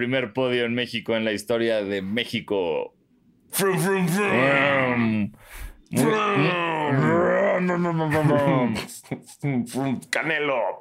primer 0.00 0.32
podio 0.32 0.64
en 0.64 0.72
México 0.74 1.14
en 1.14 1.24
la 1.26 1.32
historia 1.32 1.82
de 1.82 2.00
México. 2.00 2.94
Canelo. 10.10 10.80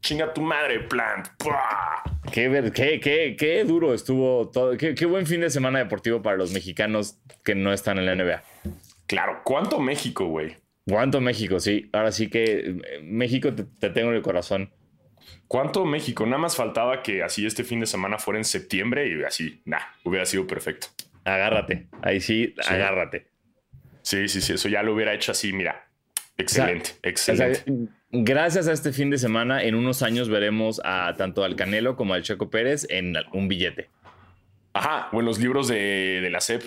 Chinga 0.00 0.32
tu 0.32 0.40
madre, 0.40 0.80
plant. 0.80 1.28
Qué, 2.32 2.48
ver- 2.48 2.72
qué, 2.72 3.00
qué, 3.00 3.36
qué 3.38 3.64
duro 3.64 3.94
estuvo 3.94 4.48
todo. 4.50 4.76
Qué, 4.76 4.94
qué 4.94 5.06
buen 5.06 5.26
fin 5.26 5.40
de 5.40 5.50
semana 5.50 5.78
deportivo 5.78 6.22
para 6.22 6.36
los 6.36 6.52
mexicanos 6.52 7.18
que 7.44 7.54
no 7.54 7.72
están 7.72 7.98
en 7.98 8.06
la 8.06 8.14
NBA. 8.14 8.42
Claro, 9.06 9.40
¿cuánto 9.44 9.78
México, 9.80 10.26
güey? 10.26 10.56
¿Cuánto 10.86 11.20
México? 11.20 11.60
Sí, 11.60 11.88
ahora 11.92 12.12
sí 12.12 12.28
que 12.28 12.42
eh, 12.44 13.00
México 13.02 13.52
te, 13.54 13.64
te 13.64 13.90
tengo 13.90 14.10
en 14.10 14.16
el 14.16 14.22
corazón. 14.22 14.70
¿Cuánto 15.46 15.84
México? 15.84 16.26
Nada 16.26 16.38
más 16.38 16.56
faltaba 16.56 17.02
que 17.02 17.22
así 17.22 17.46
este 17.46 17.64
fin 17.64 17.80
de 17.80 17.86
semana 17.86 18.18
fuera 18.18 18.38
en 18.38 18.44
septiembre 18.44 19.08
y 19.08 19.22
así, 19.24 19.60
nah, 19.64 19.78
hubiera 20.04 20.26
sido 20.26 20.46
perfecto. 20.46 20.88
Agárrate. 21.24 21.86
Ahí 22.02 22.20
sí, 22.20 22.54
Sí. 22.60 22.72
agárrate. 22.74 23.26
Sí, 24.02 24.28
sí, 24.28 24.40
sí, 24.40 24.54
eso 24.54 24.68
ya 24.68 24.82
lo 24.82 24.94
hubiera 24.94 25.12
hecho 25.14 25.32
así, 25.32 25.52
mira. 25.52 25.86
Excelente, 26.36 26.90
O 26.90 26.94
sea, 26.94 27.10
excelente. 27.10 27.64
gracias 28.12 28.68
a 28.68 28.72
este 28.72 28.92
fin 28.92 29.10
de 29.10 29.18
semana, 29.18 29.62
en 29.64 29.74
unos 29.74 30.02
años 30.02 30.28
veremos 30.28 30.80
a 30.84 31.14
tanto 31.18 31.42
al 31.44 31.56
Canelo 31.56 31.96
como 31.96 32.14
al 32.14 32.22
Checo 32.22 32.48
Pérez 32.48 32.86
en 32.90 33.14
un 33.32 33.48
billete. 33.48 33.88
Ajá, 34.72 35.08
o 35.12 35.18
en 35.20 35.26
los 35.26 35.40
libros 35.40 35.66
de, 35.66 36.20
de 36.22 36.30
la 36.30 36.40
SEP. 36.40 36.62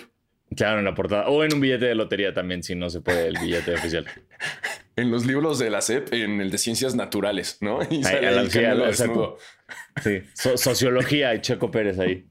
Claro, 0.54 0.80
en 0.80 0.84
la 0.84 0.94
portada. 0.94 1.28
O 1.28 1.42
en 1.42 1.54
un 1.54 1.60
billete 1.60 1.86
de 1.86 1.94
lotería 1.94 2.34
también, 2.34 2.62
si 2.62 2.74
no 2.74 2.90
se 2.90 3.00
puede 3.00 3.26
el 3.28 3.38
billete 3.38 3.72
oficial. 3.74 4.04
En 4.96 5.10
los 5.10 5.24
libros 5.26 5.58
de 5.58 5.70
la 5.70 5.80
SEP, 5.80 6.12
en 6.12 6.40
el 6.40 6.50
de 6.50 6.58
ciencias 6.58 6.94
naturales, 6.94 7.58
¿no? 7.60 7.78
Y 7.90 8.02
sale 8.04 8.28
a 8.28 8.30
la- 8.32 8.40
ahí 8.42 8.50
sí, 8.50 8.60
desnudo. 8.60 9.38
So- 10.34 10.56
sociología 10.56 11.34
y 11.34 11.40
Checo 11.40 11.70
Pérez 11.70 11.98
ahí. 11.98 12.26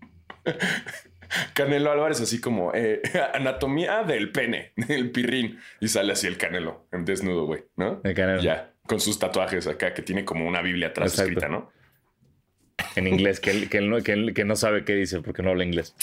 Canelo 1.53 1.91
Álvarez, 1.91 2.19
así 2.19 2.41
como 2.41 2.73
eh, 2.73 3.01
anatomía 3.33 4.03
del 4.03 4.31
pene, 4.31 4.73
del 4.75 5.11
pirrín. 5.11 5.59
Y 5.79 5.87
sale 5.87 6.11
así 6.13 6.27
el 6.27 6.37
Canelo, 6.37 6.87
en 6.91 7.05
desnudo, 7.05 7.45
güey, 7.45 7.63
¿no? 7.77 8.01
El 8.03 8.13
Canelo. 8.13 8.41
Ya, 8.41 8.73
con 8.85 8.99
sus 8.99 9.17
tatuajes 9.17 9.65
acá, 9.67 9.93
que 9.93 10.01
tiene 10.01 10.25
como 10.25 10.45
una 10.47 10.61
Biblia 10.61 10.87
atrás 10.89 11.13
Exacto. 11.13 11.29
escrita, 11.31 11.47
¿no? 11.49 11.71
En 12.95 13.07
inglés, 13.07 13.39
que 13.39 13.51
él, 13.51 13.69
que, 13.69 13.77
él 13.77 13.89
no, 13.89 14.01
que, 14.01 14.11
él- 14.13 14.33
que 14.33 14.43
no 14.43 14.55
sabe 14.55 14.83
qué 14.83 14.93
dice 14.93 15.21
porque 15.21 15.41
no 15.41 15.51
habla 15.51 15.63
inglés. 15.63 15.95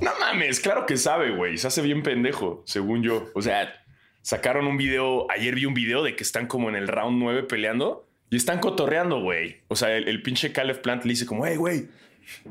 No 0.00 0.12
mames, 0.18 0.58
claro 0.60 0.86
que 0.86 0.96
sabe, 0.96 1.32
güey. 1.32 1.58
Se 1.58 1.66
hace 1.66 1.82
bien 1.82 2.02
pendejo, 2.02 2.62
según 2.64 3.02
yo. 3.02 3.30
O 3.34 3.42
sea, 3.42 3.81
sacaron 4.22 4.66
un 4.66 4.76
video. 4.76 5.26
Ayer 5.30 5.54
vi 5.54 5.66
un 5.66 5.74
video 5.74 6.02
de 6.02 6.16
que 6.16 6.22
están 6.22 6.46
como 6.46 6.68
en 6.68 6.76
el 6.76 6.88
round 6.88 7.18
9 7.22 7.42
peleando 7.44 8.08
y 8.30 8.36
están 8.36 8.58
cotorreando, 8.60 9.20
güey. 9.20 9.58
O 9.68 9.76
sea, 9.76 9.94
el, 9.96 10.08
el 10.08 10.22
pinche 10.22 10.52
Caleb 10.52 10.80
Plant 10.82 11.04
le 11.04 11.10
dice 11.10 11.26
como, 11.26 11.44
hey, 11.46 11.56
güey, 11.56 11.88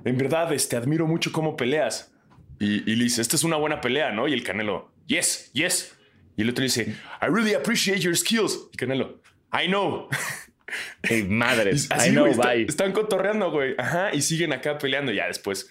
en 0.06 0.18
verdad, 0.18 0.52
este, 0.54 0.76
admiro 0.76 1.08
mucho 1.08 1.32
cómo 1.32 1.58
peleas. 1.58 2.14
Y, 2.60 2.90
y 2.92 2.96
le 2.96 3.06
dice, 3.06 3.22
esta 3.22 3.36
es 3.36 3.44
una 3.44 3.56
buena 3.56 3.82
pelea, 3.82 4.12
¿no? 4.12 4.28
Y 4.28 4.34
el 4.34 4.44
Canelo, 4.44 4.92
yes, 5.08 5.50
yes. 5.54 5.98
Y 6.38 6.44
el 6.44 6.50
otro 6.52 6.62
le 6.62 6.66
dice, 6.68 6.96
I 7.22 7.26
really 7.26 7.56
appreciate 7.56 8.00
your 8.00 8.16
skills. 8.16 8.70
Y 8.72 8.78
Canelo, 8.78 9.22
I 9.52 9.66
know. 9.68 10.08
Ey, 11.04 11.24
madre, 11.24 11.72
Y 11.72 11.76
así, 11.76 12.10
I 12.10 12.12
know, 12.12 12.28
está- 12.28 12.54
bye. 12.54 12.64
están 12.64 12.92
cotorreando, 12.92 13.52
güey. 13.52 13.74
Ajá, 13.78 14.14
y 14.14 14.22
siguen 14.22 14.54
acá 14.54 14.78
peleando. 14.78 15.12
Ya 15.12 15.28
después, 15.28 15.70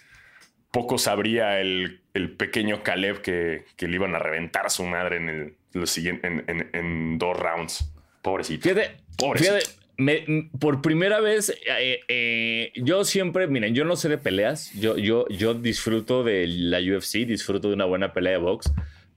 poco 0.71 0.97
sabría 0.97 1.59
el, 1.59 2.01
el 2.13 2.31
pequeño 2.35 2.83
Caleb 2.83 3.21
que, 3.21 3.65
que 3.77 3.87
le 3.87 3.95
iban 3.95 4.13
a 4.13 4.19
reventar 4.19 4.65
a 4.65 4.69
su 4.69 4.83
madre 4.83 5.17
en, 5.17 5.29
el, 5.29 5.55
los 5.73 5.89
siguiente, 5.89 6.27
en, 6.27 6.43
en- 6.47 6.69
en 6.73 7.17
dos 7.17 7.37
rounds. 7.37 7.91
Pobrecito. 8.21 8.63
Fíjate, 8.69 8.91
Pobrecito. 9.17 9.53
fíjate, 9.55 9.71
me- 9.97 10.23
m- 10.27 10.49
por 10.59 10.81
primera 10.81 11.19
vez, 11.19 11.49
eh, 11.67 11.99
eh, 12.07 12.71
yo 12.75 13.03
siempre, 13.03 13.47
miren, 13.47 13.73
yo 13.75 13.85
no 13.85 13.95
sé 13.95 14.09
de 14.09 14.17
peleas, 14.17 14.71
yo, 14.73 14.97
yo, 14.97 15.27
yo 15.29 15.53
disfruto 15.53 16.23
de 16.23 16.45
la 16.47 16.79
UFC, 16.79 17.25
disfruto 17.25 17.67
de 17.69 17.75
una 17.75 17.85
buena 17.85 18.13
pelea 18.13 18.33
de 18.33 18.37
box, 18.39 18.71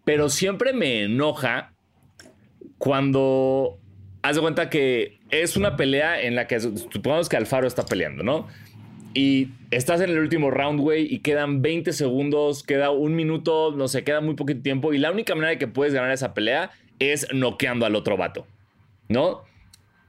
pero 0.04 0.28
siempre 0.30 0.72
me 0.72 1.02
enoja 1.04 1.72
cuando 2.78 3.78
haz 4.22 4.36
de 4.36 4.42
cuenta 4.42 4.70
que 4.70 5.18
es 5.30 5.56
una 5.56 5.76
pelea 5.76 6.22
en 6.22 6.34
la 6.34 6.46
que 6.46 6.60
supongamos 6.60 7.28
que 7.28 7.36
Alfaro 7.36 7.66
está 7.66 7.84
peleando, 7.84 8.22
¿no? 8.22 8.48
Y 9.14 9.48
estás 9.70 10.00
en 10.00 10.10
el 10.10 10.18
último 10.18 10.50
round, 10.50 10.80
güey, 10.80 11.06
y 11.12 11.20
quedan 11.20 11.62
20 11.62 11.92
segundos, 11.92 12.62
queda 12.64 12.90
un 12.90 13.14
minuto, 13.14 13.72
no 13.76 13.86
sé, 13.88 14.02
queda 14.02 14.20
muy 14.20 14.34
poquito 14.34 14.60
tiempo, 14.62 14.92
y 14.92 14.98
la 14.98 15.12
única 15.12 15.34
manera 15.36 15.50
de 15.50 15.58
que 15.58 15.68
puedes 15.68 15.94
ganar 15.94 16.10
esa 16.10 16.34
pelea 16.34 16.72
es 16.98 17.26
noqueando 17.32 17.86
al 17.86 17.94
otro 17.94 18.16
vato, 18.16 18.46
¿no? 19.08 19.42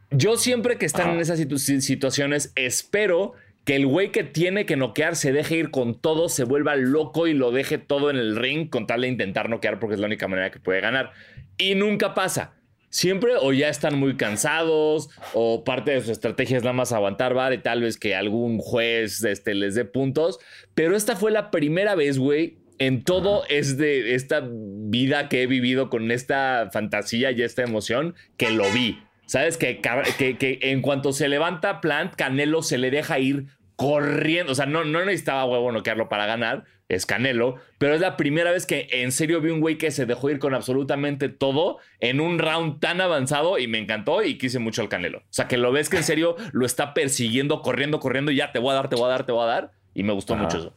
Yo 0.09 0.37
siempre 0.37 0.77
que 0.77 0.85
están 0.87 1.11
en 1.11 1.19
esas 1.19 1.39
situ- 1.39 1.57
si- 1.59 1.81
situaciones 1.81 2.51
espero 2.55 3.33
que 3.63 3.75
el 3.75 3.85
güey 3.87 4.11
que 4.11 4.23
tiene 4.23 4.65
que 4.65 4.75
noquear 4.75 5.15
se 5.15 5.31
deje 5.31 5.57
ir 5.57 5.71
con 5.71 5.95
todo, 5.99 6.27
se 6.29 6.43
vuelva 6.43 6.75
loco 6.75 7.27
y 7.27 7.33
lo 7.33 7.51
deje 7.51 7.77
todo 7.79 8.09
en 8.09 8.15
el 8.17 8.35
ring 8.35 8.69
con 8.69 8.85
tal 8.87 9.01
de 9.01 9.07
intentar 9.07 9.49
noquear 9.49 9.79
porque 9.79 9.95
es 9.95 9.99
la 9.99 10.07
única 10.07 10.27
manera 10.27 10.51
que 10.51 10.59
puede 10.59 10.81
ganar. 10.81 11.11
Y 11.57 11.73
nunca 11.75 12.13
pasa. 12.13 12.53
Siempre 12.95 13.33
o 13.41 13.51
ya 13.51 13.67
están 13.67 13.99
muy 13.99 14.15
cansados 14.15 15.09
o 15.33 15.65
parte 15.65 15.91
de 15.91 16.01
su 16.01 16.13
estrategia 16.13 16.55
es 16.55 16.63
nada 16.63 16.71
más 16.71 16.93
aguantar 16.93 17.35
y 17.51 17.57
tal 17.57 17.81
vez 17.81 17.97
que 17.97 18.15
algún 18.15 18.57
juez 18.57 19.21
este, 19.25 19.53
les 19.53 19.75
dé 19.75 19.83
puntos. 19.83 20.39
Pero 20.75 20.95
esta 20.95 21.17
fue 21.17 21.29
la 21.29 21.51
primera 21.51 21.95
vez, 21.95 22.17
güey, 22.17 22.55
en 22.79 23.03
todo 23.03 23.43
es 23.49 23.75
de 23.75 24.15
esta 24.15 24.47
vida 24.49 25.27
que 25.27 25.43
he 25.43 25.47
vivido 25.47 25.89
con 25.89 26.09
esta 26.09 26.69
fantasía 26.71 27.31
y 27.31 27.41
esta 27.41 27.63
emoción 27.63 28.15
que 28.37 28.49
lo 28.51 28.63
vi. 28.71 28.97
¿Sabes? 29.25 29.57
Que, 29.57 29.81
que, 30.17 30.37
que 30.37 30.59
en 30.61 30.81
cuanto 30.81 31.11
se 31.11 31.27
levanta 31.27 31.81
Plant, 31.81 32.15
Canelo 32.15 32.63
se 32.63 32.77
le 32.77 32.91
deja 32.91 33.19
ir 33.19 33.47
corriendo. 33.75 34.53
O 34.53 34.55
sea, 34.55 34.67
no, 34.67 34.85
no 34.85 35.03
necesitaba 35.03 35.43
huevo 35.43 35.73
noquearlo 35.73 36.07
para 36.07 36.27
ganar. 36.27 36.63
Es 36.87 37.05
Canelo. 37.05 37.55
Pero 37.77 37.95
es 37.95 38.01
la 38.01 38.15
primera 38.17 38.51
vez 38.51 38.65
que 38.65 38.87
en 38.91 39.11
serio 39.11 39.41
vi 39.41 39.49
un 39.49 39.59
güey 39.59 39.77
que 39.77 39.91
se 39.91 40.05
dejó 40.05 40.29
ir 40.29 40.39
con 40.39 40.53
absolutamente 40.53 41.29
todo 41.29 41.79
en 41.99 42.19
un 42.19 42.39
round 42.39 42.79
tan 42.79 43.01
avanzado 43.01 43.57
y 43.57 43.67
me 43.67 43.79
encantó 43.79 44.23
y 44.23 44.37
quise 44.37 44.59
mucho 44.59 44.81
al 44.81 44.89
Canelo. 44.89 45.19
O 45.19 45.23
sea, 45.29 45.47
que 45.47 45.57
lo 45.57 45.71
ves 45.71 45.89
que 45.89 45.97
en 45.97 46.03
serio 46.03 46.35
lo 46.51 46.65
está 46.65 46.93
persiguiendo, 46.93 47.61
corriendo, 47.61 47.99
corriendo 47.99 48.31
y 48.31 48.35
ya 48.35 48.51
te 48.51 48.59
voy 48.59 48.71
a 48.71 48.75
dar, 48.75 48.89
te 48.89 48.95
voy 48.95 49.05
a 49.05 49.09
dar, 49.09 49.25
te 49.25 49.31
voy 49.31 49.43
a 49.43 49.47
dar. 49.47 49.71
Y 49.93 50.03
me 50.03 50.13
gustó 50.13 50.33
Ajá. 50.33 50.43
mucho 50.43 50.57
eso. 50.57 50.73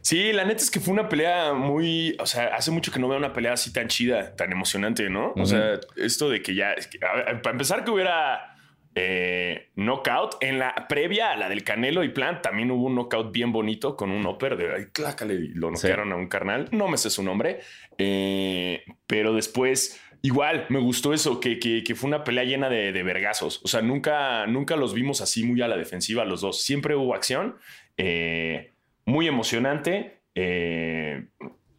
Sí, 0.00 0.32
la 0.32 0.44
neta 0.44 0.62
es 0.62 0.70
que 0.70 0.78
fue 0.78 0.94
una 0.94 1.08
pelea 1.08 1.52
muy. 1.52 2.16
O 2.20 2.26
sea, 2.26 2.54
hace 2.54 2.70
mucho 2.70 2.92
que 2.92 3.00
no 3.00 3.08
veo 3.08 3.18
una 3.18 3.32
pelea 3.32 3.54
así 3.54 3.72
tan 3.72 3.88
chida, 3.88 4.36
tan 4.36 4.52
emocionante, 4.52 5.10
¿no? 5.10 5.32
O 5.34 5.44
sea, 5.44 5.80
esto 5.96 6.30
de 6.30 6.42
que 6.42 6.54
ya. 6.54 6.74
es 6.74 6.86
que, 6.86 7.04
a 7.04 7.16
ver, 7.16 7.42
para 7.42 7.54
empezar, 7.54 7.82
que 7.82 7.90
hubiera 7.90 8.55
eh, 8.98 9.68
knockout. 9.76 10.36
En 10.40 10.58
la 10.58 10.74
previa 10.88 11.30
a 11.30 11.36
la 11.36 11.48
del 11.48 11.62
Canelo 11.62 12.02
y 12.02 12.08
Plant 12.08 12.42
también 12.42 12.70
hubo 12.72 12.86
un 12.86 12.94
knockout 12.96 13.30
bien 13.30 13.52
bonito 13.52 13.94
con 13.96 14.10
un 14.10 14.26
upper 14.26 14.56
de. 14.56 14.74
Ay, 14.74 14.84
clácale, 14.92 15.34
y 15.34 15.48
lo 15.48 15.68
Sí. 15.68 15.74
noquearon 15.86 16.12
a 16.12 16.16
un 16.16 16.26
carnal. 16.28 16.68
No 16.72 16.88
me 16.88 16.96
sé 16.96 17.10
su 17.10 17.22
nombre. 17.22 17.60
eh, 17.98 18.82
pero 19.06 19.32
después. 19.32 20.00
Igual, 20.22 20.66
me 20.70 20.80
gustó 20.80 21.12
eso, 21.12 21.38
que, 21.40 21.58
que- 21.60 21.84
que 21.84 21.94
fue 21.94 22.08
una 22.08 22.24
pelea 22.24 22.42
llena 22.44 22.68
de, 22.68 22.90
de 22.90 23.02
vergazos. 23.04 23.60
O 23.64 23.68
sea, 23.68 23.80
nunca, 23.82 24.46
nunca 24.46 24.74
los 24.74 24.92
vimos 24.94 25.20
así 25.20 25.44
muy 25.44 25.60
a 25.62 25.68
la 25.68 25.76
defensiva 25.76 26.24
los 26.24 26.40
dos. 26.40 26.62
Siempre 26.62 26.96
hubo 26.96 27.14
acción. 27.14 27.56
eh, 27.98 28.72
muy 29.04 29.28
emocionante. 29.28 30.20
eh, 30.34 31.26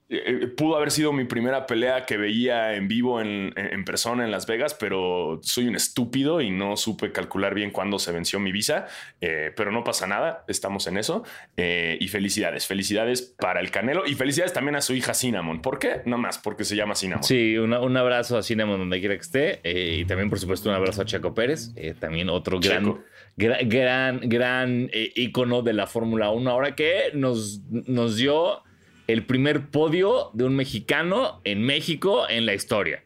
eh, 0.09 0.47
pudo 0.55 0.77
haber 0.77 0.91
sido 0.91 1.11
mi 1.11 1.25
primera 1.25 1.65
pelea 1.65 2.05
que 2.05 2.15
veía 2.17 2.75
en 2.75 2.87
vivo 2.87 3.19
en, 3.21 3.53
persona 3.85 4.23
en 4.23 4.31
Las 4.31 4.47
Vegas, 4.47 4.73
pero 4.73 5.39
soy 5.43 5.67
un 5.67 5.75
estúpido 5.75 6.39
y 6.41 6.49
no 6.49 6.77
supe 6.77 7.11
calcular 7.11 7.53
bien 7.53 7.71
cuándo 7.71 7.99
se 7.99 8.11
venció 8.11 8.39
mi 8.39 8.51
visa. 8.51 8.87
eh, 9.21 9.51
pero 9.55 9.71
no 9.71 9.83
pasa 9.83 10.07
nada, 10.07 10.45
estamos 10.47 10.87
en 10.87 10.97
eso. 10.97 11.23
eh, 11.57 11.97
y 11.99 12.07
felicidades, 12.07 12.67
felicidades 12.67 13.21
para 13.21 13.59
el 13.59 13.69
Canelo 13.71 14.05
y 14.05 14.13
felicidades 14.15 14.53
también 14.53 14.75
a 14.75 14.81
su 14.81 14.93
hija 14.93 15.13
Cinnamon. 15.13 15.61
¿Por 15.61 15.79
qué? 15.79 16.01
No 16.05 16.17
más, 16.17 16.37
porque 16.37 16.63
se 16.63 16.75
llama 16.75 16.95
Cinnamon. 16.95 17.23
Sí, 17.23 17.57
una- 17.57 17.79
un 17.81 17.97
abrazo 17.97 18.37
a 18.37 18.43
Cinnamon 18.43 18.79
donde 18.79 18.99
quiera 18.99 19.15
que 19.15 19.21
esté. 19.21 19.59
eh, 19.63 19.97
y 19.99 20.05
también, 20.05 20.29
por 20.29 20.39
supuesto, 20.39 20.69
un 20.69 20.75
abrazo 20.75 21.01
a 21.01 21.05
Checo 21.05 21.33
Pérez. 21.33 21.71
eh, 21.75 21.93
también 21.99 22.29
otro 22.29 22.59
gran, 22.59 22.83
Checo. 22.85 23.03
gran, 23.35 23.67
gran, 23.69 24.19
gran 24.23 24.89
eh, 24.93 25.11
ícono 25.15 25.61
de 25.61 25.73
la 25.73 25.85
Fórmula 25.87 26.29
1. 26.29 26.49
Ahora 26.49 26.75
que 26.75 27.11
nos, 27.13 27.61
nos 27.69 28.15
dio 28.17 28.61
el 29.07 29.25
primer 29.25 29.69
podio 29.69 30.31
de 30.33 30.43
un 30.43 30.55
mexicano 30.55 31.41
en 31.43 31.63
México 31.63 32.27
en 32.29 32.45
la 32.45 32.53
historia. 32.53 33.03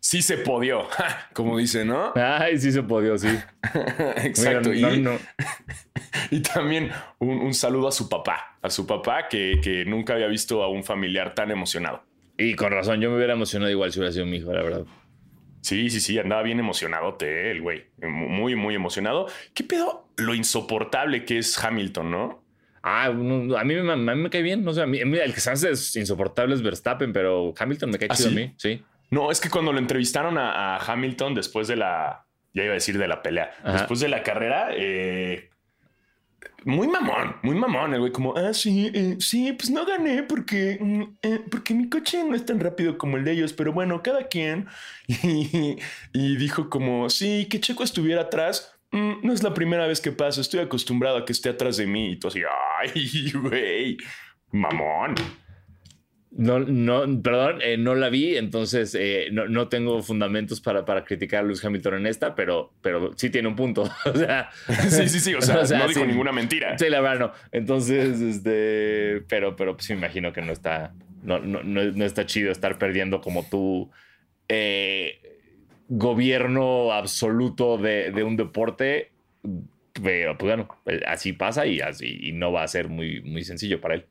Sí 0.00 0.22
se 0.22 0.38
podió, 0.38 0.88
como 1.34 1.58
dice, 1.58 1.84
¿no? 1.84 2.12
Ay, 2.16 2.58
sí 2.58 2.72
se 2.72 2.82
podió, 2.82 3.18
sí. 3.18 3.28
Exacto. 4.16 4.70
Mira, 4.70 4.88
no, 4.88 4.94
y, 4.94 5.00
no. 5.00 5.18
y 6.30 6.40
también 6.40 6.90
un, 7.18 7.38
un 7.38 7.54
saludo 7.54 7.88
a 7.88 7.92
su 7.92 8.08
papá, 8.08 8.58
a 8.62 8.70
su 8.70 8.86
papá 8.86 9.28
que, 9.28 9.60
que 9.62 9.84
nunca 9.84 10.14
había 10.14 10.26
visto 10.26 10.62
a 10.62 10.68
un 10.68 10.84
familiar 10.84 11.34
tan 11.34 11.50
emocionado. 11.50 12.02
Y 12.38 12.54
con 12.54 12.72
razón, 12.72 13.02
yo 13.02 13.10
me 13.10 13.16
hubiera 13.16 13.34
emocionado 13.34 13.70
igual 13.70 13.92
si 13.92 13.98
hubiera 13.98 14.12
sido 14.12 14.24
mi 14.24 14.38
hijo, 14.38 14.50
la 14.52 14.62
verdad. 14.62 14.86
Sí, 15.60 15.90
sí, 15.90 16.00
sí, 16.00 16.18
andaba 16.18 16.42
bien 16.42 16.58
emocionado 16.58 17.18
el 17.20 17.60
güey. 17.60 17.84
Muy, 18.00 18.56
muy 18.56 18.74
emocionado. 18.74 19.26
¿Qué 19.52 19.62
pedo? 19.62 20.08
Lo 20.16 20.34
insoportable 20.34 21.26
que 21.26 21.36
es 21.36 21.62
Hamilton, 21.62 22.10
¿no? 22.10 22.42
Ah, 22.82 23.10
no, 23.14 23.56
a, 23.56 23.64
mí, 23.64 23.74
me- 23.74 23.92
a 23.92 23.96
mí 23.96 24.22
me 24.22 24.30
cae 24.30 24.42
bien. 24.42 24.64
No 24.64 24.72
sé, 24.72 24.82
a 24.82 24.86
mí, 24.86 24.98
el 24.98 25.34
que 25.34 25.40
se 25.40 25.50
hace 25.50 25.70
es 25.70 25.94
insoportable 25.96 26.54
es 26.54 26.62
Verstappen, 26.62 27.12
pero 27.12 27.54
Hamilton 27.58 27.90
me 27.90 27.98
cae 27.98 28.08
¿Ah, 28.10 28.14
chido 28.14 28.30
sí? 28.30 28.34
a 28.36 28.38
mí. 28.40 28.54
Sí. 28.56 28.82
No, 29.10 29.30
es 29.30 29.40
que 29.40 29.50
cuando 29.50 29.72
lo 29.72 29.78
entrevistaron 29.78 30.38
a, 30.38 30.76
Hamilton 30.76 31.34
después 31.34 31.66
de 31.68 31.76
la, 31.76 32.26
ya 32.54 32.62
iba 32.62 32.72
a 32.72 32.74
decir 32.74 32.96
de 32.96 33.08
la 33.08 33.22
pelea, 33.22 33.50
después 33.64 34.00
de 34.00 34.08
la 34.08 34.22
carrera, 34.22 34.68
eh, 34.72 35.50
muy 36.64 36.88
mamón, 36.88 37.36
muy 37.42 37.56
mamón. 37.56 37.94
El 37.94 38.00
güey 38.00 38.12
como, 38.12 38.36
ah, 38.36 38.52
sí, 38.52 38.90
eh, 38.94 39.16
sí, 39.18 39.52
pues 39.52 39.70
no 39.70 39.86
gané 39.86 40.22
porque, 40.22 40.78
mm, 40.80 41.02
eh, 41.22 41.40
porque 41.50 41.74
mi 41.74 41.88
coche 41.88 42.22
no 42.24 42.34
es 42.34 42.44
tan 42.44 42.60
rápido 42.60 42.98
como 42.98 43.16
el 43.16 43.24
de 43.24 43.32
ellos, 43.32 43.52
pero 43.52 43.72
bueno, 43.72 44.02
cada 44.02 44.28
quien. 44.28 44.66
Y, 46.12 46.36
dijo 46.36 46.70
como, 46.70 47.10
sí, 47.10 47.46
que 47.50 47.60
Checo 47.60 47.82
estuviera 47.82 48.22
atrás. 48.22 48.72
Mm, 48.92 49.26
no 49.26 49.32
es 49.32 49.42
la 49.42 49.54
primera 49.54 49.86
vez 49.86 50.00
que 50.00 50.12
pasa, 50.12 50.40
estoy 50.40 50.60
acostumbrado 50.60 51.18
a 51.18 51.24
que 51.24 51.32
esté 51.32 51.48
atrás 51.48 51.76
de 51.76 51.86
mí. 51.86 52.12
Y 52.12 52.16
tú 52.16 52.28
así, 52.28 52.42
ay, 52.78 53.32
güey, 53.42 53.96
mamón. 54.50 55.14
No, 56.32 56.60
no, 56.60 57.22
perdón, 57.22 57.58
eh, 57.60 57.76
no 57.76 57.96
la 57.96 58.08
vi, 58.08 58.36
entonces 58.36 58.96
eh, 58.98 59.30
no, 59.32 59.68
tengo 59.68 60.00
fundamentos 60.00 60.60
para, 60.60 60.84
para 60.84 61.04
criticar 61.04 61.40
a 61.40 61.42
Lewis 61.42 61.64
Hamilton 61.64 61.94
en 61.94 62.06
esta, 62.06 62.36
pero, 62.36 62.72
pero 62.82 63.10
sí 63.16 63.30
tiene 63.30 63.48
un 63.48 63.56
punto. 63.56 63.82
o 64.04 64.16
sea, 64.16 64.48
sí, 64.88 65.08
sí, 65.08 65.18
sí, 65.18 65.34
o 65.34 65.42
sea, 65.42 65.56
no 65.56 65.88
dijo 65.88 66.06
ninguna 66.06 66.30
mentira. 66.30 66.78
Sí, 66.78 66.88
la 66.88 67.00
verdad 67.00 67.18
no. 67.18 67.32
Entonces, 67.50 68.20
este, 68.20 69.22
pero, 69.28 69.56
pero 69.56 69.76
pues 69.76 69.90
me 69.90 69.96
imagino 69.96 70.32
que 70.32 70.40
no 70.40 70.52
está, 70.52 70.94
no, 71.24 71.40
no, 71.40 71.62
no, 71.64 72.04
está 72.04 72.26
chido 72.26 72.52
estar 72.52 72.78
perdiendo 72.78 73.20
como 73.20 73.48
tú 73.50 73.90
eh, 74.48 75.29
gobierno 75.90 76.92
absoluto 76.92 77.76
de, 77.76 78.12
de, 78.12 78.22
un 78.22 78.36
deporte. 78.36 79.12
Pero 80.02 80.38
pues 80.38 80.56
bueno, 80.56 80.68
así 81.06 81.32
pasa 81.32 81.66
y 81.66 81.80
así 81.80 82.18
y 82.22 82.32
no 82.32 82.52
va 82.52 82.62
a 82.62 82.68
ser 82.68 82.88
muy, 82.88 83.20
muy 83.22 83.44
sencillo 83.44 83.80
para 83.80 83.96
él. 83.96 84.06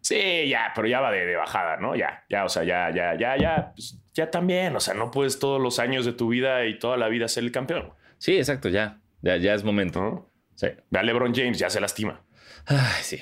Sí, 0.00 0.48
ya, 0.48 0.72
pero 0.74 0.88
ya 0.88 1.00
va 1.00 1.12
de, 1.12 1.36
bajada, 1.36 1.76
¿no? 1.76 1.94
Ya, 1.94 2.24
ya, 2.28 2.44
o 2.44 2.48
sea, 2.48 2.64
ya, 2.64 2.90
ya, 2.92 3.16
ya, 3.16 3.36
ya, 3.36 3.72
pues, 3.72 4.00
ya 4.12 4.30
también, 4.30 4.74
o 4.74 4.80
sea, 4.80 4.94
no 4.94 5.12
puedes 5.12 5.38
todos 5.38 5.62
los 5.62 5.78
años 5.78 6.04
de 6.04 6.12
tu 6.12 6.28
vida 6.28 6.66
y 6.66 6.76
toda 6.78 6.96
la 6.96 7.08
vida 7.08 7.28
ser 7.28 7.44
el 7.44 7.52
campeón. 7.52 7.92
Sí, 8.18 8.36
exacto, 8.36 8.68
ya, 8.68 8.98
ya, 9.20 9.36
ya 9.36 9.54
es 9.54 9.62
momento. 9.62 10.28
Sí. 10.56 10.68
Ve 10.90 10.98
a 10.98 11.04
LeBron 11.04 11.32
James, 11.32 11.56
ya 11.56 11.70
se 11.70 11.80
lastima. 11.80 12.20
Ay, 12.66 13.02
sí, 13.02 13.20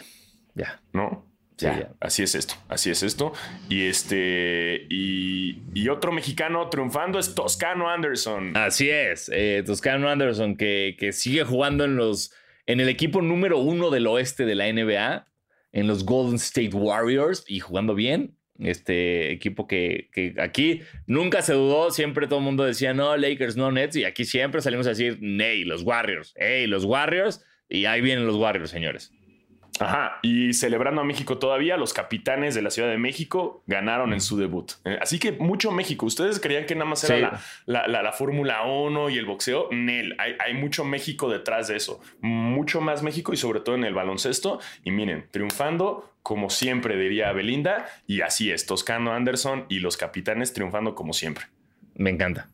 ya. 0.54 0.80
¿No? 0.94 1.29
Ya, 1.60 1.92
así 2.00 2.22
es 2.22 2.34
esto, 2.34 2.54
así 2.68 2.90
es 2.90 3.02
esto. 3.02 3.32
Y 3.68 3.86
este, 3.86 4.86
y, 4.88 5.62
y, 5.74 5.88
otro 5.88 6.12
mexicano 6.12 6.68
triunfando 6.68 7.18
es 7.18 7.34
Toscano 7.34 7.88
Anderson. 7.88 8.56
Así 8.56 8.90
es, 8.90 9.30
eh, 9.32 9.62
Toscano 9.64 10.08
Anderson, 10.08 10.56
que, 10.56 10.96
que 10.98 11.12
sigue 11.12 11.44
jugando 11.44 11.84
en 11.84 11.96
los, 11.96 12.32
en 12.66 12.80
el 12.80 12.88
equipo 12.88 13.22
número 13.22 13.58
uno 13.58 13.90
del 13.90 14.06
oeste 14.06 14.44
de 14.44 14.54
la 14.54 14.72
NBA 14.72 15.26
en 15.72 15.86
los 15.86 16.04
Golden 16.04 16.36
State 16.36 16.74
Warriors 16.74 17.44
y 17.46 17.60
jugando 17.60 17.94
bien. 17.94 18.36
Este 18.58 19.32
equipo 19.32 19.66
que, 19.66 20.10
aquí 20.38 20.82
nunca 21.06 21.40
se 21.40 21.54
dudó, 21.54 21.90
siempre 21.90 22.26
todo 22.26 22.40
el 22.40 22.44
mundo 22.44 22.64
decía, 22.64 22.92
no, 22.92 23.16
Lakers, 23.16 23.56
no 23.56 23.72
Nets, 23.72 23.96
y 23.96 24.04
aquí 24.04 24.26
siempre 24.26 24.60
salimos 24.60 24.86
a 24.86 24.90
decir, 24.90 25.18
hey, 25.22 25.64
los 25.64 25.82
Warriors, 25.82 26.34
hey, 26.36 26.66
los 26.66 26.84
Warriors, 26.84 27.42
y 27.70 27.86
ahí 27.86 28.02
vienen 28.02 28.26
los 28.26 28.36
Warriors, 28.36 28.70
señores. 28.70 29.12
Ajá, 29.78 30.18
y 30.22 30.52
celebrando 30.52 31.00
a 31.00 31.04
México 31.04 31.38
todavía, 31.38 31.76
los 31.76 31.92
capitanes 31.92 32.54
de 32.54 32.62
la 32.62 32.70
Ciudad 32.70 32.88
de 32.88 32.98
México 32.98 33.62
ganaron 33.66 34.12
en 34.12 34.20
su 34.20 34.36
debut. 34.36 34.72
Eh, 34.84 34.98
así 35.00 35.18
que 35.18 35.32
mucho 35.32 35.70
México. 35.70 36.06
¿Ustedes 36.06 36.40
creían 36.40 36.66
que 36.66 36.74
nada 36.74 36.86
más 36.86 37.04
era 37.04 37.40
la, 37.66 37.86
la, 37.86 38.12
Fórmula 38.12 38.64
1 38.64 39.10
y 39.10 39.18
el 39.18 39.26
boxeo? 39.26 39.68
Nel, 39.70 40.16
hay, 40.18 40.34
hay, 40.38 40.54
mucho 40.54 40.84
México 40.84 41.30
detrás 41.30 41.68
de 41.68 41.76
eso. 41.76 42.00
Mucho 42.20 42.80
más 42.80 43.02
México 43.02 43.32
y 43.32 43.36
sobre 43.36 43.60
todo 43.60 43.74
en 43.74 43.84
el 43.84 43.94
baloncesto. 43.94 44.60
Y 44.84 44.90
miren, 44.90 45.26
triunfando 45.30 46.12
como 46.22 46.50
siempre, 46.50 46.96
diría 46.96 47.32
Belinda. 47.32 47.86
Y 48.06 48.20
así 48.20 48.50
es, 48.50 48.66
Toscano 48.66 49.12
Anderson 49.12 49.66
y 49.68 49.78
los 49.78 49.96
capitanes 49.96 50.52
triunfando 50.52 50.94
como 50.94 51.12
siempre. 51.12 51.46
Me 51.94 52.10
encanta. 52.10 52.48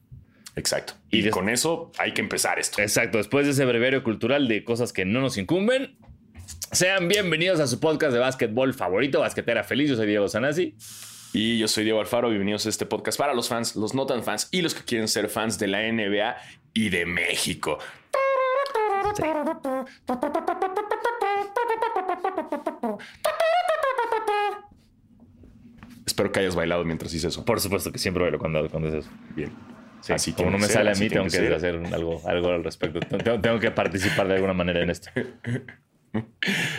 Exacto. 0.57 0.95
Y, 1.11 1.29
con 1.29 1.49
eso 1.49 1.93
hay 1.99 2.13
que 2.13 2.23
empezar 2.23 2.59
esto. 2.59 2.81
Exacto. 2.81 3.19
Después 3.19 3.45
de 3.45 3.53
ese 3.53 3.65
breviario 3.67 4.03
cultural 4.03 4.49
de 4.49 4.65
cosas 4.65 4.93
que 4.93 5.05
no 5.05 5.21
nos 5.21 5.37
incumben, 5.37 5.97
sean 6.77 7.09
bienvenidos 7.09 7.59
a 7.59 7.67
su 7.67 7.81
podcast 7.81 8.13
de 8.13 8.19
básquetbol 8.19 8.75
favorito, 8.75 9.21
Basquetera 9.21 9.65
Feliz. 9.65 9.89
Yo 9.89 9.97
soy 9.97 10.07
Diego 10.07 10.29
Sanasi. 10.29 10.75
Y 11.33 11.57
yo 11.57 11.69
soy 11.69 11.85
Diego 11.85 12.01
Alfaro. 12.01 12.29
Bienvenidos 12.29 12.67
a 12.67 12.69
este 12.69 12.85
podcast 12.85 13.19
para 13.19 13.33
los 13.33 13.49
fans, 13.49 13.77
los 13.77 13.95
no 13.95 14.05
tan 14.05 14.23
fans 14.23 14.49
y 14.51 14.61
los 14.61 14.75
que 14.75 14.85
quieren 14.85 15.09
ser 15.09 15.31
fans 15.31 15.59
de 15.59 15.69
la 15.69 15.91
NBA 15.91 16.37
y 16.75 16.91
de 16.91 17.07
México. 17.07 17.79
Espero 26.05 26.31
que 26.31 26.41
hayas 26.41 26.55
bailado 26.55 26.85
mientras 26.85 27.15
hice 27.15 27.29
eso. 27.29 27.43
Por 27.47 27.59
supuesto 27.59 27.91
que 27.91 27.99
siempre 27.99 28.23
bailo 28.23 28.39
cuando, 28.39 28.69
cuando 28.69 28.91
es 28.91 28.97
eso. 28.97 29.11
Bien. 29.35 29.51
así 30.11 30.35
como 30.35 30.51
no 30.51 30.59
me 30.59 30.67
sale 30.67 30.91
a 30.91 30.95
mí, 30.95 31.09
tengo 31.09 31.27
que, 31.27 31.55
hacer 31.55 31.81
algo, 31.91 32.21
algo 32.27 32.51
al 32.51 32.63
respecto. 32.63 33.01
Tengo, 33.01 33.41
tengo, 33.41 33.59
que 33.61 33.71
participar 33.71 34.29
de 34.29 34.35
alguna 34.35 34.53
manera 34.53 34.83
en 34.83 34.91
esto. 34.91 35.09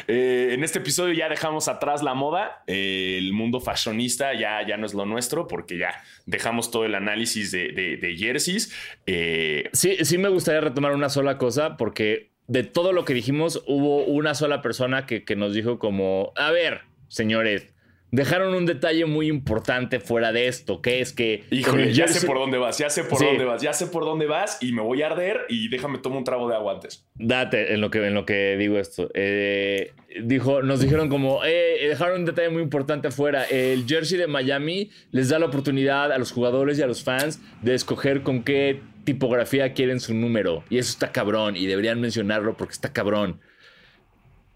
Eh, 0.10 0.54
en 0.54 0.64
este 0.64 0.80
episodio 0.80 1.14
ya 1.14 1.28
dejamos 1.28 1.68
atrás 1.68 2.02
la 2.02 2.14
moda, 2.14 2.64
eh, 2.66 3.18
el 3.18 3.34
mundo 3.34 3.60
fashionista 3.60 4.34
ya, 4.34 4.66
ya 4.66 4.78
no 4.78 4.86
es 4.86 4.94
lo 4.94 5.06
nuestro 5.06 5.48
porque 5.50 5.78
ya 5.78 6.02
dejamos 6.26 6.72
todo 6.72 6.86
el 6.86 6.96
análisis 6.96 7.52
de, 7.52 8.16
jerseys. 8.18 8.74
Eh, 9.06 9.70
sí, 9.74 9.98
sí 10.06 10.18
me 10.18 10.30
gustaría 10.30 10.62
retomar 10.62 10.94
una 10.94 11.10
sola 11.10 11.38
cosa 11.38 11.76
porque 11.76 12.32
de 12.48 12.64
todo 12.64 12.94
lo 12.94 13.04
que 13.04 13.14
dijimos 13.14 13.64
hubo 13.68 14.06
una 14.06 14.34
sola 14.34 14.62
persona 14.62 15.06
que, 15.06 15.26
que 15.26 15.36
nos 15.36 15.54
dijo 15.54 15.78
como, 15.78 16.32
a 16.38 16.52
ver, 16.52 16.84
señores, 17.10 17.74
dejaron 18.12 18.54
un 18.54 18.66
detalle 18.66 19.06
muy 19.06 19.28
importante 19.28 20.00
fuera 20.00 20.32
de 20.32 20.48
esto, 20.48 20.82
que 20.82 21.02
es 21.02 21.14
que... 21.14 21.44
Híjole, 21.52 21.94
ya 21.94 22.08
sé 22.08 22.26
por 22.26 22.38
dónde 22.38 22.58
vas, 22.58 22.78
ya 22.78 22.90
sé 22.90 23.04
por 23.04 23.20
dónde 23.20 23.46
vas, 23.46 23.62
ya 23.62 23.74
sé 23.74 23.88
por 23.88 24.06
dónde 24.06 24.26
vas 24.26 24.58
y 24.62 24.72
me 24.72 24.82
voy 24.82 25.02
a 25.02 25.08
arder 25.08 25.42
y 25.50 25.70
déjame 25.70 25.98
tomar 26.00 26.20
un 26.20 26.24
trago 26.24 26.48
de 26.50 26.56
agua 26.56 26.74
antes. 26.74 27.06
Date 27.16 27.74
en 27.74 27.82
lo 27.82 27.90
que, 27.90 28.06
en 28.06 28.14
lo 28.14 28.26
que 28.26 28.56
digo 28.58 28.78
esto. 28.78 29.10
Eh, 29.14 29.94
dijo, 30.24 30.62
nos 30.62 30.80
dijeron 30.80 31.10
como, 31.10 31.44
eh, 31.44 31.88
dejaron 31.88 32.22
un 32.22 32.26
detalle 32.26 32.50
muy 32.50 32.62
importante 32.62 33.10
afuera. 33.10 33.44
El 33.44 33.86
jersey 33.86 34.18
de 34.18 34.28
Miami 34.28 34.90
les 35.12 35.30
da 35.30 35.40
la 35.40 35.48
oportunidad 35.48 36.12
a 36.12 36.18
los 36.18 36.32
jugadores 36.32 36.80
y 36.80 36.82
a 36.82 36.88
los 36.88 37.04
fans 37.04 37.42
de 37.62 37.76
escoger 37.76 38.24
con 38.24 38.44
qué 38.44 38.82
tipografía 39.04 39.74
quieren 39.74 40.00
su 40.00 40.14
número. 40.14 40.64
Y 40.70 40.78
eso 40.78 40.92
está 40.92 41.12
cabrón 41.12 41.56
y 41.56 41.66
deberían 41.66 42.02
mencionarlo 42.02 42.58
porque 42.58 42.74
está 42.74 42.94
cabrón. 42.94 43.40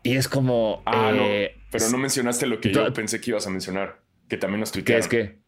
Y 0.03 0.15
es 0.15 0.27
como... 0.27 0.81
Ah, 0.85 1.11
eh, 1.13 1.55
pero 1.71 1.89
no 1.89 1.97
mencionaste 1.97 2.47
lo 2.47 2.59
que 2.59 2.73
yo 2.73 2.91
pensé 2.93 3.21
que 3.21 3.31
ibas 3.31 3.47
a 3.47 3.49
mencionar, 3.49 4.01
que 4.27 4.37
también 4.37 4.59
nos 4.59 4.71
tuitearon. 4.71 5.07
¿Qué 5.09 5.19
es 5.19 5.25
que? 5.29 5.41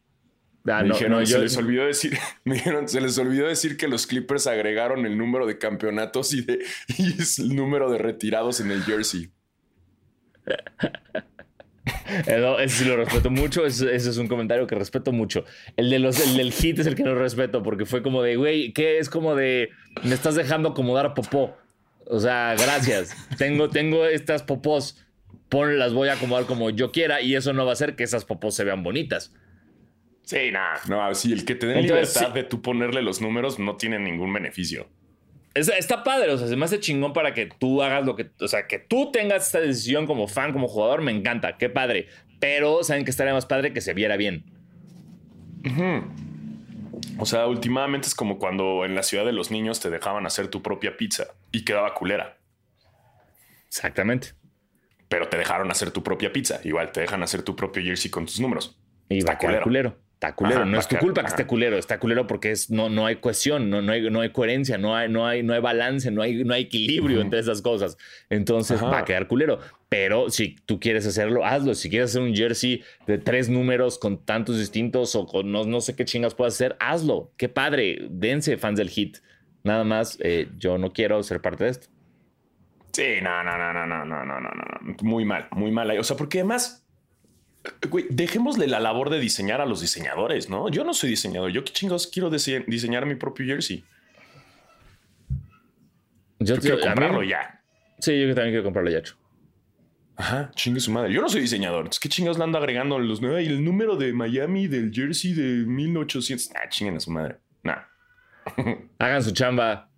Ah, 0.66 0.82
no, 0.82 0.98
no, 1.08 1.26
se 1.26 1.38
les 1.38 1.56
olvidó 1.58 1.84
decir, 1.84 2.16
me 2.44 2.54
dijeron, 2.54 2.88
se 2.88 3.00
les 3.00 3.18
olvidó 3.18 3.46
decir 3.46 3.76
que 3.76 3.86
los 3.86 4.06
Clippers 4.06 4.46
agregaron 4.46 5.04
el 5.04 5.18
número 5.18 5.46
de 5.46 5.58
campeonatos 5.58 6.32
y, 6.32 6.40
de, 6.40 6.64
y 6.98 7.14
el 7.42 7.54
número 7.54 7.90
de 7.90 7.98
retirados 7.98 8.60
en 8.60 8.70
el 8.70 8.82
jersey. 8.82 9.30
ese 12.26 12.68
sí 12.68 12.84
lo 12.84 12.96
respeto 12.96 13.30
mucho. 13.30 13.66
Ese, 13.66 13.94
es 13.94 14.16
un 14.16 14.28
comentario 14.28 14.66
que 14.66 14.74
respeto 14.74 15.12
mucho. 15.12 15.44
El, 15.76 15.90
de 15.90 15.98
los, 15.98 16.18
el 16.20 16.36
del 16.36 16.52
hit 16.52 16.78
es 16.78 16.86
el 16.86 16.94
que 16.94 17.02
no 17.02 17.14
respeto 17.14 17.62
porque 17.62 17.84
fue 17.84 18.02
como 18.02 18.22
de, 18.22 18.36
güey, 18.36 18.72
¿qué 18.72 18.98
es 18.98 19.10
como 19.10 19.34
de, 19.34 19.68
me 20.02 20.14
estás 20.14 20.34
dejando 20.34 20.70
acomodar 20.70 21.12
popó? 21.12 21.56
O 22.06 22.20
sea, 22.20 22.54
gracias. 22.58 23.16
tengo, 23.38 23.70
tengo 23.70 24.04
estas 24.06 24.42
popós 24.42 25.04
pon, 25.48 25.78
las 25.78 25.92
voy 25.92 26.08
a 26.08 26.14
acomodar 26.14 26.46
como 26.46 26.70
yo 26.70 26.92
quiera 26.92 27.20
y 27.20 27.34
eso 27.34 27.52
no 27.52 27.64
va 27.64 27.70
a 27.70 27.74
hacer 27.74 27.96
que 27.96 28.04
esas 28.04 28.24
popos 28.24 28.54
se 28.54 28.64
vean 28.64 28.82
bonitas. 28.82 29.32
Sí, 30.22 30.50
nada, 30.50 30.80
no, 30.88 31.14
sí, 31.14 31.32
el 31.32 31.44
que 31.44 31.54
te 31.54 31.66
dé 31.66 31.82
libertad 31.82 32.30
de 32.30 32.44
tú 32.44 32.62
ponerle 32.62 33.02
los 33.02 33.20
números 33.20 33.58
no 33.58 33.76
tiene 33.76 33.98
ningún 33.98 34.32
beneficio. 34.32 34.88
está 35.54 36.02
padre, 36.02 36.32
o 36.32 36.38
sea, 36.38 36.48
se 36.48 36.56
me 36.56 36.64
hace 36.64 36.80
chingón 36.80 37.12
para 37.12 37.34
que 37.34 37.46
tú 37.46 37.82
hagas 37.82 38.06
lo 38.06 38.16
que, 38.16 38.30
o 38.40 38.48
sea, 38.48 38.66
que 38.66 38.78
tú 38.78 39.12
tengas 39.12 39.46
esta 39.46 39.60
decisión 39.60 40.06
como 40.06 40.26
fan, 40.26 40.52
como 40.52 40.66
jugador, 40.66 41.02
me 41.02 41.12
encanta, 41.12 41.58
qué 41.58 41.68
padre. 41.68 42.08
Pero 42.40 42.82
saben 42.82 43.04
que 43.04 43.10
estaría 43.10 43.34
más 43.34 43.46
padre 43.46 43.72
que 43.72 43.80
se 43.80 43.92
viera 43.94 44.16
bien. 44.16 44.44
O 47.18 47.26
sea, 47.26 47.46
últimamente 47.46 48.08
es 48.08 48.14
como 48.14 48.38
cuando 48.38 48.84
en 48.84 48.94
la 48.94 49.02
ciudad 49.02 49.24
de 49.24 49.32
los 49.32 49.50
niños 49.50 49.80
te 49.80 49.90
dejaban 49.90 50.26
hacer 50.26 50.48
tu 50.48 50.62
propia 50.62 50.96
pizza 50.96 51.28
y 51.52 51.64
quedaba 51.64 51.94
culera. 51.94 52.38
Exactamente 53.68 54.34
pero 55.14 55.28
te 55.28 55.36
dejaron 55.36 55.70
hacer 55.70 55.92
tu 55.92 56.02
propia 56.02 56.32
pizza. 56.32 56.60
Igual 56.64 56.90
te 56.90 57.00
dejan 57.00 57.22
hacer 57.22 57.42
tu 57.42 57.54
propio 57.54 57.84
jersey 57.84 58.10
con 58.10 58.26
tus 58.26 58.40
números. 58.40 58.76
Y 59.08 59.22
va 59.22 59.34
a 59.34 59.38
quedar 59.38 59.62
culero. 59.62 59.96
Está 60.14 60.34
culero. 60.34 60.64
no 60.64 60.76
es 60.76 60.88
tu 60.88 60.96
culpa 60.96 61.20
que 61.20 61.28
esté 61.28 61.46
culero. 61.46 61.76
Está 61.76 62.00
culero 62.00 62.26
porque 62.26 62.50
es, 62.50 62.68
no, 62.68 62.88
no 62.88 63.06
hay 63.06 63.16
cohesión, 63.16 63.70
no, 63.70 63.80
no, 63.80 63.92
hay, 63.92 64.10
no 64.10 64.22
hay 64.22 64.30
coherencia, 64.30 64.76
no 64.76 64.96
hay, 64.96 65.08
no, 65.08 65.24
hay, 65.24 65.44
no 65.44 65.54
hay 65.54 65.60
balance, 65.60 66.10
no 66.10 66.22
hay, 66.22 66.42
no 66.42 66.52
hay 66.52 66.62
equilibrio 66.62 67.20
entre 67.20 67.38
esas 67.38 67.62
cosas. 67.62 67.96
Entonces 68.28 68.82
va 68.82 68.98
a 68.98 69.04
quedar 69.04 69.28
culero. 69.28 69.60
Pero 69.96 70.28
si 70.28 70.56
tú 70.66 70.80
quieres 70.80 71.06
hacerlo, 71.06 71.44
hazlo. 71.44 71.72
Si 71.76 71.88
quieres 71.88 72.10
hacer 72.10 72.22
un 72.22 72.34
jersey 72.34 72.82
de 73.06 73.16
tres 73.16 73.48
números 73.48 73.96
con 73.96 74.24
tantos 74.24 74.58
distintos 74.58 75.14
o 75.14 75.24
con 75.24 75.52
no, 75.52 75.62
no 75.62 75.80
sé 75.80 75.94
qué 75.94 76.04
chingas 76.04 76.34
puedas 76.34 76.54
hacer, 76.54 76.76
hazlo. 76.80 77.30
Qué 77.36 77.48
padre. 77.48 78.08
Dense 78.10 78.56
fans 78.56 78.76
del 78.76 78.90
hit. 78.90 79.18
Nada 79.62 79.84
más, 79.84 80.18
eh, 80.20 80.48
yo 80.58 80.78
no 80.78 80.92
quiero 80.92 81.22
ser 81.22 81.40
parte 81.40 81.62
de 81.62 81.70
esto. 81.70 81.86
Sí, 82.90 83.20
no, 83.22 83.44
no, 83.44 83.56
no, 83.56 83.72
no, 83.72 83.86
no, 83.86 84.04
no, 84.04 84.24
no, 84.24 84.40
no, 84.40 84.50
no. 84.50 84.96
Muy 85.02 85.24
mal, 85.24 85.46
muy 85.52 85.70
mal. 85.70 85.96
O 85.96 86.02
sea, 86.02 86.16
porque 86.16 86.40
además, 86.40 86.84
Güey, 87.88 88.06
dejémosle 88.10 88.66
la 88.66 88.80
labor 88.80 89.10
de 89.10 89.20
diseñar 89.20 89.60
a 89.60 89.64
los 89.64 89.80
diseñadores, 89.80 90.50
¿no? 90.50 90.70
Yo 90.70 90.82
no 90.82 90.92
soy 90.92 91.10
diseñador. 91.10 91.52
Yo 91.52 91.62
qué 91.62 91.72
chingados 91.72 92.08
quiero 92.08 92.30
diseñar 92.30 93.06
mi 93.06 93.14
propio 93.14 93.46
jersey. 93.46 93.84
Yo, 96.40 96.58
quiero 96.58 96.80
comprarlo 96.80 97.22
ya. 97.22 97.62
Sí, 98.00 98.20
yo 98.20 98.34
también 98.34 98.54
quiero 98.54 98.64
comprarlo 98.64 98.90
ya 98.90 98.98
hecho. 98.98 99.14
Ajá, 100.16 100.50
chingue 100.54 100.80
su 100.80 100.92
madre. 100.92 101.12
Yo 101.12 101.20
no 101.20 101.28
soy 101.28 101.40
diseñador. 101.40 101.80
Entonces, 101.80 102.00
¿qué 102.00 102.08
chingados 102.08 102.38
le 102.38 102.44
ando 102.44 102.58
agregando 102.58 102.98
los 102.98 103.20
y 103.20 103.46
el 103.46 103.64
número 103.64 103.96
de 103.96 104.12
Miami 104.12 104.68
del 104.68 104.92
jersey 104.92 105.32
de 105.32 105.66
1800? 105.66 106.52
Ah, 106.54 106.68
chinguen 106.68 106.96
a 106.96 107.00
su 107.00 107.10
madre. 107.10 107.38
Nah. 107.62 107.82
Hagan 108.98 109.22
su 109.22 109.32
chamba. 109.32 109.90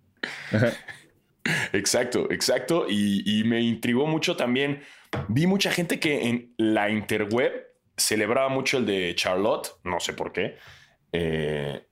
exacto, 1.71 2.31
exacto. 2.31 2.87
Y, 2.89 3.43
me 3.45 3.61
intrigó 3.61 4.07
mucho 4.07 4.35
también. 4.35 4.81
Vi 5.27 5.45
mucha 5.45 5.71
gente 5.71 5.99
que 5.99 6.27
en 6.27 6.53
la 6.57 6.89
interweb 6.89 7.67
celebraba 7.95 8.49
mucho 8.49 8.79
el 8.79 8.87
de 8.87 9.13
Charlotte. 9.15 9.69
No 9.83 9.99
sé 9.99 10.13
por 10.13 10.31
qué. 10.31 10.57
Eh, 11.11 11.87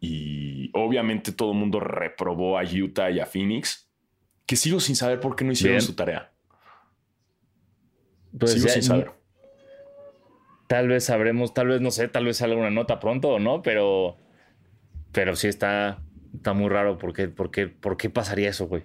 y, 0.00 0.70
obviamente 0.74 1.32
todo 1.32 1.52
el 1.52 1.58
mundo 1.58 1.80
reprobó 1.80 2.58
a 2.58 2.62
Utah 2.62 3.10
y 3.10 3.20
a 3.20 3.26
Phoenix. 3.26 3.90
Que 4.44 4.56
sigo 4.56 4.80
sin 4.80 4.96
saber 4.96 5.18
por 5.20 5.34
qué 5.34 5.44
no 5.44 5.52
hicieron 5.52 5.80
su 5.80 5.94
tarea. 5.94 6.33
Pues 8.38 8.52
Sigo 8.52 8.68
sin 8.68 8.82
saber. 8.82 9.12
Tal 10.66 10.88
vez 10.88 11.04
sabremos, 11.04 11.54
tal 11.54 11.68
vez 11.68 11.80
no 11.80 11.90
sé, 11.90 12.08
tal 12.08 12.24
vez 12.24 12.38
salga 12.38 12.56
una 12.56 12.70
nota 12.70 13.00
pronto 13.00 13.28
o 13.28 13.38
no, 13.38 13.62
pero. 13.62 14.16
Pero 15.12 15.36
sí 15.36 15.48
está, 15.48 16.02
está 16.34 16.52
muy 16.52 16.68
raro. 16.68 16.98
¿Por 16.98 17.12
qué, 17.12 17.28
por 17.28 17.50
qué, 17.50 17.68
por 17.68 17.96
qué 17.96 18.10
pasaría 18.10 18.50
eso, 18.50 18.66
güey? 18.66 18.84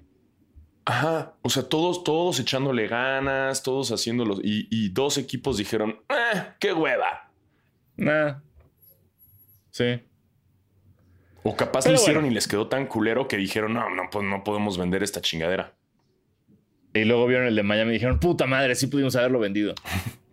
Ajá. 0.86 1.36
O 1.42 1.50
sea, 1.50 1.64
todos, 1.64 2.04
todos 2.04 2.40
echándole 2.40 2.88
ganas, 2.88 3.64
todos 3.64 3.92
haciéndolo. 3.92 4.36
Y, 4.44 4.68
y 4.70 4.90
dos 4.90 5.18
equipos 5.18 5.58
dijeron, 5.58 6.02
eh, 6.10 6.54
¡qué 6.60 6.74
hueva! 6.74 7.32
Nah. 7.96 8.40
Sí. 9.72 10.02
O 11.44 11.56
capaz 11.56 11.88
lo 11.88 11.94
hicieron 11.94 12.26
y 12.26 12.32
les 12.32 12.48
quedó 12.48 12.68
tan 12.68 12.86
culero 12.86 13.28
que 13.28 13.38
dijeron, 13.38 13.74
no, 13.74 13.90
no, 13.90 14.10
pues 14.12 14.26
no 14.26 14.44
podemos 14.44 14.78
vender 14.78 15.04
esta 15.04 15.22
chingadera. 15.22 15.74
Y 16.94 17.06
luego 17.06 17.28
vieron 17.28 17.48
el 17.48 17.56
de 17.56 17.64
Miami 17.64 17.92
y 17.92 17.94
dijeron, 17.94 18.20
puta 18.20 18.48
madre, 18.48 18.76
sí 18.76 18.88
pudimos 18.88 19.16
haberlo 19.16 19.40
vendido. 19.40 19.76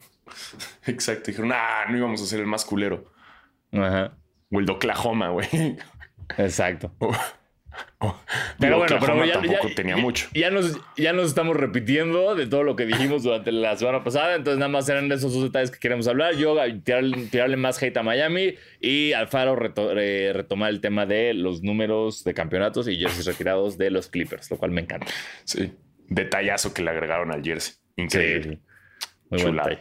Exacto. 0.87 1.31
Dijeron, 1.31 1.53
ah, 1.53 1.85
no 1.89 1.97
íbamos 1.97 2.23
a 2.23 2.27
ser 2.27 2.41
el 2.41 2.47
más 2.47 2.65
culero. 2.65 3.13
Ajá. 3.73 4.17
O 4.51 4.61
el 4.61 4.67
de 4.67 4.73
Oklahoma, 4.73 5.31
güey. 5.31 5.49
Exacto. 6.39 6.93
pero 8.59 8.79
bueno, 8.79 8.97
pero 9.01 9.25
ya, 9.27 9.35
tampoco 9.35 9.69
tenía 9.75 9.99
mucho. 9.99 10.29
Ya 10.33 10.51
nos, 10.51 10.79
ya 10.97 11.13
nos 11.13 11.27
estamos 11.27 11.57
repitiendo 11.57 12.35
de 12.35 12.47
todo 12.47 12.63
lo 12.63 12.75
que 12.75 12.87
dijimos 12.87 13.23
durante 13.23 13.53
la 13.53 13.77
semana 13.77 14.03
pasada. 14.03 14.35
Entonces, 14.35 14.59
nada 14.59 14.71
más 14.71 14.89
eran 14.89 15.13
esos 15.13 15.35
dos 15.35 15.43
detalles 15.43 15.71
que 15.71 15.79
queremos 15.79 16.09
hablar. 16.09 16.37
Yo 16.37 16.57
tirarle, 16.83 17.57
más 17.57 17.83
hate 17.83 17.99
a 17.99 18.03
Miami 18.03 18.55
y 18.81 19.13
Alfaro 19.13 19.57
retomar 19.57 20.71
el 20.71 20.81
tema 20.81 21.05
de 21.05 21.35
los 21.35 21.63
números 21.63 22.25
de 22.25 22.33
campeonatos 22.33 22.89
y 22.89 22.97
jerseys 22.97 23.27
retirados 23.27 23.77
de 23.77 23.91
los 23.91 24.09
Clippers, 24.09 24.51
lo 24.51 24.57
cual 24.57 24.71
me 24.71 24.81
encanta. 24.81 25.09
Sí 25.45 25.73
detallazo 26.09 26.73
que 26.75 26.83
le 26.83 26.91
agregaron 26.91 27.33
al 27.33 27.43
jersey. 27.43 27.75
Increíble. 27.97 28.61
Muy 29.31 29.41
Chulada. 29.41 29.79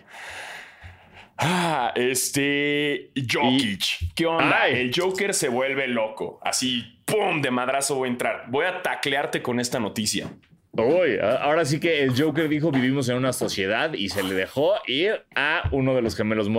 Ah, 1.38 1.92
este 1.96 3.12
Jokic. 3.16 4.14
¿Qué 4.16 4.26
onda? 4.26 4.68
El 4.68 4.92
Joker 4.96 5.34
se 5.34 5.50
vuelve 5.50 5.88
loco. 5.88 6.40
Así, 6.44 7.02
¡pum! 7.06 7.42
De 7.42 7.52
madrazo 7.52 7.96
voy 7.96 8.08
a 8.08 8.12
entrar. 8.12 8.46
Voy 8.50 8.66
a 8.66 8.82
taclearte 8.82 9.42
con 9.42 9.60
esta 9.60 9.80
noticia. 9.80 10.30
Uy, 10.78 11.18
ahora 11.20 11.64
sí 11.64 11.80
que 11.80 12.04
el 12.04 12.22
Joker 12.22 12.50
dijo 12.50 12.70
vivimos 12.70 13.08
en 13.08 13.16
una 13.16 13.32
sociedad 13.32 13.94
y 13.94 14.10
se 14.10 14.24
le 14.24 14.34
dejó 14.34 14.74
ir 14.88 15.26
a 15.34 15.70
uno 15.72 15.96
de 15.96 16.02
los 16.02 16.18
gemelos 16.18 16.50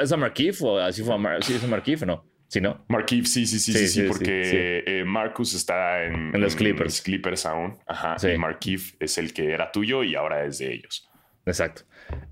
¿Es 0.00 0.10
a 0.10 0.16
Markif 0.16 0.60
o 0.62 0.78
así 0.80 1.04
fue 1.04 1.14
a 1.14 1.18
Mar 1.18 1.44
¿Sí 1.44 1.54
es 1.54 1.62
a 1.62 1.68
Markif 1.68 2.02
no? 2.02 2.24
¿Sí, 2.50 2.60
no? 2.60 2.84
Markif, 2.88 3.28
sí, 3.28 3.46
sí, 3.46 3.60
sí, 3.60 3.72
sí, 3.72 3.86
sí, 3.86 4.02
porque 4.08 4.82
eh, 4.84 5.04
Marcus 5.04 5.54
está 5.54 6.02
en, 6.02 6.32
los 6.32 6.56
Clippers. 6.56 7.00
Clippers 7.00 7.46
aún. 7.46 7.78
Ajá. 7.86 8.16
Y 8.28 8.36
Markif 8.38 8.94
es 8.98 9.18
el 9.18 9.32
que 9.32 9.52
era 9.52 9.70
tuyo 9.70 10.02
y 10.02 10.16
ahora 10.16 10.44
es 10.44 10.58
de 10.58 10.74
ellos. 10.74 11.08
Exacto. 11.46 11.82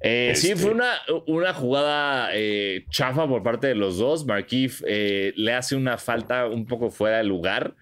Eh, 0.01 0.33
sí, 0.35 0.57
fue 0.57 0.73
una, 0.73 0.91
una 1.29 1.55
jugada 1.55 2.31
eh, 2.33 2.85
chafa 2.91 3.29
por 3.29 3.45
parte 3.45 3.69
de 3.69 3.77
los 3.77 3.99
dos. 3.99 4.27
Markif 4.27 4.83
le 4.85 5.55
hace 5.55 5.77
una 5.77 5.99
falta 5.99 6.49
un 6.49 6.67
poco 6.67 6.91
fuera 6.91 7.19
de 7.19 7.25
lugar 7.25 7.77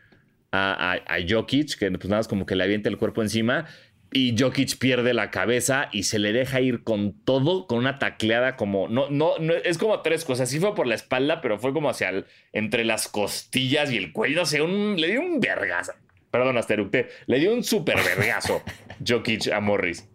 a, 0.53 0.93
a, 0.93 1.15
a 1.15 1.19
Jokic, 1.27 1.79
que 1.79 1.91
pues 1.91 2.05
nada 2.05 2.19
más 2.19 2.29
como 2.29 2.45
que 2.45 2.55
le 2.55 2.65
avienta 2.65 2.91
el 2.91 2.99
cuerpo 2.99 3.23
encima 3.23 3.65
y 4.13 4.37
Jokic 4.39 4.79
pierde 4.79 5.15
la 5.15 5.31
cabeza 5.31 5.89
y 5.93 6.05
se 6.05 6.19
le 6.19 6.33
deja 6.33 6.61
ir 6.61 6.85
con 6.85 7.13
todo, 7.25 7.67
con 7.67 7.79
una 7.79 7.99
tacleada 7.99 8.57
como, 8.57 8.89
no, 8.89 9.11
no, 9.11 9.39
no 9.39 9.55
es 9.55 9.79
como 9.79 10.01
tres 10.01 10.25
cosas, 10.25 10.49
sí 10.49 10.59
fue 10.59 10.75
por 10.75 10.87
la 10.87 10.95
espalda, 10.95 11.41
pero 11.41 11.59
fue 11.59 11.73
como 11.73 11.91
hacia 11.91 12.11
el, 12.11 12.27
entre 12.53 12.85
las 12.85 13.09
costillas 13.09 13.91
y 13.91 13.97
el 13.97 14.13
cuello, 14.13 14.43
o 14.43 14.47
sea, 14.47 14.63
un, 14.63 15.01
le 15.01 15.09
dio 15.09 15.21
un 15.21 15.41
vergazo, 15.41 15.93
perdón, 16.31 16.57
Asteructe, 16.57 17.09
le 17.27 17.39
dio 17.39 17.53
un 17.53 17.65
súper 17.65 17.97
vergazo 17.97 18.63
Jokic 19.07 19.49
a 19.49 19.61
Morris. 19.61 20.09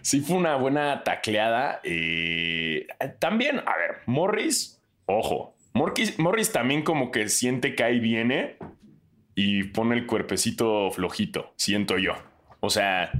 Sí 0.00 0.20
fue 0.20 0.36
una 0.36 0.56
buena 0.56 1.04
tacleada. 1.04 1.80
y 1.84 2.86
también, 3.20 3.60
a 3.60 3.76
ver, 3.76 3.98
Morris, 4.06 4.82
ojo, 5.06 5.54
Morris, 5.74 6.18
Morris 6.18 6.50
también 6.50 6.82
como 6.82 7.10
que 7.12 7.28
siente 7.28 7.74
que 7.74 7.84
ahí 7.84 8.00
viene 8.00 8.56
y 9.34 9.64
pone 9.64 9.94
el 9.94 10.06
cuerpecito 10.06 10.90
flojito, 10.90 11.52
siento 11.56 11.98
yo. 11.98 12.14
O 12.64 12.70
sea, 12.70 13.10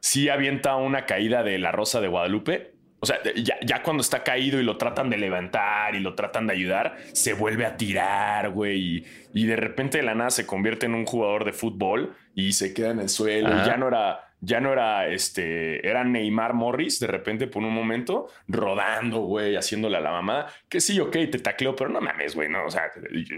sí 0.00 0.28
avienta 0.28 0.76
una 0.76 1.04
caída 1.04 1.42
de 1.42 1.58
la 1.58 1.72
Rosa 1.72 2.00
de 2.00 2.06
Guadalupe. 2.06 2.74
O 3.00 3.06
sea, 3.06 3.18
ya, 3.34 3.82
cuando 3.82 4.00
está 4.00 4.22
caído 4.22 4.60
y 4.60 4.62
lo 4.62 4.78
tratan 4.78 5.10
de 5.10 5.18
levantar 5.18 5.94
y 5.94 6.00
lo 6.00 6.14
tratan 6.14 6.46
de 6.46 6.54
ayudar, 6.54 6.96
se 7.12 7.34
vuelve 7.34 7.66
a 7.66 7.76
tirar, 7.76 8.50
güey. 8.50 9.04
Y, 9.34 9.46
de 9.46 9.56
repente 9.56 9.98
de 9.98 10.04
la 10.04 10.14
nada 10.14 10.30
se 10.30 10.46
convierte 10.46 10.86
en 10.86 10.94
un 10.94 11.04
jugador 11.04 11.44
de 11.44 11.52
fútbol 11.52 12.14
y 12.34 12.52
se 12.52 12.72
queda 12.72 12.92
en 12.92 13.00
el 13.00 13.08
suelo. 13.08 13.50
Ya 13.66 13.76
no 13.76 13.88
era, 13.88 14.23
ya 14.40 14.60
no 14.60 14.72
era 14.72 15.08
este, 15.08 15.86
era 15.86 16.04
Neymar 16.04 16.54
Morris 16.54 17.00
de 17.00 17.06
repente 17.06 17.46
por 17.46 17.62
un 17.62 17.72
momento 17.72 18.28
rodando, 18.46 19.20
güey, 19.20 19.56
haciéndole 19.56 19.96
a 19.96 20.00
la 20.00 20.10
mamá. 20.10 20.46
Que 20.68 20.80
sí, 20.80 21.00
ok, 21.00 21.12
te 21.12 21.38
tacleo, 21.38 21.74
pero 21.74 21.90
no 21.90 22.00
mames, 22.00 22.34
güey, 22.34 22.48
no. 22.48 22.66
O 22.66 22.70
sea, 22.70 22.90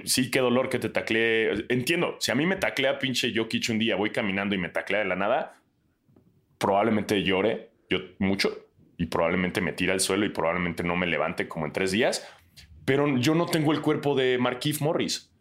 sí, 0.04 0.30
qué 0.30 0.40
dolor 0.40 0.68
que 0.68 0.78
te 0.78 0.88
taclee. 0.88 1.66
Entiendo, 1.68 2.16
si 2.18 2.32
a 2.32 2.34
mí 2.34 2.46
me 2.46 2.56
taclea 2.56 2.98
pinche 2.98 3.32
Jokic 3.34 3.68
un 3.70 3.78
día, 3.78 3.96
voy 3.96 4.10
caminando 4.10 4.54
y 4.54 4.58
me 4.58 4.68
taclea 4.68 5.00
de 5.00 5.06
la 5.06 5.16
nada, 5.16 5.60
probablemente 6.58 7.22
llore 7.22 7.70
yo 7.88 7.98
mucho 8.18 8.66
y 8.96 9.06
probablemente 9.06 9.60
me 9.60 9.72
tira 9.72 9.92
al 9.92 10.00
suelo 10.00 10.26
y 10.26 10.30
probablemente 10.30 10.82
no 10.82 10.96
me 10.96 11.06
levante 11.06 11.48
como 11.48 11.66
en 11.66 11.72
tres 11.72 11.92
días. 11.92 12.26
Pero 12.84 13.18
yo 13.18 13.34
no 13.34 13.46
tengo 13.46 13.72
el 13.72 13.80
cuerpo 13.80 14.14
de 14.14 14.38
Marquise 14.38 14.82
Morris. 14.82 15.32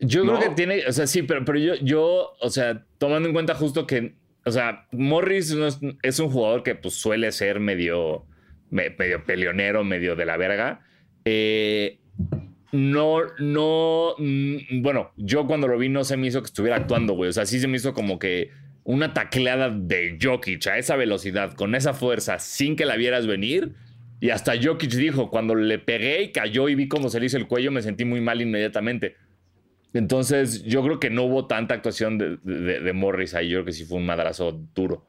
Yo 0.00 0.22
creo 0.22 0.38
que 0.38 0.48
tiene, 0.50 0.86
o 0.86 0.92
sea, 0.92 1.06
sí, 1.06 1.22
pero, 1.22 1.44
pero 1.44 1.58
yo, 1.58 1.74
yo, 1.82 2.32
o 2.40 2.48
sea, 2.48 2.86
tomando 2.96 3.28
en 3.28 3.34
cuenta 3.34 3.54
justo 3.54 3.86
que 3.86 4.14
o 4.44 4.50
sea, 4.50 4.86
Morris 4.92 5.54
es, 6.02 6.18
un 6.20 6.30
jugador 6.30 6.62
que 6.62 6.74
pues, 6.74 6.94
suele 6.94 7.30
ser 7.32 7.60
medio, 7.60 8.24
medio 8.70 9.24
peleonero, 9.24 9.84
medio 9.84 10.16
de 10.16 10.24
la 10.24 10.36
verga. 10.36 10.80
Eh, 11.24 11.98
no, 12.72 13.18
no, 13.38 14.14
mm, 14.18 14.82
bueno, 14.82 15.12
yo 15.16 15.46
cuando 15.46 15.66
lo 15.68 15.76
vi 15.76 15.88
no 15.88 16.04
se 16.04 16.16
me 16.16 16.28
hizo 16.28 16.40
que 16.40 16.46
estuviera 16.46 16.76
actuando, 16.76 17.14
güey. 17.14 17.30
O 17.30 17.32
sea, 17.32 17.46
sí 17.46 17.60
se 17.60 17.68
me 17.68 17.76
hizo 17.76 17.92
como 17.92 18.18
que 18.18 18.50
una 18.84 19.12
tacleada 19.12 19.70
de 19.70 20.18
Jokic 20.20 20.66
a 20.68 20.78
esa 20.78 20.96
velocidad, 20.96 21.52
con 21.54 21.74
esa 21.74 21.94
fuerza, 21.94 22.38
sin 22.38 22.76
que 22.76 22.86
la 22.86 22.96
vieras 22.96 23.26
venir. 23.26 23.74
Y 24.20 24.30
hasta 24.30 24.52
Jokic 24.60 24.92
dijo, 24.92 25.30
cuando 25.30 25.54
le 25.54 25.78
pegué 25.78 26.22
y 26.22 26.32
cayó 26.32 26.68
y 26.68 26.74
vi 26.74 26.88
cómo 26.88 27.08
se 27.08 27.20
le 27.20 27.26
hizo 27.26 27.36
el 27.36 27.46
cuello, 27.46 27.70
me 27.70 27.82
sentí 27.82 28.04
muy 28.04 28.20
mal 28.20 28.40
inmediatamente. 28.40 29.16
Entonces, 29.92 30.62
yo 30.64 30.82
creo 30.82 31.00
que 31.00 31.10
no 31.10 31.24
hubo 31.24 31.46
tanta 31.46 31.74
actuación 31.74 32.18
de, 32.18 32.92
Morris 32.94 33.34
ahí. 33.34 33.48
Yo 33.48 33.58
creo 33.58 33.64
que 33.66 33.72
sí 33.72 33.84
fue 33.84 33.98
un 33.98 34.06
madrazo 34.06 34.52
duro. 34.74 35.06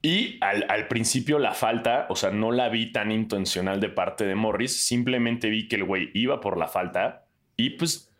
Y 0.00 0.38
al, 0.40 0.88
principio 0.88 1.38
la 1.38 1.52
falta, 1.52 2.06
o 2.08 2.16
sea, 2.16 2.30
no 2.30 2.50
la 2.50 2.68
vi 2.68 2.90
tan 2.90 3.12
intencional 3.12 3.80
de 3.80 3.88
parte 3.88 4.24
de 4.24 4.34
Morris. 4.34 4.84
Simplemente 4.84 5.48
vi 5.48 5.68
que 5.68 5.76
el 5.76 5.84
güey 5.84 6.10
iba 6.14 6.40
por 6.40 6.58
la 6.58 6.66
falta 6.66 7.26
y 7.56 7.70
pues 7.70 8.12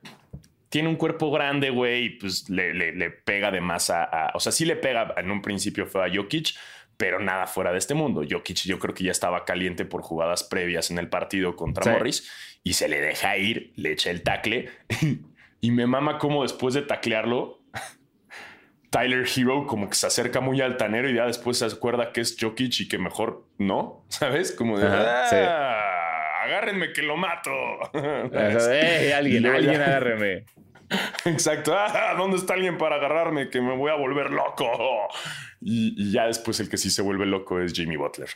tiene 0.69 0.89
un 0.89 0.97
cuerpo 0.97 1.31
grande, 1.31 1.71
güey, 1.71 2.05
y 2.05 2.11
pues 2.11 2.49
le, 2.49 3.11
pega 3.11 3.51
de 3.51 3.61
más 3.61 3.91
a, 3.91 4.31
O 4.35 4.41
sea, 4.41 4.53
sí 4.53 4.65
le 4.65 4.77
pega 4.77 5.13
en 5.17 5.31
un 5.31 5.43
principio 5.43 5.87
fue 5.87 6.07
a 6.07 6.15
Jokic, 6.15 6.55
pero 6.97 7.19
nada 7.21 7.47
fuera 7.47 7.73
de 7.73 7.79
este 7.79 7.95
mundo. 7.95 8.23
Jokic 8.29 8.63
yo 8.63 8.79
creo 8.79 8.95
que 8.95 9.05
ya 9.05 9.11
estaba 9.11 9.45
caliente 9.45 9.85
por 9.85 10.03
jugadas 10.03 10.45
previas 10.45 10.91
en 10.91 10.99
el 10.99 11.09
partido 11.09 11.57
contra 11.57 11.93
Morris 11.93 12.31
y 12.63 12.75
se 12.75 12.89
le 12.89 13.01
deja 13.01 13.37
ir, 13.37 13.73
le 13.77 13.93
echa 13.93 14.11
el 14.11 14.23
tacle 14.23 14.71
y 15.61 15.71
me 15.71 15.87
mama 15.87 16.19
como 16.19 16.43
después 16.43 16.75
de 16.75 16.83
taclearlo, 16.83 17.61
Tyler 18.91 19.27
Hero 19.27 19.67
como 19.67 19.89
que 19.89 19.95
se 19.95 20.07
acerca 20.07 20.41
muy 20.41 20.61
altanero 20.61 21.09
y 21.09 21.15
ya 21.15 21.27
después 21.27 21.59
se 21.59 21.65
acuerda 21.65 22.13
que 22.13 22.21
es 22.21 22.37
Jokic 22.39 22.81
y 22.81 22.89
que 22.89 22.99
mejor 22.99 23.47
no, 23.59 24.05
¿sabes? 24.09 24.53
Como 24.53 24.79
de, 24.79 24.87
ah, 24.87 26.43
agárrenme 26.45 26.93
que 26.93 27.03
lo 27.03 27.17
mato. 27.17 27.51
Eh, 27.95 29.13
alguien, 29.15 29.47
alguien 29.47 29.81
agárreme. 29.81 30.45
Exacto. 31.25 31.75
Ah, 31.95 32.15
¿Dónde 32.17 32.37
está 32.37 32.55
alguien 32.55 32.79
para 32.79 32.97
agarrarme? 32.97 33.49
Que 33.49 33.61
me 33.61 33.77
voy 33.77 33.91
a 33.91 33.95
volver 33.95 34.31
loco. 34.31 34.69
Y, 35.65 35.95
y, 35.97 36.11
ya 36.11 36.27
después 36.27 36.59
el 36.59 36.69
que 36.69 36.77
sí 36.77 36.91
se 36.91 37.03
vuelve 37.03 37.25
loco 37.25 37.61
es 37.61 37.73
Jimmy 37.73 37.97
Butler. 37.97 38.29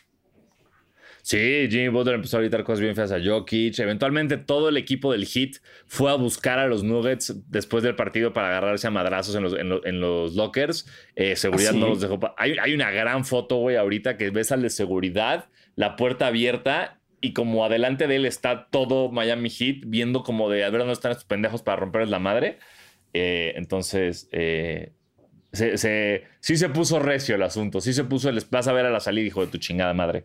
Sí, 1.23 1.67
Jimmy 1.69 1.89
Butler 1.89 2.15
empezó 2.15 2.37
a 2.37 2.41
gritar 2.41 2.63
cosas 2.63 2.79
bien 2.79 2.95
feas 2.95 3.11
a 3.11 3.19
Jokic. 3.21 3.77
Eventualmente 3.81 4.37
todo 4.37 4.69
el 4.69 4.77
equipo 4.77 5.11
del 5.11 5.27
Heat 5.27 5.57
fue 5.89 6.13
a 6.13 6.15
buscar 6.15 6.61
a 6.61 6.69
los 6.69 6.85
Nuggets 6.85 7.35
después 7.51 7.83
del 7.83 7.97
partido 7.97 8.33
para 8.33 8.47
agarrarse 8.47 8.87
a 8.87 8.93
madrazos 8.93 9.35
en 9.35 9.43
los, 9.43 9.55
en 9.85 10.01
los 10.01 10.37
lockers. 10.37 10.87
Eh, 11.17 11.35
seguridad 11.35 11.71
¿Ah, 11.71 11.73
sí? 11.73 11.81
no 11.81 11.89
los 11.89 12.01
dejó. 12.01 12.21
Hay, 12.39 12.57
hay 12.59 12.75
una 12.75 12.93
gran 12.93 13.25
foto, 13.25 13.57
güey, 13.57 13.75
ahorita 13.75 14.17
que 14.17 14.31
ves 14.31 14.53
al 14.53 14.63
de 14.63 14.71
seguridad, 14.71 15.49
la 15.75 15.97
puerta 15.97 16.29
abierta 16.29 17.01
y 17.27 17.33
como 17.33 17.65
adelante 17.65 18.07
de 18.07 18.17
él 18.17 18.27
está 18.27 18.69
todo 18.71 19.11
Miami 19.11 19.51
Heat 19.51 19.79
viendo 19.87 20.23
como 20.23 20.49
de 20.51 20.65
a 20.65 20.71
ver 20.71 20.81
dónde 20.81 20.93
están 20.95 21.13
estos 21.13 21.25
pendejos 21.27 21.63
para 21.63 21.77
romperles 21.77 22.11
la 22.11 22.19
madre. 22.19 22.59
Eh, 23.13 23.55
entonces, 23.57 24.29
eh, 24.33 24.93
se, 25.53 25.79
se- 25.79 26.25
sí 26.41 26.57
se 26.57 26.69
puso 26.69 26.99
recio 26.99 27.35
el 27.35 27.43
asunto. 27.43 27.81
Sí 27.81 27.93
se 27.93 28.05
puso 28.05 28.29
el 28.29 28.43
vas 28.51 28.69
a 28.69 28.73
ver 28.73 28.87
a 28.87 28.91
la 28.91 29.01
salida, 29.01 29.27
hijo 29.27 29.41
de 29.45 29.51
tu 29.51 29.59
chingada 29.59 29.95
madre. 29.95 30.25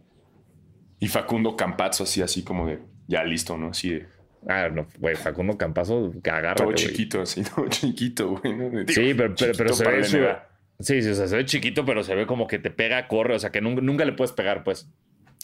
Y 0.99 1.07
Facundo 1.07 1.55
Campazzo 1.55 2.03
así, 2.03 2.21
así 2.21 2.43
como 2.43 2.67
de, 2.67 2.79
ya 3.07 3.23
listo, 3.23 3.57
¿no? 3.57 3.69
Así 3.69 3.89
de, 3.89 4.07
Ah, 4.47 4.69
no, 4.73 4.87
güey, 4.97 5.15
Facundo 5.15 5.55
Campazo, 5.57 6.11
que 6.23 6.29
agarra. 6.31 6.55
todo 6.55 6.73
chiquito, 6.73 7.21
así, 7.21 7.43
todo 7.55 7.67
chiquito, 7.69 8.29
güey. 8.37 8.53
¿no? 8.55 8.69
Digo, 8.71 8.83
Sí, 8.87 9.13
pero, 9.15 9.35
pero, 9.57 9.73
se 9.73 10.19
ve. 10.19 10.35
Sí, 10.79 11.01
sí, 11.03 11.09
o 11.09 11.13
sea, 11.13 11.27
se 11.27 11.35
ve 11.35 11.45
chiquito, 11.45 11.85
pero 11.85 12.03
se 12.03 12.15
ve 12.15 12.25
como 12.25 12.47
que 12.47 12.57
te 12.57 12.71
pega, 12.71 13.07
corre, 13.07 13.35
o 13.35 13.39
sea, 13.39 13.51
que 13.51 13.61
nunca, 13.61 13.81
nunca 13.81 14.03
le 14.03 14.13
puedes 14.13 14.31
pegar, 14.31 14.63
pues. 14.63 14.89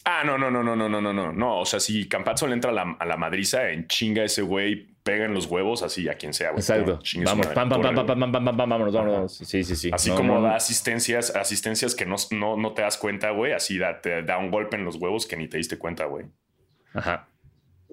Ah, 0.05 0.23
no, 0.25 0.37
no, 0.37 0.49
no, 0.49 0.63
no, 0.63 0.75
no, 0.75 0.87
no, 0.89 1.01
no, 1.01 1.13
no. 1.13 1.33
No, 1.33 1.59
o 1.59 1.65
sea, 1.65 1.79
si 1.79 2.07
Campazzo 2.07 2.47
le 2.47 2.53
entra 2.53 2.71
a 2.71 2.73
la, 2.73 2.95
a 2.99 3.05
la 3.05 3.17
madriza, 3.17 3.69
en 3.71 3.87
chinga 3.87 4.23
ese 4.23 4.41
güey, 4.41 4.87
pega 5.03 5.25
en 5.25 5.33
los 5.33 5.45
huevos 5.47 5.83
así 5.83 6.07
a 6.07 6.15
quien 6.15 6.33
sea, 6.33 6.51
güey. 6.51 6.59
Exacto. 6.59 6.99
Vamos, 7.23 7.47
pam, 7.47 7.69
pam, 7.69 7.81
pam, 7.81 7.95
pam, 7.95 8.05
pam, 8.05 8.19
pam, 8.19 8.31
pam, 8.31 8.57
pam, 8.57 8.69
vámonos, 8.69 8.93
vámonos. 8.93 9.37
Sí, 9.37 9.63
sí, 9.63 9.75
sí. 9.75 9.89
Así 9.93 10.09
No, 10.09 10.15
como 10.15 10.35
no, 10.35 10.41
da 10.41 10.55
asistencias, 10.55 11.35
asistencias 11.35 11.95
que 11.95 12.05
no, 12.05 12.15
no, 12.31 12.57
no 12.57 12.73
te 12.73 12.81
das 12.81 12.97
cuenta, 12.97 13.31
güey. 13.31 13.53
Así 13.53 13.77
da, 13.77 14.01
te 14.01 14.23
da 14.23 14.37
un 14.37 14.49
golpe 14.51 14.75
en 14.77 14.85
los 14.85 14.95
huevos 14.95 15.25
que 15.25 15.35
ni 15.37 15.47
te 15.47 15.57
diste 15.57 15.77
cuenta, 15.77 16.05
güey. 16.05 16.25
Ajá. 16.93 17.27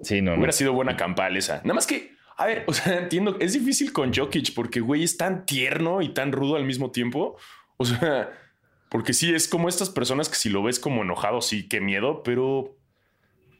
Sí, 0.01 0.21
no, 0.21 0.31
no. 0.31 0.37
Hubiera 0.37 0.51
sido 0.53 0.73
buena 0.73 0.97
campal 0.97 1.37
esa. 1.37 1.57
Nada 1.63 1.73
más 1.73 1.87
que, 1.87 2.15
a 2.37 2.45
ver, 2.45 2.63
o 2.67 2.73
sea, 2.73 2.99
entiendo, 2.99 3.37
es 3.39 3.53
difícil 3.53 3.93
con 3.93 4.13
Jokic 4.13 4.53
porque, 4.53 4.81
güey, 4.81 5.03
es 5.03 5.15
tan 5.17 5.45
tierno 5.45 6.01
y 6.01 6.09
tan 6.09 6.31
rudo 6.31 6.57
al 6.57 6.65
mismo 6.65 6.91
tiempo. 6.91 7.37
O 7.77 7.85
sea, 7.85 8.29
porque 8.95 9.11
sí, 9.11 9.33
es 9.33 9.49
como 9.49 9.67
estas 9.67 9.89
personas 9.89 10.29
que 10.29 10.35
si 10.35 10.47
lo 10.47 10.63
ves 10.63 10.79
como 10.79 11.01
enojado, 11.01 11.41
sí, 11.41 11.67
qué 11.67 11.81
miedo, 11.81 12.23
pero, 12.23 12.77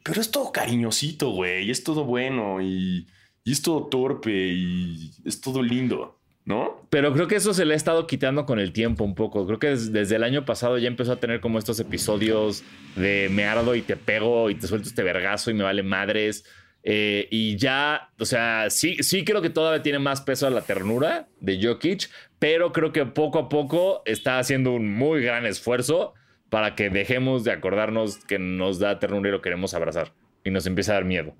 pero 0.02 0.18
es 0.22 0.30
todo 0.30 0.50
cariñosito, 0.50 1.28
güey, 1.28 1.70
es 1.70 1.84
todo 1.84 2.04
bueno 2.06 2.62
y, 2.62 3.06
es 3.44 3.60
todo 3.60 3.84
torpe 3.88 4.30
y 4.32 5.10
es 5.26 5.42
todo 5.42 5.62
lindo, 5.62 6.18
¿no? 6.46 6.80
Pero 6.88 7.12
creo 7.12 7.28
que 7.28 7.36
eso 7.36 7.52
se 7.52 7.66
le 7.66 7.74
ha 7.74 7.76
estado 7.76 8.06
quitando 8.06 8.46
con 8.46 8.58
el 8.58 8.72
tiempo 8.72 9.04
un 9.04 9.14
poco. 9.14 9.46
Creo 9.46 9.58
que 9.58 9.66
des- 9.66 9.92
desde 9.92 10.16
el 10.16 10.24
año 10.24 10.46
pasado 10.46 10.78
ya 10.78 10.88
empezó 10.88 11.12
a 11.12 11.20
tener 11.20 11.42
como 11.42 11.58
estos 11.58 11.78
episodios 11.80 12.64
de 12.94 13.28
me 13.30 13.44
ardo 13.44 13.74
y 13.74 13.82
te 13.82 13.96
pego 13.96 14.48
y 14.48 14.54
te 14.54 14.66
suelto 14.66 14.88
este 14.88 15.02
vergazo 15.02 15.50
y 15.50 15.54
me 15.54 15.64
vale 15.64 15.82
madres. 15.82 16.44
Eh, 16.88 17.26
y 17.32 17.56
ya, 17.56 18.10
o 18.20 18.24
sea, 18.24 18.70
sí, 18.70 19.02
sí 19.02 19.24
creo 19.24 19.42
que 19.42 19.50
todavía 19.50 19.82
tiene 19.82 19.98
más 19.98 20.20
peso 20.20 20.48
la 20.50 20.62
ternura 20.62 21.26
de 21.40 21.58
Jokic, 21.60 22.08
pero 22.38 22.72
creo 22.72 22.92
que 22.92 23.04
poco 23.06 23.40
a 23.40 23.48
poco 23.48 24.02
está 24.04 24.38
haciendo 24.38 24.70
un 24.70 24.94
muy 24.94 25.20
gran 25.20 25.46
esfuerzo 25.46 26.14
para 26.48 26.76
que 26.76 26.88
dejemos 26.88 27.42
de 27.42 27.50
acordarnos 27.50 28.18
que 28.18 28.38
nos 28.38 28.78
da 28.78 29.00
ternura 29.00 29.30
y 29.30 29.32
lo 29.32 29.42
queremos 29.42 29.74
abrazar 29.74 30.12
y 30.44 30.50
nos 30.50 30.64
empieza 30.66 30.92
a 30.92 30.94
dar 30.94 31.04
miedo. 31.04 31.34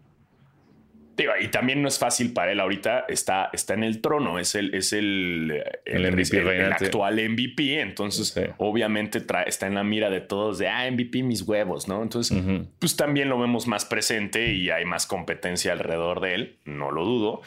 Digo, 1.16 1.32
y 1.40 1.48
también 1.48 1.80
no 1.80 1.88
es 1.88 1.98
fácil 1.98 2.32
para 2.34 2.52
él 2.52 2.60
ahorita, 2.60 3.06
está, 3.08 3.48
está 3.52 3.72
en 3.72 3.84
el 3.84 4.02
trono, 4.02 4.38
es 4.38 4.54
el, 4.54 4.74
es 4.74 4.92
el, 4.92 5.62
El 5.86 6.02
MVP 6.12 6.36
el- 6.36 6.42
el 6.42 6.44
reinante. 6.48 6.84
actual 6.86 7.18
MVP, 7.18 7.80
entonces 7.80 8.28
Sí. 8.28 8.42
obviamente 8.58 9.22
está 9.46 9.66
en 9.66 9.74
la 9.76 9.82
mira 9.82 10.10
de 10.10 10.20
todos 10.20 10.58
de, 10.58 10.68
ah, 10.68 10.86
MVP 10.90 11.22
mis 11.22 11.40
huevos, 11.42 11.88
¿no? 11.88 12.02
Entonces, 12.02 12.36
pues 12.78 12.96
también 12.96 13.30
lo 13.30 13.38
vemos 13.38 13.66
más 13.66 13.86
presente 13.86 14.52
y 14.52 14.68
hay 14.68 14.84
más 14.84 15.06
competencia 15.06 15.72
alrededor 15.72 16.20
de 16.20 16.34
él, 16.34 16.56
no 16.66 16.90
lo 16.90 17.04
dudo, 17.04 17.40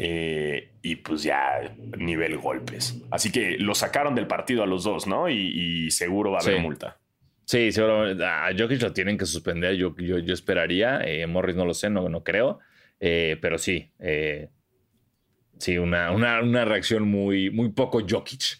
Eh, 0.00 0.70
y 0.82 0.94
pues 0.96 1.24
ya 1.24 1.74
nivel 1.98 2.38
golpes. 2.38 3.02
Así 3.10 3.32
que 3.32 3.56
lo 3.58 3.74
sacaron 3.74 4.14
del 4.14 4.28
partido 4.28 4.62
a 4.62 4.66
los 4.66 4.84
dos, 4.84 5.08
¿no? 5.08 5.28
Y, 5.28 5.34
y 5.86 5.90
seguro 5.90 6.30
va 6.30 6.38
a 6.38 6.42
haber 6.42 6.56
Sí. 6.56 6.60
multa. 6.62 6.98
Sí, 7.44 7.72
seguramente. 7.72 8.24
A 8.24 8.50
Jokic 8.56 8.80
lo 8.82 8.92
tienen 8.92 9.18
que 9.18 9.26
suspender. 9.26 9.74
Yo, 9.74 9.96
yo, 9.96 10.18
yo 10.18 10.34
esperaría. 10.34 11.00
Eh, 11.04 11.26
Morris 11.26 11.56
no 11.56 11.64
lo 11.64 11.74
sé, 11.74 11.90
no, 11.90 12.08
no 12.08 12.22
creo. 12.22 12.60
Eh, 13.00 13.36
pero 13.40 13.58
sí. 13.58 13.90
eh, 13.98 14.48
sí, 15.58 15.78
una, 15.78 16.10
una, 16.12 16.40
una 16.42 16.64
reacción 16.64 17.08
muy, 17.08 17.50
muy 17.50 17.70
poco 17.70 18.00
Jokic. 18.08 18.58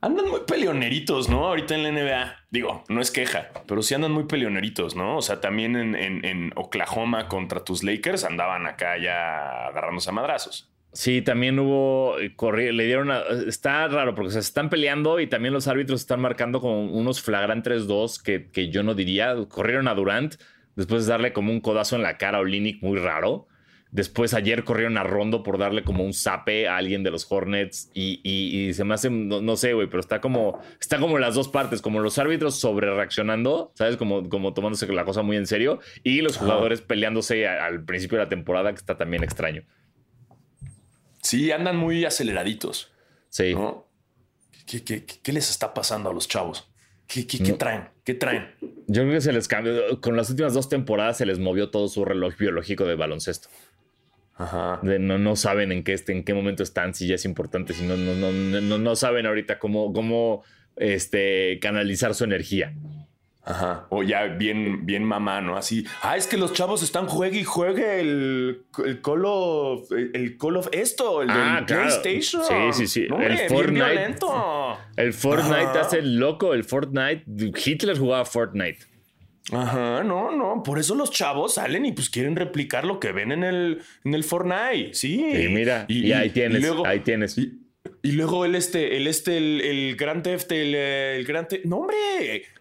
Andan 0.00 0.28
muy 0.28 0.40
peleoneritos, 0.46 1.28
¿no? 1.28 1.46
Ahorita 1.46 1.76
en 1.76 1.84
la 1.84 1.90
NBA. 1.92 2.36
Digo, 2.50 2.82
no 2.88 3.00
es 3.00 3.12
queja, 3.12 3.50
pero 3.68 3.82
sí 3.82 3.94
andan 3.94 4.10
muy 4.10 4.24
peleoneritos, 4.24 4.96
¿no? 4.96 5.16
O 5.18 5.22
sea, 5.22 5.40
también 5.40 5.76
en, 5.76 5.94
en- 5.94 6.24
en 6.24 6.52
Oklahoma 6.56 7.28
contra 7.28 7.62
tus 7.62 7.84
Lakers 7.84 8.24
andaban 8.24 8.66
acá 8.66 8.98
ya 8.98 9.68
agarrándose 9.68 10.10
a 10.10 10.12
madrazos. 10.12 10.68
Sí, 10.92 11.22
también 11.22 11.58
hubo. 11.60 12.18
eh, 12.18 12.34
corri- 12.36 12.72
le 12.72 12.84
dieron. 12.84 13.12
a- 13.12 13.22
está 13.46 13.86
raro 13.86 14.14
porque 14.16 14.32
se 14.32 14.40
están 14.40 14.70
peleando 14.70 15.20
y 15.20 15.28
también 15.28 15.54
los 15.54 15.68
árbitros 15.68 16.00
están 16.00 16.20
marcando 16.20 16.60
como 16.60 16.82
unos 16.84 17.22
flagrantes 17.22 17.86
2 17.86 18.20
que, 18.20 18.50
que 18.50 18.70
yo 18.70 18.82
no 18.82 18.94
diría. 18.94 19.36
Corrieron 19.48 19.86
a 19.86 19.94
Durant 19.94 20.34
después 20.74 21.06
de 21.06 21.12
darle 21.12 21.32
como 21.32 21.52
un 21.52 21.60
codazo 21.60 21.94
en 21.94 22.02
la 22.02 22.18
cara 22.18 22.38
a 22.38 22.40
Olinick 22.40 22.82
muy 22.82 22.98
raro. 22.98 23.46
Después 23.92 24.32
ayer 24.32 24.64
corrieron 24.64 24.96
a 24.96 25.04
Rondo 25.04 25.42
por 25.42 25.58
darle 25.58 25.84
como 25.84 26.02
un 26.02 26.14
zape 26.14 26.66
a 26.66 26.78
alguien 26.78 27.02
de 27.02 27.10
los 27.10 27.30
Hornets 27.30 27.90
y, 27.92 28.20
y- 28.24 28.68
y 28.68 28.72
se 28.72 28.84
me 28.84 28.94
hace, 28.94 29.10
no, 29.10 29.42
no 29.42 29.54
sé, 29.56 29.74
güey, 29.74 29.86
pero 29.86 30.00
está 30.00 30.20
como, 30.22 30.58
está 30.80 30.98
como 30.98 31.18
las 31.18 31.34
dos 31.34 31.48
partes, 31.48 31.82
como 31.82 32.00
los 32.00 32.16
árbitros 32.18 32.58
sobre 32.58 32.92
reaccionando, 32.94 33.70
¿sabes? 33.74 33.98
Como, 33.98 34.30
como 34.30 34.54
tomándose 34.54 34.90
la 34.90 35.04
cosa 35.04 35.20
muy 35.20 35.36
en 35.36 35.46
serio 35.46 35.78
y 36.02 36.22
los 36.22 36.38
jugadores 36.38 36.80
peleándose 36.80 37.46
a- 37.46 37.66
al 37.66 37.84
principio 37.84 38.16
de 38.18 38.24
la 38.24 38.28
temporada 38.30 38.70
que 38.72 38.78
está 38.78 38.96
también 38.96 39.24
extraño. 39.24 39.62
Sí, 41.22 41.52
andan 41.52 41.76
muy 41.76 42.04
aceleraditos, 42.04 42.90
Sí. 43.28 43.54
¿no? 43.54 43.86
¿Qué, 44.66 44.82
qué- 44.84 45.04
qué- 45.04 45.32
les 45.32 45.50
está 45.50 45.74
pasando 45.74 46.10
a 46.10 46.14
los 46.14 46.28
chavos? 46.28 46.68
¿Qué, 47.06 47.26
qué- 47.26 47.42
qué 47.42 47.52
traen? 47.52 47.88
¿Qué 48.04 48.14
traen? 48.14 48.54
Yo 48.86 49.02
creo 49.02 49.12
que 49.14 49.20
se 49.20 49.32
les 49.32 49.48
cambió, 49.48 50.00
con 50.00 50.16
las 50.16 50.30
últimas 50.30 50.54
dos 50.54 50.68
temporadas 50.68 51.18
se 51.18 51.26
les 51.26 51.38
movió 51.38 51.68
todo 51.70 51.88
su 51.88 52.04
reloj 52.04 52.36
biológico 52.38 52.84
de 52.84 52.94
baloncesto. 52.94 53.48
Ajá. 54.36 54.80
De 54.82 54.98
no, 54.98 55.18
no 55.18 55.36
saben 55.36 55.72
en 55.72 55.84
qué, 55.84 55.92
este- 55.92 56.12
en 56.12 56.24
qué 56.24 56.34
momento 56.34 56.62
están, 56.62 56.94
si 56.94 57.06
ya 57.06 57.14
es 57.16 57.24
importante, 57.24 57.74
si 57.74 57.84
no, 57.86 57.96
no, 57.96 58.14
no, 58.14 58.32
no, 58.60 58.78
no 58.78 58.96
saben 58.96 59.26
ahorita 59.26 59.58
cómo, 59.58 59.92
cómo 59.92 60.42
este, 60.76 61.58
canalizar 61.60 62.14
su 62.14 62.24
energía. 62.24 62.72
Ajá. 63.44 63.86
O 63.90 64.04
ya 64.04 64.26
bien, 64.26 64.86
bien 64.86 65.02
mamá, 65.02 65.40
¿no? 65.40 65.56
Así. 65.56 65.84
Ah, 66.02 66.16
es 66.16 66.28
que 66.28 66.36
los 66.36 66.52
chavos 66.52 66.80
están 66.84 67.06
juegue 67.08 67.40
y 67.40 67.44
juegue 67.44 67.98
el, 68.00 68.62
el 68.86 69.00
Call 69.02 69.22
of. 69.24 69.90
El 69.90 70.38
Call 70.38 70.56
of 70.58 70.68
esto, 70.70 71.22
el 71.22 71.30
Ah, 71.30 71.56
del 71.56 71.66
claro. 71.66 71.82
PlayStation. 72.02 72.42
Sí, 72.44 72.54
sí, 72.72 72.86
sí. 72.86 73.06
No, 73.10 73.16
El 73.16 73.32
hombre, 73.32 73.36
bien 73.36 73.48
Fortnite. 73.48 74.16
El 74.96 75.12
Fortnite 75.12 75.78
hace 75.80 75.98
el 75.98 76.16
loco, 76.20 76.54
el 76.54 76.62
Fortnite. 76.62 77.24
Hitler 77.66 77.98
jugaba 77.98 78.24
Fortnite. 78.24 78.78
Ajá, 79.50 80.04
no, 80.04 80.30
no. 80.36 80.62
Por 80.62 80.78
eso 80.78 80.94
los 80.94 81.10
chavos 81.10 81.54
salen 81.54 81.84
y 81.84 81.92
pues 81.92 82.08
quieren 82.10 82.36
replicar 82.36 82.84
lo 82.84 83.00
que 83.00 83.10
ven 83.12 83.32
en 83.32 83.42
el, 83.42 83.82
en 84.04 84.14
el 84.14 84.22
Fortnite. 84.24 84.94
Sí. 84.94 85.20
Y 85.20 85.48
mira, 85.48 85.84
y, 85.88 86.12
ahí 86.12 86.30
tienes, 86.30 86.60
luego- 86.62 86.86
ahí 86.86 87.00
tienes. 87.00 87.36
Y, 87.38 87.58
y 88.04 88.12
luego 88.12 88.44
el 88.44 88.54
este, 88.54 88.96
el 88.96 89.08
este, 89.08 89.36
el, 89.38 89.60
el 89.60 89.96
Grand 89.96 90.22
Theft, 90.22 90.52
el, 90.52 90.74
el 90.76 91.24
Grand 91.24 91.48
Theft- 91.48 91.64
No, 91.64 91.78
hombre. 91.78 91.96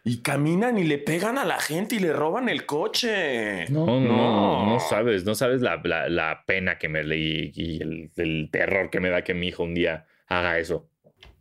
Y 0.04 0.18
caminan 0.24 0.80
y 0.80 0.84
le 0.84 0.98
pegan 0.98 1.38
a 1.38 1.46
la 1.46 1.60
gente 1.60 1.96
y 1.96 2.00
le 2.00 2.12
roban 2.14 2.50
el 2.50 2.66
coche. 2.66 3.68
No, 3.70 3.86
no, 3.86 4.00
no, 4.02 4.66
no 4.74 4.80
sabes, 4.80 5.24
no 5.26 5.36
sabes 5.36 5.62
la, 5.62 5.80
la- 5.84 6.10
la 6.10 6.44
pena 6.48 6.80
que 6.80 6.90
me 6.90 7.04
leí 7.04 7.52
y 7.56 7.82
el, 7.82 8.10
el 8.18 8.50
terror 8.52 8.90
que 8.90 9.00
me 9.00 9.10
da 9.10 9.24
que 9.24 9.36
mi 9.36 9.50
hijo 9.50 9.64
un 9.64 9.76
día 9.76 10.06
haga 10.28 10.58
eso. 10.58 10.88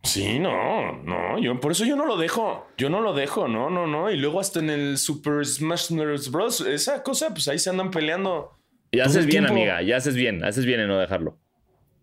Sí, 0.03 0.39
no, 0.39 0.93
no, 1.03 1.39
yo 1.39 1.61
por 1.61 1.73
eso 1.73 1.85
yo 1.85 1.95
no 1.95 2.07
lo 2.07 2.17
dejo. 2.17 2.67
Yo 2.79 2.89
no 2.89 3.01
lo 3.01 3.13
dejo, 3.13 3.49
no, 3.49 3.69
no, 3.69 3.87
no. 3.87 4.11
Y 4.11 4.17
luego 4.17 4.41
hasta 4.41 4.59
en 4.61 4.71
el 4.71 4.97
Super 4.99 5.45
Smash 5.45 5.91
Bros. 6.31 6.63
Esa 6.63 7.03
cosa, 7.03 7.31
pues 7.31 7.49
ahí 7.49 7.59
se 7.59 7.71
andan 7.71 7.91
peleando. 7.91 8.57
Y 8.91 9.01
haces 9.01 9.27
bien, 9.27 9.45
tiempo. 9.45 9.53
amiga, 9.53 9.83
ya 9.83 9.97
haces 9.99 10.17
bien, 10.17 10.43
haces 10.43 10.65
bien 10.65 10.81
en 10.81 10.89
no 10.89 10.99
dejarlo. 10.99 11.39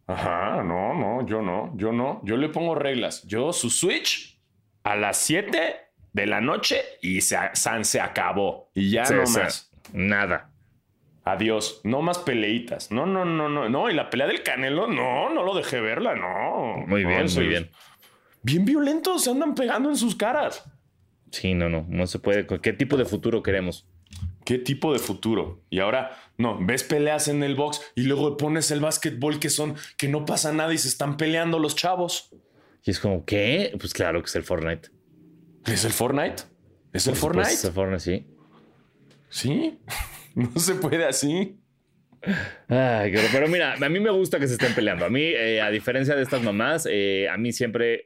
Ajá, 0.06 0.64
no, 0.64 0.94
no, 0.94 1.26
yo 1.26 1.42
no, 1.42 1.74
yo 1.76 1.92
no. 1.92 2.22
Yo 2.24 2.38
le 2.38 2.50
pongo 2.50 2.76
reglas. 2.76 3.24
Yo 3.24 3.52
su 3.52 3.70
Switch 3.70 4.40
a 4.84 4.96
las 4.96 5.18
7 5.18 5.76
de 6.14 6.26
la 6.28 6.40
noche 6.40 6.82
y 7.02 7.22
se, 7.22 7.38
San 7.54 7.84
se 7.84 8.00
acabó. 8.00 8.70
Y 8.74 8.92
ya 8.92 9.06
Sí, 9.06 9.16
no 9.16 9.24
más. 9.24 9.70
Nada. 9.92 10.52
Adiós. 11.28 11.82
No 11.84 12.02
más 12.02 12.20
peleitas. 12.20 12.92
No, 12.92 13.06
no, 13.06 13.26
no, 13.26 13.50
no. 13.50 13.68
No, 13.68 13.90
y 13.90 13.94
la 13.94 14.10
pelea 14.10 14.28
del 14.28 14.44
Canelo, 14.44 14.88
no, 14.88 15.30
no 15.30 15.44
lo 15.44 15.56
dejé 15.56 15.82
verla, 15.82 16.16
no. 16.16 16.86
Muy 16.88 17.04
bien, 17.04 17.26
muy 17.34 17.48
bien. 17.48 17.70
Bien 18.44 18.64
violentos, 18.64 19.24
se 19.24 19.32
andan 19.32 19.54
pegando 19.54 19.90
en 19.90 19.98
sus 19.98 20.16
caras. 20.16 20.64
Sí, 21.32 21.54
no, 21.54 21.70
no, 21.70 21.86
no 21.90 22.08
se 22.08 22.20
puede. 22.20 22.48
¿Qué 22.48 22.72
tipo 22.72 22.96
de 22.96 23.06
futuro 23.06 23.44
queremos? 23.44 23.88
¿Qué 24.46 24.58
tipo 24.58 24.94
de 24.94 25.00
futuro? 25.00 25.66
Y 25.70 25.80
ahora, 25.80 26.18
no, 26.38 26.58
ves 26.66 26.84
peleas 26.84 27.28
en 27.28 27.44
el 27.44 27.56
box 27.56 27.82
y 27.96 28.04
luego 28.04 28.38
pones 28.38 28.72
el 28.72 28.80
básquetbol 28.80 29.40
que 29.40 29.50
son, 29.50 29.76
que 29.98 30.08
no 30.08 30.26
pasa 30.26 30.54
nada 30.54 30.74
y 30.74 30.78
se 30.78 30.88
están 30.88 31.18
peleando 31.18 31.60
los 31.60 31.76
chavos. 31.76 32.30
Y 32.86 32.92
es 32.92 33.02
como, 33.02 33.26
¿qué? 33.26 33.76
Pues 33.78 33.94
claro 33.94 34.22
que 34.22 34.28
es 34.28 34.36
el 34.38 34.44
Fortnite. 34.44 34.90
¿Es 35.66 35.84
el 35.84 35.92
Fortnite? 35.92 36.44
¿Es 36.94 37.08
el 37.08 37.16
Fortnite? 37.16 37.50
Es 37.50 37.66
el 37.66 37.74
Fortnite, 37.74 38.00
sí. 38.00 38.26
Sí, 39.30 39.78
no 40.54 40.60
se 40.60 40.76
puede 40.76 41.04
así. 41.04 41.58
Ay, 42.68 43.14
pero 43.32 43.48
mira, 43.48 43.74
a 43.74 43.90
mí 43.90 44.00
me 44.00 44.12
gusta 44.12 44.40
que 44.40 44.48
se 44.48 44.54
estén 44.54 44.74
peleando. 44.76 45.06
A 45.06 45.10
mí, 45.10 45.22
eh, 45.24 45.62
a 45.62 45.72
diferencia 45.72 46.16
de 46.16 46.22
estas 46.22 46.44
mamás, 46.44 46.88
eh, 46.90 47.28
a 47.28 47.38
mí 47.38 47.52
siempre. 47.52 48.06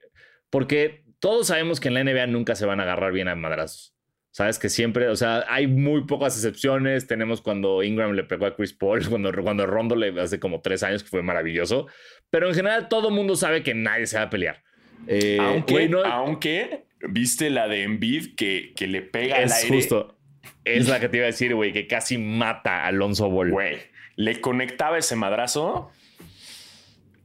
Porque 0.49 1.03
todos 1.19 1.47
sabemos 1.47 1.81
que 1.81 1.89
en 1.89 1.95
la 1.95 2.03
NBA 2.03 2.27
nunca 2.27 2.55
se 2.55 2.65
van 2.65 2.79
a 2.79 2.83
agarrar 2.83 3.11
bien 3.11 3.27
a 3.27 3.35
madrazos. 3.35 3.93
Sabes 4.31 4.59
que 4.59 4.69
siempre, 4.69 5.09
o 5.09 5.15
sea, 5.17 5.43
hay 5.49 5.67
muy 5.67 6.05
pocas 6.05 6.37
excepciones. 6.37 7.05
Tenemos 7.05 7.41
cuando 7.41 7.83
Ingram 7.83 8.13
le 8.13 8.23
pegó 8.23 8.45
a 8.45 8.55
Chris 8.55 8.71
Paul, 8.71 9.05
cuando, 9.09 9.33
cuando 9.43 9.65
Rondo 9.65 9.97
le 9.97 10.19
hace 10.21 10.39
como 10.39 10.61
tres 10.61 10.83
años, 10.83 11.03
que 11.03 11.09
fue 11.09 11.21
maravilloso. 11.21 11.87
Pero 12.29 12.47
en 12.47 12.55
general, 12.55 12.87
todo 12.87 13.11
mundo 13.11 13.35
sabe 13.35 13.61
que 13.61 13.73
nadie 13.73 14.07
se 14.07 14.17
va 14.17 14.23
a 14.23 14.29
pelear. 14.29 14.63
Eh, 15.07 15.37
aunque, 15.41 15.89
aunque, 16.05 16.85
viste 17.09 17.49
la 17.49 17.67
de 17.67 17.83
Embiid 17.83 18.35
que, 18.35 18.71
que 18.73 18.87
le 18.87 19.01
pega 19.01 19.41
es 19.41 19.51
al 19.51 19.63
aire. 19.63 19.75
justo. 19.75 20.20
Es 20.63 20.87
la 20.87 20.99
que 20.99 21.09
te 21.09 21.17
iba 21.17 21.25
a 21.25 21.27
decir, 21.27 21.55
güey, 21.55 21.73
que 21.73 21.87
casi 21.87 22.17
mata 22.17 22.83
a 22.83 22.87
Alonso 22.87 23.29
Ball. 23.29 23.51
Güey, 23.51 23.77
le 24.15 24.39
conectaba 24.41 24.97
ese 24.97 25.15
madrazo 25.15 25.91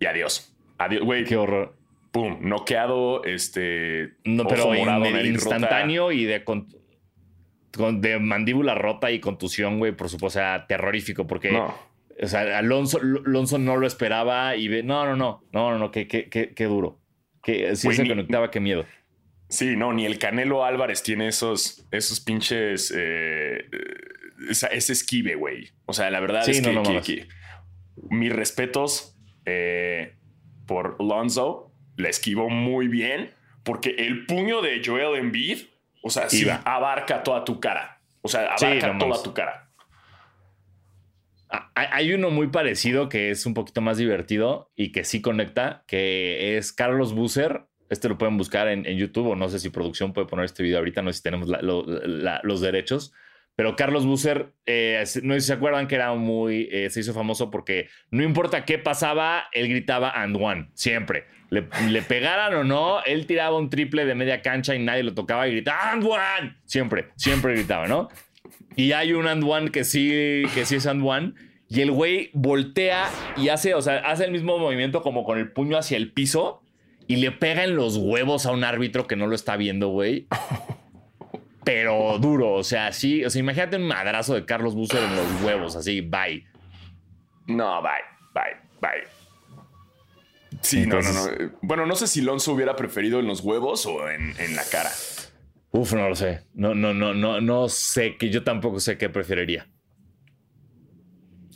y 0.01 0.07
adiós. 0.07 0.55
Adiós, 0.79 1.03
güey. 1.05 1.25
Qué 1.25 1.37
horror. 1.37 1.75
Pum, 2.13 2.39
noqueado, 2.41 3.25
este. 3.25 4.15
No, 4.25 4.47
pero 4.47 4.75
instantáneo 4.75 6.13
y 6.13 6.25
de, 6.25 6.43
de 7.93 8.19
mandíbula 8.19 8.75
rota 8.75 9.11
y 9.11 9.21
contusión, 9.21 9.79
güey, 9.79 9.93
por 9.93 10.09
supuesto, 10.09 10.39
o 10.39 10.43
sea, 10.43 10.67
terrorífico, 10.67 11.27
porque. 11.27 11.57
O 12.19 12.27
sea, 12.27 12.59
Alonso, 12.59 12.99
Alonso 12.99 13.59
no 13.59 13.77
lo 13.77 13.87
esperaba 13.87 14.57
y 14.57 14.69
ve. 14.69 14.83
No, 14.83 15.05
no, 15.05 15.17
no, 15.17 15.45
no, 15.53 15.71
no, 15.73 15.79
no, 15.79 15.91
qué, 15.91 16.09
qué, 16.09 16.29
qué, 16.29 16.65
duro. 16.65 16.99
Que 17.43 17.77
si 17.77 17.93
se 17.93 18.09
conectaba, 18.09 18.51
qué 18.51 18.61
miedo. 18.61 18.87
Sí, 19.49 19.77
no, 19.77 19.93
ni 19.93 20.07
el 20.07 20.19
Canelo 20.19 20.65
Álvarez 20.65 21.03
tiene 21.03 21.29
esos, 21.29 21.87
esos 21.91 22.21
pinches. 22.21 22.93
Eh, 22.97 23.69
ese 24.51 24.93
esquive, 24.93 25.35
güey. 25.35 25.71
O 25.87 25.93
sea, 25.93 26.11
la 26.11 26.21
verdad 26.21 26.49
es 26.49 26.61
que, 26.61 27.29
mis 28.11 28.33
respetos 28.33 29.17
eh, 29.45 30.17
por 30.67 31.03
Lonzo 31.03 31.73
la 31.97 32.09
esquivó 32.09 32.51
muy 32.51 32.89
bien 32.89 33.33
porque 33.63 33.97
el 33.99 34.27
puño 34.27 34.63
de 34.63 34.81
Joel 34.85 35.19
Embiid, 35.19 35.63
o 36.03 36.11
sea, 36.11 36.29
sí, 36.29 36.47
abarca 36.65 37.23
toda 37.23 37.45
tu 37.45 37.59
cara. 37.59 38.01
O 38.23 38.29
sea, 38.29 38.55
abarca 38.55 38.99
toda 38.99 39.23
tu 39.23 39.35
cara. 39.35 39.71
Ah, 41.49 41.71
hay 41.75 42.13
uno 42.13 42.31
muy 42.31 42.49
parecido 42.49 43.09
que 43.09 43.31
es 43.31 43.47
un 43.47 43.55
poquito 43.55 43.81
más 43.81 43.99
divertido 43.99 44.71
y 44.77 44.93
que 44.93 45.05
sí 45.05 45.21
conecta, 45.21 45.85
que 45.87 46.57
es 46.57 46.73
Carlos 46.73 47.13
Busser. 47.13 47.67
Este 47.89 48.09
lo 48.09 48.19
pueden 48.19 48.37
buscar 48.37 48.69
en, 48.69 48.85
YouTube 48.85 49.29
o 49.29 49.37
no 49.37 49.49
sé 49.49 49.59
si 49.59 49.71
producción 49.71 50.13
puede 50.13 50.27
poner 50.27 50.45
este 50.45 50.63
video 50.63 50.79
ahorita, 50.79 51.03
no 51.03 51.13
sé 51.13 51.19
si 51.19 51.23
tenemos 51.23 51.49
los 51.63 52.61
derechos 52.61 53.13
pero 53.57 53.75
Carlos 53.75 54.05
Busser, 54.05 54.53
eh, 54.67 55.03
no 55.23 55.33
sé 55.35 55.41
si 55.41 55.47
se 55.47 55.53
acuerdan 55.55 55.89
que 55.89 55.95
era 55.95 56.13
muy, 56.15 56.69
eh, 56.71 56.91
se 56.91 57.01
hizo 57.01 57.15
famoso 57.15 57.51
porque 57.51 57.89
no 58.11 58.23
importa 58.23 58.67
qué 58.67 58.79
pasaba, 58.79 59.49
él 59.51 59.69
gritaba 59.69 60.11
and 60.11 60.37
one, 60.39 60.69
siempre. 60.75 61.25
Le, 61.49 61.63
pegaran 62.03 62.55
o 62.55 62.65
no, 62.65 63.03
él 63.05 63.25
tiraba 63.25 63.57
un 63.57 63.71
triple 63.71 64.05
de 64.05 64.15
media 64.15 64.43
cancha 64.43 64.75
y 64.75 64.79
nadie 64.81 65.05
lo 65.05 65.15
tocaba 65.15 65.49
y 65.49 65.53
gritaba 65.53 65.93
and 65.93 66.05
one, 66.05 66.57
siempre, 66.67 67.07
siempre 67.17 67.55
gritaba, 67.55 67.87
¿no? 67.87 68.11
Y 68.75 68.93
hay 68.93 69.15
un 69.15 69.27
and 69.27 69.43
one 69.43 69.71
que 69.71 69.85
sí, 69.85 70.43
que 70.55 70.67
sí 70.67 70.77
es 70.77 70.87
and 70.87 71.03
one. 71.03 71.33
Y 71.69 71.81
el 71.81 71.93
güey 71.93 72.31
voltea 72.35 73.09
y 73.39 73.49
hace, 73.49 73.75
o 73.75 73.81
sea, 73.81 73.99
hace 73.99 74.25
el 74.25 74.33
mismo 74.33 74.59
movimiento 74.59 75.03
como 75.03 75.25
con 75.25 75.39
el 75.39 75.51
puño 75.51 75.79
hacia 75.79 75.97
el 75.97 76.13
piso 76.13 76.63
y 77.07 77.17
le 77.17 77.33
pega 77.33 77.65
en 77.65 77.77
los 77.77 77.97
huevos 77.97 78.47
a 78.47 78.53
un 78.53 78.65
árbitro 78.65 79.07
que 79.07 79.17
no 79.17 79.27
lo 79.27 79.35
está 79.35 79.57
viendo, 79.57 79.89
güey 79.89 80.27
pero 81.67 82.17
duro. 82.21 82.53
O 82.53 82.63
sea, 82.63 82.93
sí, 82.93 83.25
o 83.25 83.29
sea, 83.29 83.41
imagínate 83.41 83.77
un 83.77 83.89
madrazo 83.89 84.35
de 84.35 84.47
Carlos 84.47 84.77
Busser 84.77 85.03
en 85.03 85.17
los 85.17 85.43
huevos, 85.43 85.75
así, 85.75 86.01
bye. 86.01 86.47
No, 87.49 87.83
bye, 87.83 87.91
bye, 88.33 88.57
bye. 88.81 89.03
Sí, 90.63 90.87
no, 90.87 91.01
no, 91.01 91.13
no. 91.13 91.53
Bueno, 91.63 91.85
no 91.85 91.97
sé 91.97 92.07
si 92.07 92.21
Lonzo 92.21 92.53
hubiera 92.53 92.77
preferido 92.77 93.19
en 93.19 93.27
los 93.27 93.41
huevos 93.41 93.85
o 93.85 94.09
en, 94.09 94.33
la 94.55 94.63
cara. 94.71 94.91
Uf, 95.73 95.93
no 95.95 96.09
lo 96.09 96.15
sé. 96.15 96.45
No, 96.55 96.73
no, 96.73 96.95
no, 96.95 97.13
no, 97.13 97.41
no 97.41 97.69
sé 97.69 98.17
que 98.17 98.31
yo 98.31 98.45
tampoco 98.45 98.79
sé 98.79 98.97
qué 98.97 99.09
preferiría. 99.09 99.69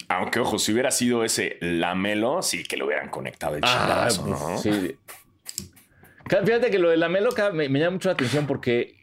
Aunque, 0.08 0.40
ojo, 0.40 0.58
si 0.58 0.72
hubiera 0.72 0.90
sido 0.90 1.24
ese 1.24 1.56
lamelo, 1.60 2.42
sí 2.42 2.64
que 2.64 2.76
lo 2.76 2.86
hubieran 2.86 3.10
conectado 3.10 3.54
el 3.54 3.62
ah, 3.64 4.08
¿no? 4.26 4.58
Sí. 4.58 4.96
Fíjate 6.30 6.70
que 6.70 6.78
lo 6.78 6.90
de 6.90 6.96
lamelo 6.96 7.30
me, 7.52 7.68
me 7.68 7.78
llama 7.80 7.92
mucho 7.92 8.08
la 8.08 8.12
atención 8.12 8.46
porque 8.46 9.00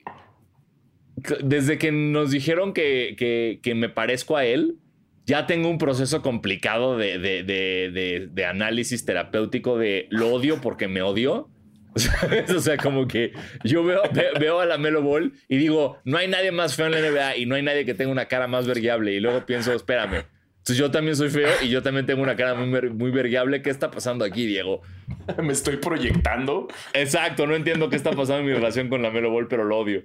desde 1.43 1.77
que 1.77 1.91
nos 1.91 2.31
dijeron 2.31 2.73
que, 2.73 3.59
me 3.75 3.89
parezco 3.89 4.37
a 4.37 4.45
él, 4.45 4.77
ya 5.25 5.45
tengo 5.45 5.69
un 5.69 5.77
proceso 5.77 6.21
complicado 6.21 6.97
de, 6.97 8.45
análisis 8.47 9.03
terapéutico 9.05 9.77
de 9.77 10.07
lo 10.09 10.33
odio 10.33 10.61
porque 10.61 10.87
me 10.87 11.01
odio. 11.01 11.49
O 12.55 12.59
sea, 12.59 12.77
como 12.77 13.07
que 13.07 13.33
yo 13.63 13.83
veo, 13.83 14.03
veo 14.39 14.59
a 14.59 14.67
la 14.67 14.77
Melo 14.77 15.01
Ball 15.01 15.33
y 15.49 15.57
digo, 15.57 15.97
no 16.05 16.19
hay 16.19 16.27
nadie 16.27 16.51
más 16.51 16.75
feo 16.75 16.85
en 16.85 16.91
la 16.91 17.01
NBA 17.01 17.37
y 17.37 17.45
no 17.47 17.55
hay 17.55 17.63
nadie 17.63 17.85
que 17.85 17.95
tenga 17.95 18.11
una 18.11 18.27
cara 18.27 18.47
más 18.47 18.67
vergueable. 18.67 19.13
Y 19.13 19.19
luego 19.19 19.47
pienso, 19.47 19.73
espérame. 19.73 20.25
Entonces 20.67 20.83
yo 20.83 20.91
también 20.91 21.15
soy 21.15 21.29
feo 21.29 21.49
y 21.61 21.69
yo 21.69 21.81
también 21.81 22.05
tengo 22.05 22.21
una 22.21 22.35
cara 22.35 22.53
muy, 22.53 22.67
muy 22.89 23.09
vergueable. 23.09 23.61
¿Qué 23.61 23.69
está 23.69 23.89
pasando 23.89 24.25
aquí, 24.25 24.45
Diego? 24.45 24.81
Me 25.41 25.53
estoy 25.53 25.77
proyectando. 25.77 26.67
Exacto, 26.91 27.47
no 27.47 27.55
entiendo 27.55 27.89
qué 27.89 27.95
está 27.95 28.11
pasando 28.11 28.39
en 28.39 28.47
mi 28.47 28.51
relación 28.51 28.89
con 28.89 29.01
la 29.01 29.09
Melo 29.09 29.31
Ball, 29.31 29.47
pero 29.47 29.63
lo 29.63 29.77
odio. 29.77 30.03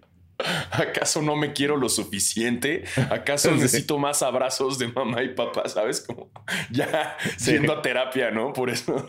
¿Acaso 0.71 1.21
no 1.21 1.35
me 1.35 1.53
quiero 1.53 1.77
lo 1.77 1.89
suficiente? 1.89 2.85
¿Acaso 3.11 3.51
necesito 3.57 3.99
más 3.99 4.23
abrazos 4.23 4.79
de 4.79 4.87
mamá 4.87 5.25
y 5.25 5.31
papá? 5.31 5.69
¿Sabes? 5.69 6.01
Como 6.01 6.31
ya 6.71 7.17
siendo 7.37 7.73
a 7.73 7.83
terapia, 7.83 8.31
¿no? 8.31 8.53
Por 8.53 8.71
eso. 8.71 9.09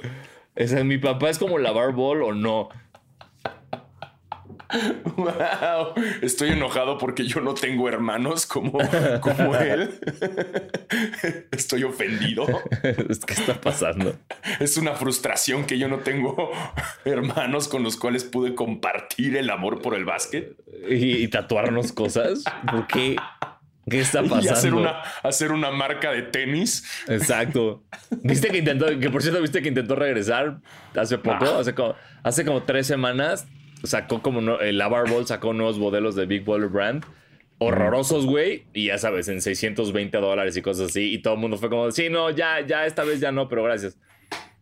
Ese, 0.55 0.83
mi 0.83 0.97
papá 0.97 1.29
es 1.29 1.37
como 1.37 1.59
lavar 1.59 1.91
bol 1.91 2.23
o 2.23 2.33
no. 2.33 2.69
Wow, 5.15 5.93
estoy 6.21 6.49
enojado 6.49 6.97
porque 6.97 7.25
yo 7.25 7.39
no 7.41 7.53
tengo 7.53 7.88
hermanos 7.88 8.45
como, 8.45 8.79
como 9.21 9.55
él. 9.55 9.99
Estoy 11.51 11.83
ofendido. 11.83 12.45
¿Qué 12.81 13.33
está 13.33 13.59
pasando? 13.59 14.15
Es 14.59 14.77
una 14.77 14.93
frustración 14.95 15.65
que 15.65 15.77
yo 15.77 15.88
no 15.88 15.99
tengo 15.99 16.51
hermanos 17.05 17.67
con 17.67 17.83
los 17.83 17.95
cuales 17.95 18.23
pude 18.23 18.55
compartir 18.55 19.38
el 19.38 19.49
amor 19.49 19.81
por 19.81 19.95
el 19.95 20.05
básquet. 20.05 20.55
Y, 20.89 21.27
tatuarnos 21.27 21.93
cosas. 21.93 22.43
¿Por 22.69 22.88
qué? 22.88 23.15
¿Qué 23.89 23.99
está 23.99 24.21
pasando? 24.21 24.45
Y 24.45 24.47
hacer 24.47 24.73
una, 24.73 25.01
hacer 25.23 25.51
una 25.51 25.71
marca 25.71 26.12
de 26.12 26.23
tenis. 26.23 26.86
Exacto. 27.07 27.83
¿Viste 28.23 28.49
que 28.49 28.57
intentó, 28.59 28.88
que 28.99 29.09
por 29.09 29.21
cierto, 29.21 29.41
viste 29.41 29.62
que 29.62 29.69
intentó 29.69 29.95
regresar 29.95 30.59
hace 30.95 31.17
poco? 31.17 31.45
Ah. 31.45 31.59
Hace, 31.59 31.73
como, 31.75 31.95
hace 32.23 32.45
como 32.45 32.63
tres 32.63 32.88
semanas 32.88 33.47
sacó 33.84 34.22
como 34.22 34.41
no, 34.41 34.60
el 34.60 34.78
Lavar 34.78 35.10
Ball 35.10 35.28
sacó 35.28 35.54
nuevos 35.54 35.78
modelos 35.78 36.15
de 36.15 36.26
Big 36.26 36.46
Baller 36.46 36.69
Brand. 36.69 37.06
Horrorosos, 37.60 38.26
güey. 38.26 38.65
Y 38.74 38.88
ya 38.88 38.98
sabes, 38.98 39.28
en 39.28 39.41
620 39.41 40.17
dólares 40.17 40.58
y 40.58 40.62
cosas 40.62 40.89
así. 40.89 41.13
Y 41.13 41.22
todo 41.22 41.36
el 41.36 41.39
mundo 41.39 41.58
fue 41.58 41.69
como, 41.69 41.91
sí, 41.91 42.10
no, 42.10 42.30
ya, 42.30 42.62
ya, 42.62 42.86
esta 42.86 43.04
vez 43.04 43.19
ya 43.19 43.32
no, 43.32 43.48
pero 43.48 43.63
gracias. 43.63 43.98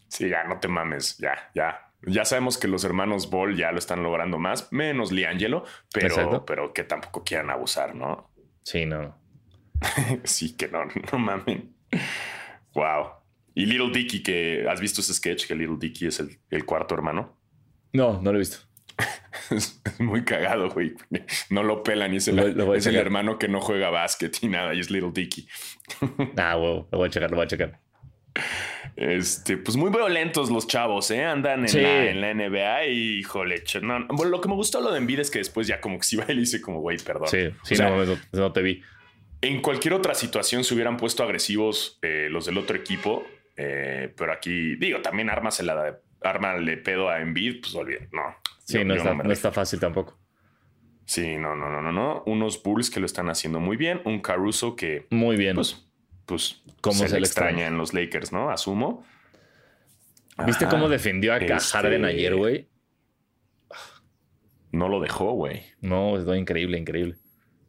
Sí, 0.08 0.30
ya, 0.30 0.44
no 0.44 0.60
te 0.60 0.68
mames, 0.68 1.18
ya, 1.18 1.50
ya. 1.56 1.88
Ya 2.04 2.26
sabemos 2.26 2.58
que 2.58 2.68
los 2.68 2.84
hermanos 2.84 3.30
Ball 3.30 3.56
ya 3.56 3.72
lo 3.72 3.78
están 3.78 4.04
logrando 4.04 4.40
más, 4.40 4.72
menos 4.72 5.12
Liangelo, 5.12 5.66
pero, 5.94 6.46
pero 6.46 6.74
que 6.74 6.84
tampoco 6.84 7.24
quieran 7.24 7.52
abusar, 7.52 7.96
¿no? 7.96 8.32
Sí, 8.64 8.86
no. 8.86 9.18
sí, 10.24 10.56
que 10.56 10.68
no, 10.68 10.86
no 11.12 11.20
mamen. 11.20 11.76
Wow. 12.74 13.12
Y 13.54 13.66
Little 13.66 13.92
Dicky, 13.92 14.24
que 14.24 14.66
has 14.68 14.80
visto 14.80 15.02
ese 15.02 15.14
sketch 15.14 15.48
que 15.48 15.56
Little 15.56 15.78
Dicky 15.80 16.08
es 16.08 16.20
el, 16.20 16.40
el 16.50 16.66
cuarto 16.66 16.96
hermano. 16.96 17.38
No, 17.94 18.22
no 18.22 18.32
lo 18.32 18.38
he 18.38 18.40
visto. 18.40 18.71
Es 19.52 19.82
muy 20.00 20.24
cagado, 20.24 20.70
güey. 20.70 20.94
No 21.50 21.64
lo 21.64 21.84
pelan 21.84 22.14
y 22.14 22.18
es 22.18 22.28
el, 22.28 22.40
es 22.76 22.86
el 22.86 22.96
hermano 22.96 23.38
que 23.38 23.48
no 23.48 23.62
juega 23.62 23.90
básquet 23.90 24.38
y 24.42 24.48
nada, 24.48 24.74
y 24.74 24.80
es 24.80 24.90
Little 24.90 25.12
Dicky. 25.14 25.48
ah, 26.38 26.56
wow, 26.56 26.88
lo 26.92 26.98
voy 26.98 27.08
a 27.08 27.12
checar, 27.12 27.32
lo 27.32 27.38
voy 27.38 27.46
a 27.46 27.48
checar. 27.48 27.80
Este, 28.96 29.58
pues 29.58 29.78
muy 29.78 29.90
violentos 29.90 30.50
los 30.50 30.68
chavos, 30.68 31.12
¿eh? 31.12 31.24
Andan 31.24 31.66
en, 31.66 32.22
la, 32.22 32.34
NBA 32.34 32.86
y, 32.88 33.20
híjole, 33.20 33.64
no, 33.82 34.06
bueno, 34.10 34.32
lo 34.32 34.42
que 34.42 34.50
me 34.50 34.56
gustó 34.56 34.82
lo 34.82 34.92
de 34.92 34.98
Envid 34.98 35.20
es 35.20 35.32
que 35.32 35.40
después 35.40 35.68
ya 35.68 35.80
como 35.80 35.98
que 35.98 36.04
si 36.04 36.18
va 36.18 36.26
y 36.28 36.38
dice 36.38 36.62
como, 36.62 36.82
güey, 36.82 36.98
perdón. 36.98 37.28
Sí, 37.28 37.50
sí, 37.64 37.76
no, 37.76 38.06
no, 38.34 38.52
te 38.52 38.62
vi. 38.62 38.82
En 39.42 39.62
cualquier 39.62 39.94
otra 39.94 40.14
situación 40.14 40.64
se 40.64 40.74
hubieran 40.74 40.98
puesto 40.98 41.24
agresivos 41.24 42.00
eh, 42.02 42.28
los 42.30 42.46
del 42.46 42.58
otro 42.58 42.76
equipo, 42.76 43.26
eh, 43.58 44.14
pero 44.16 44.34
aquí, 44.34 44.76
digo, 44.76 45.02
también 45.02 45.30
armas 45.30 45.62
la 45.62 46.00
arma 46.22 46.56
le 46.58 46.78
pedo 46.78 47.10
a 47.10 47.20
Envid, 47.20 47.62
pues 47.62 47.74
olviden, 47.76 48.10
no. 48.12 48.36
Sí, 48.72 48.84
no, 48.86 48.96
está, 48.96 49.14
no, 49.14 49.32
está, 49.32 49.52
fácil 49.52 49.80
tampoco. 49.80 50.20
Sí, 51.06 51.38
no, 51.38 51.56
no, 51.56 51.70
no, 51.70 51.82
no, 51.82 51.92
no. 51.92 52.24
Unos 52.26 52.62
Bulls 52.64 52.90
que 52.90 53.00
lo 53.00 53.06
están 53.06 53.30
haciendo 53.30 53.60
muy 53.60 53.78
bien. 53.78 54.02
Un 54.06 54.22
Caruso 54.22 54.76
que. 54.76 55.08
Muy 55.10 55.36
bien. 55.36 55.56
Pues, 55.56 55.86
pues 56.26 56.64
se, 56.92 57.10
le 57.10 57.20
extraña 57.20 57.68
en 57.68 57.78
los 57.78 57.94
Lakers, 57.94 58.32
¿no? 58.32 58.50
Asumo. 58.50 59.04
¿Viste 60.46 60.68
cómo 60.68 60.90
defendió 60.90 61.34
a 61.34 61.38
este... 61.38 61.54
Harden 61.60 62.06
ayer, 62.06 62.36
güey? 62.36 62.70
No 64.72 64.88
lo 64.88 65.00
dejó, 65.02 65.34
güey. 65.34 65.64
No, 65.82 66.18
es 66.18 66.40
increíble, 66.40 66.78
increíble. 66.78 67.18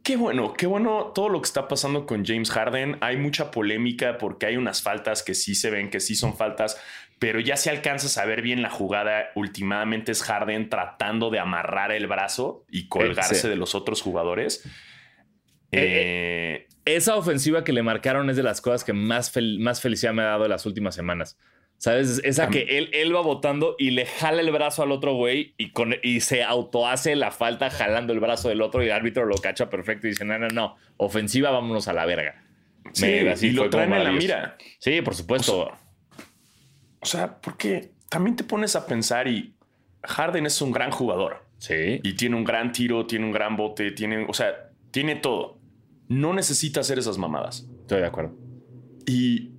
Qué 0.03 0.17
bueno, 0.17 0.53
qué 0.53 0.67
bueno 0.67 1.13
todo 1.15 1.29
lo 1.29 1.41
que 1.41 1.45
está 1.45 1.67
pasando 1.69 2.05
con 2.05 2.25
James 2.25 2.51
Harden. 2.51 2.97
Hay 2.99 3.15
mucha 3.15 3.51
polémica 3.51 4.17
porque 4.17 4.45
hay 4.45 4.57
unas 4.57 4.81
faltas 4.81 5.23
que 5.23 5.33
sí 5.33 5.55
se 5.55 5.69
ven, 5.69 5.89
que 5.89 6.01
sí 6.01 6.15
son 6.15 6.35
faltas, 6.35 6.77
pero 7.23 7.39
ya 7.39 7.55
se 7.55 7.69
alcanza 7.69 8.21
a 8.21 8.25
ver 8.25 8.41
bien 8.41 8.61
la 8.61 8.69
jugada. 8.69 9.29
Últimamente 9.35 10.11
es 10.11 10.23
Harden 10.23 10.67
tratando 10.69 11.29
de 11.29 11.39
amarrar 11.39 11.93
el 11.93 12.05
brazo 12.07 12.65
y 12.69 12.89
colgarse 12.89 13.35
Sí. 13.35 13.47
de 13.47 13.55
los 13.55 13.75
otros 13.75 14.01
jugadores. 14.01 14.65
Eh, 15.71 16.65
Eh, 16.65 16.67
Esa 16.85 17.15
ofensiva 17.15 17.63
que 17.63 17.71
le 17.71 17.81
marcaron 17.81 18.29
es 18.29 18.35
de 18.35 18.43
las 18.43 18.59
cosas 18.59 18.83
que 18.83 18.91
más, 18.91 19.33
fel- 19.33 19.57
más 19.59 19.79
felicidad 19.81 20.11
me 20.13 20.21
ha 20.21 20.25
dado 20.25 20.43
en 20.43 20.51
las 20.51 20.65
últimas 20.65 20.95
semanas. 20.95 21.37
¿Sabes? 21.77 22.19
Esa 22.25 22.49
que 22.49 22.77
él, 22.77 22.89
él 22.93 23.15
va 23.15 23.21
votando 23.21 23.75
y 23.79 23.91
le 23.91 24.05
jala 24.05 24.41
el 24.41 24.51
brazo 24.51 24.83
al 24.83 24.91
otro 24.91 25.15
güey 25.15 25.53
y, 25.57 25.71
con, 25.71 25.95
y 26.03 26.19
se 26.19 26.43
autohace 26.43 27.15
la 27.15 27.31
falta 27.31 27.69
jalando 27.69 28.11
el 28.13 28.19
brazo 28.19 28.49
del 28.49 28.61
otro 28.61 28.83
y 28.83 28.87
el 28.87 28.91
árbitro 28.91 29.25
lo 29.25 29.35
cacha 29.37 29.69
perfecto 29.69 30.07
y 30.07 30.11
dice, 30.11 30.25
no, 30.25 30.37
no, 30.39 30.47
no, 30.49 30.75
ofensiva, 30.97 31.51
vámonos 31.51 31.87
a 31.87 31.93
la 31.93 32.05
verga. 32.05 32.43
sí, 32.91 33.05
Me- 33.05 33.29
así 33.31 33.47
y 33.47 33.51
lo 33.51 33.69
traen 33.69 33.93
en 33.93 34.03
la 34.03 34.11
mira. 34.11 34.57
Sí, 34.79 35.01
por 35.01 35.15
supuesto. 35.15 35.59
O 35.61 35.65
sea, 35.67 35.77
porque 37.41 37.91
también 38.09 38.35
te 38.35 38.43
pones 38.43 38.75
a 38.75 38.85
pensar 38.85 39.27
y 39.27 39.55
Harden 40.03 40.45
es 40.45 40.61
un 40.61 40.71
gran 40.71 40.91
jugador 40.91 41.45
sí. 41.57 41.99
y 42.03 42.13
tiene 42.13 42.35
un 42.35 42.43
gran 42.43 42.71
tiro, 42.71 43.05
tiene 43.07 43.25
un 43.25 43.31
gran 43.31 43.55
bote, 43.55 43.91
tiene, 43.91 44.25
o 44.27 44.33
sea, 44.33 44.69
tiene 44.91 45.15
todo. 45.15 45.59
No 46.09 46.33
necesita 46.33 46.81
hacer 46.81 46.99
esas 46.99 47.17
mamadas. 47.17 47.67
Estoy 47.81 48.01
de 48.01 48.07
acuerdo. 48.07 48.35
Y, 49.05 49.51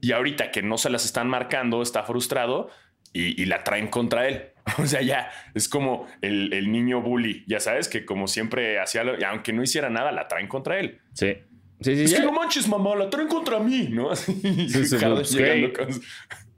y 0.00 0.12
ahorita 0.12 0.50
que 0.50 0.62
no 0.62 0.78
se 0.78 0.90
las 0.90 1.04
están 1.04 1.28
marcando, 1.28 1.82
está 1.82 2.02
frustrado 2.04 2.68
y, 3.12 3.40
y 3.40 3.46
la 3.46 3.64
traen 3.64 3.88
contra 3.88 4.28
él. 4.28 4.50
O 4.82 4.86
sea, 4.86 5.00
ya 5.00 5.30
es 5.54 5.68
como 5.68 6.06
el, 6.22 6.52
el 6.52 6.72
niño 6.72 7.00
bully, 7.00 7.44
ya 7.46 7.60
sabes, 7.60 7.86
que 7.88 8.04
como 8.04 8.26
siempre 8.26 8.80
hacía, 8.80 9.04
aunque 9.28 9.52
no 9.52 9.62
hiciera 9.62 9.88
nada, 9.90 10.10
la 10.10 10.26
traen 10.26 10.48
contra 10.48 10.80
él. 10.80 10.98
Sí. 11.12 11.34
Sí, 11.80 11.94
sí, 11.94 12.02
Es 12.04 12.10
ya. 12.10 12.18
que 12.18 12.24
no 12.24 12.32
manches, 12.32 12.66
mamá, 12.66 12.96
la 12.96 13.08
traen 13.08 13.28
contra 13.28 13.60
mí, 13.60 13.88
¿no? 13.92 14.10
Así, 14.12 14.32
Sí, 14.68 14.84
sí, 14.86 14.96
Harden 14.98 15.24
sí. 15.24 15.38
llegando, 15.38 15.72
con- 15.72 16.00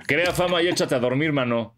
Crea 0.08 0.32
fama 0.32 0.60
y 0.62 0.66
échate 0.68 0.94
a 0.96 0.98
dormir, 0.98 1.32
mano. 1.32 1.76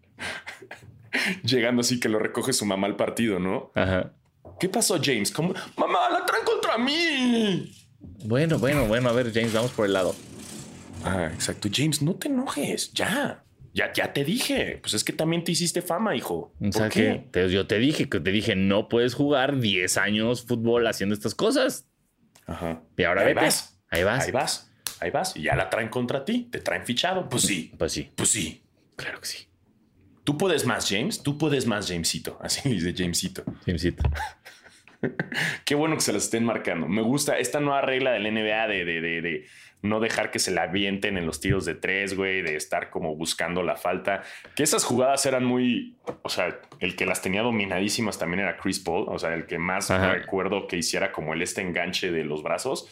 llegando 1.45 1.81
así 1.83 2.01
que 2.01 2.09
lo 2.09 2.19
recoge 2.19 2.53
su 2.53 2.65
mamá 2.65 2.87
al 2.87 2.97
partido, 2.97 3.39
¿no? 3.39 3.73
Ajá. 3.75 4.13
¿Qué 4.59 4.69
pasó, 4.69 4.99
James? 5.03 5.31
¿Cómo? 5.33 5.53
Mamá, 5.77 6.09
la 6.11 6.25
traen 6.25 6.45
contra 6.45 6.79
mí. 6.79 7.73
Bueno, 8.25 8.59
bueno, 8.59 8.87
bueno. 8.87 9.09
A 9.09 9.13
ver, 9.13 9.33
James, 9.33 9.53
vamos 9.53 9.73
por 9.73 9.87
el 9.87 9.93
lado. 9.93 10.15
Ah, 11.05 11.31
exacto. 11.33 11.69
James, 11.73 12.03
no 12.03 12.15
te 12.15 12.29
enojes, 12.29 12.93
ya. 12.93 13.43
Ya, 13.73 13.93
ya 13.93 14.13
te 14.13 14.25
dije. 14.25 14.79
Pues 14.83 14.95
es 14.95 15.05
que 15.05 15.13
también 15.13 15.45
te 15.45 15.53
hiciste 15.53 15.81
fama, 15.83 16.15
hijo. 16.17 16.53
O 16.61 16.73
sea 16.73 16.83
¿Por 16.85 16.93
que 16.93 17.01
qué? 17.03 17.29
te- 17.31 17.49
yo 17.51 17.67
te 17.67 17.79
dije 17.79 18.09
que 18.09 18.21
te 18.21 18.31
dije 18.31 18.55
no 18.57 18.89
puedes 18.89 19.15
jugar 19.15 19.59
10 19.61 19.97
años 19.97 20.45
fútbol 20.47 20.87
haciendo 20.87 21.15
estas 21.15 21.35
cosas. 21.35 21.89
Ajá. 22.47 22.83
Y 22.97 23.05
ahora 23.05 23.23
ahí 23.23 23.29
vete. 23.29 23.41
vas. 23.47 23.81
Ahí 23.91 24.03
vas. 24.05 24.25
Ahí 24.25 24.31
vas. 24.33 24.70
Ahí 25.01 25.11
vas. 25.11 25.37
Y 25.37 25.43
ya 25.43 25.57
la 25.57 25.71
traen 25.71 25.89
contra 25.89 26.25
ti. 26.25 26.49
Te 26.51 26.61
traen 26.61 26.85
fichado. 26.85 27.29
Pues 27.29 27.43
sí. 27.43 27.73
Pues 27.79 27.93
sí, 27.93 28.11
Pues 28.15 28.29
sí. 28.31 28.63
claro 28.97 29.21
que 29.21 29.27
sí. 29.27 29.47
Tú 30.25 30.37
puedes 30.37 30.67
más, 30.67 30.89
James. 30.89 31.23
Tú 31.23 31.39
puedes 31.39 31.67
más, 31.67 31.89
Jamesito. 31.89 32.39
Así 32.43 32.69
dice 32.69 32.95
Jamesito. 32.97 33.43
Simcito. 33.65 34.03
Qué 35.65 35.75
bueno 35.75 35.95
que 35.97 36.03
se 36.03 36.13
las 36.13 36.25
estén 36.25 36.45
marcando. 36.45 36.87
Me 36.87 37.03
gusta 37.03 37.39
esta 37.39 37.61
nueva 37.61 37.81
regla 37.81 38.13
del 38.13 38.25
NBA 38.33 38.69
de, 38.69 38.85
de, 38.85 39.01
de, 39.01 39.23
de 39.23 39.47
no 39.83 39.99
dejar 39.99 40.31
que 40.31 40.39
se 40.39 40.51
la 40.51 40.65
avienten 40.65 41.17
en 41.17 41.25
los 41.25 41.41
tiros 41.41 41.65
de 41.65 41.75
tres, 41.75 42.15
güey, 42.15 42.43
de 42.43 42.55
estar 42.55 42.91
como 42.91 43.17
buscando 43.17 43.63
la 43.63 43.77
falta. 43.77 44.23
Que 44.55 44.63
esas 44.63 44.85
jugadas 44.85 45.25
eran 45.25 45.45
muy, 45.45 45.97
o 46.23 46.29
sea, 46.29 46.61
el 46.81 46.97
que 46.97 47.07
las 47.07 47.23
tenía 47.23 47.41
dominadísimas 47.41 48.19
también 48.19 48.41
era 48.41 48.59
Chris 48.59 48.79
Paul, 48.79 49.07
o 49.09 49.19
sea, 49.19 49.33
el 49.33 49.47
que 49.47 49.59
más 49.59 49.91
Ajá. 49.91 50.13
recuerdo 50.13 50.67
que 50.67 50.77
hiciera 50.77 51.13
como 51.13 51.33
el 51.33 51.41
este 51.41 51.63
enganche 51.63 52.11
de 52.13 52.25
los 52.25 52.43
brazos. 52.43 52.87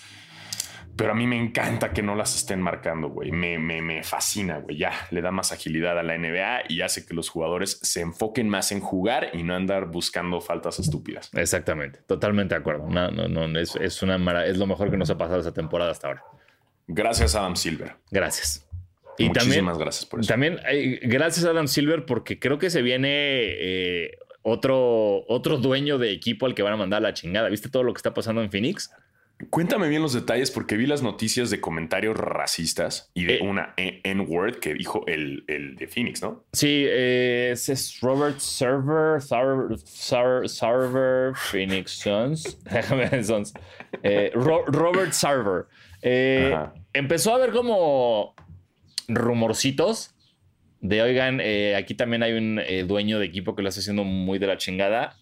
Pero 0.99 1.13
a 1.13 1.15
mí 1.15 1.27
me 1.29 1.37
encanta 1.41 1.93
que 1.93 2.03
no 2.03 2.15
las 2.17 2.35
estén 2.35 2.61
marcando, 2.61 3.09
güey. 3.09 3.31
Me, 3.31 3.59
me, 3.59 3.81
me 3.81 4.03
fascina, 4.03 4.59
güey. 4.59 4.77
Ya 4.77 4.93
le 5.13 5.23
da 5.23 5.31
más 5.31 5.53
agilidad 5.53 5.97
a 5.99 6.03
la 6.03 6.19
NBA 6.19 6.65
y 6.69 6.81
hace 6.83 7.07
que 7.07 7.15
los 7.15 7.29
jugadores 7.31 7.79
se 7.83 8.01
enfoquen 8.01 8.49
más 8.49 8.73
en 8.73 8.81
jugar 8.81 9.31
y 9.33 9.45
no 9.45 9.55
andar 9.55 9.87
buscando 9.87 10.41
faltas 10.41 10.81
estúpidas. 10.81 11.31
Exactamente. 11.35 12.01
Totalmente 12.07 12.55
de 12.57 12.61
acuerdo. 12.61 12.89
No, 12.89 13.11
no, 13.13 13.29
no. 13.29 13.59
Es, 13.61 13.77
es 13.77 14.03
una 14.03 14.19
mara- 14.19 14.45
es 14.47 14.59
lo 14.59 14.67
mejor 14.67 14.91
que 14.91 14.97
nos 14.97 15.09
ha 15.09 15.17
pasado 15.17 15.39
esta 15.39 15.55
temporada 15.55 15.93
hasta 15.93 16.09
ahora. 16.09 16.25
Gracias, 16.89 17.35
Adam 17.37 17.55
Silver. 17.55 17.93
Gracias. 18.11 18.67
Y 19.19 19.29
Muchísimas 19.29 19.57
también, 19.57 19.79
gracias 19.79 20.05
por 20.07 20.21
eso. 20.21 20.29
también 20.29 20.59
eh, 20.71 21.01
gracias 21.05 21.45
a 21.47 21.51
Adam 21.51 21.69
Silver 21.69 22.07
porque 22.07 22.39
creo 22.39 22.59
que 22.59 22.71
se 22.71 22.83
viene 22.83 23.09
eh, 23.13 24.19
otro, 24.43 25.25
otro 25.29 25.59
dueño 25.59 25.99
de 25.99 26.13
equipo 26.13 26.47
al 26.47 26.55
que 26.55 26.63
van 26.63 26.73
a 26.73 26.77
mandar 26.77 26.99
a 26.99 27.01
la 27.09 27.15
chingada. 27.15 27.49
¿Viste 27.49 27.69
todo 27.69 27.83
lo 27.83 27.93
que 27.93 27.99
está 27.99 28.15
pasando 28.15 28.43
en 28.43 28.51
Phoenix? 28.51 28.91
Cuéntame 29.51 29.89
bien 29.89 30.03
los 30.03 30.13
detalles 30.15 30.51
porque 30.51 30.77
vi 30.77 30.87
las 30.87 31.03
noticias 31.03 31.49
de 31.49 31.61
comentarios 31.61 32.17
racistas 32.17 33.11
y 33.15 33.25
de 33.25 33.37
Eh. 33.37 33.43
una 33.43 33.73
N-word 33.77 34.57
que 34.57 34.75
dijo 34.75 35.05
el, 35.07 35.45
el 35.47 35.77
de 35.77 35.87
Phoenix, 35.87 36.21
¿no? 36.23 36.45
Sí, 36.53 36.85
eh, 36.89 37.51
ese 37.53 37.75
es 37.75 38.01
Robert 38.01 38.39
Server, 38.41 39.23
Server, 39.23 39.79
Server, 39.79 40.49
Server, 40.49 41.35
Phoenix. 41.37 42.05
Déjame 42.65 43.23
Suns. 43.23 43.53
Eh, 44.03 44.33
Ro- 44.35 44.65
Robert 44.67 45.13
Server. 45.13 45.67
Empezó 46.93 47.33
a 47.33 47.37
haber 47.37 47.51
como 47.53 48.35
rumorcitos 49.07 50.15
de, 50.81 51.03
oigan, 51.03 51.41
aquí 51.77 51.95
también 51.95 52.23
hay 52.23 52.33
un 52.35 52.61
dueño 52.87 53.19
de 53.19 53.27
equipo 53.27 53.55
que 53.57 53.63
lo 53.63 53.69
está 53.69 53.81
haciendo 53.81 54.05
muy 54.05 54.39
de 54.39 54.47
la 54.47 54.57
chingada. 54.59 55.17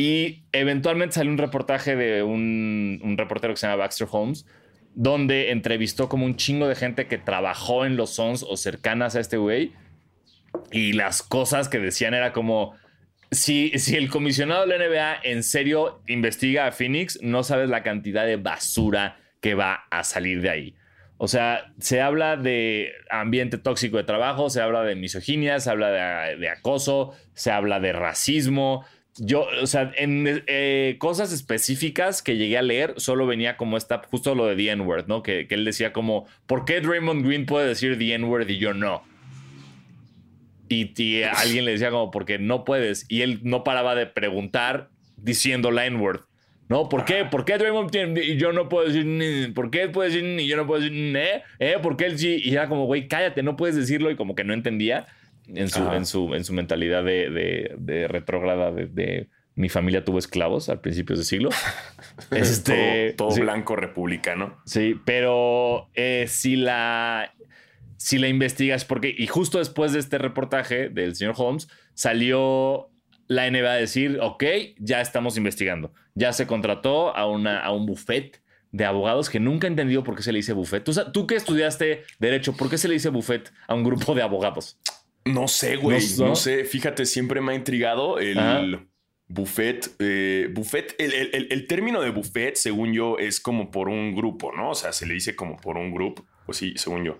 Y 0.00 0.44
eventualmente 0.52 1.16
salió 1.16 1.32
un 1.32 1.38
reportaje 1.38 1.96
de 1.96 2.22
un, 2.22 3.16
reportero 3.18 3.52
que 3.52 3.58
se 3.58 3.66
llama 3.66 3.82
Baxter 3.82 4.06
Holmes, 4.08 4.46
donde 4.94 5.50
entrevistó 5.50 6.08
como 6.08 6.24
un 6.24 6.36
chingo 6.36 6.68
de 6.68 6.76
gente 6.76 7.08
que 7.08 7.18
trabajó 7.18 7.84
en 7.84 7.96
los 7.96 8.10
Sons 8.10 8.46
o 8.48 8.56
cercanas 8.56 9.16
a 9.16 9.20
este 9.20 9.38
güey. 9.38 9.72
Y 10.70 10.92
las 10.92 11.24
cosas 11.24 11.68
que 11.68 11.80
decían 11.80 12.14
era 12.14 12.32
como, 12.32 12.76
si, 13.32 13.70
si 13.70 13.96
el 13.96 14.08
comisionado 14.08 14.64
de 14.66 14.78
la 14.78 14.86
NBA 14.86 15.20
en 15.24 15.42
serio 15.42 16.00
investiga 16.06 16.68
a 16.68 16.72
Phoenix, 16.72 17.18
no 17.20 17.42
sabes 17.42 17.68
la 17.68 17.82
cantidad 17.82 18.24
de 18.24 18.36
basura 18.36 19.18
que 19.40 19.54
va 19.54 19.86
a 19.90 20.04
salir 20.04 20.42
de 20.42 20.50
ahí. 20.50 20.74
O 21.16 21.26
sea, 21.26 21.72
se 21.80 22.00
habla 22.00 22.36
de 22.36 22.92
ambiente 23.10 23.58
tóxico 23.58 23.96
de 23.96 24.04
trabajo, 24.04 24.48
se 24.48 24.60
habla 24.62 24.84
de 24.84 24.94
misoginia, 24.94 25.58
se 25.58 25.70
habla 25.70 25.90
de 25.90 26.48
acoso, 26.48 27.14
se 27.34 27.50
habla 27.50 27.80
de 27.80 27.92
racismo. 27.92 28.84
Yo, 29.20 29.46
o 29.62 29.66
sea, 29.66 29.90
en 29.96 30.44
eh, 30.46 30.96
cosas 30.98 31.32
específicas 31.32 32.22
que 32.22 32.36
llegué 32.36 32.56
a 32.56 32.62
leer, 32.62 32.94
solo 32.98 33.26
venía 33.26 33.56
como 33.56 33.76
esta, 33.76 34.00
justo 34.10 34.34
lo 34.34 34.46
de 34.46 34.54
The 34.56 34.70
N-word, 34.70 35.06
¿no? 35.08 35.22
Que, 35.22 35.46
que 35.48 35.54
él 35.56 35.64
decía 35.64 35.92
como, 35.92 36.26
¿por 36.46 36.64
qué 36.64 36.80
Draymond 36.80 37.26
Green 37.26 37.44
puede 37.44 37.66
decir 37.66 37.98
The 37.98 38.14
N-word 38.14 38.48
y 38.48 38.58
yo 38.58 38.74
no? 38.74 39.02
Y, 40.68 40.92
y 41.02 41.22
alguien 41.22 41.64
le 41.64 41.72
decía 41.72 41.90
como, 41.90 42.10
porque 42.10 42.38
no 42.38 42.64
puedes. 42.64 43.06
Y 43.08 43.22
él 43.22 43.40
no 43.42 43.64
paraba 43.64 43.94
de 43.94 44.06
preguntar 44.06 44.90
diciendo 45.16 45.70
la 45.70 45.86
N-word. 45.86 46.20
¿No? 46.68 46.90
¿Por 46.90 47.06
qué? 47.06 47.24
¿Por 47.24 47.46
qué 47.46 47.56
Draymond 47.56 47.90
tiene- 47.90 48.22
y 48.22 48.36
yo 48.36 48.52
no 48.52 48.68
puedo 48.68 48.86
decir 48.86 49.06
ni? 49.06 49.46
¿Por 49.52 49.70
qué 49.70 49.84
él 49.84 49.90
puede 49.90 50.10
decir 50.10 50.22
ni 50.22 50.42
y 50.42 50.48
yo 50.48 50.58
no 50.58 50.66
puedo 50.66 50.82
decir? 50.82 51.16
¿Eh? 51.16 51.42
¿Eh? 51.58 51.76
¿Por 51.82 51.96
qué 51.96 52.04
él 52.04 52.18
sí? 52.18 52.42
Y 52.44 52.52
era 52.52 52.68
como, 52.68 52.84
güey, 52.84 53.08
cállate, 53.08 53.42
no 53.42 53.56
puedes 53.56 53.74
decirlo. 53.74 54.10
Y 54.10 54.16
como 54.16 54.34
que 54.34 54.44
no 54.44 54.52
entendía 54.52 55.06
en 55.54 55.68
su, 55.68 55.90
en 55.90 56.06
su, 56.06 56.34
en 56.34 56.44
su 56.44 56.52
mentalidad 56.52 57.04
de, 57.04 57.30
de, 57.30 57.74
de 57.78 58.08
retrógrada 58.08 58.70
de, 58.70 58.86
de 58.86 59.28
mi 59.54 59.68
familia 59.68 60.04
tuvo 60.04 60.18
esclavos 60.18 60.68
al 60.68 60.80
principios 60.80 61.18
de 61.18 61.24
siglo. 61.24 61.50
Este, 62.30 63.14
todo 63.16 63.28
todo 63.28 63.36
sí. 63.36 63.40
blanco 63.40 63.76
republicano. 63.76 64.60
Sí, 64.66 65.00
pero 65.04 65.88
eh, 65.94 66.26
si 66.28 66.56
la 66.56 67.32
si 67.96 68.18
la 68.18 68.28
investigas, 68.28 68.84
porque, 68.84 69.14
y 69.16 69.26
justo 69.26 69.58
después 69.58 69.92
de 69.92 69.98
este 69.98 70.18
reportaje 70.18 70.88
del 70.88 71.16
señor 71.16 71.34
Holmes, 71.36 71.68
salió 71.94 72.90
la 73.26 73.50
NBA 73.50 73.70
a 73.70 73.74
decir, 73.74 74.18
ok, 74.22 74.44
ya 74.78 75.00
estamos 75.00 75.36
investigando. 75.36 75.92
Ya 76.14 76.32
se 76.32 76.46
contrató 76.46 77.14
a, 77.14 77.26
una, 77.26 77.60
a 77.60 77.72
un 77.72 77.86
buffet 77.86 78.40
de 78.70 78.84
abogados 78.84 79.28
que 79.28 79.40
nunca 79.40 79.66
he 79.66 79.70
entendido 79.70 80.04
por 80.04 80.14
qué 80.14 80.22
se 80.22 80.32
le 80.32 80.38
dice 80.38 80.52
buffet. 80.52 80.84
¿Tú, 80.84 80.92
tú 81.12 81.26
que 81.26 81.34
estudiaste 81.34 82.04
derecho, 82.18 82.56
¿por 82.56 82.70
qué 82.70 82.78
se 82.78 82.88
le 82.88 82.94
dice 82.94 83.08
buffet 83.08 83.52
a 83.66 83.74
un 83.74 83.82
grupo 83.82 84.14
de 84.14 84.22
abogados? 84.22 84.78
No 85.32 85.48
sé, 85.48 85.76
güey. 85.76 86.00
No- 86.18 86.34
sé. 86.36 86.64
Fíjate, 86.64 87.06
siempre 87.06 87.40
me 87.40 87.52
ha 87.52 87.54
intrigado 87.54 88.18
el 88.18 88.38
Ajá. 88.38 88.62
buffet. 89.28 89.90
eh, 89.98 90.48
buffet, 90.52 90.94
el, 90.98 91.12
el- 91.12 91.48
el- 91.50 91.66
término 91.66 92.00
de 92.00 92.10
buffet, 92.10 92.56
según 92.56 92.92
yo, 92.92 93.18
es 93.18 93.40
como 93.40 93.70
por 93.70 93.88
un 93.88 94.14
grupo, 94.14 94.52
¿no? 94.56 94.70
O 94.70 94.74
sea, 94.74 94.92
se 94.92 95.06
le 95.06 95.14
dice 95.14 95.36
como 95.36 95.56
por 95.56 95.76
un 95.76 95.92
grupo. 95.92 96.24
Pues 96.46 96.58
sí, 96.58 96.72
según 96.76 97.04
yo. 97.04 97.18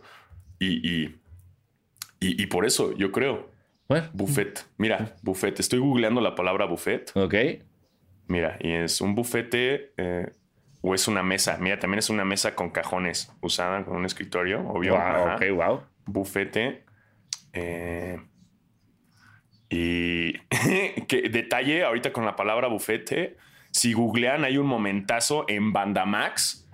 Y, 0.58 0.86
y, 0.88 1.04
y, 2.20 2.42
y 2.42 2.46
por 2.46 2.64
eso, 2.66 2.96
yo 2.96 3.12
creo. 3.12 3.50
Bueno, 3.88 4.08
Buffet. 4.12 4.66
Mira, 4.76 5.16
buffet. 5.22 5.60
Estoy 5.60 5.78
googleando 5.78 6.20
la 6.20 6.34
palabra 6.34 6.66
buffet. 6.66 7.10
ok. 7.14 7.34
Mira, 8.26 8.58
y 8.60 8.72
es 8.72 9.00
un 9.00 9.14
bufete 9.14 9.92
eh, 9.96 10.30
o 10.82 10.94
es 10.94 11.08
una 11.08 11.22
mesa. 11.22 11.56
Mira, 11.58 11.78
también 11.78 11.98
es 12.00 12.10
una 12.10 12.24
mesa 12.26 12.54
con 12.54 12.68
cajones 12.70 13.32
usada 13.40 13.84
con 13.86 13.96
un 13.96 14.04
escritorio, 14.04 14.60
obvio. 14.68 14.92
Wow, 14.92 15.00
Ajá. 15.00 15.36
ok, 15.36 15.42
wow. 15.54 15.80
Bufete. 16.04 16.84
Eh, 17.52 18.18
y 19.70 20.32
que 21.06 21.28
detalle 21.28 21.84
ahorita 21.84 22.12
con 22.12 22.24
la 22.24 22.36
palabra 22.36 22.68
bufete 22.68 23.36
Si 23.70 23.92
googlean, 23.92 24.44
hay 24.44 24.56
un 24.56 24.66
momentazo 24.66 25.44
en 25.48 25.72
Bandamax 25.72 26.68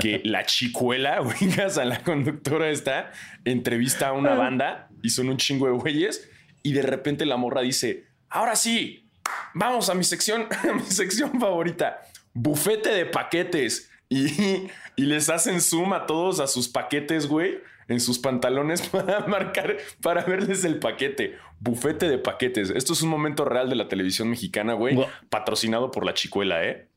que 0.00 0.20
la 0.24 0.44
chicuela, 0.44 1.20
oigas, 1.40 1.78
a 1.78 1.84
la 1.84 2.02
conductora 2.02 2.70
esta, 2.70 3.12
entrevista 3.44 4.08
a 4.08 4.12
una 4.12 4.34
banda 4.34 4.88
y 5.02 5.10
son 5.10 5.28
un 5.28 5.36
chingo 5.36 5.66
de 5.66 5.72
güeyes 5.72 6.30
y 6.62 6.72
de 6.72 6.82
repente 6.82 7.26
la 7.26 7.36
morra 7.36 7.60
dice, 7.60 8.06
ahora 8.28 8.56
sí, 8.56 9.08
vamos 9.54 9.88
a 9.90 9.94
mi 9.94 10.04
sección, 10.04 10.46
a 10.50 10.72
mi 10.72 10.82
sección 10.82 11.38
favorita, 11.38 12.00
bufete 12.32 12.90
de 12.90 13.06
paquetes. 13.06 13.90
Y, 14.10 14.68
y 14.96 15.02
les 15.02 15.28
hacen 15.28 15.60
zoom 15.60 15.92
a 15.92 16.06
todos 16.06 16.40
a 16.40 16.46
sus 16.46 16.66
paquetes, 16.66 17.26
güey, 17.26 17.58
en 17.88 18.00
sus 18.00 18.18
pantalones 18.18 18.82
para 18.88 19.26
marcar, 19.26 19.76
para 20.02 20.24
verles 20.24 20.64
el 20.64 20.78
paquete. 20.78 21.36
Bufete 21.60 22.08
de 22.08 22.18
paquetes. 22.18 22.70
Esto 22.70 22.92
es 22.92 23.02
un 23.02 23.08
momento 23.10 23.44
real 23.44 23.68
de 23.68 23.76
la 23.76 23.88
televisión 23.88 24.30
mexicana, 24.30 24.74
güey, 24.74 24.94
Wow. 24.94 25.06
patrocinado 25.30 25.90
por 25.90 26.04
la 26.06 26.14
chicuela, 26.14 26.64
¿eh? 26.64 26.88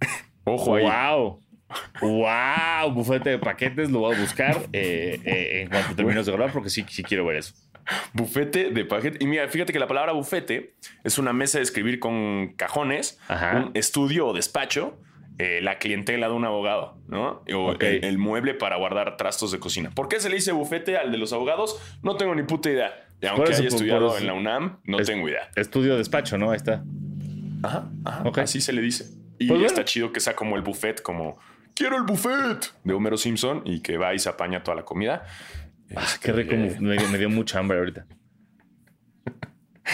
Ojo 0.44 0.74
ahí. 0.76 0.84
Wow. 0.84 1.42
Wow, 2.00 2.92
bufete 2.92 3.28
de 3.30 3.38
paquetes, 3.38 3.90
lo 3.90 3.98
voy 4.00 4.16
a 4.16 4.18
buscar 4.18 4.56
eh, 4.72 5.20
eh, 5.22 5.60
en 5.62 5.68
cuanto 5.68 5.94
termines 5.94 6.24
de 6.24 6.32
grabar 6.32 6.50
porque 6.50 6.70
sí, 6.70 6.84
sí 6.88 7.02
quiero 7.02 7.26
ver 7.26 7.36
eso. 7.36 7.52
Bufete 8.14 8.70
de 8.70 8.84
paquete. 8.86 9.18
Y 9.22 9.26
mira, 9.26 9.46
fíjate 9.48 9.72
que 9.72 9.78
la 9.78 9.86
palabra 9.86 10.12
bufete 10.12 10.74
es 11.04 11.18
una 11.18 11.34
mesa 11.34 11.58
de 11.58 11.64
escribir 11.64 11.98
con 12.00 12.54
cajones, 12.56 13.18
Ajá. 13.28 13.56
un 13.66 13.70
estudio 13.74 14.28
o 14.28 14.32
despacho, 14.32 14.98
eh, 15.38 15.60
la 15.62 15.78
clientela 15.78 16.28
de 16.28 16.34
un 16.34 16.44
abogado, 16.44 16.98
¿no? 17.06 17.42
O 17.54 17.72
el, 17.78 18.04
el 18.04 18.18
mueble 18.18 18.54
para 18.54 18.76
guardar 18.76 19.16
trastos 19.16 19.52
de 19.52 19.58
cocina. 19.58 19.90
¿Por 19.90 20.08
qué 20.08 20.18
se 20.20 20.28
le 20.28 20.34
dice 20.36 20.52
bufete 20.52 20.96
al 20.98 21.12
de 21.12 21.18
los 21.18 21.32
abogados? 21.32 21.80
No 22.02 22.16
tengo 22.16 22.34
ni 22.34 22.42
puta 22.42 22.70
idea. 22.70 23.06
Y 23.20 23.26
aunque 23.26 23.50
eso, 23.52 23.60
haya 23.60 23.68
estudiado 23.68 24.16
en 24.18 24.26
la 24.26 24.34
UNAM, 24.34 24.78
no 24.84 24.98
Es- 24.98 25.06
tengo 25.06 25.28
idea. 25.28 25.50
Estudio 25.56 25.96
despacho, 25.96 26.38
¿no? 26.38 26.50
Ahí 26.50 26.56
está. 26.56 26.84
Ajá, 27.62 27.88
ajá. 28.04 28.42
Así 28.42 28.60
se 28.60 28.72
le 28.72 28.80
dice. 28.82 29.04
Y 29.38 29.46
Pues 29.46 29.58
bueno. 29.60 29.66
está 29.66 29.84
chido 29.84 30.12
que 30.12 30.20
sea 30.20 30.34
como 30.36 30.56
el 30.56 30.62
buffet, 30.62 31.02
como 31.02 31.38
quiero 31.74 31.96
el 31.96 32.02
buffet 32.04 32.72
de 32.84 32.92
Homero 32.94 33.16
Simpson 33.16 33.62
y 33.64 33.80
que 33.80 33.96
va 33.96 34.14
y 34.14 34.18
se 34.18 34.28
apaña 34.28 34.62
toda 34.62 34.76
la 34.76 34.84
comida. 34.84 35.24
Ah, 35.96 36.02
Este, 36.04 36.26
qué 36.26 36.32
rico. 36.32 36.54
eh, 36.54 36.76
Me, 36.80 36.96
me 37.08 37.18
dio 37.18 37.30
mucha 37.30 37.58
hambre 37.60 37.78
ahorita. 37.78 38.06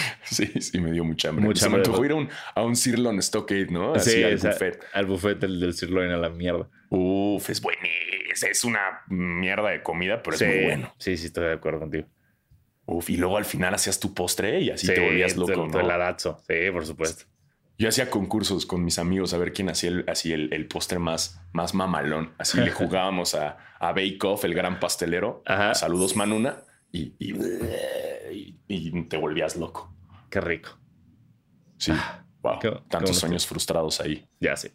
Sí, 0.24 0.46
sí, 0.60 0.80
me 0.80 0.90
dio 0.90 1.04
mucha 1.04 1.28
hambre. 1.28 1.44
Mucha 1.44 1.60
Se 1.64 1.68
me 1.68 1.76
hambre. 1.76 1.88
antojó 1.88 2.04
ir 2.04 2.12
a 2.12 2.14
un, 2.16 2.28
a 2.54 2.62
un 2.62 2.76
Sirloin 2.76 3.22
Stockade, 3.22 3.66
¿no? 3.70 3.94
Así 3.94 4.22
al 4.22 4.36
buffet. 4.36 4.84
Al 4.92 5.06
buffet 5.06 5.38
del, 5.38 5.60
del 5.60 5.74
sirloin 5.74 6.10
a 6.10 6.16
la 6.16 6.30
mierda. 6.30 6.68
Uf, 6.90 7.50
es 7.50 7.60
bueno. 7.60 7.80
Es, 8.32 8.42
es 8.42 8.64
una 8.64 9.02
mierda 9.08 9.70
de 9.70 9.82
comida, 9.82 10.22
pero 10.22 10.36
sí, 10.36 10.44
es 10.44 10.54
muy 10.54 10.64
bueno. 10.64 10.94
sí, 10.98 11.16
sí, 11.16 11.26
estoy 11.26 11.44
de 11.46 11.52
acuerdo 11.52 11.80
contigo. 11.80 12.08
Uf, 12.86 13.08
y 13.10 13.16
luego 13.16 13.36
al 13.36 13.44
final 13.44 13.74
hacías 13.74 13.98
tu 14.00 14.12
postre 14.12 14.60
y 14.60 14.70
así 14.70 14.86
sí, 14.86 14.94
te 14.94 15.00
volvías 15.00 15.36
loco, 15.36 15.78
heladazo. 15.78 16.38
Sí, 16.46 16.54
por 16.72 16.84
supuesto. 16.84 17.24
Yo 17.78 17.88
hacía 17.88 18.08
concursos 18.08 18.66
con 18.66 18.84
mis 18.84 18.98
amigos 18.98 19.34
a 19.34 19.38
ver 19.38 19.52
quién 19.52 19.68
hacía 19.68 19.90
el, 19.90 20.04
así 20.08 20.32
el, 20.32 20.52
el 20.52 20.66
postre 20.66 20.98
más, 20.98 21.40
más 21.52 21.74
mamalón. 21.74 22.32
Así 22.38 22.60
le 22.60 22.70
jugábamos 22.72 23.34
a, 23.34 23.56
a 23.80 23.92
Bake 23.92 24.18
Off, 24.24 24.44
el 24.44 24.54
gran 24.54 24.78
pastelero. 24.80 25.42
Ajá. 25.46 25.74
Saludos, 25.74 26.14
Manuna. 26.14 26.62
Y, 26.94 27.12
y, 27.18 27.32
y- 28.32 28.56
y 28.68 29.02
te 29.08 29.16
volvías 29.16 29.56
loco. 29.56 29.92
Qué 30.30 30.40
rico. 30.40 30.78
Sí. 31.76 31.92
Wow. 32.42 32.58
qué- 32.60 32.70
qué 32.70 32.78
Tantos 32.88 33.18
sueños 33.18 33.46
frustrados 33.46 34.00
ahí. 34.00 34.24
Ya 34.38 34.54
sé. 34.56 34.72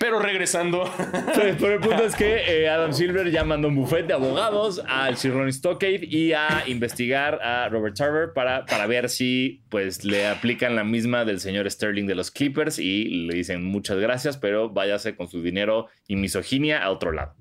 Pero 0.00 0.18
regresando. 0.18 0.90
Pero 1.34 1.74
el 1.74 1.80
punto 1.80 2.04
es 2.04 2.16
que 2.16 2.62
eh, 2.64 2.68
Adam 2.68 2.92
Silver 2.92 3.30
ya 3.30 3.44
mandó 3.44 3.68
un 3.68 3.76
buffet 3.76 4.04
de 4.08 4.14
abogados 4.14 4.82
al 4.88 5.16
Sir 5.16 5.32
Stockade 5.52 6.04
y 6.04 6.32
a 6.32 6.64
investigar 6.66 7.40
a 7.40 7.68
Robert 7.68 7.94
Tarver 7.96 8.32
para, 8.34 8.64
para 8.66 8.88
ver 8.88 9.08
si 9.08 9.62
pues 9.68 10.02
le 10.04 10.26
aplican 10.26 10.74
la 10.74 10.82
misma 10.82 11.24
del 11.24 11.38
señor 11.38 11.70
Sterling 11.70 12.06
de 12.06 12.16
los 12.16 12.32
Clippers 12.32 12.80
y 12.80 13.04
le 13.26 13.34
dicen 13.36 13.62
muchas 13.62 13.98
gracias, 13.98 14.36
pero 14.36 14.70
váyase 14.70 15.14
con 15.14 15.28
su 15.28 15.40
dinero 15.40 15.86
y 16.08 16.16
misoginia 16.16 16.82
a 16.82 16.90
otro 16.90 17.12
lado. 17.12 17.36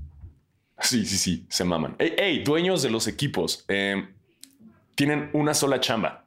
Sí, 0.80 1.06
sí, 1.06 1.18
sí, 1.18 1.46
se 1.50 1.64
maman. 1.64 1.96
Ey, 2.00 2.14
ey, 2.18 2.44
dueños 2.44 2.82
de 2.84 2.90
los 2.90 3.08
equipos, 3.08 3.66
eh, 3.68 4.08
tienen 4.96 5.30
una 5.34 5.54
sola 5.54 5.80
chamba. 5.80 6.26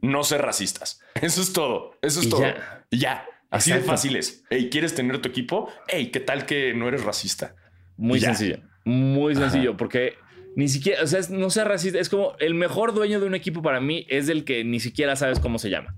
No 0.00 0.24
ser 0.24 0.42
racistas. 0.42 1.00
Eso 1.20 1.40
es 1.42 1.52
todo. 1.52 1.96
Eso 2.02 2.20
es 2.20 2.26
Y 2.26 2.30
todo. 2.30 2.40
ya. 2.42 2.84
Y 2.90 2.98
ya. 2.98 3.26
Así 3.50 3.70
de 3.70 3.76
Exacto. 3.76 3.92
fácil 3.92 4.16
es. 4.16 4.44
Ey, 4.50 4.70
¿quieres 4.70 4.94
tener 4.94 5.20
tu 5.20 5.28
equipo? 5.28 5.70
Ey, 5.88 6.10
¿qué 6.10 6.20
tal 6.20 6.46
que 6.46 6.72
no 6.74 6.88
eres 6.88 7.04
racista? 7.04 7.54
Muy 7.98 8.18
Ya. 8.18 8.28
sencillo. 8.34 8.62
Muy 8.84 9.34
sencillo, 9.36 9.76
porque 9.76 10.14
ni 10.56 10.68
siquiera, 10.68 11.02
o 11.02 11.06
sea, 11.06 11.20
no 11.30 11.50
sea 11.50 11.64
racista. 11.64 12.00
Es 12.00 12.08
como 12.08 12.34
el 12.40 12.54
mejor 12.54 12.94
dueño 12.94 13.20
de 13.20 13.26
un 13.26 13.34
equipo 13.34 13.60
para 13.62 13.80
mí 13.80 14.06
es 14.08 14.28
el 14.30 14.44
que 14.44 14.64
ni 14.64 14.80
siquiera 14.80 15.14
sabes 15.16 15.38
cómo 15.38 15.58
se 15.58 15.68
llama. 15.70 15.94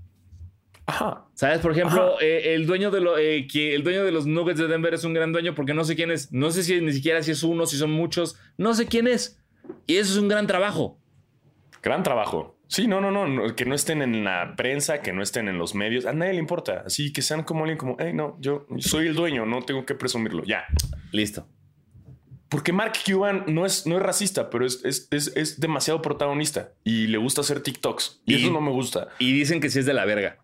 Ajá. 0.87 1.25
¿Sabes? 1.33 1.59
Por 1.59 1.71
ejemplo, 1.71 2.19
eh, 2.21 2.53
el, 2.53 2.67
dueño 2.67 2.91
de 2.91 3.01
lo- 3.01 3.17
eh, 3.17 3.47
que 3.51 3.73
el 3.75 3.83
dueño 3.83 4.03
de 4.03 4.11
los 4.11 4.27
Nuggets 4.27 4.59
de 4.59 4.67
Denver 4.67 4.93
es 4.93 5.03
un 5.03 5.13
gran 5.13 5.31
dueño 5.33 5.55
porque 5.55 5.73
no 5.73 5.83
sé 5.83 5.95
quién 5.95 6.11
es. 6.11 6.31
No 6.31 6.51
sé 6.51 6.63
si 6.63 6.79
ni 6.81 6.93
siquiera 6.93 7.23
si 7.23 7.31
es 7.31 7.41
uno, 7.43 7.65
si 7.65 7.77
son 7.77 7.91
muchos. 7.91 8.37
No 8.57 8.73
sé 8.73 8.85
quién 8.87 9.07
es. 9.07 9.39
Y 9.87 9.95
eso 9.97 10.13
es 10.13 10.17
un 10.19 10.27
gran 10.27 10.45
trabajo. 10.47 10.99
Gran 11.81 12.03
trabajo. 12.03 12.55
Sí, 12.67 12.87
no, 12.87 12.99
no, 13.01 13.11
no, 13.11 13.27
no, 13.27 13.55
que 13.55 13.65
no 13.65 13.75
estén 13.75 14.01
en 14.01 14.23
la 14.23 14.55
prensa, 14.55 15.01
que 15.01 15.13
no 15.13 15.21
estén 15.21 15.47
en 15.47 15.57
los 15.57 15.75
medios. 15.75 16.05
A 16.05 16.13
nadie 16.13 16.33
le 16.33 16.39
importa. 16.39 16.83
Así 16.85 17.13
que 17.13 17.21
sean 17.21 17.43
como 17.43 17.61
alguien 17.61 17.77
como, 17.77 17.95
hey, 17.99 18.11
no, 18.13 18.37
yo 18.39 18.65
soy 18.79 19.07
el 19.07 19.15
dueño, 19.15 19.45
no 19.45 19.61
tengo 19.63 19.85
que 19.85 19.93
presumirlo. 19.95 20.43
Ya. 20.45 20.65
Listo. 21.11 21.47
Porque 22.49 22.71
Mark 22.73 22.93
Cuban 23.05 23.43
no 23.47 23.65
es, 23.65 23.85
no 23.87 23.97
es 23.97 24.03
racista, 24.03 24.49
pero 24.49 24.65
es, 24.65 24.83
es, 24.85 25.07
es, 25.11 25.35
es 25.35 25.59
demasiado 25.59 26.01
protagonista 26.01 26.71
y 26.83 27.07
le 27.07 27.17
gusta 27.17 27.41
hacer 27.41 27.61
TikToks. 27.61 28.21
Y, 28.25 28.35
Y- 28.35 28.43
eso 28.43 28.51
no 28.53 28.61
me 28.61 28.71
gusta. 28.71 29.09
Y 29.19 29.33
dicen 29.33 29.59
que 29.59 29.69
sí 29.69 29.79
es 29.79 29.85
de 29.85 29.93
la 29.93 30.05
verga. 30.05 30.37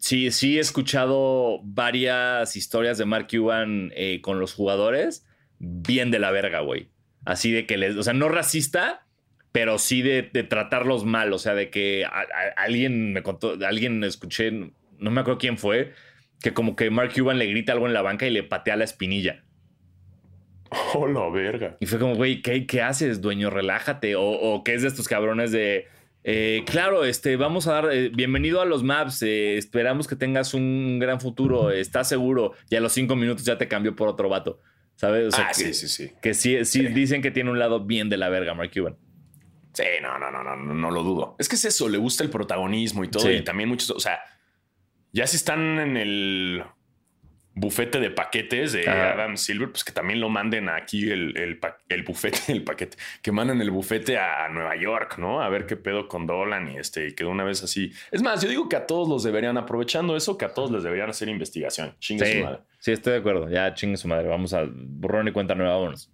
Sí, 0.00 0.30
sí 0.30 0.56
he 0.56 0.60
escuchado 0.60 1.60
varias 1.62 2.56
historias 2.56 2.96
de 2.98 3.04
Mark 3.04 3.28
Cuban 3.30 3.92
eh, 3.94 4.20
con 4.22 4.40
los 4.40 4.54
jugadores. 4.54 5.26
Bien 5.58 6.10
de 6.10 6.18
la 6.18 6.30
verga, 6.30 6.60
güey. 6.60 6.88
Así 7.24 7.52
de 7.52 7.66
que 7.66 7.76
les. 7.76 7.96
O 7.96 8.02
sea, 8.02 8.14
no 8.14 8.28
racista, 8.30 9.06
pero 9.52 9.78
sí 9.78 10.00
de, 10.02 10.22
de 10.32 10.42
tratarlos 10.42 11.04
mal. 11.04 11.32
O 11.34 11.38
sea, 11.38 11.54
de 11.54 11.68
que 11.70 12.04
a- 12.06 12.08
a- 12.08 12.62
alguien 12.62 13.12
me 13.12 13.22
contó, 13.22 13.56
alguien 13.66 14.02
escuché, 14.02 14.50
no 14.52 15.10
me 15.10 15.20
acuerdo 15.20 15.38
quién 15.38 15.58
fue, 15.58 15.92
que 16.42 16.54
como 16.54 16.76
que 16.76 16.88
Mark 16.90 17.12
Cuban 17.14 17.38
le 17.38 17.46
grita 17.46 17.72
algo 17.72 17.86
en 17.86 17.92
la 17.92 18.00
banca 18.02 18.26
y 18.26 18.30
le 18.30 18.42
patea 18.42 18.76
la 18.76 18.84
espinilla. 18.84 19.44
Oh, 20.94 21.06
la 21.06 21.28
verga. 21.30 21.76
Y 21.80 21.86
fue 21.86 21.98
como, 21.98 22.14
güey, 22.14 22.42
¿qué, 22.42 22.66
qué 22.66 22.80
haces, 22.82 23.20
dueño? 23.20 23.50
Relájate. 23.50 24.14
O, 24.16 24.22
o 24.30 24.62
que 24.64 24.74
es 24.74 24.82
de 24.82 24.88
estos 24.88 25.08
cabrones 25.08 25.50
de. 25.52 25.86
Eh, 26.24 26.64
claro, 26.66 27.04
este, 27.04 27.36
vamos 27.36 27.66
a 27.66 27.72
dar. 27.74 27.92
eh, 27.92 28.10
bienvenido 28.10 28.60
a 28.60 28.64
los 28.64 28.82
maps. 28.82 29.22
eh, 29.22 29.56
esperamos 29.56 30.06
que 30.06 30.16
tengas 30.16 30.54
un 30.54 30.98
gran 30.98 31.20
futuro. 31.20 31.70
¿Estás 31.70 32.08
seguro? 32.08 32.52
Y 32.68 32.76
a 32.76 32.80
los 32.80 32.92
cinco 32.92 33.16
minutos 33.16 33.44
ya 33.44 33.58
te 33.58 33.68
cambió 33.68 33.94
por 33.96 34.08
otro 34.08 34.28
vato. 34.28 34.60
¿Sabes? 34.96 35.28
O 35.28 35.30
sea, 35.30 35.46
ah, 35.46 35.48
que, 35.48 35.54
sí, 35.54 35.74
sí, 35.74 35.88
sí. 35.88 36.12
que 36.20 36.34
sí, 36.34 36.64
sí, 36.66 36.86
dicen 36.88 37.22
que 37.22 37.30
tiene 37.30 37.50
un 37.50 37.58
lado 37.58 37.80
bien 37.80 38.10
de 38.10 38.18
la 38.18 38.28
verga, 38.28 38.52
Mark 38.52 38.70
Cuban. 38.74 38.98
Sí, 39.72 39.84
no, 40.02 40.18
no, 40.18 40.30
no, 40.30 40.42
no, 40.42 40.56
no, 40.56 40.74
no 40.74 40.90
lo 40.90 41.02
dudo. 41.02 41.36
Es 41.38 41.48
que 41.48 41.56
es 41.56 41.64
eso, 41.64 41.88
le 41.88 41.96
gusta 41.96 42.22
el 42.22 42.28
protagonismo 42.28 43.02
y 43.04 43.08
todo. 43.08 43.22
Sí. 43.22 43.30
Y 43.30 43.42
también 43.42 43.68
muchos, 43.68 43.90
o 43.90 44.00
sea, 44.00 44.20
ya 45.12 45.26
si 45.26 45.36
están 45.36 45.78
en 45.78 45.96
el 45.96 46.64
bufete 47.60 48.00
de 48.00 48.10
paquetes 48.10 48.72
de. 48.72 48.88
Adam 48.88 49.36
Silver, 49.36 49.70
pues 49.70 49.84
que 49.84 49.92
también 49.92 50.18
lo 50.20 50.28
manden 50.28 50.68
aquí 50.68 51.10
el, 51.10 51.36
el, 51.36 51.60
el 51.88 52.02
bufete, 52.02 52.40
el 52.52 52.64
paquete, 52.64 52.96
que 53.22 53.32
manden 53.32 53.60
el 53.60 53.70
bufete 53.70 54.18
a 54.18 54.48
Nueva 54.48 54.76
York, 54.76 55.18
¿no? 55.18 55.42
A 55.42 55.48
ver 55.48 55.66
qué 55.66 55.76
pedo 55.76 56.08
con 56.08 56.26
Dolan 56.26 56.70
y 56.70 56.78
este, 56.78 57.08
y 57.08 57.12
que 57.14 57.24
de 57.24 57.30
una 57.30 57.44
vez 57.44 57.62
así. 57.62 57.92
Es 58.10 58.22
más, 58.22 58.42
yo 58.42 58.48
digo 58.48 58.68
que 58.68 58.76
a 58.76 58.86
todos 58.86 59.08
los 59.08 59.22
deberían, 59.22 59.56
aprovechando 59.58 60.16
eso, 60.16 60.36
que 60.38 60.44
a 60.46 60.54
todos 60.54 60.70
les 60.70 60.82
deberían 60.82 61.10
hacer 61.10 61.28
investigación. 61.28 61.94
Chingue 62.00 62.24
Sí, 62.26 62.38
su 62.38 62.44
madre. 62.44 62.58
sí, 62.78 62.92
estoy 62.92 63.12
de 63.12 63.18
acuerdo. 63.18 63.48
Ya 63.50 63.72
chingue 63.74 63.96
su 63.96 64.08
madre. 64.08 64.28
Vamos 64.28 64.54
a 64.54 64.64
borrón 64.72 65.28
y 65.28 65.32
cuenta 65.32 65.54
nueva. 65.54 65.74
Vámonos. 65.76 66.10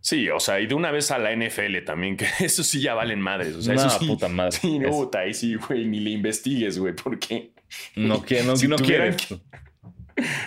Sí, 0.00 0.28
o 0.30 0.40
sea, 0.40 0.58
y 0.60 0.66
de 0.66 0.74
una 0.74 0.90
vez 0.90 1.12
a 1.12 1.18
la 1.18 1.34
NFL 1.34 1.84
también, 1.86 2.16
que 2.16 2.26
eso 2.44 2.62
sí 2.64 2.80
ya 2.82 2.94
valen 2.94 3.20
madres. 3.20 3.54
O 3.54 3.62
sea, 3.62 3.74
No, 3.74 3.80
eso 3.86 3.98
sí. 3.98 4.06
puta 4.06 4.28
madre. 4.28 4.52
Sí, 4.52 4.78
no, 4.78 4.90
puta, 4.90 5.20
ahí 5.20 5.32
sí, 5.32 5.54
güey, 5.54 5.84
ni 5.86 6.00
le 6.00 6.10
investigues, 6.10 6.78
güey, 6.78 6.92
porque. 6.94 7.52
No, 7.96 8.22
quiere, 8.22 8.44
no, 8.44 8.56
Si 8.56 8.66
no 8.68 8.76
tuvieran 8.76 9.14
quiere. 9.14 9.42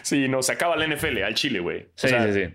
Sí, 0.01 0.27
no, 0.27 0.41
se 0.41 0.51
acaba 0.53 0.75
la 0.75 0.87
NFL 0.87 1.23
al 1.23 1.35
Chile, 1.35 1.59
güey. 1.59 1.83
O 1.83 1.87
Sí, 1.95 2.07
sea, 2.09 2.25
sí, 2.31 2.33
sí. 2.33 2.53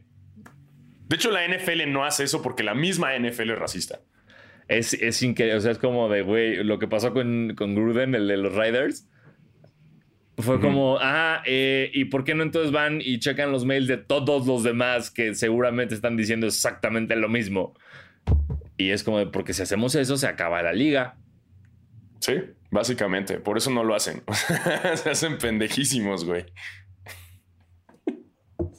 De 1.09 1.17
hecho, 1.17 1.31
la 1.31 1.47
NFL 1.47 1.91
no 1.91 2.05
hace 2.05 2.25
eso 2.25 2.41
porque 2.43 2.63
la 2.63 2.75
misma 2.75 3.17
NFL 3.19 3.51
es 3.51 3.59
racista. 3.59 4.01
Es, 4.69 4.95
es 4.95 5.23
increíble. 5.23 5.57
O 5.57 5.61
sea, 5.61 5.73
es 5.73 5.79
como 5.79 6.09
de, 6.09 6.23
güey, 6.23 6.63
lo 6.63 6.79
que 6.79 6.87
pasó 6.87 7.13
con, 7.13 7.55
con 7.57 7.75
Gruden, 7.75 8.15
el 8.15 8.29
de 8.29 8.37
los 8.37 8.55
Riders. 8.55 9.09
Fue 10.39 10.61
como, 10.61 10.99
ah, 11.01 11.43
eh, 11.45 11.91
¿y 11.93 12.07
por 12.07 12.25
qué 12.25 12.35
no 12.35 12.43
entonces 12.43 12.73
van 12.73 13.01
y 13.03 13.19
checan 13.19 13.53
los 13.53 13.65
mails 13.65 13.89
de 13.89 13.99
todos 13.99 14.47
los 14.47 14.63
demás 14.63 15.11
que 15.11 15.35
seguramente 15.35 15.95
están 15.95 16.17
diciendo 16.17 16.47
exactamente 16.47 17.15
lo 17.17 17.29
mismo? 17.29 17.75
Y 18.77 18.91
es 18.91 19.03
como, 19.03 19.19
de, 19.19 19.27
porque 19.27 19.53
si 19.53 19.63
hacemos 19.63 19.95
eso, 19.97 20.17
se 20.17 20.27
acaba 20.27 20.63
la 20.63 20.73
liga. 20.73 21.17
Sí, 22.21 22.35
básicamente. 22.71 23.39
Por 23.39 23.59
eso 23.59 23.71
no 23.71 23.85
lo 23.85 23.95
hacen. 23.95 24.23
se 24.95 25.11
hacen 25.11 25.37
pendejísimos, 25.37 26.25
güey. 26.25 26.47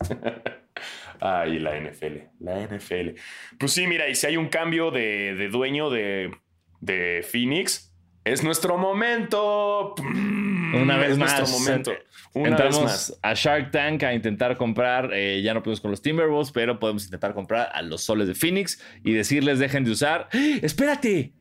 Ay, 1.19 1.59
la 1.59 1.79
NFL. 1.79 2.17
La 2.39 2.59
NFL. 2.65 3.11
Pues 3.59 3.71
sí, 3.71 3.85
mira, 3.87 4.09
y 4.09 4.15
si 4.15 4.27
hay 4.27 4.37
un 4.37 4.47
cambio 4.49 4.91
de, 4.91 5.35
de 5.35 5.49
dueño 5.49 5.89
de, 5.89 6.31
de 6.79 7.25
Phoenix, 7.29 7.93
es 8.23 8.43
nuestro 8.43 8.77
momento. 8.77 9.95
Una 9.99 10.97
vez 10.97 11.11
es 11.11 11.17
más. 11.17 11.37
nuestro 11.39 11.59
momento. 11.59 11.91
Una 12.33 12.49
Entramos 12.49 12.81
vez 12.81 12.85
más. 12.85 13.19
a 13.21 13.33
Shark 13.33 13.71
Tank 13.71 14.03
a 14.03 14.13
intentar 14.13 14.57
comprar, 14.57 15.11
eh, 15.13 15.41
ya 15.41 15.53
no 15.53 15.61
podemos 15.61 15.81
con 15.81 15.91
los 15.91 16.01
Timberwolves, 16.01 16.51
pero 16.51 16.79
podemos 16.79 17.03
intentar 17.05 17.33
comprar 17.33 17.69
a 17.73 17.81
los 17.81 18.03
soles 18.03 18.27
de 18.27 18.35
Phoenix 18.35 18.81
y 19.03 19.11
decirles 19.13 19.59
dejen 19.59 19.83
de 19.83 19.91
usar. 19.91 20.29
¡Ah! 20.31 20.57
¡Espérate! 20.61 21.33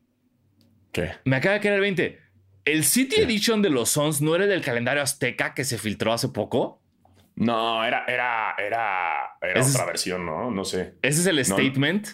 ¿Qué? 0.93 1.13
Me 1.25 1.37
acaba 1.37 1.55
de 1.55 1.61
caer 1.61 1.75
el 1.75 1.81
20. 1.81 2.19
¿El 2.65 2.85
City 2.85 3.21
Edition 3.21 3.63
de 3.63 3.71
los 3.71 3.91
Suns 3.91 4.21
no 4.21 4.35
era 4.35 4.45
el 4.45 4.51
del 4.51 4.63
calendario 4.63 5.03
azteca 5.03 5.55
que 5.55 5.65
se 5.65 5.79
filtró 5.79 6.13
hace 6.13 6.29
poco? 6.29 6.80
No, 7.41 7.83
era, 7.83 8.05
era, 8.07 8.55
era, 8.59 9.31
era 9.41 9.61
es- 9.61 9.75
otra 9.75 9.87
versión, 9.87 10.27
¿no? 10.27 10.51
No 10.51 10.65
sé. 10.65 10.97
Ese 11.01 11.21
es 11.23 11.27
el 11.27 11.43
statement. 11.43 12.07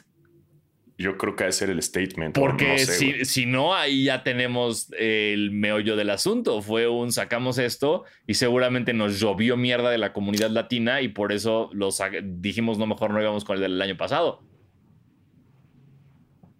Yo 0.98 1.18
creo 1.18 1.34
que 1.34 1.42
ha 1.42 1.46
de 1.46 1.52
ser 1.52 1.68
el 1.68 1.82
statement. 1.82 2.38
Porque 2.38 2.68
no 2.68 2.78
sé, 2.78 2.86
si, 2.86 3.24
si 3.24 3.44
no, 3.44 3.74
ahí 3.74 4.04
ya 4.04 4.22
tenemos 4.22 4.90
el 4.96 5.50
meollo 5.50 5.96
del 5.96 6.10
asunto. 6.10 6.62
Fue 6.62 6.86
un 6.88 7.12
sacamos 7.12 7.58
esto 7.58 8.04
y 8.26 8.34
seguramente 8.34 8.94
nos 8.94 9.18
llovió 9.18 9.56
mierda 9.56 9.90
de 9.90 9.98
la 9.98 10.12
comunidad 10.12 10.50
latina 10.50 11.02
y 11.02 11.08
por 11.08 11.32
eso 11.32 11.70
los 11.72 12.00
dijimos 12.22 12.78
no, 12.78 12.86
mejor 12.86 13.10
no 13.12 13.20
íbamos 13.20 13.44
con 13.44 13.56
el 13.56 13.62
del 13.62 13.82
año 13.82 13.96
pasado. 13.96 14.42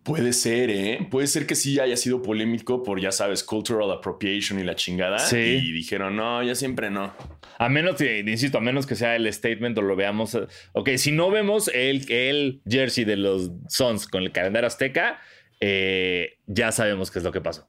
Puede 0.07 0.33
ser, 0.33 0.71
¿eh? 0.71 1.07
Puede 1.11 1.27
ser 1.27 1.47
que 1.47 1.57
sí 1.57 1.81
haya 1.81 1.97
sido 1.97 2.23
polémico 2.23 2.85
por, 2.85 3.01
ya 3.01 3.11
sabes, 3.11 3.43
cultural 3.43 3.91
appropriation 3.91 4.61
y 4.61 4.63
la 4.63 4.77
chingada. 4.77 5.19
Sí. 5.19 5.37
Y 5.37 5.73
dijeron, 5.73 6.15
no, 6.15 6.45
ya 6.45 6.55
siempre 6.55 6.91
no. 6.91 7.13
A 7.59 7.69
menos, 7.69 7.97
que, 7.97 8.21
insisto, 8.21 8.59
a 8.59 8.61
menos 8.61 8.87
que 8.87 8.95
sea 8.95 9.17
el 9.17 9.31
statement 9.33 9.77
o 9.79 9.83
lo 9.83 9.97
veamos. 9.97 10.35
eh, 10.37 10.47
Ok, 10.75 10.91
si 10.97 11.11
no 11.11 11.31
vemos 11.33 11.69
el, 11.75 12.11
el 12.11 12.63
jersey 12.69 13.05
de 13.05 13.17
los 13.17 13.51
Suns 13.69 14.07
con 14.07 14.23
el 14.23 14.31
calendario 14.31 14.69
azteca, 14.69 15.19
eh, 15.59 16.39
ya 16.47 16.71
sabemos 16.71 17.11
qué 17.11 17.19
es 17.19 17.25
lo 17.25 17.33
que 17.33 17.41
pasó. 17.41 17.69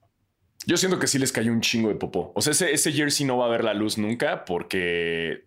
Yo 0.67 0.77
siento 0.77 0.99
que 0.99 1.07
sí 1.07 1.17
les 1.17 1.31
cayó 1.31 1.51
un 1.51 1.61
chingo 1.61 1.89
de 1.89 1.95
popó. 1.95 2.33
O 2.35 2.41
sea, 2.43 2.51
ese, 2.51 2.71
ese 2.71 2.91
jersey 2.91 3.25
no 3.25 3.37
va 3.37 3.47
a 3.47 3.49
ver 3.49 3.63
la 3.63 3.73
luz 3.73 3.97
nunca 3.97 4.45
porque. 4.45 5.45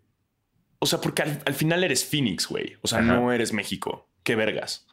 O 0.80 0.86
sea, 0.86 1.00
porque 1.00 1.22
al, 1.22 1.40
al 1.44 1.54
final 1.54 1.84
eres 1.84 2.04
Phoenix, 2.04 2.48
güey. 2.48 2.78
O 2.82 2.88
sea, 2.88 2.98
Ajá. 2.98 3.14
no 3.14 3.32
eres 3.32 3.52
México. 3.52 4.08
Qué 4.24 4.34
vergas. 4.34 4.86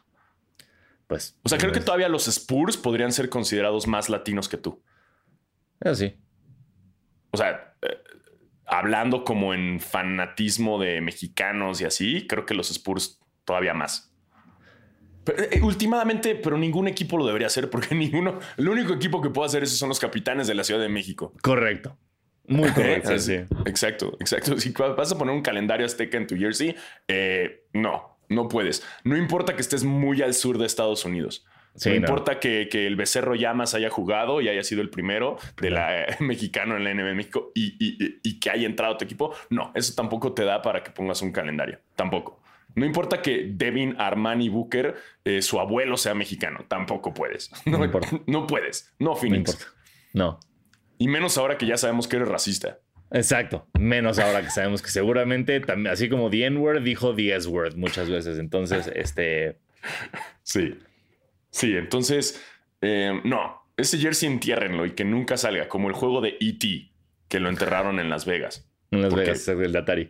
Pues. 1.08 1.36
O 1.42 1.48
sea, 1.48 1.58
creo 1.58 1.72
que 1.72 1.78
pues, 1.78 1.86
todavía 1.86 2.08
los 2.08 2.28
Spurs 2.28 2.76
podrían 2.76 3.12
ser 3.12 3.28
considerados 3.30 3.86
más 3.86 4.08
latinos 4.08 4.48
que 4.48 4.58
tú. 4.58 4.82
Eso 5.80 5.94
sí. 5.96 6.16
O 7.30 7.36
sea, 7.36 7.74
eh, 7.82 7.98
hablando 8.66 9.24
como 9.24 9.54
en 9.54 9.80
fanatismo 9.80 10.78
de 10.78 11.00
mexicanos 11.00 11.80
y 11.80 11.86
así, 11.86 12.26
creo 12.28 12.44
que 12.44 12.54
los 12.54 12.70
Spurs 12.70 13.20
todavía 13.44 13.72
más. 13.72 14.14
Pero, 15.24 15.42
eh, 15.44 15.60
últimamente, 15.62 16.34
pero 16.34 16.58
ningún 16.58 16.88
equipo 16.88 17.16
lo 17.16 17.26
debería 17.26 17.46
hacer 17.46 17.70
porque 17.70 17.94
ninguno, 17.94 18.38
el 18.58 18.68
único 18.68 18.92
equipo 18.92 19.22
que 19.22 19.30
puede 19.30 19.46
hacer 19.46 19.62
eso 19.62 19.76
son 19.76 19.88
los 19.88 19.98
capitanes 19.98 20.46
de 20.46 20.54
la 20.54 20.62
Ciudad 20.62 20.80
de 20.80 20.90
México. 20.90 21.32
Correcto. 21.42 21.96
Muy 22.46 22.68
correcto. 22.74 23.12
Eh, 23.12 23.18
sí. 23.18 23.34
Exacto, 23.64 24.14
exacto. 24.20 24.58
Si 24.60 24.72
vas 24.72 25.10
a 25.10 25.16
poner 25.16 25.34
un 25.34 25.42
calendario 25.42 25.86
azteca 25.86 26.18
en 26.18 26.26
tu 26.26 26.36
jersey, 26.36 26.76
eh, 27.08 27.66
no, 27.72 28.17
no 28.28 28.48
puedes. 28.48 28.84
No 29.04 29.16
importa 29.16 29.54
que 29.54 29.60
estés 29.62 29.84
muy 29.84 30.22
al 30.22 30.34
sur 30.34 30.58
de 30.58 30.66
Estados 30.66 31.04
Unidos. 31.04 31.44
Sí, 31.74 31.90
no, 31.90 31.94
no. 31.94 32.00
importa 32.00 32.40
que, 32.40 32.68
que 32.70 32.86
el 32.86 32.96
Becerro 32.96 33.34
Llamas 33.36 33.74
haya 33.74 33.88
jugado 33.90 34.40
y 34.40 34.48
haya 34.48 34.64
sido 34.64 34.80
el 34.82 34.90
primero 34.90 35.36
de 35.60 35.70
la 35.70 36.02
eh, 36.04 36.16
mexicano 36.20 36.76
en 36.76 36.84
la 36.84 36.92
NBA 36.94 37.04
de 37.04 37.14
México 37.14 37.52
y, 37.54 37.76
y- 37.78 38.18
y 38.22 38.40
que 38.40 38.50
haya 38.50 38.66
entrado 38.66 38.94
a 38.94 38.98
tu 38.98 39.04
equipo. 39.04 39.32
No, 39.50 39.70
eso 39.74 39.94
tampoco 39.94 40.32
te 40.32 40.44
da 40.44 40.60
para 40.62 40.82
que 40.82 40.90
pongas 40.90 41.22
un 41.22 41.30
calendario. 41.30 41.78
Tampoco. 41.94 42.42
No 42.74 42.84
importa 42.84 43.22
que 43.22 43.50
Devin 43.54 43.94
Armani 43.98 44.48
Booker, 44.48 44.96
eh, 45.24 45.40
su 45.42 45.58
abuelo 45.60 45.96
sea 45.96 46.14
mexicano. 46.14 46.64
Tampoco 46.68 47.14
puedes. 47.14 47.50
No, 47.66 47.78
No 47.78 47.84
importa. 47.84 48.08
No 48.26 48.46
puedes. 48.46 48.92
No, 48.98 49.10
No 49.10 49.16
Phoenix. 49.16 49.50
importa. 49.52 49.66
No. 50.14 50.40
y 50.98 51.06
menos 51.06 51.38
ahora 51.38 51.58
que 51.58 51.66
ya 51.66 51.76
sabemos 51.76 52.08
que 52.08 52.16
eres 52.16 52.28
racista. 52.28 52.78
Exacto. 53.10 53.66
Menos 53.78 54.18
ahora 54.18 54.42
que 54.42 54.50
sabemos 54.50 54.82
que 54.82 54.90
seguramente, 54.90 55.60
también, 55.60 55.92
así 55.92 56.08
como 56.08 56.30
The 56.30 56.46
N-word, 56.46 56.82
dijo 56.82 57.14
The 57.14 57.36
S-word 57.36 57.76
muchas 57.76 58.10
veces. 58.10 58.38
Entonces, 58.38 58.90
este. 58.94 59.58
Sí. 60.42 60.78
Sí, 61.50 61.74
entonces, 61.74 62.44
eh, 62.82 63.20
no, 63.24 63.62
ese 63.76 63.98
jersey 63.98 64.28
entiérrenlo 64.28 64.84
y 64.84 64.92
que 64.92 65.04
nunca 65.04 65.36
salga, 65.36 65.68
como 65.68 65.88
el 65.88 65.94
juego 65.94 66.20
de 66.20 66.36
E.T., 66.40 66.90
que 67.28 67.40
lo 67.40 67.48
enterraron 67.48 67.98
en 67.98 68.10
Las 68.10 68.26
Vegas. 68.26 68.68
En 68.90 69.02
Las. 69.02 69.14
Vegas, 69.14 69.48
el 69.48 69.72
de 69.72 69.78
Atari. 69.78 70.08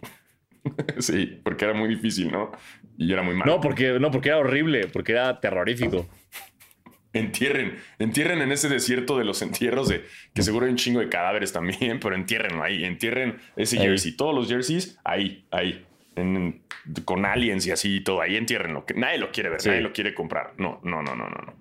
sí, 0.99 1.41
porque 1.43 1.65
era 1.65 1.75
muy 1.75 1.89
difícil, 1.89 2.31
¿no? 2.31 2.51
Y 2.97 3.13
era 3.13 3.23
muy 3.23 3.35
malo. 3.35 3.53
No 3.53 3.61
porque, 3.61 3.99
no, 4.01 4.11
porque 4.11 4.31
era 4.31 4.39
horrible, 4.39 4.89
porque 4.89 5.13
era 5.13 5.41
terrorífico. 5.41 6.09
Entierren, 7.15 7.79
entierren 7.99 8.43
en 8.43 8.53
ese 8.53 8.69
desierto 8.69 9.17
de 9.19 9.25
los 9.25 9.41
entierros 9.43 9.89
de 9.89 10.05
que 10.35 10.43
seguro 10.43 10.67
hay 10.67 10.73
un 10.73 10.77
chingo 10.79 11.01
de 11.01 11.09
cadáveres 11.09 11.53
también, 11.53 11.99
pero 12.01 12.15
entiérrenlo 12.15 12.63
ahí, 12.63 12.85
entierren 12.85 13.39
ese 13.57 13.79
Ahí. 13.79 13.87
jersey, 13.87 14.13
todos 14.17 14.35
los 14.35 14.49
jerseys 14.49 14.99
ahí, 15.05 15.47
ahí, 15.51 15.87
en- 16.17 16.63
con 17.05 17.25
aliens 17.25 17.67
y 17.67 17.71
así 17.71 17.97
y 17.97 18.05
todo, 18.05 18.21
ahí 18.21 18.37
entiérrenlo, 18.37 18.85
que 18.87 18.95
nadie 18.95 19.19
lo 19.19 19.31
quiere 19.33 19.49
ver, 19.51 19.61
Sí. 19.61 19.69
nadie 19.69 19.81
lo 19.83 19.93
quiere 19.93 20.15
comprar. 20.15 20.53
No, 20.59 20.81
no, 20.85 21.03
no, 21.03 21.15
no, 21.17 21.29
no, 21.29 21.37
no. 21.47 21.55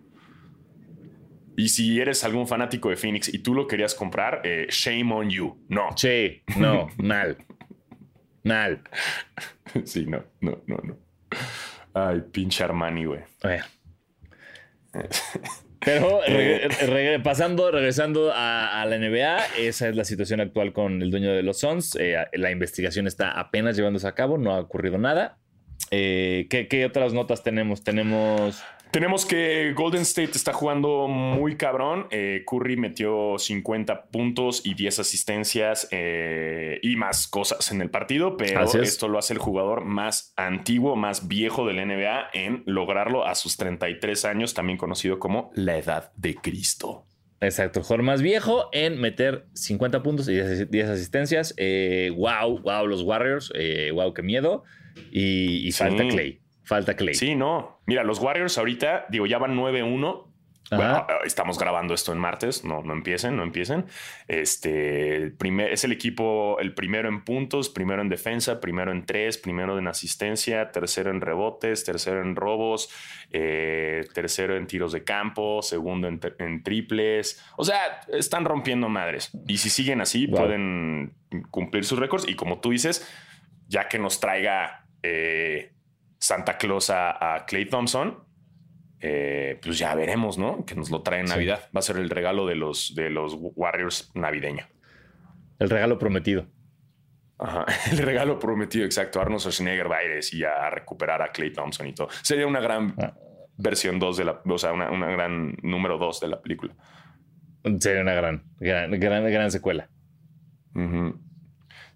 Y 1.55 1.69
si 1.69 1.99
eres 1.99 2.23
algún 2.23 2.47
fanático 2.47 2.89
de 2.89 2.97
Phoenix 2.97 3.33
y 3.33 3.39
tú 3.39 3.53
lo 3.55 3.67
querías 3.67 3.95
comprar, 3.95 4.41
eh, 4.43 4.67
shame 4.69 5.11
on 5.13 5.29
you. 5.29 5.57
No. 5.69 5.89
Sí, 5.95 6.41
no, 6.57 6.89
mal. 6.97 7.37
Mal. 8.43 8.81
Sí, 9.85 10.05
no, 10.05 10.23
no, 10.41 10.61
no, 10.67 10.77
no. 10.83 10.97
Ay, 11.93 12.21
pinche 12.31 12.63
Armani, 12.63 13.05
güey. 13.05 13.21
Pero 15.79 16.21
Eh. 16.27 16.67
regre- 16.67 16.87
regre- 16.87 17.23
pasando, 17.23 17.71
regresando 17.71 18.31
a, 18.33 18.81
a 18.81 18.85
la 18.85 18.97
NBA, 18.97 19.37
esa 19.59 19.87
es 19.89 19.95
la 19.95 20.03
situación 20.05 20.41
actual 20.41 20.73
con 20.73 21.01
el 21.01 21.11
dueño 21.11 21.31
de 21.33 21.43
los 21.43 21.59
Suns. 21.59 21.95
Eh, 21.99 22.17
la 22.33 22.51
investigación 22.51 23.07
está 23.07 23.31
apenas 23.31 23.75
llevándose 23.77 24.07
a 24.07 24.13
cabo, 24.13 24.37
no 24.37 24.53
ha 24.53 24.59
ocurrido 24.59 24.97
nada. 24.97 25.37
Eh, 25.91 26.47
¿qué, 26.49 26.67
qué 26.67 26.85
otras 26.85 27.13
notas 27.13 27.43
tenemos? 27.43 27.83
Tenemos. 27.83 28.61
Tenemos 28.91 29.25
que 29.25 29.73
Golden 29.73 30.01
State 30.03 30.31
está 30.33 30.53
jugando 30.53 31.07
muy 31.07 31.55
cabrón. 31.57 32.07
Eh, 32.09 32.43
Curry 32.49 32.77
metió 32.77 33.35
50 33.37 34.05
puntos 34.05 34.65
y 34.65 34.73
10 34.73 34.99
asistencias 34.99 35.87
eh, 35.91 36.79
y 36.81 36.95
más 36.95 37.27
cosas 37.27 37.71
en 37.71 37.81
el 37.81 37.89
partido, 37.89 38.37
pero 38.37 38.63
es. 38.63 38.75
esto 38.75 39.07
lo 39.07 39.19
hace 39.19 39.33
el 39.33 39.39
jugador 39.39 39.83
más 39.85 40.33
antiguo, 40.37 40.95
más 40.95 41.27
viejo 41.27 41.67
del 41.67 41.85
NBA 41.85 42.29
en 42.33 42.63
lograrlo 42.65 43.25
a 43.25 43.35
sus 43.35 43.57
33 43.57 44.25
años, 44.25 44.53
también 44.53 44.77
conocido 44.77 45.19
como 45.19 45.51
la 45.53 45.77
edad 45.77 46.11
de 46.15 46.35
Cristo. 46.35 47.03
Exacto, 47.39 47.79
el 47.79 47.85
jugador 47.85 48.03
más 48.03 48.21
viejo 48.23 48.69
en 48.71 48.99
meter 48.99 49.45
50 49.53 50.01
puntos 50.01 50.27
y 50.27 50.33
10, 50.33 50.71
10 50.71 50.89
asistencias. 50.89 51.53
Eh, 51.57 52.11
wow, 52.15 52.59
wow, 52.61 52.87
los 52.87 53.03
Warriors. 53.03 53.51
Eh, 53.53 53.91
wow, 53.93 54.11
qué 54.13 54.23
miedo. 54.23 54.63
Y, 55.11 55.67
y 55.67 55.71
Sí. 55.71 55.83
falta 55.83 56.07
Clay. 56.07 56.39
Falta 56.67 56.95
Clay. 56.95 57.15
Sí, 57.15 57.33
no. 57.35 57.79
Mira, 57.87 58.03
los 58.03 58.19
Warriors 58.19 58.57
ahorita, 58.57 59.05
digo, 59.09 59.25
ya 59.25 59.37
van 59.39 59.55
9-1. 59.57 60.25
Bueno, 60.69 60.83
Ajá. 60.83 61.07
estamos 61.23 61.57
grabando 61.57 61.93
esto 61.93 62.11
en 62.11 62.17
martes, 62.17 62.65
no, 62.65 62.83
no 62.83 62.91
empiecen, 62.91 63.37
no 63.37 63.43
empiecen. 63.43 63.85
Este 64.27 65.15
el 65.15 65.31
primer, 65.31 65.71
es 65.71 65.85
el 65.85 65.93
equipo, 65.93 66.57
el 66.59 66.73
primero 66.73 67.07
en 67.07 67.23
puntos, 67.23 67.69
primero 67.69 68.01
en 68.01 68.09
defensa, 68.09 68.59
primero 68.59 68.91
en 68.91 69.05
tres, 69.05 69.37
primero 69.37 69.79
en 69.79 69.87
asistencia, 69.87 70.71
tercero 70.73 71.09
en 71.09 71.21
rebotes, 71.21 71.85
tercero 71.85 72.21
en 72.21 72.35
robos, 72.35 72.89
eh, 73.31 74.05
tercero 74.13 74.57
en 74.57 74.67
tiros 74.67 74.91
de 74.91 75.05
campo, 75.05 75.61
segundo 75.61 76.09
en, 76.09 76.19
en 76.39 76.63
triples. 76.63 77.41
O 77.55 77.63
sea, 77.63 78.01
están 78.11 78.43
rompiendo 78.43 78.89
madres. 78.89 79.31
Y 79.47 79.59
si 79.59 79.69
siguen 79.69 80.01
así, 80.01 80.27
Wow. 80.27 80.37
pueden 80.41 81.13
cumplir 81.49 81.85
sus 81.85 81.97
récords. 81.97 82.27
Y 82.27 82.35
como 82.35 82.59
tú 82.59 82.71
dices, 82.71 83.07
ya 83.69 83.87
que 83.87 83.99
nos 83.99 84.19
traiga 84.19 84.85
eh, 85.01 85.71
Santa 86.19 86.57
Claus 86.57 86.89
a, 86.89 87.35
a 87.35 87.45
Clay 87.45 87.65
Thompson, 87.65 88.23
eh, 88.99 89.59
pues 89.61 89.77
ya 89.77 89.93
veremos, 89.95 90.37
¿no? 90.37 90.65
Que 90.65 90.75
nos 90.75 90.89
lo 90.89 91.01
trae 91.03 91.19
en 91.19 91.27
Sí. 91.27 91.33
Navidad. 91.33 91.69
Va 91.75 91.79
a 91.79 91.83
ser 91.83 91.97
el 91.97 92.09
regalo 92.09 92.45
de 92.47 92.55
los, 92.55 92.95
de 92.95 93.09
los 93.09 93.35
Warriors 93.39 94.11
navideño. 94.15 94.65
El 95.59 95.69
regalo 95.69 95.97
prometido. 95.99 96.47
Ajá. 97.39 97.65
El 97.91 97.99
regalo 97.99 98.39
prometido, 98.39 98.85
exacto. 98.85 99.21
Arnold 99.21 99.41
Schwarzenegger 99.41 99.91
va 99.91 99.97
a 99.97 100.03
ir 100.03 100.17
así 100.17 100.43
a 100.43 100.69
recuperar 100.71 101.21
a 101.21 101.31
Clay 101.31 101.53
Thompson 101.53 101.85
y 101.87 101.93
todo. 101.93 102.07
Sería 102.23 102.47
una 102.47 102.59
gran 102.59 102.95
Ah. 102.99 103.13
versión 103.57 103.99
2 103.99 104.17
de 104.17 104.25
la, 104.25 104.41
o 104.43 104.57
sea, 104.57 104.73
una, 104.73 104.89
una 104.89 105.07
gran 105.11 105.55
número 105.61 105.97
2 105.99 106.19
de 106.19 106.27
la 106.29 106.41
película. 106.41 106.73
Sería 107.79 108.01
una 108.01 108.13
gran, 108.13 108.43
gran, 108.59 108.91
gran, 108.99 109.23
gran 109.29 109.51
secuela. 109.51 109.89
Ujú. 110.73 111.19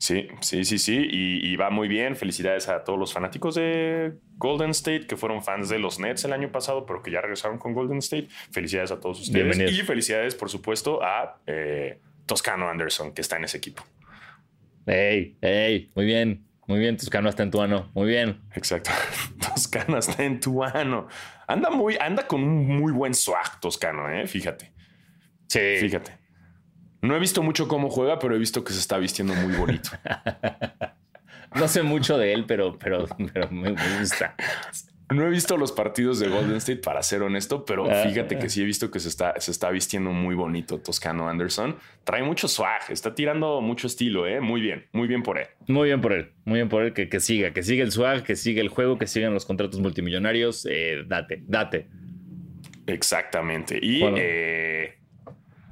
Sí, 0.01 0.27
sí, 0.39 0.65
sí, 0.65 0.79
sí. 0.79 1.07
Y, 1.11 1.47
y 1.47 1.55
va 1.57 1.69
muy 1.69 1.87
bien. 1.87 2.15
Felicidades 2.15 2.67
a 2.69 2.83
todos 2.83 2.97
los 2.97 3.13
fanáticos 3.13 3.53
de 3.53 4.13
Golden 4.35 4.71
State 4.71 5.05
que 5.05 5.15
fueron 5.15 5.43
fans 5.43 5.69
de 5.69 5.77
los 5.77 5.99
Nets 5.99 6.25
el 6.25 6.33
año 6.33 6.51
pasado, 6.51 6.87
pero 6.87 7.03
que 7.03 7.11
ya 7.11 7.21
regresaron 7.21 7.59
con 7.59 7.75
Golden 7.75 7.99
State. 7.99 8.27
Felicidades 8.49 8.89
a 8.89 8.99
todos 8.99 9.21
ustedes. 9.21 9.59
Y 9.59 9.83
felicidades, 9.83 10.33
por 10.33 10.49
supuesto, 10.49 11.03
a 11.03 11.39
eh, 11.45 11.99
Toscano 12.25 12.67
Anderson, 12.67 13.13
que 13.13 13.21
está 13.21 13.37
en 13.37 13.43
ese 13.43 13.57
equipo. 13.57 13.83
Ey, 14.87 15.37
ey, 15.39 15.91
muy 15.93 16.05
bien. 16.05 16.47
Muy 16.65 16.79
bien, 16.79 16.97
Toscano 16.97 17.29
está 17.29 17.43
en 17.43 17.51
tu 17.51 17.61
ano. 17.61 17.91
Muy 17.93 18.07
bien. 18.07 18.41
Exacto. 18.55 18.89
Toscano 19.53 19.99
está 19.99 20.23
en 20.23 20.39
tu 20.39 20.63
ano. 20.63 21.09
Anda 21.45 21.69
muy, 21.69 21.95
anda 22.01 22.25
con 22.25 22.41
un 22.41 22.65
muy 22.65 22.91
buen 22.91 23.13
swag, 23.13 23.59
Toscano, 23.59 24.09
¿eh? 24.09 24.25
Fíjate. 24.25 24.71
Sí. 25.47 25.59
Fíjate. 25.79 26.20
No 27.01 27.15
he 27.15 27.19
visto 27.19 27.41
mucho 27.41 27.67
cómo 27.67 27.89
juega, 27.89 28.19
pero 28.19 28.35
he 28.35 28.39
visto 28.39 28.63
que 28.63 28.73
se 28.73 28.79
está 28.79 28.97
vistiendo 28.97 29.33
muy 29.33 29.55
bonito. 29.55 29.89
no 31.55 31.67
sé 31.67 31.81
mucho 31.83 32.17
de 32.17 32.33
él, 32.33 32.45
pero, 32.45 32.77
pero, 32.77 33.07
pero 33.33 33.49
me 33.51 33.75
gusta. 33.99 34.35
No 35.11 35.25
he 35.25 35.29
visto 35.29 35.57
los 35.57 35.73
partidos 35.73 36.19
de 36.19 36.29
Golden 36.29 36.55
State, 36.55 36.79
para 36.79 37.03
ser 37.03 37.21
honesto, 37.21 37.65
pero 37.65 37.89
ah. 37.91 38.03
fíjate 38.07 38.39
que 38.39 38.49
sí 38.49 38.61
he 38.61 38.65
visto 38.65 38.89
que 38.89 38.99
se 39.01 39.09
está, 39.09 39.37
se 39.41 39.51
está 39.51 39.69
vistiendo 39.69 40.11
muy 40.11 40.35
bonito 40.35 40.79
Toscano 40.79 41.27
Anderson. 41.27 41.75
Trae 42.05 42.23
mucho 42.23 42.47
swag, 42.47 42.89
está 42.89 43.13
tirando 43.13 43.59
mucho 43.59 43.87
estilo, 43.87 44.25
¿eh? 44.25 44.39
Muy 44.39 44.61
bien, 44.61 44.85
muy 44.93 45.09
bien 45.09 45.21
por 45.21 45.37
él. 45.37 45.47
Muy 45.67 45.89
bien 45.89 45.99
por 45.99 46.13
él, 46.13 46.31
muy 46.45 46.59
bien 46.59 46.69
por 46.69 46.83
él, 46.83 46.93
que, 46.93 47.09
que 47.09 47.19
siga, 47.19 47.51
que 47.51 47.61
siga 47.61 47.83
el 47.83 47.91
swag, 47.91 48.23
que 48.23 48.37
siga 48.37 48.61
el 48.61 48.69
juego, 48.69 48.97
que 48.97 49.05
sigan 49.05 49.33
los 49.33 49.45
contratos 49.45 49.81
multimillonarios. 49.81 50.65
Eh, 50.69 51.03
date, 51.05 51.43
date. 51.45 51.87
Exactamente. 52.87 53.79
Y 53.81 54.01
eh, 54.03 55.00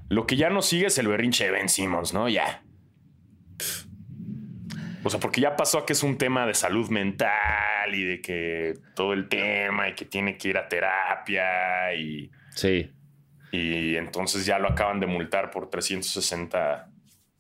lo 0.10 0.26
que 0.26 0.36
ya 0.36 0.50
no 0.50 0.62
sigue 0.62 0.88
es 0.88 0.98
el 0.98 1.08
berrinche 1.08 1.46
de 1.46 1.52
Ben 1.52 1.70
Simmons, 1.70 2.14
¿no? 2.14 2.28
Ya. 2.28 2.64
O 5.04 5.10
sea, 5.10 5.20
porque 5.20 5.40
ya 5.42 5.56
pasó 5.56 5.80
a 5.80 5.86
que 5.86 5.94
es 5.94 6.04
un 6.04 6.18
tema 6.18 6.46
de 6.46 6.54
salud 6.54 6.90
mental 6.90 7.94
y 7.94 8.04
de 8.04 8.22
que 8.22 8.74
todo 8.96 9.14
el 9.14 9.30
tema 9.30 9.90
y 9.90 9.96
que 9.96 10.06
tiene 10.06 10.38
que 10.38 10.50
ir 10.50 10.58
a 10.58 10.68
terapia 10.68 11.94
y. 11.96 12.30
Sí. 12.56 12.92
Y 13.52 13.96
entonces 13.96 14.46
ya 14.46 14.60
lo 14.60 14.68
acaban 14.68 15.00
de 15.00 15.08
multar 15.08 15.50
por 15.52 15.70
360 15.70 16.90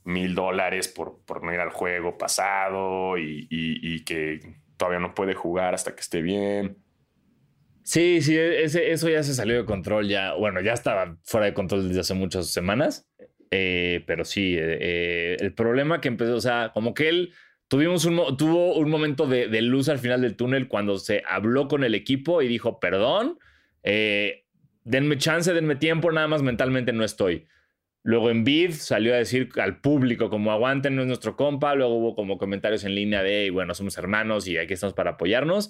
mil 0.05 0.33
dólares 0.33 0.87
por, 0.87 1.19
por 1.25 1.43
no 1.43 1.53
ir 1.53 1.59
al 1.59 1.69
juego 1.69 2.17
pasado 2.17 3.17
y, 3.17 4.03
que 4.05 4.55
todavía 4.77 4.99
no 4.99 5.13
puede 5.13 5.33
jugar 5.33 5.73
hasta 5.73 5.93
que 5.93 6.01
esté 6.01 6.21
bien. 6.21 6.77
Sí, 7.89 8.21
sí, 8.21 8.37
eso 8.37 9.09
ya 9.09 9.23
se 9.23 9.33
salió 9.33 9.57
de 9.57 9.65
control. 9.65 10.07
Ya, 10.07 10.33
bueno, 10.33 10.61
ya 10.61 10.73
estaba 10.73 11.17
fuera 11.23 11.47
de 11.47 11.53
control 11.55 11.87
desde 11.87 12.01
hace 12.01 12.13
muchas 12.13 12.51
semanas. 12.51 13.09
Eh, 13.51 14.03
pero 14.05 14.25
sí, 14.25 14.55
eh, 14.59 15.37
el 15.39 15.53
problema 15.53 15.99
que 15.99 16.07
empezó, 16.07 16.35
o 16.35 16.41
sea, 16.41 16.69
como 16.71 16.93
que 16.93 17.09
él 17.09 17.33
Tuvimos 17.69 18.03
un, 18.05 18.35
tuvo 18.35 18.75
un 18.77 18.89
momento 18.89 19.27
de, 19.27 19.61
luz 19.61 19.89
al 19.89 19.99
final 19.99 20.21
del 20.21 20.35
túnel 20.35 20.67
cuando 20.67 20.97
se 20.97 21.21
habló 21.27 21.67
con 21.67 21.83
el 21.83 21.93
equipo 21.93 22.41
y 22.41 22.47
dijo, 22.47 22.79
perdón, 22.79 23.37
eh, 23.83 24.45
denme 24.83 25.19
chance, 25.19 25.53
denme 25.53 25.75
tiempo, 25.75 26.11
nada 26.11 26.27
más 26.27 26.41
mentalmente 26.41 26.93
no 26.93 27.03
estoy. 27.03 27.45
Luego 28.01 28.31
en 28.31 28.43
Bid 28.43 28.71
salió 28.71 29.13
a 29.13 29.17
decir 29.17 29.49
al 29.61 29.81
público 29.81 30.31
como 30.31 30.51
aguanten, 30.51 30.95
no 30.95 31.03
es 31.03 31.07
nuestro 31.07 31.35
compa. 31.35 31.75
Luego 31.75 31.93
hubo 31.93 32.15
como 32.15 32.39
comentarios 32.39 32.83
en 32.85 32.95
línea 32.95 33.21
de, 33.21 33.51
bueno, 33.51 33.75
somos 33.75 33.99
hermanos 33.99 34.47
y 34.47 34.57
aquí 34.57 34.73
estamos 34.73 34.95
para 34.95 35.11
apoyarnos. 35.11 35.69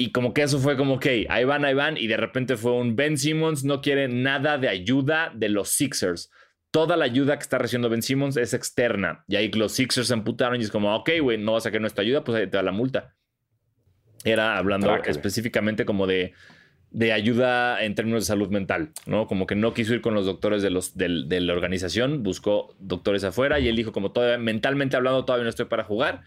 Y 0.00 0.12
como 0.12 0.32
que 0.32 0.42
eso 0.42 0.58
fue 0.58 0.76
como, 0.76 0.94
ok, 0.94 1.06
ahí 1.28 1.44
van, 1.44 1.64
ahí 1.64 1.74
van. 1.74 1.96
Y 1.96 2.06
de 2.06 2.16
repente 2.16 2.56
fue 2.56 2.72
un 2.72 2.96
Ben 2.96 3.18
Simmons 3.18 3.64
no 3.64 3.80
quiere 3.80 4.08
nada 4.08 4.56
de 4.56 4.68
ayuda 4.68 5.30
de 5.34 5.48
los 5.48 5.68
Sixers 5.68 6.30
toda 6.70 6.96
la 6.96 7.04
ayuda 7.04 7.36
que 7.36 7.42
está 7.42 7.58
recibiendo 7.58 7.88
Ben 7.88 8.02
Simmons 8.02 8.36
es 8.36 8.54
externa. 8.54 9.24
Y 9.28 9.36
ahí 9.36 9.50
los 9.50 9.72
Sixers 9.72 10.08
se 10.08 10.14
amputaron 10.14 10.60
y 10.60 10.64
es 10.64 10.70
como, 10.70 10.94
ok, 10.94 11.10
güey, 11.20 11.38
no 11.38 11.52
vas 11.52 11.66
a 11.66 11.70
querer 11.70 11.82
nuestra 11.82 12.02
ayuda, 12.02 12.24
pues 12.24 12.38
ahí 12.38 12.46
te 12.46 12.56
da 12.56 12.62
la 12.62 12.72
multa. 12.72 13.14
Era 14.24 14.58
hablando 14.58 14.94
específicamente 15.04 15.84
como 15.84 16.06
de, 16.06 16.34
de 16.90 17.12
ayuda 17.12 17.82
en 17.82 17.94
términos 17.94 18.22
de 18.22 18.26
salud 18.26 18.50
mental, 18.50 18.92
¿no? 19.06 19.26
Como 19.26 19.46
que 19.46 19.54
no 19.54 19.72
quiso 19.74 19.94
ir 19.94 20.00
con 20.00 20.14
los 20.14 20.26
doctores 20.26 20.62
de, 20.62 20.70
los, 20.70 20.96
de, 20.96 21.08
la 21.08 21.52
organización, 21.52 22.22
buscó 22.22 22.76
doctores 22.78 23.24
afuera 23.24 23.58
y 23.58 23.68
él 23.68 23.76
dijo 23.76 23.92
como 23.92 24.12
todavía, 24.12 24.38
mentalmente 24.38 24.96
hablando 24.96 25.24
todavía 25.24 25.44
no 25.44 25.50
estoy 25.50 25.66
para 25.66 25.84
jugar. 25.84 26.22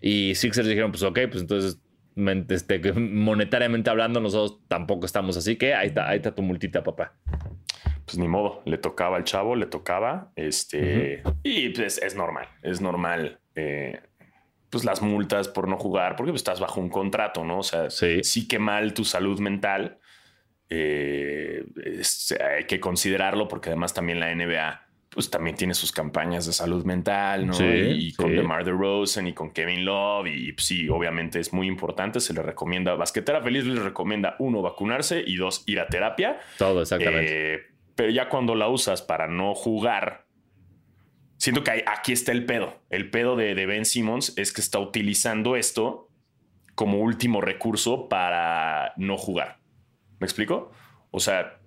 Y 0.00 0.34
Sixers 0.34 0.68
dijeron, 0.68 0.90
pues 0.90 1.04
ok, 1.04 1.20
pues 1.30 1.40
entonces 1.40 1.78
este, 2.16 2.92
monetariamente 2.94 3.90
hablando 3.90 4.20
nosotros 4.20 4.60
tampoco 4.68 5.04
estamos 5.04 5.36
así 5.36 5.56
que 5.56 5.74
ahí 5.74 5.88
está, 5.88 6.08
ahí 6.08 6.16
está 6.16 6.34
tu 6.34 6.42
multita, 6.42 6.82
papá. 6.82 7.14
Pues 8.06 8.18
ni 8.18 8.28
modo, 8.28 8.62
le 8.64 8.78
tocaba 8.78 9.16
al 9.16 9.24
chavo, 9.24 9.56
le 9.56 9.66
tocaba, 9.66 10.32
este, 10.36 11.22
y 11.42 11.70
pues 11.70 11.98
es 11.98 12.14
normal, 12.14 12.46
es 12.62 12.80
normal, 12.80 13.40
eh, 13.56 14.00
pues 14.70 14.84
las 14.84 15.02
multas 15.02 15.48
por 15.48 15.66
no 15.66 15.76
jugar, 15.76 16.14
porque 16.14 16.30
pues, 16.30 16.40
estás 16.40 16.60
bajo 16.60 16.80
un 16.80 16.88
contrato, 16.88 17.44
¿no? 17.44 17.58
O 17.58 17.62
sea, 17.64 17.90
sí, 17.90 18.46
que 18.46 18.60
mal 18.60 18.94
tu 18.94 19.04
salud 19.04 19.40
mental, 19.40 19.98
eh, 20.68 21.64
hay 22.40 22.64
que 22.64 22.78
considerarlo 22.78 23.48
porque 23.48 23.70
además 23.70 23.92
también 23.92 24.20
la 24.20 24.32
NBA 24.32 24.85
pues 25.16 25.30
también 25.30 25.56
tiene 25.56 25.72
sus 25.72 25.92
campañas 25.92 26.44
de 26.44 26.52
salud 26.52 26.84
mental, 26.84 27.46
¿no? 27.46 27.56
y, 27.58 28.12
con 28.12 28.36
DeMar 28.36 28.66
DeRozan 28.66 29.26
y 29.26 29.32
con 29.32 29.50
Kevin 29.50 29.86
Love 29.86 30.26
y 30.26 30.52
pues, 30.52 30.66
sí, 30.66 30.90
obviamente 30.90 31.40
es 31.40 31.54
muy 31.54 31.68
importante, 31.68 32.20
se 32.20 32.34
le 32.34 32.42
recomienda, 32.42 32.94
Basquetera 32.96 33.40
Feliz 33.40 33.64
les 33.64 33.82
recomienda 33.82 34.36
uno, 34.40 34.60
vacunarse 34.60 35.24
y 35.26 35.36
dos, 35.36 35.64
ir 35.64 35.80
a 35.80 35.86
terapia. 35.86 36.38
Todo, 36.58 36.82
exactamente. 36.82 37.54
Eh, 37.54 37.60
pero 37.94 38.10
ya 38.10 38.28
cuando 38.28 38.54
la 38.54 38.68
usas 38.68 39.00
para 39.00 39.26
no 39.26 39.54
jugar, 39.54 40.26
siento 41.38 41.64
que 41.64 41.82
aquí 41.86 42.12
está 42.12 42.32
el 42.32 42.44
pedo. 42.44 42.78
El 42.90 43.08
pedo 43.08 43.36
de, 43.36 43.54
Ben 43.64 43.86
Simmons 43.86 44.34
es 44.36 44.52
que 44.52 44.60
está 44.60 44.78
utilizando 44.78 45.56
esto 45.56 46.10
como 46.74 46.98
último 46.98 47.40
recurso 47.40 48.10
para 48.10 48.92
no 48.98 49.16
jugar. 49.16 49.60
¿Me 50.18 50.26
explico? 50.26 50.72
O 51.10 51.20
sea, 51.20 51.58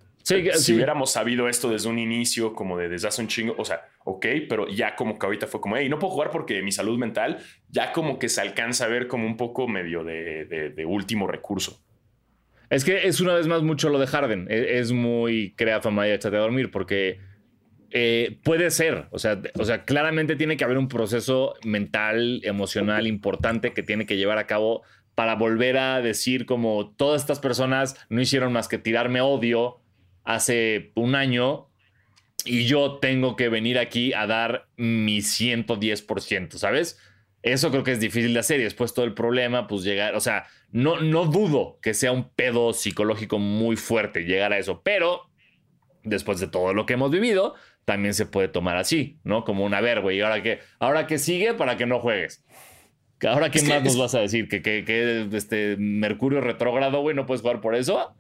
si 0.56 0.74
hubiéramos 0.74 1.12
sabido 1.12 1.50
esto 1.50 1.70
desde 1.70 1.90
un 1.90 2.00
inicio, 2.00 2.54
como 2.54 2.78
de 2.78 2.90
desde 2.90 3.08
hace 3.08 3.22
un 3.22 3.28
chingo, 3.28 3.56
o 3.58 3.66
sea, 3.66 3.82
ok, 4.06 4.26
pero 4.48 4.68
ya 4.68 4.96
como 4.96 5.18
que 5.18 5.26
ahorita 5.26 5.48
fue 5.48 5.62
como, 5.62 5.78
hey, 5.78 5.90
no 5.90 6.00
puedo 6.00 6.14
jugar 6.14 6.32
porque 6.32 6.62
mi 6.62 6.72
salud 6.72 6.98
mental 6.98 7.40
ya 7.70 7.92
como 7.92 8.20
que 8.20 8.30
se 8.30 8.42
alcanza 8.42 8.86
a 8.86 8.88
ver 8.88 9.08
como 9.08 9.26
un 9.26 9.38
poco 9.38 9.68
medio 9.68 10.04
de 10.04 10.86
último 10.88 11.28
recurso. 11.28 11.82
Es 12.70 12.86
que 12.86 13.08
es 13.08 13.20
una 13.20 13.34
vez 13.34 13.48
más 13.48 13.64
mucho 13.64 13.90
lo 13.90 14.00
de 14.00 14.08
Harden. 14.08 14.48
E, 14.50 14.80
es, 14.80 14.92
muy 14.92 15.54
crea 15.56 15.82
fama 15.82 16.08
y 16.08 16.12
échate 16.12 16.38
a 16.38 16.40
dormir 16.40 16.70
porque 16.72 17.20
eh, 17.92 18.40
puede 18.44 18.70
ser. 18.70 19.08
O 19.12 19.20
sea, 19.20 19.42
o 19.58 19.66
sea, 19.66 19.84
claramente 19.86 20.36
tiene 20.36 20.56
que 20.56 20.64
haber 20.64 20.78
un 20.78 20.88
proceso 20.88 21.56
mental, 21.64 22.42
emocional 22.44 23.08
importante 23.08 23.74
que 23.74 23.84
tiene 23.84 24.06
que 24.06 24.18
llevar 24.18 24.38
a 24.38 24.48
cabo 24.48 24.84
para 25.16 25.36
volver 25.36 25.78
a 25.78 26.02
decir 26.02 26.46
como 26.46 26.94
todas 26.96 27.22
estas 27.22 27.40
personas 27.40 27.98
no 28.10 28.22
hicieron 28.22 28.54
más 28.54 28.68
que 28.68 28.78
tirarme 28.78 29.20
odio 29.20 29.82
hace 30.24 30.92
un 30.96 31.16
año 31.16 31.68
y 32.46 32.66
yo 32.66 33.00
tengo 33.00 33.36
que 33.36 33.50
venir 33.50 33.78
aquí 33.78 34.14
a 34.14 34.28
dar 34.28 34.68
mi 34.78 35.20
110%, 35.20 36.58
¿sabes? 36.58 37.00
Eso 37.42 37.72
creo 37.72 37.84
que 37.84 37.92
es 37.92 38.00
difícil 38.00 38.34
de 38.34 38.40
hacer 38.40 38.60
y 38.60 38.64
después 38.64 38.94
todo 38.94 39.06
el 39.06 39.14
problema, 39.14 39.68
pues 39.68 39.84
llegar, 39.84 40.16
o 40.16 40.20
sea, 40.20 40.48
no, 40.72 41.00
no 41.00 41.26
dudo 41.26 41.80
que 41.82 41.94
sea 41.94 42.12
un 42.12 42.30
pedo 42.30 42.74
psicológico 42.74 43.40
muy 43.40 43.76
fuerte 43.76 44.24
llegar 44.24 44.52
a 44.52 44.58
eso, 44.58 44.82
pero 44.84 45.30
después 46.04 46.40
de 46.40 46.48
todo 46.48 46.74
lo 46.74 46.86
que 46.86 46.94
hemos 46.94 47.12
vivido, 47.12 47.56
también 47.86 48.14
se 48.14 48.26
puede 48.26 48.50
tomar 48.50 48.78
así, 48.78 49.20
¿no? 49.24 49.44
Como 49.44 49.66
una 49.66 49.82
ver, 49.82 50.02
güey, 50.02 50.18
¿y 50.18 50.22
ahora 50.22 50.44
qué? 50.44 50.60
¿Ahora 50.80 51.08
sigue 51.18 51.54
para 51.54 51.78
que 51.78 51.86
no 51.86 52.00
juegues? 52.00 52.46
¿Ahora 53.28 53.50
qué 53.50 53.62
más 53.64 53.84
nos 53.84 53.98
vas 53.98 54.16
a 54.16 54.20
decir? 54.20 54.48
¿Que, 54.48 54.62
que, 54.62 55.28
este 55.34 55.76
Mercurio 55.78 56.40
retrógrado, 56.42 57.02
güey, 57.02 57.16
no 57.16 57.26
puedes 57.26 57.42
jugar 57.42 57.62
por 57.62 57.76
eso? 57.76 58.16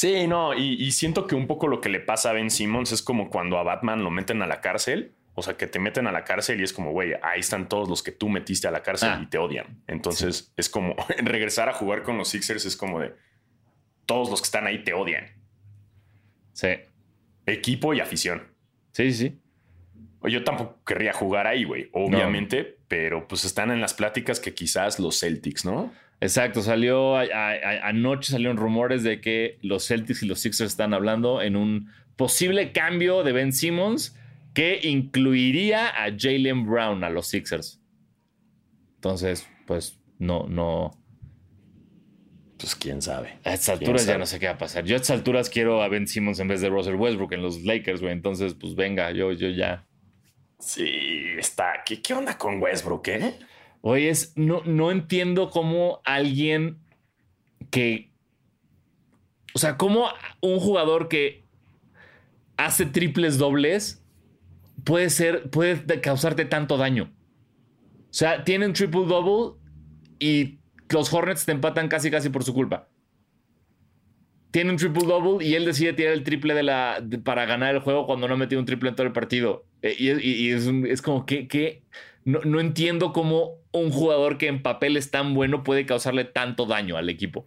Sí, 0.00 0.26
no, 0.26 0.54
y, 0.54 0.82
y, 0.82 0.92
siento 0.92 1.26
que 1.26 1.34
un 1.34 1.46
poco 1.46 1.68
lo 1.68 1.80
que 1.80 1.90
le 1.90 2.00
pasa 2.00 2.30
a 2.30 2.32
Ben 2.32 2.50
Simmons 2.50 2.92
es 2.92 3.02
como 3.02 3.28
cuando 3.28 3.58
a 3.58 3.62
Batman 3.62 4.02
lo 4.02 4.10
meten 4.10 4.40
a 4.40 4.46
la 4.46 4.60
cárcel 4.60 5.14
o 5.34 5.42
sea, 5.42 5.56
que 5.56 5.66
te 5.66 5.78
meten 5.78 6.06
a 6.06 6.12
la 6.12 6.24
cárcel 6.24 6.60
y 6.60 6.64
es 6.64 6.72
como, 6.72 6.92
güey, 6.92 7.14
ahí 7.22 7.40
están 7.40 7.68
todos 7.68 7.88
los 7.88 8.02
que 8.02 8.12
tú 8.12 8.28
metiste 8.28 8.68
a 8.68 8.70
la 8.70 8.82
cárcel 8.82 9.10
ah. 9.12 9.20
y 9.22 9.26
te 9.26 9.38
odian. 9.38 9.82
Entonces 9.86 10.52
es 10.56 10.68
como 10.68 10.94
regresar 11.22 11.68
a 11.68 11.72
jugar 11.72 12.02
con 12.02 12.18
los 12.18 12.28
Sixers 12.28 12.66
es 12.66 12.76
como 12.76 13.00
de 13.00 13.14
todos 14.06 14.28
los 14.28 14.42
que 14.42 14.46
están 14.46 14.66
ahí 14.66 14.84
te 14.84 14.92
odian. 14.92 15.24
Sí. 16.52 16.68
Equipo 17.46 17.94
y 17.94 18.00
afición. 18.00 18.54
Sí, 18.92 19.12
sí. 19.12 19.40
Yo 20.24 20.44
tampoco 20.44 20.84
querría 20.84 21.14
jugar 21.14 21.46
ahí, 21.46 21.64
güey, 21.64 21.88
obviamente, 21.94 22.76
pero 22.88 23.26
pues 23.26 23.46
están 23.46 23.70
en 23.70 23.80
las 23.80 23.94
pláticas 23.94 24.40
que 24.40 24.52
quizás 24.52 24.98
los 24.98 25.18
Celtics, 25.20 25.64
¿no? 25.64 25.90
Exacto, 26.20 26.60
salió 26.60 27.16
anoche 27.16 28.32
salieron 28.32 28.58
rumores 28.58 29.02
de 29.02 29.20
que 29.22 29.58
los 29.62 29.86
Celtics 29.86 30.22
y 30.22 30.26
los 30.26 30.40
Sixers 30.40 30.72
están 30.72 30.92
hablando 30.92 31.40
en 31.40 31.56
un 31.56 31.90
posible 32.16 32.72
cambio 32.72 33.22
de 33.24 33.32
Ben 33.32 33.52
Simmons 33.52 34.14
que 34.52 34.80
incluiría 34.82 35.88
a 35.88 36.10
Jalen 36.16 36.66
Brown 36.66 37.04
a 37.04 37.10
los 37.10 37.28
Sixers. 37.28 37.80
Entonces, 38.96 39.48
pues 39.66 39.98
no, 40.18 40.46
no. 40.46 40.90
Pues 42.58 42.74
quién 42.74 43.00
sabe. 43.00 43.38
A 43.44 43.54
estas 43.54 43.80
alturas 43.80 44.04
ya 44.04 44.18
no 44.18 44.26
sé 44.26 44.38
qué 44.38 44.46
va 44.46 44.52
a 44.52 44.58
pasar. 44.58 44.84
Yo 44.84 44.96
a 44.96 44.96
estas 44.96 45.16
alturas 45.16 45.48
quiero 45.48 45.82
a 45.82 45.88
Ben 45.88 46.06
Simmons 46.06 46.38
en 46.40 46.48
vez 46.48 46.60
de 46.60 46.68
Russell 46.68 46.96
Westbrook 46.96 47.32
en 47.32 47.40
los 47.40 47.62
Lakers, 47.62 48.02
güey. 48.02 48.12
Entonces, 48.12 48.52
pues 48.52 48.74
venga, 48.74 49.10
yo, 49.12 49.32
yo 49.32 49.48
ya. 49.48 49.86
Sí, 50.58 50.90
está. 51.38 51.82
¿Qué, 51.86 52.02
qué 52.02 52.12
onda 52.12 52.36
con 52.36 52.60
Westbrook, 52.60 53.08
eh? 53.08 53.38
Oye, 53.82 54.10
es, 54.10 54.32
no, 54.36 54.62
no 54.64 54.90
entiendo 54.90 55.50
cómo 55.50 56.00
alguien 56.04 56.78
que. 57.70 58.10
O 59.54 59.58
sea, 59.58 59.76
cómo 59.76 60.08
un 60.40 60.60
jugador 60.60 61.08
que 61.08 61.44
hace 62.56 62.86
triples 62.86 63.38
dobles 63.38 64.04
puede 64.84 65.10
ser, 65.10 65.50
puede 65.50 66.00
causarte 66.00 66.44
tanto 66.44 66.76
daño. 66.76 67.12
O 68.10 68.12
sea, 68.12 68.44
tienen 68.44 68.72
triple 68.72 69.06
double 69.06 69.58
y 70.18 70.58
los 70.88 71.12
Hornets 71.12 71.46
te 71.46 71.52
empatan 71.52 71.88
casi 71.88 72.10
casi 72.10 72.28
por 72.28 72.44
su 72.44 72.52
culpa. 72.52 72.88
tiene 74.50 74.70
un 74.70 74.76
triple 74.76 75.04
double 75.06 75.44
y 75.46 75.54
él 75.54 75.64
decide 75.64 75.92
tirar 75.92 76.12
el 76.12 76.24
triple 76.24 76.54
de 76.54 76.64
la, 76.64 77.02
para 77.24 77.46
ganar 77.46 77.74
el 77.74 77.80
juego 77.80 78.06
cuando 78.06 78.26
no 78.26 78.34
ha 78.34 78.36
metido 78.36 78.60
un 78.60 78.66
triple 78.66 78.90
en 78.90 78.96
todo 78.96 79.06
el 79.06 79.12
partido. 79.12 79.64
Eh, 79.82 79.94
y, 79.98 80.50
es, 80.50 81.02
como 81.02 81.24
que, 81.24 81.46
que 81.46 81.84
no, 82.24 82.40
no, 82.44 82.60
entiendo 82.60 83.12
cómo 83.12 83.59
un 83.72 83.90
jugador 83.90 84.38
que 84.38 84.48
en 84.48 84.62
papel 84.62 84.96
es 84.96 85.10
tan 85.10 85.34
bueno 85.34 85.62
puede 85.62 85.86
causarle 85.86 86.24
tanto 86.24 86.66
daño 86.66 86.96
al 86.96 87.08
equipo. 87.08 87.46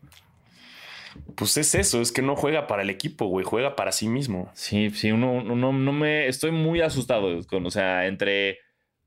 Pues 1.36 1.58
es 1.58 1.76
eso, 1.76 2.02
es 2.02 2.12
que 2.12 2.22
no 2.22 2.36
juega 2.36 2.66
para 2.66 2.82
el 2.82 2.90
equipo, 2.90 3.28
güey, 3.28 3.46
juega 3.46 3.76
para 3.76 3.92
sí 3.92 4.08
mismo. 4.08 4.52
Sí, 4.56 4.90
sí, 4.90 5.12
uno, 5.12 5.44
no 5.44 5.72
me. 5.72 6.28
Estoy 6.28 6.52
muy 6.52 6.82
asustado 6.82 7.40
con, 7.46 7.66
o 7.66 7.72
sea, 7.72 8.08
entre 8.08 8.60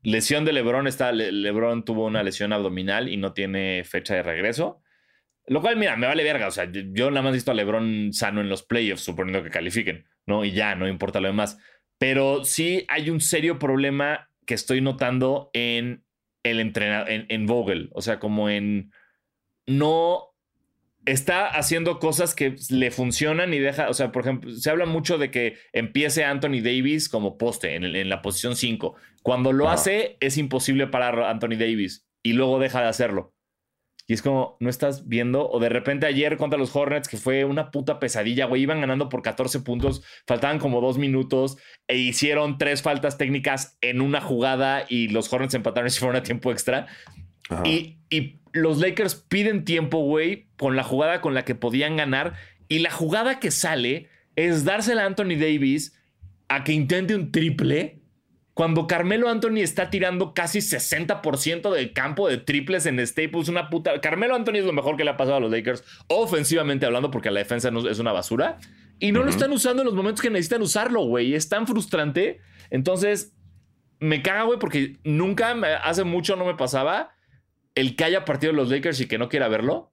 lesión 0.02 0.44
de 0.44 0.52
LeBron, 0.52 0.86
está, 0.86 1.10
LeBron 1.10 1.84
tuvo 1.84 2.06
una 2.06 2.22
lesión 2.22 2.52
abdominal 2.52 3.08
y 3.08 3.16
no 3.16 3.32
tiene 3.32 3.82
fecha 3.84 4.14
de 4.14 4.22
regreso. 4.22 4.80
Lo 5.48 5.60
cual, 5.60 5.76
mira, 5.76 5.96
me 5.96 6.06
vale 6.06 6.22
verga. 6.22 6.46
O 6.46 6.50
sea, 6.52 6.68
yo 6.70 7.10
nada 7.10 7.22
más 7.22 7.30
he 7.30 7.34
visto 7.34 7.50
a 7.50 7.54
LeBron 7.54 8.12
sano 8.12 8.40
en 8.40 8.48
los 8.48 8.62
playoffs, 8.62 9.02
suponiendo 9.02 9.42
que 9.42 9.50
califiquen, 9.50 10.06
¿no? 10.24 10.44
Y 10.44 10.52
ya, 10.52 10.76
no 10.76 10.88
importa 10.88 11.20
lo 11.20 11.28
demás. 11.28 11.58
Pero 11.98 12.44
sí 12.44 12.84
hay 12.88 13.10
un 13.10 13.20
serio 13.20 13.58
problema 13.58 14.30
que 14.44 14.54
estoy 14.54 14.80
notando 14.80 15.50
en 15.52 16.04
el 16.50 16.60
entrenador, 16.60 17.10
en, 17.10 17.26
en 17.28 17.46
Vogel. 17.46 17.90
O 17.92 18.02
sea, 18.02 18.18
como 18.18 18.48
en. 18.48 18.92
No 19.66 20.36
está 21.06 21.46
haciendo 21.46 21.98
cosas 21.98 22.34
que 22.34 22.56
le 22.68 22.90
funcionan 22.90 23.54
y 23.54 23.58
deja, 23.58 23.88
o 23.88 23.94
sea, 23.94 24.12
por 24.12 24.22
ejemplo, 24.22 24.52
se 24.52 24.68
habla 24.68 24.86
mucho 24.86 25.18
de 25.18 25.30
que 25.30 25.56
empiece 25.72 26.24
Anthony 26.24 26.60
Davis 26.62 27.08
como 27.08 27.38
poste 27.38 27.76
en, 27.76 28.08
la 28.08 28.22
posición 28.22 28.56
5. 28.56 28.96
Cuando 29.22 29.52
lo 29.52 29.70
hace, 29.70 30.16
es 30.20 30.36
imposible 30.36 30.88
parar 30.88 31.18
a 31.20 31.30
Anthony 31.30 31.56
Davis 31.58 32.06
y 32.22 32.32
luego 32.32 32.58
deja 32.58 32.82
de 32.82 32.88
hacerlo. 32.88 33.35
Y 34.06 34.14
es 34.14 34.22
como, 34.22 34.56
no 34.60 34.70
estás 34.70 35.08
viendo, 35.08 35.48
o 35.48 35.58
de 35.58 35.68
repente 35.68 36.06
ayer 36.06 36.36
contra 36.36 36.58
los 36.58 36.74
Hornets, 36.74 37.08
que 37.08 37.16
fue 37.16 37.44
una 37.44 37.72
puta 37.72 37.98
pesadilla, 37.98 38.46
güey, 38.46 38.62
iban 38.62 38.80
ganando 38.80 39.08
por 39.08 39.22
14 39.22 39.60
puntos, 39.60 40.02
faltaban 40.26 40.58
como 40.58 40.80
dos 40.80 40.96
minutos 40.96 41.58
e 41.88 41.96
hicieron 41.96 42.56
tres 42.56 42.82
faltas 42.82 43.18
técnicas 43.18 43.76
en 43.80 44.00
una 44.00 44.20
jugada 44.20 44.84
y 44.88 45.08
los 45.08 45.32
Hornets 45.32 45.54
empataron 45.54 45.88
y 45.88 45.90
se 45.90 46.00
fueron 46.00 46.16
a 46.16 46.22
tiempo 46.22 46.52
extra. 46.52 46.86
Y, 47.64 47.98
y 48.10 48.40
los 48.52 48.78
Lakers 48.78 49.14
piden 49.14 49.64
tiempo, 49.64 49.98
güey, 49.98 50.46
con 50.56 50.76
la 50.76 50.82
jugada 50.82 51.20
con 51.20 51.34
la 51.34 51.44
que 51.44 51.54
podían 51.54 51.96
ganar. 51.96 52.34
Y 52.68 52.80
la 52.80 52.90
jugada 52.90 53.38
que 53.38 53.50
sale 53.50 54.08
es 54.34 54.64
dársela 54.64 55.02
a 55.02 55.06
Anthony 55.06 55.36
Davis 55.38 55.96
a 56.48 56.64
que 56.64 56.72
intente 56.72 57.14
un 57.14 57.32
triple. 57.32 57.95
Cuando 58.56 58.86
Carmelo 58.86 59.28
Anthony 59.28 59.58
está 59.58 59.90
tirando 59.90 60.32
casi 60.32 60.60
60% 60.60 61.70
del 61.74 61.92
campo 61.92 62.26
de 62.26 62.38
triples 62.38 62.86
en 62.86 63.06
Staples, 63.06 63.50
una 63.50 63.68
puta. 63.68 64.00
Carmelo 64.00 64.34
Anthony 64.34 64.54
es 64.54 64.64
lo 64.64 64.72
mejor 64.72 64.96
que 64.96 65.04
le 65.04 65.10
ha 65.10 65.18
pasado 65.18 65.36
a 65.36 65.40
los 65.40 65.50
Lakers, 65.50 65.84
ofensivamente 66.08 66.86
hablando, 66.86 67.10
porque 67.10 67.30
la 67.30 67.40
defensa 67.40 67.70
no, 67.70 67.86
es 67.86 67.98
una 67.98 68.12
basura. 68.12 68.56
Y 68.98 69.12
no 69.12 69.24
lo 69.24 69.28
están 69.28 69.52
usando 69.52 69.82
en 69.82 69.86
los 69.86 69.94
momentos 69.94 70.22
que 70.22 70.30
necesitan 70.30 70.62
usarlo, 70.62 71.02
güey. 71.02 71.34
Es 71.34 71.50
tan 71.50 71.66
frustrante. 71.66 72.40
Entonces, 72.70 73.36
me 74.00 74.22
caga, 74.22 74.44
güey, 74.44 74.58
porque 74.58 74.96
nunca, 75.04 75.50
hace 75.84 76.04
mucho 76.04 76.34
no 76.36 76.46
me 76.46 76.54
pasaba 76.54 77.10
el 77.74 77.94
que 77.94 78.04
haya 78.04 78.24
partido 78.24 78.54
los 78.54 78.70
Lakers 78.70 79.02
y 79.02 79.06
que 79.06 79.18
no 79.18 79.28
quiera 79.28 79.48
verlo. 79.48 79.92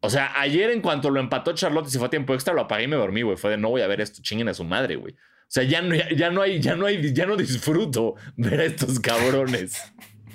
O 0.00 0.10
sea, 0.10 0.32
ayer 0.40 0.72
en 0.72 0.80
cuanto 0.80 1.08
lo 1.10 1.20
empató 1.20 1.52
Charlotte 1.52 1.86
y 1.86 1.90
se 1.90 1.98
fue 1.98 2.08
a 2.08 2.10
tiempo 2.10 2.34
extra, 2.34 2.52
lo 2.52 2.62
apagué 2.62 2.82
y 2.82 2.88
me 2.88 2.96
dormí, 2.96 3.22
güey. 3.22 3.36
Fue 3.36 3.52
de 3.52 3.58
no 3.58 3.68
voy 3.68 3.82
a 3.82 3.86
ver 3.86 4.00
esto, 4.00 4.22
chinguen 4.22 4.48
a 4.48 4.54
su 4.54 4.64
madre, 4.64 4.96
güey. 4.96 5.14
O 5.50 5.52
sea, 5.52 5.64
ya 5.64 5.82
no, 5.82 5.96
ya 5.96 6.30
no 6.30 6.42
hay, 6.42 6.60
ya 6.60 6.76
no 6.76 6.86
hay, 6.86 7.12
ya 7.12 7.26
no 7.26 7.36
disfruto 7.36 8.14
ver 8.36 8.60
a 8.60 8.64
estos 8.66 9.00
cabrones. 9.00 9.82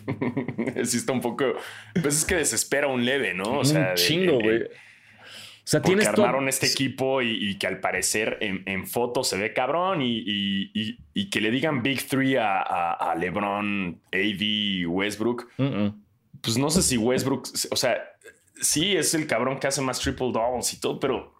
sí 0.83 0.97
está 0.97 1.13
un 1.13 1.21
poco. 1.21 1.53
Pues 1.93 2.17
es 2.17 2.25
que 2.25 2.35
desespera 2.35 2.87
un 2.87 3.05
leve, 3.05 3.33
¿no? 3.33 3.59
O 3.59 3.63
sea, 3.63 3.91
un 3.91 3.95
chingo, 3.95 4.41
güey. 4.41 4.63
O 4.63 5.67
sea, 5.67 5.81
tienes 5.81 6.05
armaron 6.05 6.49
este 6.49 6.67
equipo 6.67 7.21
y, 7.21 7.57
que 7.57 7.65
al 7.65 7.79
parecer 7.79 8.39
en, 8.41 8.87
fotos 8.87 9.29
se 9.29 9.37
ve 9.37 9.53
cabrón 9.53 9.99
y, 10.01 11.29
que 11.31 11.39
le 11.39 11.49
digan 11.49 11.81
Big 11.81 12.05
Three 12.09 12.35
a, 12.37 13.15
LeBron, 13.17 14.01
AD, 14.11 14.85
Westbrook. 14.85 15.49
Pues 16.41 16.57
no 16.57 16.69
sé 16.69 16.83
si 16.83 16.97
Westbrook, 16.97 17.47
o 17.71 17.75
sea, 17.77 18.03
sí 18.59 18.97
es 18.97 19.13
el 19.13 19.27
cabrón 19.27 19.59
que 19.59 19.67
hace 19.67 19.79
más 19.79 19.97
triple 20.01 20.33
doubles 20.33 20.73
y 20.73 20.79
todo, 20.81 20.99
pero 20.99 21.34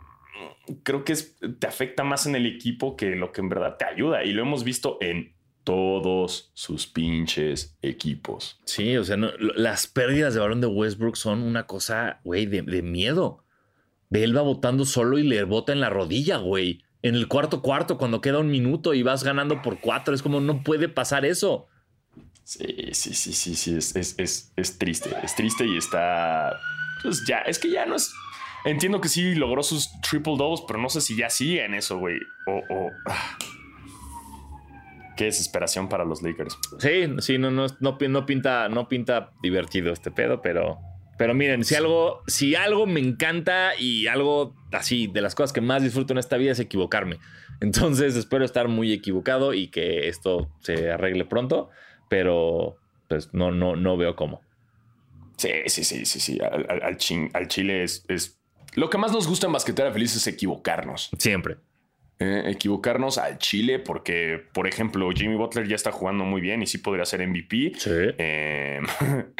creo 0.83 1.03
que 1.03 1.15
te 1.15 1.67
afecta 1.67 2.03
más 2.03 2.25
en 2.25 2.35
el 2.35 2.45
equipo 2.45 2.95
que 2.95 3.15
lo 3.15 3.31
que 3.31 3.41
en 3.41 3.49
verdad 3.49 3.77
te 3.77 3.85
ayuda. 3.85 4.23
Y 4.23 4.31
lo 4.31 4.41
hemos 4.41 4.63
visto 4.63 4.97
en 5.01 5.35
todos 5.63 6.51
sus 6.53 6.87
pinches 6.87 7.77
equipos. 7.81 8.59
Sí, 8.65 8.95
o 8.97 9.03
sea, 9.03 9.17
las 9.17 9.87
pérdidas 9.87 10.33
de 10.33 10.39
balón 10.39 10.61
de 10.61 10.67
Westbrook 10.67 11.15
son 11.15 11.41
una 11.41 11.65
cosa, 11.65 12.21
güey, 12.23 12.45
de, 12.45 12.61
de 12.61 12.81
miedo. 12.81 13.43
Él 14.11 14.35
va 14.35 14.41
votando 14.41 14.85
solo 14.85 15.17
y 15.17 15.23
le 15.23 15.43
bota 15.43 15.73
en 15.73 15.79
la 15.79 15.89
rodilla, 15.89 16.37
güey. 16.37 16.83
En 17.01 17.15
el 17.15 17.27
cuarto 17.27 17.61
cuarto, 17.61 17.97
cuando 17.97 18.21
queda 18.21 18.39
un 18.39 18.49
minuto 18.49 18.93
y 18.93 19.03
vas 19.03 19.23
ganando 19.23 19.61
por 19.61 19.79
cuatro, 19.79 20.13
es 20.13 20.21
como 20.21 20.39
no 20.39 20.63
puede 20.63 20.89
pasar 20.89 21.25
eso. 21.25 21.67
Sí, 22.43 22.89
sí, 22.93 23.13
sí, 23.13 23.33
sí, 23.33 23.55
sí, 23.55 23.75
es, 23.75 23.95
es, 23.95 24.51
es, 24.55 24.77
triste, 24.77 25.09
es 25.23 25.35
triste 25.35 25.65
y 25.65 25.77
está... 25.77 26.59
Pues 27.01 27.25
ya, 27.27 27.39
es 27.39 27.59
que 27.59 27.71
ya 27.71 27.85
no 27.85 27.95
es... 27.95 28.13
Entiendo 28.65 28.99
que 28.99 29.09
sí 29.09 29.35
logró 29.35 29.63
sus 29.63 29.91
triple 30.01 30.35
doubles, 30.37 30.63
pero 30.67 30.79
no 30.79 30.89
sé 30.89 31.01
si 31.01 31.15
ya 31.15 31.29
sigue 31.29 31.63
en 31.63 31.73
eso, 31.75 31.99
güey. 31.99 32.17
O... 32.47 32.89
Ah. 33.07 33.37
Qué 35.15 35.25
desesperación 35.25 35.87
para 35.87 36.03
los 36.03 36.21
Lakers. 36.21 36.57
Sí, 36.79 37.05
sí, 37.19 37.37
no, 37.37 37.49
no, 37.51 37.67
no, 37.79 37.97
no, 38.09 38.25
pinta, 38.25 38.67
no 38.67 38.89
pinta 38.89 39.31
divertido 39.41 39.93
este 39.93 40.11
pedo, 40.11 40.41
pero 40.41 40.77
pero 41.17 41.33
miren, 41.33 41.63
si 41.63 41.75
algo, 41.75 42.23
si 42.27 42.55
algo 42.55 42.85
me 42.85 42.99
encanta 42.99 43.71
y 43.79 44.07
algo 44.07 44.53
así 44.73 45.07
de 45.07 45.21
las 45.21 45.33
cosas 45.33 45.53
que 45.53 45.61
más 45.61 45.81
disfruto 45.81 46.13
en 46.13 46.19
esta 46.19 46.35
vida 46.37 46.51
es 46.51 46.59
equivocarme. 46.59 47.19
Entonces 47.61 48.15
espero 48.15 48.43
estar 48.43 48.67
muy 48.67 48.91
equivocado 48.91 49.53
y 49.53 49.69
que 49.69 50.09
esto 50.09 50.51
se 50.59 50.91
arregle 50.91 51.23
pronto, 51.23 51.69
pero 52.09 52.77
pues 53.07 53.33
no, 53.33 53.51
no, 53.51 53.77
no 53.77 53.95
veo 53.95 54.15
cómo. 54.15 54.41
Sí, 55.37 55.51
sí, 55.67 55.83
sí, 55.83 56.05
sí, 56.05 56.19
sí. 56.19 56.39
Al, 56.41 56.97
Chile 57.47 57.83
es, 57.83 58.03
es, 58.09 58.39
Lo 58.75 58.89
que 58.89 58.97
más 58.97 59.11
nos 59.11 59.27
gusta 59.27 59.47
en 59.47 59.53
Basquetera 59.53 59.91
Feliz 59.91 60.15
es 60.15 60.27
equivocarnos. 60.27 61.09
Siempre. 61.17 61.57
Eh, 62.17 62.43
equivocarnos 62.47 63.17
al 63.17 63.37
Chile, 63.39 63.79
porque, 63.79 64.41
por 64.53 64.67
ejemplo, 64.67 65.09
Jimmy 65.11 65.35
Butler 65.35 65.67
ya 65.67 65.75
está 65.75 65.91
jugando 65.91 66.23
muy 66.23 66.39
bien 66.39 66.61
y 66.61 66.67
sí 66.67 66.77
podría 66.77 67.05
ser 67.05 67.25
MVP. 67.27 67.73
Sí. 67.77 67.91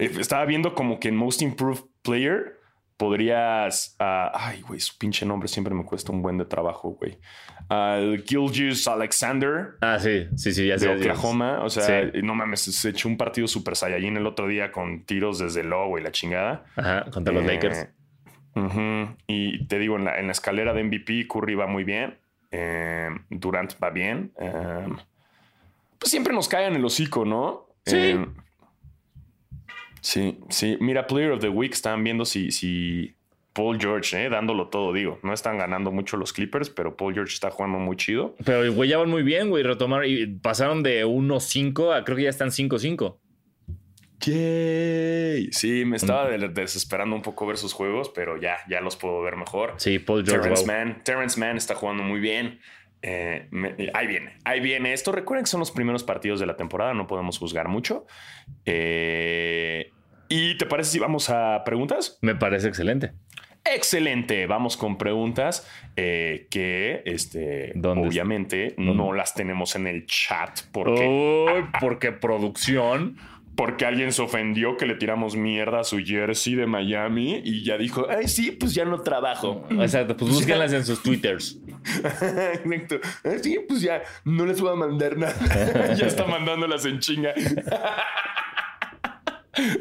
Eh, 0.00 0.12
estaba 0.20 0.44
viendo 0.44 0.74
como 0.74 1.00
que 1.00 1.08
en 1.08 1.16
Most 1.16 1.42
Improved 1.42 1.82
Player 2.02 2.58
podrías. 2.96 3.96
Ah, 3.98 4.30
ay, 4.32 4.60
güey, 4.60 4.78
su 4.78 4.96
pinche 4.96 5.26
nombre 5.26 5.48
siempre 5.48 5.74
me 5.74 5.84
cuesta 5.84 6.12
un 6.12 6.22
buen 6.22 6.38
de 6.38 6.44
trabajo, 6.44 6.90
güey. 6.90 7.18
Al 7.68 8.22
Gilgis 8.24 8.86
Alexander. 8.86 9.76
Ah, 9.80 9.98
sí, 9.98 10.26
sí, 10.36 10.52
sí, 10.52 10.68
ya 10.68 10.76
De 10.76 10.88
Oklahoma. 10.88 11.64
O 11.64 11.70
sea, 11.70 12.10
no 12.22 12.34
mames, 12.34 12.60
se 12.60 12.90
echó 12.90 13.08
un 13.08 13.16
partido 13.16 13.48
Super 13.48 13.74
Saiyajin 13.74 14.16
el 14.16 14.26
otro 14.26 14.46
día 14.46 14.70
con 14.70 15.04
tiros 15.04 15.38
desde 15.38 15.62
el 15.62 15.70
logo 15.70 15.98
y 15.98 16.02
la 16.02 16.12
chingada. 16.12 16.64
Ajá, 16.76 17.10
contra 17.10 17.34
los 17.34 17.44
eh, 18.54 18.60
Lakers. 18.60 19.24
Y 19.26 19.66
te 19.66 19.78
digo, 19.78 19.96
en 19.96 20.04
la, 20.04 20.18
en 20.18 20.26
la, 20.26 20.32
escalera 20.32 20.72
de 20.72 20.84
MVP, 20.84 21.26
Curry 21.28 21.54
va 21.54 21.66
muy 21.66 21.84
bien. 21.84 22.18
Eh, 22.50 23.08
Durant 23.30 23.74
va 23.82 23.90
bien. 23.90 24.32
Eh, 24.40 24.88
pues 25.98 26.10
siempre 26.10 26.32
nos 26.32 26.48
caen 26.48 26.72
en 26.72 26.76
el 26.76 26.84
hocico, 26.84 27.24
¿no? 27.24 27.66
Sí. 27.84 27.96
Eh, 27.96 28.26
sí, 30.00 30.38
sí. 30.48 30.76
Mira, 30.80 31.06
Player 31.06 31.32
of 31.32 31.40
the 31.40 31.48
Week 31.48 31.72
están 31.72 32.04
viendo 32.04 32.24
si, 32.24 32.50
si 32.50 33.14
Paul 33.52 33.78
George, 33.80 34.28
dándolo 34.28 34.68
todo, 34.68 34.92
digo. 34.92 35.18
No 35.22 35.32
están 35.32 35.58
ganando 35.58 35.90
mucho 35.90 36.16
los 36.16 36.32
Clippers, 36.32 36.70
pero 36.70 36.96
Paul 36.96 37.14
George 37.14 37.34
está 37.34 37.50
jugando 37.50 37.78
muy 37.78 37.96
chido. 37.96 38.36
Pero 38.44 38.72
güey, 38.72 38.88
ya 38.88 38.98
van 38.98 39.10
muy 39.10 39.22
bien, 39.22 39.50
güey. 39.50 39.62
Retomaron 39.64 40.06
y 40.08 40.26
pasaron 40.26 40.82
de 40.82 41.04
1-5 41.04 41.94
a 41.94 42.04
creo 42.04 42.16
que 42.16 42.22
ya 42.24 42.30
están 42.30 42.50
5-5. 42.50 43.16
Yay. 44.20 45.52
Sí, 45.52 45.84
me 45.84 45.96
estaba 45.96 46.28
desesperando 46.28 47.14
un 47.14 47.22
poco 47.22 47.46
ver 47.46 47.56
sus 47.56 47.72
juegos, 47.72 48.10
pero 48.14 48.40
ya, 48.40 48.56
ya 48.68 48.80
los 48.80 48.96
puedo 48.96 49.20
ver 49.22 49.36
mejor. 49.36 49.74
Sí, 49.76 49.98
Paul 49.98 50.24
George. 50.24 50.42
Terrence 50.42 50.66
Mann, 50.66 51.02
Terrence 51.04 51.38
Mann 51.40 51.56
está 51.56 51.74
jugando 51.74 52.02
muy 52.02 52.20
bien. 52.20 52.60
Eh, 53.00 53.48
ahí 53.94 54.06
viene, 54.08 54.36
ahí 54.44 54.60
viene 54.60 54.92
esto. 54.92 55.12
Recuerden 55.12 55.44
que 55.44 55.50
son 55.50 55.60
los 55.60 55.70
primeros 55.70 56.02
partidos 56.02 56.40
de 56.40 56.46
la 56.46 56.56
temporada, 56.56 56.94
no 56.94 57.06
podemos 57.06 57.38
juzgar 57.38 57.68
mucho. 57.68 58.06
Eh, 58.64 59.92
¿Y 60.28 60.58
te 60.58 60.66
parece 60.66 60.90
si 60.90 60.98
vamos 60.98 61.30
a 61.30 61.62
preguntas? 61.64 62.18
Me 62.20 62.34
parece 62.34 62.68
excelente. 62.68 63.12
Excelente, 63.64 64.46
vamos 64.46 64.76
con 64.76 64.96
preguntas 64.96 65.68
eh, 65.96 66.46
que 66.50 67.02
este, 67.04 67.74
obviamente 67.76 68.74
no 68.78 69.12
las 69.12 69.34
tenemos 69.34 69.76
en 69.76 69.86
el 69.86 70.06
chat 70.06 70.60
porque, 70.72 71.64
porque 71.78 72.12
producción 72.12 73.18
porque 73.58 73.84
alguien 73.84 74.12
se 74.12 74.22
ofendió 74.22 74.76
que 74.76 74.86
le 74.86 74.94
tiramos 74.94 75.34
mierda 75.34 75.80
a 75.80 75.84
su 75.84 75.98
jersey 75.98 76.54
de 76.54 76.66
Miami 76.66 77.42
y 77.44 77.64
ya 77.64 77.76
dijo, 77.76 78.06
ay, 78.08 78.28
sí, 78.28 78.52
pues 78.52 78.72
ya 78.72 78.84
no 78.84 79.00
trabajo. 79.00 79.66
Exacto, 79.68 80.16
pues 80.16 80.30
búsquenlas 80.34 80.72
en 80.72 80.84
sus 80.84 81.02
twitters. 81.02 81.58
Exacto. 82.04 83.00
Sí, 83.42 83.58
pues 83.66 83.80
ya 83.80 84.04
no 84.24 84.46
les 84.46 84.60
voy 84.60 84.70
a 84.70 84.76
mandar 84.76 85.16
nada. 85.16 85.34
ya 85.98 86.06
está 86.06 86.24
mandándolas 86.24 86.84
en 86.84 87.00
chinga. 87.00 87.34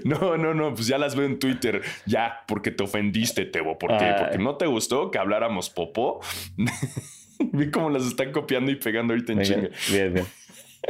No, 0.04 0.38
no, 0.38 0.56
no, 0.56 0.74
pues 0.74 0.88
ya 0.88 0.98
las 0.98 1.16
veo 1.16 1.28
en 1.28 1.38
Twitter. 1.38 1.84
Ya, 2.08 2.46
porque 2.48 2.72
te 2.72 2.84
ofendiste, 2.84 3.46
Tebo. 3.46 3.78
¿Por 3.78 3.96
qué? 3.96 4.06
Ay. 4.06 4.16
Porque 4.18 4.38
no 4.40 4.56
te 4.56 4.66
gustó 4.66 5.12
que 5.12 5.20
habláramos 5.20 5.70
popó. 5.70 6.20
Vi 7.40 7.70
cómo 7.70 7.92
las 7.92 8.08
están 8.08 8.32
copiando 8.32 8.72
y 8.72 8.76
pegando 8.78 9.14
ahorita 9.14 9.34
en 9.34 9.42
chinga. 9.44 9.70
Bien, 9.92 10.16
bien. 10.16 10.26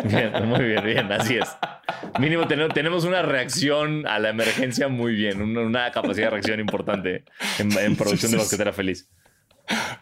Bien, 0.03 0.31
muy 0.47 0.63
bien, 0.63 0.83
bien, 0.83 1.11
así 1.11 1.37
es. 1.37 1.49
Mínimo 2.19 2.47
ten- 2.47 2.69
tenemos 2.69 3.03
una 3.03 3.21
reacción 3.21 4.05
a 4.07 4.19
la 4.19 4.29
emergencia 4.29 4.87
muy 4.87 5.13
bien, 5.15 5.41
una, 5.41 5.91
capacidad 5.91 6.27
de 6.27 6.31
reacción 6.31 6.59
importante 6.59 7.23
en, 7.57 7.95
producción 7.95 8.31
de 8.31 8.37
Basquetera 8.37 8.73
Feliz. 8.73 9.09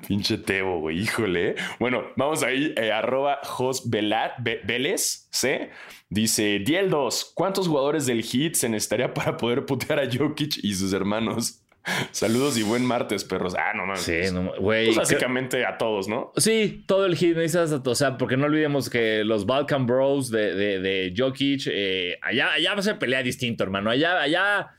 Pinche 0.08 0.38
Tebo, 0.38 0.80
güey, 0.80 1.00
híjole. 1.00 1.56
Bueno, 1.80 2.04
vamos 2.16 2.44
ahí, 2.44 2.74
eh, 2.78 2.92
arroba 2.92 3.40
Jos 3.44 3.90
Vélez, 3.90 5.28
C. 5.32 5.72
Dice, 6.10 6.60
Dieldos, 6.60 7.32
¿cuántos 7.34 7.68
jugadores 7.68 8.06
del 8.06 8.22
Heat 8.24 8.54
se 8.56 8.70
necesitaría 8.70 9.14
para 9.14 9.38
poder 9.38 9.66
putear 9.66 10.00
a 10.00 10.08
Jokic 10.12 10.58
y 10.64 10.74
sus 10.76 10.94
hermanos? 10.94 11.65
Saludos 12.12 12.58
y 12.58 12.64
buen 12.64 12.84
martes, 12.84 13.24
perros. 13.24 13.56
Ah, 13.56 13.74
no 13.76 13.86
mames. 13.86 14.02
Sí, 14.02 14.22
no, 14.34 14.54
güey. 14.60 14.88
Pues 14.88 14.98
básicamente 14.98 15.66
a 15.66 15.78
todos, 15.78 16.08
¿no? 16.08 16.32
Sí, 16.36 16.84
todo 16.88 17.06
el 17.06 17.16
hit 17.16 17.38
o 17.38 17.96
sea, 17.96 18.18
porque 18.18 18.38
no 18.38 18.46
olvidemos 18.46 18.90
que 18.90 19.24
los 19.24 19.46
Balkan 19.46 19.86
Bros 19.86 20.32
de, 20.32 20.56
de, 20.56 20.80
de 20.80 21.14
Jokic, 21.16 21.68
eh, 21.68 22.18
allá, 22.22 22.54
allá 22.54 22.82
se 22.82 22.96
pelea 22.96 23.22
distinto, 23.22 23.64
hermano. 23.64 23.92
Allá, 23.92 24.20
allá, 24.20 24.72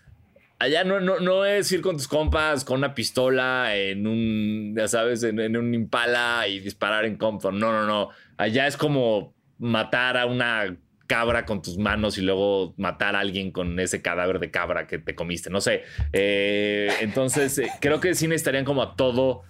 allá 0.59 0.85
no, 0.85 1.01
no, 1.01 1.21
no 1.21 1.45
es 1.45 1.71
ir 1.71 1.81
con 1.81 1.97
tus 1.97 2.09
compas 2.09 2.65
con 2.65 2.79
una 2.79 2.95
pistola 2.95 3.77
en 3.77 4.07
un, 4.07 4.75
ya 4.77 4.89
sabes, 4.89 5.23
en, 5.23 5.39
en 5.39 5.57
un 5.57 5.73
impala 5.75 6.49
y 6.49 6.61
disparar 6.61 7.05
en 7.05 7.17
Compton. 7.17 7.59
No, 7.59 7.71
no, 7.73 7.87
no. 7.87 8.11
Allá 8.37 8.67
es 8.67 8.77
como 8.77 9.35
matar 9.59 10.17
a 10.17 10.27
una 10.27 10.77
cabra 11.07 11.45
con 11.45 11.63
tus 11.63 11.79
manos 11.79 12.19
y 12.19 12.23
luego 12.23 12.75
matar 12.77 13.17
a 13.17 13.21
alguien 13.21 13.51
con 13.51 13.79
ese 13.81 14.03
cadáver 14.03 14.39
de 14.41 14.51
cabra 14.51 14.87
que 14.87 14.99
te 14.99 15.15
comiste. 15.15 15.51
No 15.51 15.61
sé. 15.61 15.83
Eh, 16.13 16.89
entonces, 17.01 17.59
eh, 17.59 17.69
creo 17.81 18.01
que 18.01 18.15
sí 18.15 18.27
necesitarían 18.29 18.65
como 18.65 18.83
a 18.83 18.97
todo. 18.97 19.43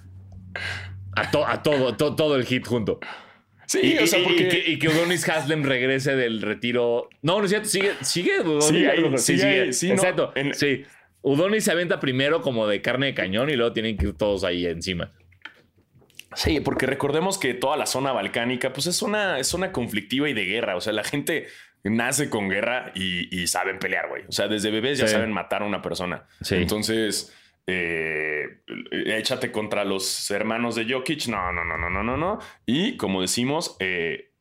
A, 1.15 1.31
to- 1.31 1.47
a 1.47 1.63
todo, 1.63 1.97
to- 1.97 2.15
todo 2.15 2.37
el 2.37 2.45
hit 2.45 2.67
junto. 2.67 3.01
Sí, 3.67 3.81
Y, 3.83 3.99
o 3.99 4.07
sea, 4.07 4.19
y- 4.19 4.23
y 4.23 4.25
porque... 4.27 4.49
que, 4.49 4.71
y 4.71 4.79
que 4.79 4.89
Udonis 4.89 5.29
Haslem 5.29 5.65
regrese 5.65 6.15
del 6.15 6.41
retiro. 6.43 7.09
No, 7.23 7.39
no 7.39 7.45
es 7.45 7.51
cierto. 7.51 7.69
Sigue, 7.69 7.93
sigue 8.03 8.41
Udonis. 8.41 8.65
Sigue 8.67 8.91
ahí, 8.91 9.11
que 9.11 9.19
sigue 9.19 9.45
ahí, 9.63 9.73
sí, 9.73 9.89
no, 9.89 9.95
Exacto. 9.95 10.33
en- 10.37 10.55
Sí. 10.55 10.85
Udonis 11.23 11.65
se 11.65 11.73
avienta 11.73 11.99
primero 11.99 12.41
como 12.43 12.69
de 12.69 12.81
carne 12.83 13.07
de 13.07 13.15
cañón 13.15 13.51
y 13.51 13.57
luego 13.57 13.73
tienen 13.73 13.97
que 13.97 14.07
ir 14.07 14.13
todos 14.13 14.45
ahí 14.45 14.67
encima. 14.67 15.13
Sí, 16.37 16.61
porque 16.61 16.87
recordemos 16.87 17.39
que 17.39 17.55
toda 17.55 17.76
la 17.76 17.87
zona 17.87 18.12
balcánica, 18.12 18.72
pues 18.72 18.87
es 18.87 19.03
una, 19.03 19.39
es 19.39 19.55
una 19.55 19.72
conflictiva 19.72 20.28
y 20.28 20.34
de 20.34 20.45
guerra. 20.45 20.76
O 20.76 20.80
sea, 20.80 20.93
la 20.93 21.03
gente 21.03 21.47
nace 21.82 22.28
con 22.28 22.49
guerra 22.49 22.93
y, 22.95 23.34
y 23.34 23.47
saben 23.47 23.78
pelear, 23.78 24.09
güey. 24.09 24.24
O 24.28 24.32
sea, 24.32 24.47
desde 24.47 24.70
bebés 24.70 24.99
ya 24.99 25.09
saben 25.09 25.32
matar 25.32 25.62
a 25.62 25.66
una 25.66 25.80
persona. 25.80 26.26
Sí. 26.43 26.57
Entonces, 26.57 27.34
eh, 27.66 28.61
échate 28.91 29.51
contra 29.51 29.84
los 29.84 30.30
hermanos 30.30 30.74
de 30.74 30.84
Jokic. 30.93 31.26
No, 31.28 31.53
no, 31.53 31.64
no, 31.64 31.78
no, 31.78 31.89
no, 31.89 32.03
no, 32.03 32.16
no. 32.16 32.39
Y 32.66 32.97
como 32.97 33.22
decimos, 33.22 33.76
eh, 33.80 34.32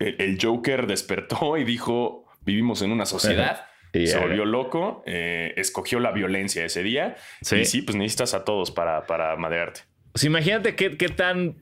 el, 0.00 0.16
el 0.18 0.38
Joker 0.40 0.86
despertó 0.86 1.56
y 1.56 1.64
dijo: 1.64 2.26
Vivimos 2.40 2.82
en 2.82 2.90
una 2.90 3.06
sociedad. 3.06 3.66
Se 3.94 4.18
volvió 4.18 4.44
loco, 4.44 5.04
eh, 5.06 5.54
escogió 5.56 6.00
la 6.00 6.10
violencia 6.10 6.64
ese 6.64 6.82
día. 6.82 7.14
Sí. 7.42 7.58
Y 7.58 7.64
sí, 7.64 7.82
pues 7.82 7.94
necesitas 7.94 8.34
a 8.34 8.44
todos 8.44 8.72
para, 8.72 9.06
para 9.06 9.36
madrearte. 9.36 9.82
Pues 10.14 10.24
imagínate 10.24 10.74
qué, 10.76 10.96
qué 10.96 11.08
tan. 11.10 11.56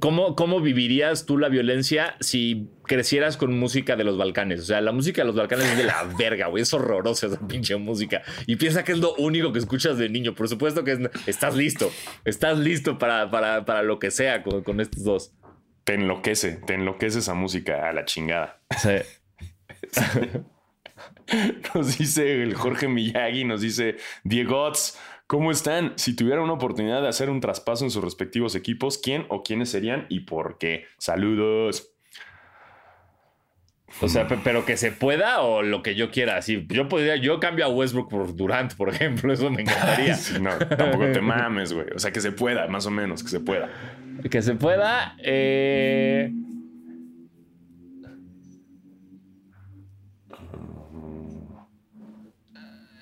Cómo, 0.00 0.36
¿Cómo 0.36 0.60
vivirías 0.62 1.26
tú 1.26 1.36
la 1.36 1.50
violencia 1.50 2.16
si 2.20 2.70
crecieras 2.84 3.36
con 3.36 3.58
música 3.58 3.94
de 3.94 4.04
los 4.04 4.16
Balcanes? 4.16 4.60
O 4.60 4.64
sea, 4.64 4.80
la 4.80 4.90
música 4.90 5.20
de 5.20 5.26
los 5.26 5.36
Balcanes 5.36 5.66
es 5.66 5.76
de 5.76 5.84
la 5.84 6.04
verga, 6.18 6.46
güey. 6.46 6.62
Es 6.62 6.72
horrorosa 6.72 7.26
esa 7.26 7.46
pinche 7.46 7.76
música. 7.76 8.22
Y 8.46 8.56
piensa 8.56 8.84
que 8.84 8.92
es 8.92 8.98
lo 8.98 9.14
único 9.16 9.52
que 9.52 9.58
escuchas 9.58 9.98
de 9.98 10.08
niño. 10.08 10.34
Por 10.34 10.48
supuesto 10.48 10.82
que 10.82 10.92
es- 10.92 11.00
estás 11.26 11.54
listo. 11.54 11.92
Estás 12.24 12.58
listo 12.58 12.96
para, 12.98 13.30
para, 13.30 13.66
para 13.66 13.82
lo 13.82 13.98
que 13.98 14.10
sea 14.10 14.42
con, 14.42 14.62
con 14.62 14.80
estos 14.80 15.04
dos. 15.04 15.34
Te 15.84 15.92
enloquece, 15.94 16.52
te 16.66 16.72
enloquece 16.74 17.18
esa 17.18 17.34
música 17.34 17.86
a 17.86 17.92
la 17.92 18.06
chingada. 18.06 18.62
Nos 21.74 21.98
dice 21.98 22.42
el 22.42 22.54
Jorge 22.54 22.88
Miyagi, 22.88 23.44
nos 23.44 23.60
dice 23.62 23.96
Diegots, 24.24 24.98
¿cómo 25.32 25.50
están? 25.50 25.94
Si 25.96 26.14
tuvieran 26.14 26.44
una 26.44 26.52
oportunidad 26.52 27.00
de 27.00 27.08
hacer 27.08 27.30
un 27.30 27.40
traspaso 27.40 27.84
en 27.84 27.90
sus 27.90 28.04
respectivos 28.04 28.54
equipos, 28.54 28.98
¿quién 28.98 29.24
o 29.30 29.42
quiénes 29.42 29.70
serían 29.70 30.04
y 30.10 30.20
por 30.20 30.58
qué? 30.58 30.84
Saludos. 30.98 31.88
O 34.02 34.08
sea, 34.08 34.28
pe- 34.28 34.38
pero 34.44 34.66
que 34.66 34.76
se 34.76 34.92
pueda 34.92 35.40
o 35.40 35.62
lo 35.62 35.82
que 35.82 35.94
yo 35.94 36.10
quiera. 36.10 36.36
Así, 36.36 36.66
yo 36.68 36.86
podría, 36.86 37.16
yo 37.16 37.40
cambio 37.40 37.64
a 37.64 37.68
Westbrook 37.68 38.10
por 38.10 38.36
Durant, 38.36 38.74
por 38.74 38.90
ejemplo. 38.90 39.32
Eso 39.32 39.50
me 39.50 39.62
encantaría. 39.62 40.18
No, 40.42 40.50
tampoco 40.58 41.10
te 41.10 41.22
mames, 41.22 41.72
güey. 41.72 41.86
O 41.96 41.98
sea, 41.98 42.12
que 42.12 42.20
se 42.20 42.32
pueda, 42.32 42.66
más 42.68 42.84
o 42.84 42.90
menos, 42.90 43.22
que 43.22 43.30
se 43.30 43.40
pueda. 43.40 43.70
Que 44.30 44.42
se 44.42 44.54
pueda. 44.54 45.16
eh, 45.22 46.30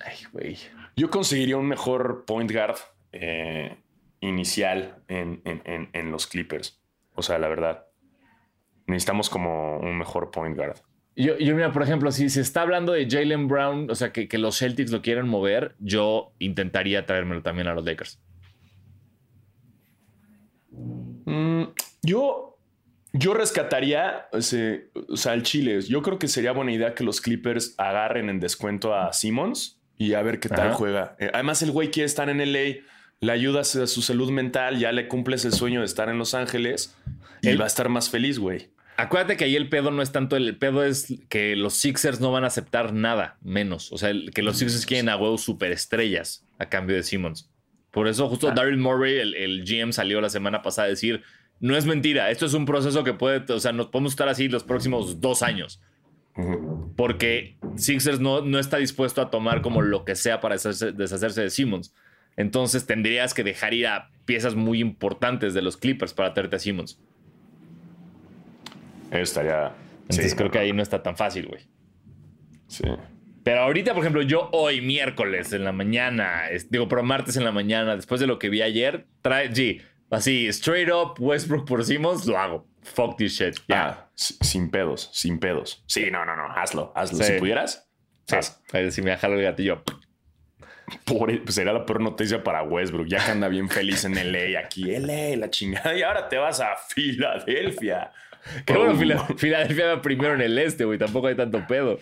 Ay, 0.05 0.15
güey. 0.31 0.57
Yo 0.95 1.09
conseguiría 1.09 1.57
un 1.57 1.67
mejor 1.67 2.25
point 2.25 2.51
guard 2.51 2.75
eh, 3.11 3.77
inicial 4.19 5.03
en, 5.07 5.41
en- 5.45 5.61
en- 5.65 5.89
en 5.93 6.11
los 6.11 6.27
Clippers. 6.27 6.81
O 7.15 7.21
sea, 7.21 7.39
la 7.39 7.47
verdad. 7.47 7.85
Necesitamos 8.87 9.29
como 9.29 9.79
un 9.79 9.97
mejor 9.97 10.31
point 10.31 10.55
guard. 10.57 10.77
Yo, 11.15 11.37
yo, 11.37 11.55
mira, 11.55 11.71
por 11.71 11.83
ejemplo, 11.83 12.11
si 12.11 12.29
se 12.29 12.41
está 12.41 12.61
hablando 12.61 12.93
de 12.93 13.07
Jalen 13.09 13.47
Brown, 13.47 13.89
o 13.91 13.95
sea, 13.95 14.11
que, 14.13 14.27
que 14.27 14.37
los 14.37 14.57
Celtics 14.57 14.91
lo 14.91 15.01
quieren 15.01 15.27
mover, 15.27 15.75
yo 15.79 16.33
intentaría 16.39 17.05
traérmelo 17.05 17.41
también 17.41 17.67
a 17.67 17.73
los 17.73 17.83
Lakers. 17.85 18.19
Mm, 21.25 21.63
yo, 22.03 22.57
yo 23.13 23.33
rescataría 23.33 24.27
ese- 24.31 24.89
o 25.09 25.17
sea, 25.17 25.33
el 25.33 25.43
Chile. 25.43 25.81
Yo 25.81 26.01
creo 26.01 26.17
que 26.17 26.27
sería 26.27 26.51
buena 26.53 26.71
idea 26.71 26.95
que 26.95 27.03
los 27.03 27.21
Clippers 27.21 27.75
agarren 27.77 28.29
en 28.29 28.39
descuento 28.39 28.95
a 28.95 29.11
Simmons 29.13 29.80
y 30.05 30.13
a 30.13 30.21
ver 30.21 30.39
qué 30.39 30.49
tal 30.49 30.67
Ajá. 30.69 30.73
juega. 30.73 31.15
Eh, 31.19 31.29
además, 31.33 31.61
el 31.61 31.71
güey 31.71 31.91
quiere 31.91 32.05
estar 32.05 32.29
en 32.29 32.39
LA, 32.39 32.77
le 33.19 33.31
ayudas 33.31 33.75
a 33.75 33.87
su 33.87 34.01
salud 34.01 34.31
mental, 34.31 34.79
ya 34.79 34.91
le 34.91 35.07
cumples 35.07 35.45
el 35.45 35.53
sueño 35.53 35.81
de 35.81 35.85
estar 35.85 36.09
en 36.09 36.17
Los 36.17 36.33
Ángeles 36.33 36.95
y 37.41 37.49
Él- 37.49 37.59
va 37.59 37.65
a 37.65 37.67
estar 37.67 37.87
más 37.89 38.09
feliz, 38.09 38.39
güey. 38.39 38.69
Acuérdate 38.97 39.35
que 39.37 39.45
ahí 39.45 39.55
el 39.55 39.69
pedo 39.69 39.89
no 39.89 40.01
es 40.03 40.11
tanto 40.11 40.35
el, 40.35 40.47
el 40.47 40.57
pedo 40.57 40.83
es 40.83 41.13
que 41.29 41.55
los 41.55 41.73
Sixers 41.75 42.19
no 42.19 42.31
van 42.31 42.43
a 42.43 42.47
aceptar 42.47 42.93
nada 42.93 43.37
menos. 43.41 43.91
O 43.91 43.97
sea, 43.97 44.09
el- 44.09 44.31
que 44.31 44.41
los 44.43 44.57
Sixers 44.57 44.85
quieren 44.85 45.09
a 45.09 45.15
huevos 45.17 45.41
superestrellas 45.41 46.45
a 46.59 46.69
cambio 46.69 46.95
de 46.95 47.03
Simmons. 47.03 47.49
Por 47.91 48.07
eso 48.07 48.27
justo 48.29 48.49
Ah. 48.49 48.53
Daryl 48.55 48.77
Morey, 48.77 49.17
el, 49.19 49.33
el 49.35 49.63
GM, 49.65 49.91
salió 49.93 50.21
la 50.21 50.29
semana 50.29 50.61
pasada 50.61 50.85
a 50.87 50.89
decir, 50.89 51.23
no 51.59 51.75
es 51.77 51.85
mentira, 51.85 52.29
esto 52.31 52.45
es 52.45 52.53
un 52.53 52.65
proceso 52.65 53.03
que 53.03 53.13
puede, 53.13 53.51
o 53.53 53.59
sea, 53.59 53.71
nos 53.71 53.87
podemos 53.87 54.13
estar 54.13 54.29
así 54.29 54.47
los 54.47 54.63
próximos 54.63 55.19
dos 55.21 55.41
años. 55.43 55.81
Porque 56.95 57.57
Sixers 57.75 58.19
no, 58.19 58.41
no 58.41 58.57
está 58.59 58.77
dispuesto 58.77 59.21
a 59.21 59.29
tomar 59.29 59.61
como 59.61 59.81
lo 59.81 60.05
que 60.05 60.15
sea 60.15 60.39
para 60.39 60.55
deshacerse, 60.55 60.91
deshacerse 60.93 61.41
de 61.41 61.49
Simmons. 61.49 61.93
Entonces 62.37 62.85
tendrías 62.85 63.33
que 63.33 63.43
dejar 63.43 63.73
ir 63.73 63.87
a 63.87 64.09
piezas 64.25 64.55
muy 64.55 64.79
importantes 64.79 65.53
de 65.53 65.61
los 65.61 65.75
Clippers 65.77 66.13
para 66.13 66.33
traerte 66.33 66.55
a 66.55 66.59
Simmons. 66.59 66.99
Eso 69.11 69.21
estaría. 69.21 69.73
Entonces 70.03 70.31
sí, 70.31 70.37
creo 70.37 70.49
que 70.51 70.59
ahí 70.59 70.71
no 70.73 70.81
está 70.81 71.03
tan 71.03 71.17
fácil, 71.17 71.47
güey. 71.47 71.61
Sí. 72.67 72.83
Pero 73.43 73.61
ahorita, 73.61 73.93
por 73.93 74.01
ejemplo, 74.03 74.21
yo 74.21 74.49
hoy, 74.53 74.81
miércoles 74.81 75.51
en 75.51 75.63
la 75.63 75.71
mañana, 75.71 76.49
es- 76.49 76.69
digo, 76.69 76.87
pero 76.87 77.03
martes 77.03 77.35
en 77.37 77.43
la 77.43 77.51
mañana, 77.51 77.95
después 77.95 78.21
de 78.21 78.27
lo 78.27 78.39
que 78.39 78.49
vi 78.49 78.61
ayer, 78.61 79.07
trae, 79.21 79.51
G, 79.51 79.81
así, 80.09 80.47
straight 80.47 80.89
up, 80.89 81.15
Westbrook 81.19 81.67
por 81.67 81.83
Simmons, 81.83 82.25
lo 82.27 82.37
hago. 82.37 82.67
Fuck 82.83 83.17
this 83.17 83.33
shit. 83.37 83.55
Ya. 83.67 83.87
Ah, 83.87 84.09
si- 84.15 84.35
sin 84.41 84.69
pedos, 84.71 85.09
sin 85.13 85.39
pedos. 85.39 85.83
Sí, 85.87 86.09
no, 86.11 86.25
no, 86.25 86.35
no, 86.35 86.51
hazlo, 86.51 86.91
hazlo. 86.95 87.17
Sí. 87.19 87.23
Si 87.25 87.39
pudieras, 87.39 87.87
Sí. 88.25 88.91
sí 88.91 89.01
me 89.01 89.15
jalo 89.17 89.35
el 89.35 89.43
gatillo. 89.43 89.83
Pobre, 91.05 91.37
pues 91.37 91.55
sería 91.55 91.71
la 91.71 91.85
peor 91.85 92.01
noticia 92.01 92.43
para 92.43 92.63
Westbrook, 92.63 93.07
ya 93.07 93.23
que 93.23 93.31
anda 93.31 93.47
bien 93.47 93.69
feliz 93.69 94.03
en 94.03 94.15
LA, 94.17 94.59
aquí 94.59 94.91
LA, 94.93 95.37
la 95.37 95.49
chingada, 95.49 95.95
y 95.95 96.01
ahora 96.03 96.27
te 96.27 96.37
vas 96.37 96.59
a 96.59 96.75
Filadelfia. 96.89 98.11
Que 98.65 98.73
bueno. 98.73 98.95
Fila- 98.95 99.25
Filadelfia 99.37 99.85
va 99.95 100.01
primero 100.01 100.33
en 100.33 100.41
el 100.41 100.57
este, 100.57 100.83
güey. 100.83 100.97
Tampoco 100.97 101.27
hay 101.27 101.35
tanto 101.35 101.65
pedo. 101.67 101.99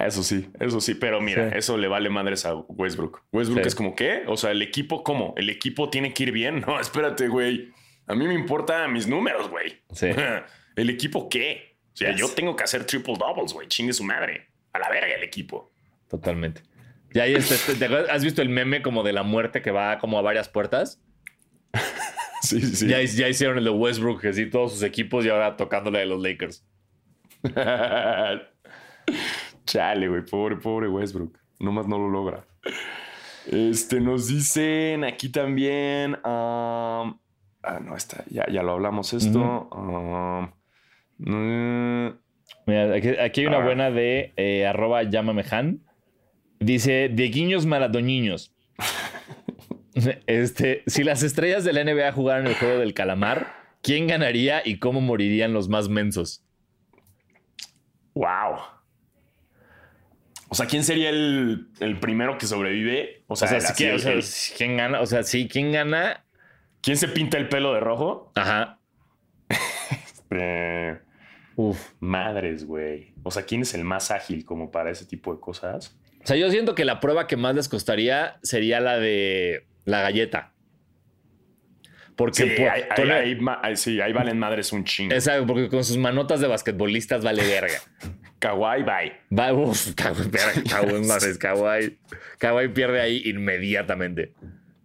Eso 0.00 0.22
sí, 0.22 0.48
eso 0.58 0.80
sí, 0.80 0.94
pero 0.94 1.20
mira, 1.20 1.50
Sí. 1.50 1.58
eso 1.58 1.76
le 1.76 1.86
vale 1.86 2.08
madres 2.08 2.46
a 2.46 2.54
Westbrook. 2.54 3.22
Westbrook 3.32 3.62
Sí. 3.62 3.68
es 3.68 3.74
como, 3.74 3.94
¿qué? 3.94 4.22
O 4.26 4.36
sea, 4.36 4.50
el 4.50 4.62
equipo, 4.62 5.04
¿cómo? 5.04 5.34
¿El 5.36 5.50
equipo 5.50 5.90
tiene 5.90 6.12
que 6.14 6.22
ir 6.24 6.32
bien? 6.32 6.60
No, 6.66 6.80
espérate, 6.80 7.28
güey. 7.28 7.72
A 8.06 8.14
mí 8.14 8.26
me 8.26 8.34
importan 8.34 8.92
mis 8.92 9.06
números, 9.06 9.48
güey. 9.48 9.82
Sí. 9.92 10.08
¿El 10.76 10.90
equipo 10.90 11.28
qué? 11.28 11.78
O 11.92 11.96
sea, 11.96 12.10
Yes. 12.10 12.20
yo 12.20 12.28
tengo 12.30 12.56
que 12.56 12.64
hacer 12.64 12.84
triple 12.84 13.14
doubles, 13.18 13.52
güey. 13.52 13.68
Chingue 13.68 13.92
su 13.92 14.04
madre. 14.04 14.48
A 14.72 14.78
la 14.78 14.88
verga 14.90 15.14
el 15.14 15.22
equipo. 15.22 15.72
Totalmente. 16.08 16.62
Ya 17.12 17.22
ahí 17.24 17.34
está, 17.34 17.54
este- 17.54 17.74
¿te 17.76 17.84
acuerdas? 17.84 18.10
¿Has 18.10 18.24
visto 18.24 18.42
el 18.42 18.48
meme 18.48 18.82
como 18.82 19.04
de 19.04 19.12
la 19.12 19.22
muerte 19.22 19.62
que 19.62 19.70
va 19.70 19.98
como 19.98 20.18
a 20.18 20.22
varias 20.22 20.48
puertas? 20.48 21.00
Sí, 22.42 22.60
sí, 22.60 22.76
sí. 22.76 22.88
Ya, 22.88 23.00
ya 23.02 23.26
hicieron 23.26 23.56
el 23.56 23.64
de 23.64 23.70
Westbrook, 23.70 24.20
que 24.20 24.30
sí, 24.34 24.50
todos 24.50 24.74
sus 24.74 24.82
equipos 24.82 25.24
y 25.24 25.30
ahora 25.30 25.56
tocándole 25.56 26.02
a 26.02 26.04
los 26.04 26.20
Lakers. 26.22 26.62
Chale, 29.66 30.08
güey. 30.08 30.22
Pobre, 30.26 30.56
pobre 30.56 30.88
Westbrook. 30.88 31.38
nomás 31.58 31.86
no 31.88 31.98
lo 31.98 32.08
logra. 32.10 32.46
Este, 33.46 34.00
nos 34.00 34.28
dicen 34.28 35.04
aquí 35.04 35.30
también. 35.30 36.16
um, 36.24 37.18
ah, 37.66 37.80
no, 37.80 37.96
está, 37.96 38.24
ya, 38.30 38.46
ya 38.50 38.62
lo 38.62 38.72
hablamos 38.72 39.12
esto. 39.12 39.68
Um, 39.72 40.50
mm, 41.18 42.18
Mira, 42.66 42.94
aquí, 42.94 43.08
aquí 43.20 43.40
hay 43.42 43.46
una 43.46 43.58
Ah. 43.58 43.64
buena 43.64 43.90
de 43.90 44.32
eh, 44.36 44.66
arroba. 44.66 45.02
Dice, 46.60 47.10
Dieguiños 47.12 47.66
maradoñiños. 47.66 48.54
Este, 50.26 50.82
si 50.88 51.04
las 51.04 51.22
estrellas 51.22 51.62
de 51.62 51.72
la 51.72 51.84
NBA 51.84 52.10
jugaran 52.10 52.48
el 52.48 52.54
juego 52.56 52.80
del 52.80 52.94
calamar, 52.94 53.52
¿quién 53.80 54.08
ganaría 54.08 54.60
y 54.64 54.78
cómo 54.80 55.00
morirían 55.00 55.52
los 55.52 55.68
más 55.68 55.88
mensos? 55.88 56.44
wow. 58.14 58.56
O 60.48 60.54
sea, 60.56 60.66
¿quién 60.66 60.82
sería 60.84 61.10
el, 61.10 61.68
el 61.80 61.98
primero 62.00 62.38
que 62.38 62.46
sobrevive? 62.46 63.24
O 63.28 63.36
sea, 63.36 63.46
O 63.46 63.48
sea, 63.50 63.58
el- 63.58 63.62
si 63.64 63.72
así, 63.72 63.82
quién, 63.84 63.94
o 63.94 63.98
sea, 63.98 64.12
el- 64.12 64.24
¿quién 64.56 64.76
gana? 64.76 65.00
O 65.00 65.06
sea, 65.06 65.22
sí, 65.22 65.48
¿quién 65.48 65.72
gana? 65.72 66.23
¿Quién 66.84 66.96
se 66.96 67.08
pinta 67.08 67.38
el 67.38 67.48
pelo 67.48 67.72
de 67.74 67.80
rojo? 67.80 68.30
Ajá. 68.36 68.78
Eh, 70.30 70.98
Uf. 71.56 71.90
madres, 72.00 72.64
güey. 72.66 73.14
O 73.22 73.30
sea, 73.30 73.44
¿quién 73.44 73.62
es 73.62 73.74
el 73.74 73.84
más 73.84 74.10
ágil 74.10 74.44
como 74.44 74.70
para 74.70 74.90
ese 74.90 75.04
tipo 75.06 75.32
de 75.34 75.40
cosas? 75.40 75.96
O 76.22 76.26
sea, 76.26 76.36
yo 76.36 76.50
siento 76.50 76.74
que 76.74 76.84
la 76.84 77.00
prueba 77.00 77.26
que 77.26 77.36
más 77.36 77.54
les 77.54 77.68
costaría 77.68 78.38
sería 78.42 78.80
la 78.80 78.98
de 78.98 79.66
la 79.84 80.00
galleta. 80.02 80.52
Porque, 82.16 82.42
Sí, 82.44 82.50
por- 82.96 83.10
ahí, 83.10 83.76
sí, 83.76 83.98
valen 83.98 84.38
madres 84.38 84.72
un 84.72 84.84
chingo. 84.84 85.12
Exacto, 85.14 85.46
porque 85.46 85.68
con 85.68 85.82
sus 85.84 85.96
manotas 85.98 86.40
de 86.40 86.46
basquetbolistas 86.46 87.24
vale 87.24 87.42
verga. 87.44 87.78
Kawaii, 88.38 88.82
bye. 88.82 89.12
Va, 89.36 89.52
uf, 89.52 89.94
Kawhi, 89.94 90.30
Kawhi, 90.30 91.38
Kawhi. 91.38 91.98
Kawhi 92.38 92.68
pierde 92.68 93.00
ahí 93.00 93.22
inmediatamente. 93.26 94.32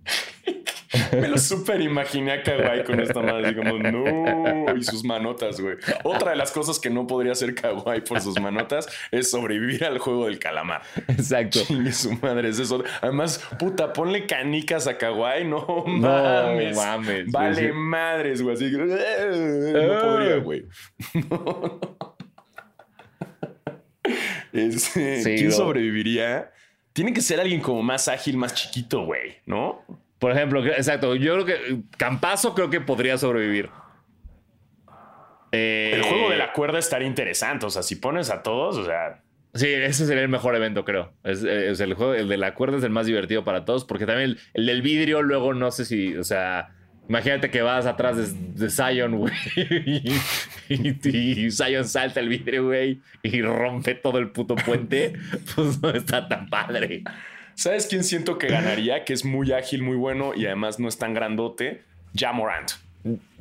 Me 1.12 1.28
lo 1.28 1.38
súper 1.38 1.82
imaginé 1.82 2.32
a 2.32 2.44
Kawaii 2.44 2.84
con 2.84 3.00
esta 3.00 3.22
madre, 3.22 3.48
así 3.48 3.56
como, 3.56 3.78
no, 3.78 4.76
y 4.76 4.84
sus 4.84 5.04
manotas, 5.04 5.60
güey. 5.62 5.76
Otra 6.04 6.32
de 6.32 6.38
las 6.38 6.52
cosas 6.52 6.80
que 6.80 6.90
no 6.90 7.06
podría 7.08 7.34
hacer 7.34 7.54
Kawaii 7.56 8.02
por 8.02 8.22
sus 8.22 8.40
manotas 8.40 8.88
es 9.12 9.30
sobrevivir 9.30 9.84
al 9.86 10.00
juego 10.00 10.26
del 10.26 10.40
calamar. 10.40 10.82
Exacto. 11.08 11.60
Chingue 11.66 11.92
su 11.92 12.14
madre, 12.14 12.50
es 12.50 12.60
eso. 12.60 12.84
Además, 13.02 13.46
puta, 13.60 13.94
ponle 13.94 14.26
canicas 14.26 14.88
a 14.88 14.98
Kawaii, 14.98 15.46
no 15.46 15.66
No 15.88 15.98
mames. 15.98 16.76
mames, 16.76 17.32
Vale 17.32 17.68
sí. 17.68 17.72
madres, 17.74 18.42
güey. 18.42 18.56
Así 18.56 18.72
que, 18.72 18.78
no 18.78 20.02
podría, 20.02 20.38
güey. 20.38 20.66
Sí, 24.54 25.22
¿Quién 25.24 25.46
no. 25.50 25.52
sobreviviría? 25.56 26.52
Tiene 26.94 27.14
que 27.14 27.22
ser 27.22 27.40
alguien 27.40 27.62
como 27.62 27.84
más 27.84 28.08
ágil, 28.08 28.38
más 28.38 28.54
chiquito, 28.54 29.06
güey, 29.06 29.38
¿no? 29.46 29.84
Por 30.20 30.32
ejemplo, 30.32 30.64
exacto. 30.66 31.16
Yo 31.16 31.34
creo 31.34 31.46
que 31.46 31.78
Campazo 31.98 32.54
creo 32.54 32.70
que 32.70 32.82
podría 32.82 33.18
sobrevivir. 33.18 33.70
Eh, 35.52 35.94
El 35.96 36.04
juego 36.04 36.30
de 36.30 36.38
la 36.38 36.54
cuerda 36.54 36.78
estaría 36.80 37.08
interesante. 37.08 37.66
O 37.66 37.70
sea, 37.70 37.82
si 37.84 37.96
pones 37.96 38.30
a 38.30 38.44
todos, 38.44 38.78
o 38.78 38.86
sea, 38.86 39.22
Sí, 39.56 39.66
ese 39.68 40.06
sería 40.06 40.22
el 40.22 40.30
mejor 40.30 40.56
evento, 40.56 40.86
creo. 40.86 41.12
Es, 41.24 41.44
eh, 41.44 41.72
es 41.72 41.80
el 41.80 41.96
juego, 41.96 42.14
el 42.14 42.28
de 42.28 42.38
la 42.38 42.54
cuerda 42.54 42.78
es 42.78 42.84
el 42.84 42.92
más 42.92 43.08
divertido 43.08 43.44
para 43.44 43.66
todos, 43.66 43.84
porque 43.84 44.06
también 44.06 44.30
el, 44.32 44.40
el 44.54 44.66
del 44.68 44.84
vidrio, 44.84 45.24
luego 45.24 45.56
no 45.56 45.72
sé 45.72 45.86
si, 45.86 46.16
o 46.16 46.24
sea, 46.24 46.70
imagínate 47.10 47.50
que 47.50 47.64
vas 47.64 47.88
atrás 47.88 48.16
de, 48.16 48.28
de 48.64 48.70
Zion, 48.70 49.18
güey, 49.18 49.34
y, 49.56 50.14
y- 50.70 51.46
y 51.48 51.52
Zion 51.52 51.84
salta 51.86 52.20
el 52.20 52.30
vidrio, 52.30 52.66
güey, 52.66 53.02
y 53.24 53.42
rompe 53.42 53.96
todo 53.96 54.20
el 54.20 54.30
puto 54.30 54.56
puente, 54.56 55.14
pues 55.56 55.82
no 55.82 55.90
está 55.90 56.28
tan 56.28 56.48
padre. 56.48 57.02
¿Sabes 57.60 57.88
quién 57.88 58.04
siento 58.04 58.38
que 58.38 58.48
ganaría? 58.48 59.04
Que 59.06 59.14
es 59.14 59.26
muy 59.26 59.52
ágil, 59.52 59.82
muy 59.84 59.96
bueno 59.98 60.34
y 60.36 60.46
además 60.46 60.80
no 60.80 60.88
es 60.88 60.98
tan 60.98 61.14
grandote. 61.14 61.82
Jamorant. 62.16 62.72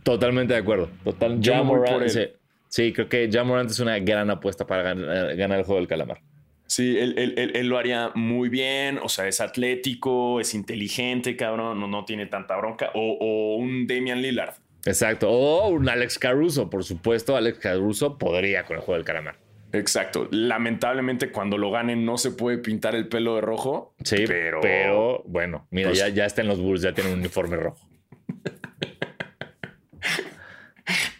Totalmente 0.02 0.54
de 0.54 0.60
acuerdo. 0.60 0.90
Total, 1.04 1.40
Yo 1.40 1.52
Ja 1.54 1.62
me 1.62 1.68
voy 1.70 1.78
por 1.80 1.90
Morant, 1.90 2.16
él. 2.16 2.32
sí. 2.68 2.92
Creo 2.92 3.08
que 3.08 3.28
Ja 3.32 3.44
Morant 3.44 3.70
es 3.70 3.80
una 3.80 3.98
gran 3.98 4.30
apuesta 4.30 4.66
para 4.66 4.82
ganar, 4.82 5.36
ganar 5.36 5.58
el 5.58 5.64
juego 5.64 5.80
del 5.80 5.88
calamar. 5.88 6.20
Sí, 6.66 6.98
él, 6.98 7.14
él- 7.16 7.34
él- 7.38 7.52
él 7.56 7.66
lo 7.68 7.78
haría 7.78 8.10
muy 8.14 8.48
bien. 8.50 8.98
O 9.02 9.08
sea, 9.08 9.26
es 9.26 9.40
atlético, 9.40 10.38
es 10.40 10.52
inteligente, 10.54 11.34
cabrón. 11.36 11.80
No, 11.80 11.86
no 11.88 12.04
tiene 12.04 12.26
tanta 12.26 12.56
bronca. 12.56 12.90
O, 12.94 13.16
o 13.20 13.56
un 13.56 13.86
Damian 13.86 14.20
Lillard. 14.20 14.54
Exacto. 14.84 15.30
O 15.30 15.68
un 15.68 15.88
Alex 15.88 16.18
Caruso, 16.18 16.68
por 16.68 16.84
supuesto. 16.84 17.36
Alex 17.36 17.58
Caruso 17.58 18.18
podría 18.18 18.64
con 18.64 18.76
el 18.76 18.82
juego 18.82 18.96
del 18.98 19.04
calamar. 19.06 19.36
Exacto. 19.72 20.28
Lamentablemente, 20.30 21.30
cuando 21.30 21.58
lo 21.58 21.70
ganen, 21.70 22.04
no 22.04 22.16
se 22.18 22.30
puede 22.30 22.58
pintar 22.58 22.94
el 22.94 23.08
pelo 23.08 23.34
de 23.36 23.40
rojo. 23.42 23.94
Sí, 24.02 24.24
pero. 24.26 24.60
pero, 24.60 25.22
bueno, 25.26 25.66
mira, 25.70 25.90
Pues- 25.90 25.98
ya, 25.98 26.08
ya 26.08 26.26
está 26.26 26.42
en 26.42 26.48
los 26.48 26.58
Bulls, 26.60 26.82
ya 26.82 26.92
tiene 26.92 27.12
un 27.12 27.18
uniforme 27.20 27.56
rojo. 27.56 27.78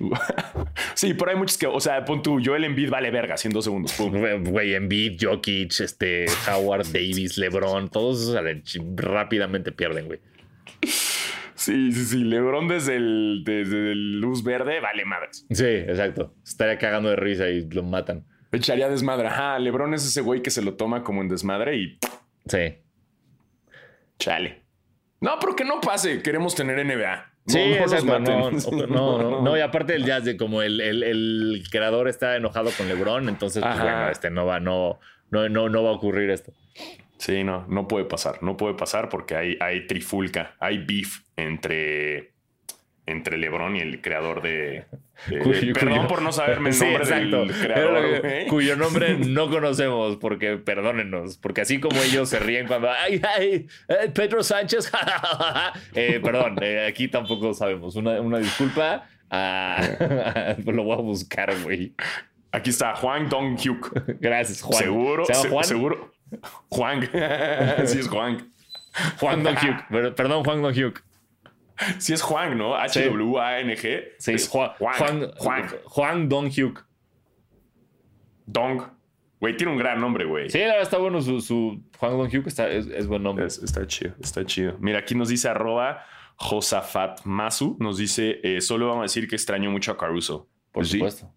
sí, 0.95 1.15
pero 1.15 1.31
hay 1.31 1.37
muchos 1.37 1.59
que. 1.59 1.67
O 1.67 1.81
sea, 1.81 2.05
pon 2.05 2.23
tú, 2.23 2.41
Joel 2.43 2.65
Embiid 2.65 2.91
vale 2.91 3.11
verga, 3.11 3.35
en 3.43 3.53
dos 3.53 3.65
segundos. 3.65 3.95
Güey, 3.99 4.75
Embiid, 4.75 5.19
Jokic, 5.21 5.81
este, 5.81 6.27
Howard, 6.51 6.87
Davis, 6.93 7.37
LeBron, 7.39 7.89
todos 7.91 8.23
esos 8.23 8.37
rápidamente 8.97 9.73
pierden, 9.73 10.07
güey. 10.07 10.21
Sí, 11.55 11.93
sí, 11.93 12.05
sí. 12.05 12.25
Lebron 12.25 12.69
desde 12.69 12.97
el, 12.97 13.43
desde 13.45 13.93
el 13.93 14.21
luz 14.21 14.45
verde 14.45 14.81
vale 14.81 15.05
madres. 15.05 15.45
Sí, 15.51 15.65
exacto. 15.67 16.35
Estaría 16.47 16.79
cagando 16.79 17.11
de 17.11 17.17
risa 17.17 17.49
y 17.49 17.69
lo 17.69 17.83
matan. 17.83 18.25
Echaría 18.53 18.89
desmadre. 18.89 19.29
Ajá, 19.29 19.59
Lebron 19.59 19.95
es 19.95 20.07
ese 20.07 20.21
güey 20.21 20.43
que 20.43 20.51
se 20.51 20.63
lo 20.63 20.75
toma 20.75 21.03
como 21.05 21.21
en 21.23 21.29
desmadre 21.29 21.77
y 21.77 21.99
Sí. 22.49 22.79
chale. 24.19 24.63
No, 25.21 25.39
pero 25.41 25.55
que 25.57 25.65
no 25.65 25.81
pase. 25.81 26.23
Queremos 26.23 26.55
tener 26.55 26.79
NBA. 26.85 27.17
No, 27.47 27.53
Sí, 27.53 27.59
no 27.75 27.81
los 27.87 27.93
exacto. 27.93 28.21
No, 28.21 28.51
no, 28.87 29.19
no, 29.31 29.41
no, 29.43 29.57
Y 29.57 29.61
aparte 29.61 29.95
el 29.95 30.05
jazz 30.05 30.25
de 30.25 30.37
como 30.37 30.63
el, 30.63 30.81
el- 30.81 31.03
el 31.03 31.63
creador 31.71 32.09
está 32.09 32.37
enojado 32.37 32.71
con 32.77 32.89
LeBron, 32.89 33.29
entonces, 33.29 33.63
pues, 33.63 33.81
bueno, 33.81 34.09
este 34.11 34.31
no 34.31 34.47
va, 34.47 34.61
no, 34.61 35.01
no, 35.31 35.49
no, 35.49 35.69
no 35.69 35.83
va 35.83 35.91
a 35.91 35.93
ocurrir 35.95 36.31
esto. 36.31 36.53
Sí, 37.19 37.43
no, 37.43 37.67
no 37.69 37.89
puede 37.89 38.05
pasar. 38.05 38.43
No 38.43 38.57
puede 38.57 38.75
pasar 38.75 39.09
porque 39.09 39.35
hay, 39.35 39.57
hay 39.61 39.87
trifulca, 39.87 40.55
hay 40.61 40.79
beef 40.79 41.23
entre, 41.37 42.35
entre 43.11 43.37
LeBron 43.39 43.77
y 43.77 43.81
el 43.81 44.01
creador 44.01 44.43
de. 44.43 44.85
de- 45.29 45.39
Cuyo- 45.43 45.73
perdón 45.75 45.97
cuyo- 45.99 46.09
por 46.09 46.23
no 46.23 46.33
saberme 46.33 46.69
el 46.71 46.75
Sí, 46.75 46.85
nombre 46.85 47.03
exacto. 47.05 47.45
del 47.45 47.53
creador, 47.53 48.23
que- 48.23 48.47
cuyo 48.49 48.77
nombre 48.77 49.17
no 49.19 49.49
conocemos, 49.51 50.17
porque 50.17 50.57
perdónenos, 50.57 51.37
porque 51.39 51.63
así 51.63 51.81
como 51.81 52.01
ellos 52.03 52.29
se 52.29 52.39
ríen 52.39 52.67
cuando 52.67 52.91
ay, 52.91 53.21
ay, 53.37 53.67
eh, 53.89 54.11
Pedro 54.15 54.43
Sánchez, 54.43 54.91
eh, 55.95 56.21
perdón, 56.23 56.57
eh, 56.63 56.87
aquí 56.89 57.09
tampoco 57.09 57.53
sabemos. 57.55 57.97
Una, 57.97 58.21
una 58.21 58.39
disculpa. 58.39 59.07
ah, 59.31 60.55
lo 60.65 60.85
voy 60.85 60.93
a 60.99 61.01
buscar, 61.03 61.55
güey. 61.63 61.95
Aquí 62.53 62.71
está 62.71 62.95
Juan 62.95 63.29
Dong 63.29 63.59
Hyuk. 63.59 63.93
Gracias, 64.21 64.63
Juan. 64.63 64.83
Seguro, 64.83 65.25
¿Se 65.27 65.35
llama 65.35 65.49
Juan? 65.51 65.65
seguro. 65.65 66.13
Juan. 66.69 67.11
sí 67.87 67.99
es 67.99 68.09
Juan. 68.09 68.51
Juan 69.21 69.43
Dong-hyuk. 69.43 69.77
Pero- 69.91 70.15
Perdón, 70.15 70.45
Juan 70.45 70.63
Dong-hyuk. 70.63 71.01
Sí 71.99 72.13
es 72.13 72.23
Juan, 72.23 72.57
¿no? 72.59 72.75
H-W-A-N-G. 72.77 74.05
Sí, 74.19 74.33
es 74.33 74.49
Juan, 74.49 74.73
Juan, 74.79 75.31
Juan. 75.39 75.69
Juan 75.85 76.29
Dong-hyuk. 76.29 76.85
Dong. 78.47 78.83
Güey, 79.41 79.57
tiene 79.57 79.73
un 79.73 79.79
gran 79.79 80.01
nombre, 80.01 80.25
güey. 80.25 80.51
Sí, 80.51 80.59
la 80.59 80.65
verdad 80.67 80.83
está 80.83 80.99
bueno 80.99 81.21
su, 81.23 81.41
su 81.41 81.83
Juan 81.99 82.13
Dong-hyuk, 82.19 82.47
está, 82.47 82.69
es, 82.69 82.87
es 82.89 83.07
buen 83.07 83.23
nombre. 83.23 83.47
Es- 83.47 83.59
está 83.63 83.87
chido, 83.87 84.15
está 84.21 84.45
chido. 84.45 84.77
Mira, 84.81 84.99
aquí 84.99 85.15
nos 85.15 85.29
dice 85.29 85.49
arroba 85.49 86.05
Josafat 86.37 87.25
Masu. 87.25 87.77
Nos 87.79 87.99
dice, 87.99 88.41
eh, 88.43 88.61
solo 88.61 88.89
vamos 88.89 89.01
a 89.01 89.05
decir 89.05 89.29
que 89.29 89.37
extraño 89.37 89.71
mucho 89.71 89.93
a 89.93 89.97
Caruso. 89.99 90.49
Por 90.73 90.81
Pues 90.83 90.89
sí, 90.89 90.99
supuesto. 90.99 91.33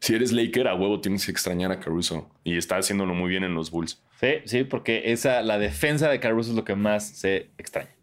Si 0.00 0.14
eres 0.14 0.32
Laker, 0.32 0.66
a 0.68 0.74
huevo 0.74 1.00
tienes 1.00 1.24
que 1.24 1.30
extrañar 1.30 1.70
a 1.70 1.78
Caruso. 1.80 2.28
Y 2.42 2.56
está 2.56 2.76
haciéndolo 2.76 3.14
muy 3.14 3.30
bien 3.30 3.44
en 3.44 3.54
los 3.54 3.70
Bulls. 3.70 4.02
Sí, 4.20 4.34
sí, 4.44 4.64
porque 4.64 5.12
esa, 5.12 5.40
la 5.42 5.58
defensa 5.58 6.08
de 6.10 6.18
Caruso 6.20 6.50
es 6.50 6.56
lo 6.56 6.64
que 6.64 6.74
más 6.74 7.08
se 7.08 7.50
extraña. 7.56 7.93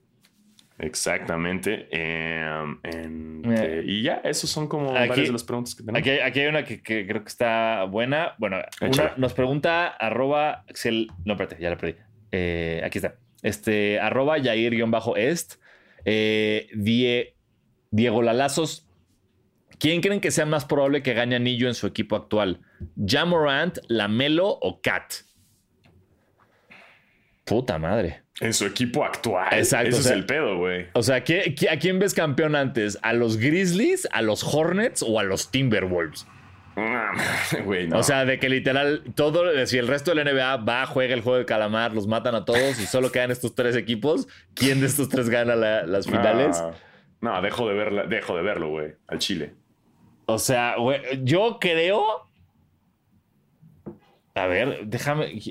Exactamente. 0.79 1.87
Em, 1.91 2.79
en- 2.83 3.41
eh, 3.55 3.83
y 3.85 4.01
ya, 4.01 4.21
esos 4.23 4.49
son 4.49 4.67
como 4.67 4.89
Aquí- 4.97 5.09
varias 5.09 5.27
de 5.27 5.33
las 5.33 5.43
preguntas 5.43 5.75
que 5.75 5.83
tenemos. 5.83 5.99
Aquí, 5.99 6.09
hay- 6.09 6.19
aquí 6.19 6.39
hay 6.39 6.47
una 6.47 6.63
que, 6.65 6.81
que 6.81 7.05
creo 7.05 7.21
que 7.23 7.29
está 7.29 7.83
buena. 7.83 8.33
Bueno, 8.39 8.57
una- 8.81 9.13
nos 9.17 9.33
pregunta 9.33 9.87
arroba 9.87 10.63
Axel. 10.69 11.07
No, 11.25 11.33
espérate, 11.33 11.57
ya 11.61 11.69
la 11.69 11.77
perdí. 11.77 11.99
Eh, 12.31 12.81
aquí 12.83 12.97
está. 12.97 13.15
Este, 13.43 13.99
arroba 13.99 14.37
Yair-est. 14.37 15.55
Eh, 16.05 16.67
Die- 16.73 17.35
Diego 17.91 18.21
Lalazos. 18.23 18.87
¿Quién 19.79 20.01
creen 20.01 20.19
que 20.21 20.31
sea 20.31 20.45
más 20.45 20.65
probable 20.65 21.01
que 21.03 21.13
gane 21.13 21.35
anillo 21.35 21.67
en 21.67 21.73
su 21.73 21.87
equipo 21.87 22.15
actual? 22.15 22.61
¿Jamorant, 23.05 23.77
Lamelo 23.87 24.47
o 24.47 24.79
Cat? 24.81 25.13
Puta 27.45 27.77
madre. 27.77 28.21
En 28.41 28.53
su 28.53 28.65
equipo 28.65 29.05
actual. 29.05 29.47
Exacto, 29.53 29.89
Ese 29.89 29.99
o 29.99 30.01
sea- 30.01 30.11
es 30.13 30.17
el 30.17 30.25
pedo, 30.25 30.57
güey. 30.57 30.87
O 30.93 31.03
sea, 31.03 31.23
¿qué- 31.23 31.55
qué- 31.57 31.69
¿a 31.69 31.77
quién 31.79 31.99
ves 31.99 32.13
campeón 32.13 32.55
antes? 32.55 32.97
¿A 33.03 33.13
los 33.13 33.37
Grizzlies, 33.37 34.07
a 34.11 34.21
los 34.21 34.43
Hornets 34.43 35.03
o 35.07 35.19
a 35.19 35.23
los 35.23 35.49
Timberwolves? 35.51 36.25
Güey, 37.65 37.87
no. 37.87 37.99
O 37.99 38.03
sea, 38.03 38.25
de 38.25 38.39
que 38.39 38.49
literal, 38.49 39.03
todo, 39.15 39.43
si 39.67 39.77
el 39.77 39.87
resto 39.87 40.11
de 40.15 40.23
la 40.23 40.31
NBA 40.31 40.57
va, 40.57 40.85
juega 40.85 41.13
el 41.13 41.21
juego 41.21 41.37
de 41.37 41.45
calamar, 41.45 41.93
los 41.93 42.07
matan 42.07 42.33
a 42.33 42.45
todos 42.45 42.79
y 42.79 42.85
solo 42.85 43.11
quedan 43.11 43.29
estos 43.29 43.53
tres 43.55 43.75
equipos, 43.75 44.27
¿quién 44.55 44.79
de 44.81 44.87
estos 44.87 45.09
tres 45.09 45.29
gana 45.29 45.55
la- 45.55 45.83
las 45.85 46.05
finales? 46.07 46.59
No, 47.21 47.33
no, 47.35 47.41
dejo 47.41 47.67
de 47.67 47.75
verla, 47.75 48.03
dejo 48.05 48.35
de 48.37 48.41
verlo, 48.41 48.69
güey, 48.69 48.93
al 49.07 49.19
Chile. 49.19 49.53
O 50.25 50.39
sea, 50.39 50.75
güey, 50.77 51.01
yo 51.23 51.57
creo. 51.59 52.03
A 54.33 54.47
ver, 54.47 54.85
déjame. 54.85 55.41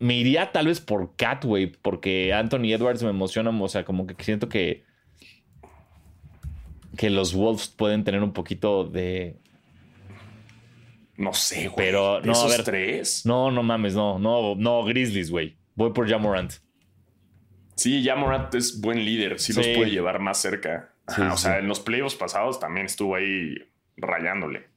Me 0.00 0.16
iría 0.16 0.50
tal 0.50 0.66
vez 0.66 0.80
por 0.80 1.14
Cat, 1.14 1.44
güey, 1.44 1.66
porque 1.66 2.32
Anthony 2.32 2.72
Edwards 2.72 3.02
me 3.02 3.10
emociona. 3.10 3.50
O 3.50 3.68
sea, 3.68 3.84
como 3.84 4.06
que 4.06 4.22
siento 4.24 4.48
que. 4.48 4.84
Que 6.96 7.08
los 7.10 7.34
Wolves 7.34 7.68
pueden 7.68 8.02
tener 8.02 8.22
un 8.22 8.32
poquito 8.32 8.84
de. 8.84 9.38
No 11.16 11.34
sé, 11.34 11.68
güey. 11.68 11.86
Pero, 11.86 12.20
¿De 12.20 12.26
no, 12.26 12.32
a 12.32 12.36
esos 12.36 12.50
ver. 12.50 12.64
tres. 12.64 13.26
No, 13.26 13.50
no 13.50 13.62
mames, 13.62 13.94
no, 13.94 14.18
no, 14.18 14.54
no, 14.56 14.84
Grizzlies, 14.84 15.30
güey. 15.30 15.56
Voy 15.74 15.92
por 15.92 16.08
Jamorant. 16.08 16.54
Sí, 17.76 18.02
ya 18.02 18.14
Morant 18.16 18.54
es 18.54 18.80
buen 18.80 19.04
líder, 19.04 19.38
sí, 19.38 19.54
los 19.54 19.66
puede 19.68 19.90
llevar 19.90 20.18
más 20.18 20.38
cerca. 20.38 20.94
Sí, 21.08 21.22
Ajá, 21.22 21.32
o 21.32 21.36
sí. 21.36 21.42
sea, 21.44 21.58
en 21.58 21.66
los 21.66 21.80
playoffs 21.80 22.14
pasados 22.14 22.60
también 22.60 22.84
estuvo 22.86 23.14
ahí 23.14 23.54
rayándole. 23.96 24.68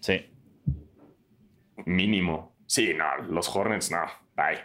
Sí. 0.00 0.26
Mínimo. 1.86 2.56
Sí, 2.66 2.92
no, 2.94 3.24
los 3.28 3.54
Hornets 3.54 3.90
no. 3.92 4.00
Bye. 4.38 4.60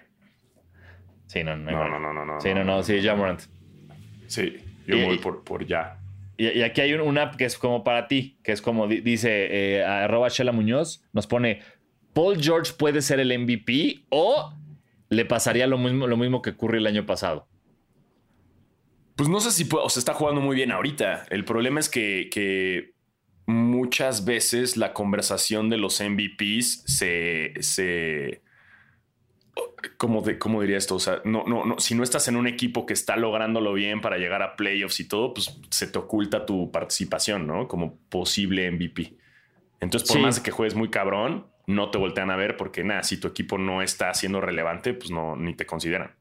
Sí, 1.26 1.44
no, 1.44 1.58
no. 1.58 1.72
No, 1.72 1.90
no, 1.90 2.00
no, 2.00 2.14
no, 2.14 2.26
no. 2.26 2.40
Sí, 2.42 2.54
no, 2.54 2.64
no, 2.64 2.84
sí, 2.84 3.02
Jamorant. 3.02 3.42
Sí, 4.28 4.58
yo 4.88 4.96
Y- 4.98 5.04
voy 5.06 5.18
por, 5.18 5.44
por 5.44 5.66
ya. 5.66 6.00
Y, 6.38 6.48
y 6.48 6.62
aquí 6.62 6.82
hay 6.82 6.94
un- 6.94 7.02
una 7.02 7.24
app 7.24 7.36
que 7.36 7.46
es 7.46 7.58
como 7.58 7.84
para 7.84 8.08
ti, 8.08 8.38
que 8.44 8.52
es 8.52 8.62
como 8.62 8.88
di- 8.88 9.02
dice 9.02 9.48
eh, 9.78 9.84
arroba 9.84 10.30
Shela 10.30 10.52
Muñoz, 10.52 11.04
nos 11.12 11.26
pone 11.28 11.62
Paul 12.14 12.40
George 12.42 12.74
puede 12.78 13.02
ser 13.02 13.20
el 13.20 13.32
MVP 13.32 14.06
o 14.10 14.54
le 15.10 15.26
pasaría 15.26 15.66
lo 15.68 15.78
mismo, 15.80 16.06
lo 16.08 16.18
mismo 16.18 16.42
que 16.44 16.56
Curry 16.56 16.78
el 16.78 16.88
año 16.88 17.06
pasado. 17.08 17.48
Pues 19.16 19.30
no 19.30 19.40
sé 19.40 19.52
si 19.52 19.66
puede, 19.66 19.86
o 19.86 19.90
sea, 19.90 20.00
está 20.00 20.14
jugando 20.14 20.42
muy 20.42 20.56
bien 20.56 20.72
ahorita. 20.72 21.26
El 21.30 21.46
problema 21.46 21.80
es 21.80 21.90
que, 21.90 22.30
que 22.32 22.94
muchas 23.46 24.26
veces 24.26 24.76
la 24.78 24.94
conversación 24.94 25.70
de 25.70 25.78
los 25.78 26.00
MVPs 26.02 26.84
se. 26.88 27.54
se 27.60 28.42
¿Cómo, 29.98 30.22
de, 30.22 30.38
¿Cómo 30.40 30.62
diría 30.62 30.78
esto? 30.78 30.96
O 30.96 31.00
sea, 31.00 31.22
no, 31.26 31.44
no, 31.46 31.66
no. 31.66 31.80
Si 31.80 31.94
no 31.96 32.04
estás 32.04 32.28
en 32.28 32.36
un 32.36 32.48
equipo 32.48 32.86
que 32.86 32.94
está 32.94 33.16
lográndolo 33.18 33.74
bien 33.74 34.02
para 34.02 34.18
llegar 34.18 34.42
a 34.42 34.56
playoffs 34.56 35.00
y 35.00 35.08
todo, 35.08 35.34
pues 35.34 35.60
se 35.70 35.88
te 35.88 36.00
oculta 36.00 36.46
tu 36.46 36.72
participación, 36.72 37.46
¿no? 37.48 37.68
Como 37.68 37.98
posible 38.10 38.70
MVP. 38.72 39.14
Entonces, 39.80 40.08
por 40.08 40.18
Sí. 40.18 40.24
más 40.24 40.38
de 40.38 40.44
que 40.44 40.52
juegues 40.52 40.76
muy 40.76 40.90
cabrón, 40.90 41.48
no 41.68 41.92
te 41.92 41.98
voltean 41.98 42.32
a 42.32 42.36
ver 42.36 42.58
porque 42.58 42.84
nada, 42.84 43.04
si 43.04 43.18
tu 43.18 43.28
equipo 43.28 43.58
no 43.58 43.82
está 43.82 44.14
siendo 44.14 44.42
relevante, 44.42 44.94
pues 44.94 45.12
no, 45.12 45.36
ni 45.36 45.54
te 45.54 45.66
consideran. 45.66 46.12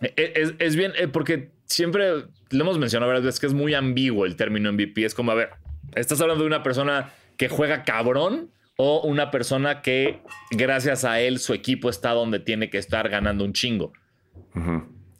Eh, 0.00 0.32
Es, 0.36 0.54
es 0.58 0.76
bien, 0.76 0.92
eh, 0.96 1.08
porque 1.08 1.50
siempre 1.64 2.08
lo 2.50 2.62
hemos 2.62 2.78
mencionado 2.78 3.08
varias 3.08 3.24
veces 3.24 3.40
que 3.40 3.46
es 3.46 3.54
muy 3.54 3.74
ambiguo 3.74 4.24
el 4.26 4.36
término 4.36 4.70
MVP. 4.72 5.04
Es 5.04 5.14
como, 5.14 5.32
a 5.32 5.34
ver, 5.34 5.50
estás 5.94 6.20
hablando 6.20 6.44
de 6.44 6.48
una 6.48 6.62
persona 6.62 7.12
que 7.36 7.48
juega 7.48 7.82
cabrón 7.84 8.50
o 8.80 9.00
una 9.02 9.30
persona 9.32 9.82
que 9.82 10.22
gracias 10.52 11.04
a 11.04 11.20
él 11.20 11.40
su 11.40 11.52
equipo 11.52 11.90
está 11.90 12.12
donde 12.12 12.38
tiene 12.38 12.70
que 12.70 12.78
estar 12.78 13.08
ganando 13.08 13.44
un 13.44 13.52
chingo. 13.52 13.92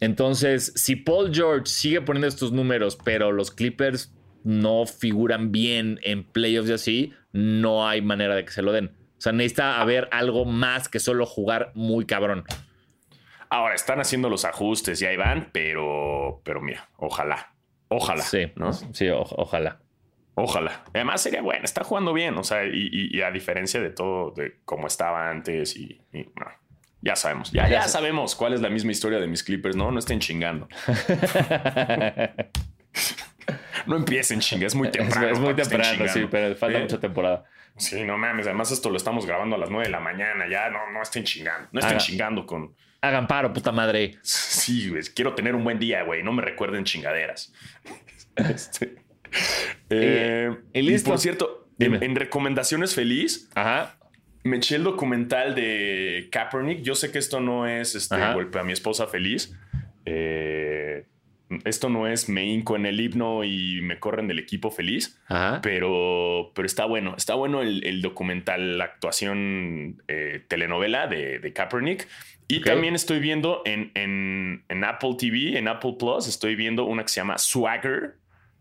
Entonces, 0.01 0.73
si 0.77 0.97
Paul 0.97 1.35
George 1.35 1.67
sigue 1.67 2.01
poniendo 2.01 2.29
estos 2.29 2.53
números, 2.53 2.97
pero 3.05 3.33
los 3.33 3.51
Clippers 3.51 4.15
no 4.45 4.87
figuran 4.87 5.51
bien 5.51 5.99
en 6.03 6.25
playoffs 6.25 6.71
y 6.71 6.73
así, 6.73 7.13
no 7.33 7.87
hay 7.89 8.01
manera 8.01 8.37
de 8.37 8.45
que 8.45 8.53
se 8.53 8.63
lo 8.63 8.73
den. 8.73 8.93
O 9.19 9.21
sea, 9.21 9.33
necesita 9.33 9.81
haber 9.81 10.09
algo 10.13 10.45
más 10.45 10.89
que 10.89 11.01
solo 11.01 11.27
jugar 11.27 11.73
muy 11.75 12.07
cabrón. 12.07 12.45
Ahora 13.51 13.75
están 13.75 13.99
haciendo 14.01 14.29
los 14.29 14.45
ajustes 14.45 15.03
y 15.03 15.07
ahí 15.07 15.17
van, 15.17 15.49
pero, 15.53 16.41
pero 16.45 16.61
mira, 16.61 16.89
ojalá, 16.97 17.53
ojalá, 17.89 18.23
Sí, 18.23 18.53
¿no? 18.57 18.73
sí, 18.73 19.09
o- 19.09 19.23
ojalá. 19.37 19.81
Ojalá. 20.41 20.85
Además 20.95 21.21
sería 21.23 21.43
bueno, 21.43 21.65
está 21.65 21.85
jugando 21.85 22.13
bien, 22.13 22.37
o 22.39 22.45
sea, 22.45 22.65
y, 22.65 22.89
y- 22.93 23.17
y 23.19 23.23
a 23.23 23.31
diferencia 23.31 23.81
de 23.81 23.91
todo, 23.91 24.31
de 24.33 24.57
cómo 24.65 24.87
estaba 24.87 25.31
antes 25.31 25.77
y, 25.77 26.01
y, 26.13 26.25
no, 26.37 26.47
ya 27.01 27.17
sabemos, 27.17 27.51
ya, 27.53 27.69
Ya 27.69 27.83
sabemos 27.89 28.35
cuál 28.35 28.55
es 28.55 28.61
la 28.61 28.69
misma 28.71 28.93
historia 28.93 29.19
de 29.21 29.27
mis 29.27 29.43
Clippers, 29.45 29.77
no, 29.77 29.91
no 29.91 29.99
estén 29.99 30.21
chingando, 30.21 30.69
no 33.87 33.97
empiecen 33.97 34.41
chinga, 34.41 34.67
es 34.67 34.75
muy 34.75 34.91
temprano. 34.91 35.29
es 35.29 35.39
muy 35.39 35.55
temprano, 35.55 36.09
sí, 36.09 36.27
pero 36.31 36.55
falta 36.57 36.79
mucha 36.79 37.01
temporada. 37.01 37.45
Sí, 37.77 38.03
no 38.05 38.19
mames, 38.19 38.47
además 38.47 38.71
esto 38.73 38.91
lo 38.91 38.97
estamos 38.97 39.25
grabando 39.27 39.57
a 39.57 39.59
las 39.59 39.71
9 39.71 39.85
de 39.87 39.91
la 39.91 40.01
mañana, 40.01 40.47
ya 40.51 40.69
no, 40.69 40.91
no 40.93 41.03
estén 41.03 41.25
chingando, 41.25 41.69
no 41.73 41.81
estén 41.81 41.97
Haga- 41.97 42.05
chingando 42.05 42.47
con... 42.47 42.75
Hagan 43.01 43.29
paro, 43.29 43.53
puta 43.53 43.71
madre. 43.71 44.19
Sí, 44.23 44.89
güey, 44.91 45.03
quiero 45.15 45.33
tener 45.37 45.55
un 45.55 45.63
buen 45.63 45.79
día, 45.79 46.03
güey. 46.03 46.25
No 46.25 46.33
me 46.33 46.43
recuerden 46.43 46.83
chingaderas. 46.83 47.53
Este, 48.35 48.97
eh, 49.91 50.55
y 50.73 50.83
listo. 50.83 51.11
por 51.11 51.19
cierto, 51.19 51.69
en, 51.79 52.03
en 52.03 52.17
recomendaciones 52.17 52.95
feliz, 52.95 53.49
Ajá. 53.55 53.97
me 54.45 54.57
eché 54.57 54.77
el 54.77 54.85
documental 54.85 55.55
de 55.55 56.29
Kaepernick. 56.31 56.83
Yo 56.83 56.95
sé 56.95 57.11
que 57.11 57.19
esto 57.19 57.41
no 57.41 57.67
es 57.67 57.95
este 57.95 58.15
Ajá. 58.17 58.35
golpe 58.35 58.59
a 58.59 58.65
mi 58.65 58.73
esposa 58.73 59.07
feliz. 59.07 59.55
Eh, 60.05 61.05
esto 61.65 61.89
no 61.89 62.07
es 62.07 62.29
me 62.29 62.45
hinco 62.45 62.77
en 62.77 62.85
el 62.85 63.01
himno 63.01 63.43
y 63.43 63.81
me 63.81 63.99
corren 63.99 64.29
del 64.29 64.39
equipo 64.39 64.71
feliz. 64.71 65.19
Ajá. 65.29 65.61
Pero, 65.63 66.53
pero 66.55 66.67
está 66.67 66.85
bueno, 66.85 67.15
está 67.17 67.35
bueno 67.35 67.63
el, 67.63 67.87
el 67.87 68.03
documental, 68.03 68.77
la 68.77 68.85
actuación 68.85 70.03
eh, 70.09 70.43
telenovela 70.49 71.07
de, 71.07 71.39
de 71.39 71.53
Kaepernick. 71.53 72.07
Y 72.51 72.63
también 72.63 72.95
estoy 72.95 73.19
viendo 73.19 73.61
en, 73.67 73.91
en- 73.95 74.65
en 74.71 74.85
Apple 74.85 75.17
TV, 75.19 75.59
en 75.59 75.69
Apple 75.69 75.97
Plus, 75.99 76.27
estoy 76.29 76.55
viendo 76.57 76.85
una 76.85 77.03
que 77.03 77.11
se 77.11 77.21
llama 77.21 77.37
Swagger, 77.37 78.15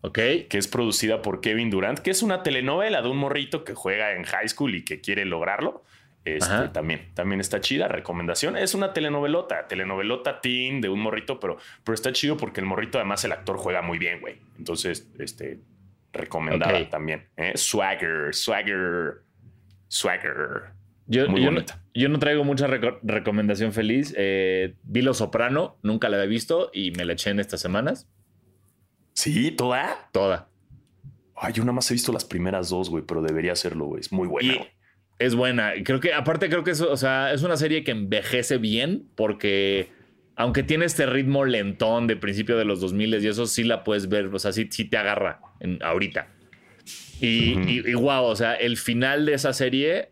Ok. 0.08 0.16
que 0.50 0.58
es 0.58 0.68
producida 0.68 1.22
por 1.22 1.42
Kevin 1.42 1.70
Durant, 1.70 2.00
que 2.00 2.12
es 2.12 2.24
una 2.24 2.44
telenovela 2.44 3.02
de 3.02 3.10
un 3.10 3.18
morrito 3.18 3.64
que 3.64 3.74
juega 3.74 4.14
en 4.14 4.24
high 4.24 4.48
school 4.50 4.76
y 4.76 4.84
que 4.84 5.02
quiere 5.02 5.26
lograrlo. 5.26 5.84
Este, 6.26 6.68
también, 6.74 7.08
también 7.14 7.40
está 7.40 7.62
chida, 7.62 7.88
recomendación. 7.88 8.58
Es 8.58 8.74
una 8.76 8.92
telenovelota, 8.92 9.66
telenovelota 9.68 10.42
teen 10.42 10.82
de 10.82 10.90
un 10.90 11.00
morrito, 11.00 11.40
pero, 11.40 11.56
pero 11.86 11.94
está 11.96 12.12
chido 12.12 12.36
porque 12.36 12.60
el 12.60 12.66
morrito 12.66 12.98
además 12.98 13.24
el 13.24 13.32
actor 13.32 13.56
juega 13.58 13.82
muy 13.82 13.98
bien, 13.98 14.20
güey. 14.20 14.36
Entonces, 14.58 15.10
este, 15.20 15.62
recomendada 16.12 16.90
también. 16.90 17.28
¿eh? 17.38 17.54
Swagger, 17.56 18.34
swagger, 18.36 19.22
swagger. 19.88 20.76
Yo, 21.06 21.30
Muy 21.30 21.42
yo 21.42 21.52
no, 21.52 21.62
yo 21.94 22.10
no 22.10 22.20
traigo 22.20 22.44
mucha 22.44 22.68
reco- 22.68 23.00
recomendación 23.04 23.72
feliz. 23.72 24.14
Eh, 24.18 24.76
vi 24.84 25.02
Lo 25.02 25.14
Soprano, 25.14 25.78
nunca 25.82 26.10
la 26.10 26.18
había 26.18 26.28
visto 26.28 26.70
y 26.74 26.92
me 26.92 27.06
la 27.06 27.14
eché 27.14 27.30
en 27.30 27.40
estas 27.40 27.62
semanas. 27.62 28.10
Sí, 29.18 29.50
toda. 29.50 30.10
Toda. 30.12 30.48
Ay, 31.36 31.52
yo 31.54 31.64
nada 31.64 31.74
más 31.74 31.90
he 31.90 31.96
visto 31.96 32.12
las 32.14 32.24
primeras 32.24 32.70
dos, 32.70 32.92
güey, 32.92 33.04
pero 33.04 33.24
debería 33.24 33.54
hacerlo, 33.54 33.86
güey. 33.86 34.02
Es 34.02 34.12
muy 34.12 34.28
buena, 34.28 34.54
Y 34.54 34.60
es 35.18 35.34
buena. 35.34 35.74
Creo 35.84 36.00
que, 36.00 36.14
aparte, 36.14 36.50
creo 36.50 36.64
que 36.64 36.70
es, 36.72 36.82
o 36.82 36.96
sea, 36.98 37.34
es 37.34 37.42
una 37.42 37.58
serie 37.58 37.84
que 37.84 37.90
envejece 37.90 38.60
bien 38.60 39.08
porque, 39.16 39.90
aunque 40.36 40.62
tiene 40.62 40.86
este 40.86 41.08
ritmo 41.08 41.46
lentón 41.46 42.06
de 42.06 42.16
principio 42.16 42.58
de 42.58 42.66
los 42.66 42.80
2000 42.80 43.16
y 43.24 43.28
eso 43.28 43.48
sí 43.48 43.64
la 43.64 43.84
puedes 43.84 44.08
ver, 44.08 44.28
o 44.28 44.38
sea, 44.38 44.52
sí, 44.54 44.68
sí 44.70 44.86
te 44.86 44.98
agarra 44.98 45.40
en- 45.62 45.82
ahorita. 45.82 46.28
Y, 47.20 47.90
y 47.90 47.94
wow, 47.96 48.24
o 48.26 48.36
sea, 48.36 48.54
el 48.54 48.78
final 48.78 49.26
de 49.26 49.34
esa 49.34 49.52
serie, 49.52 50.10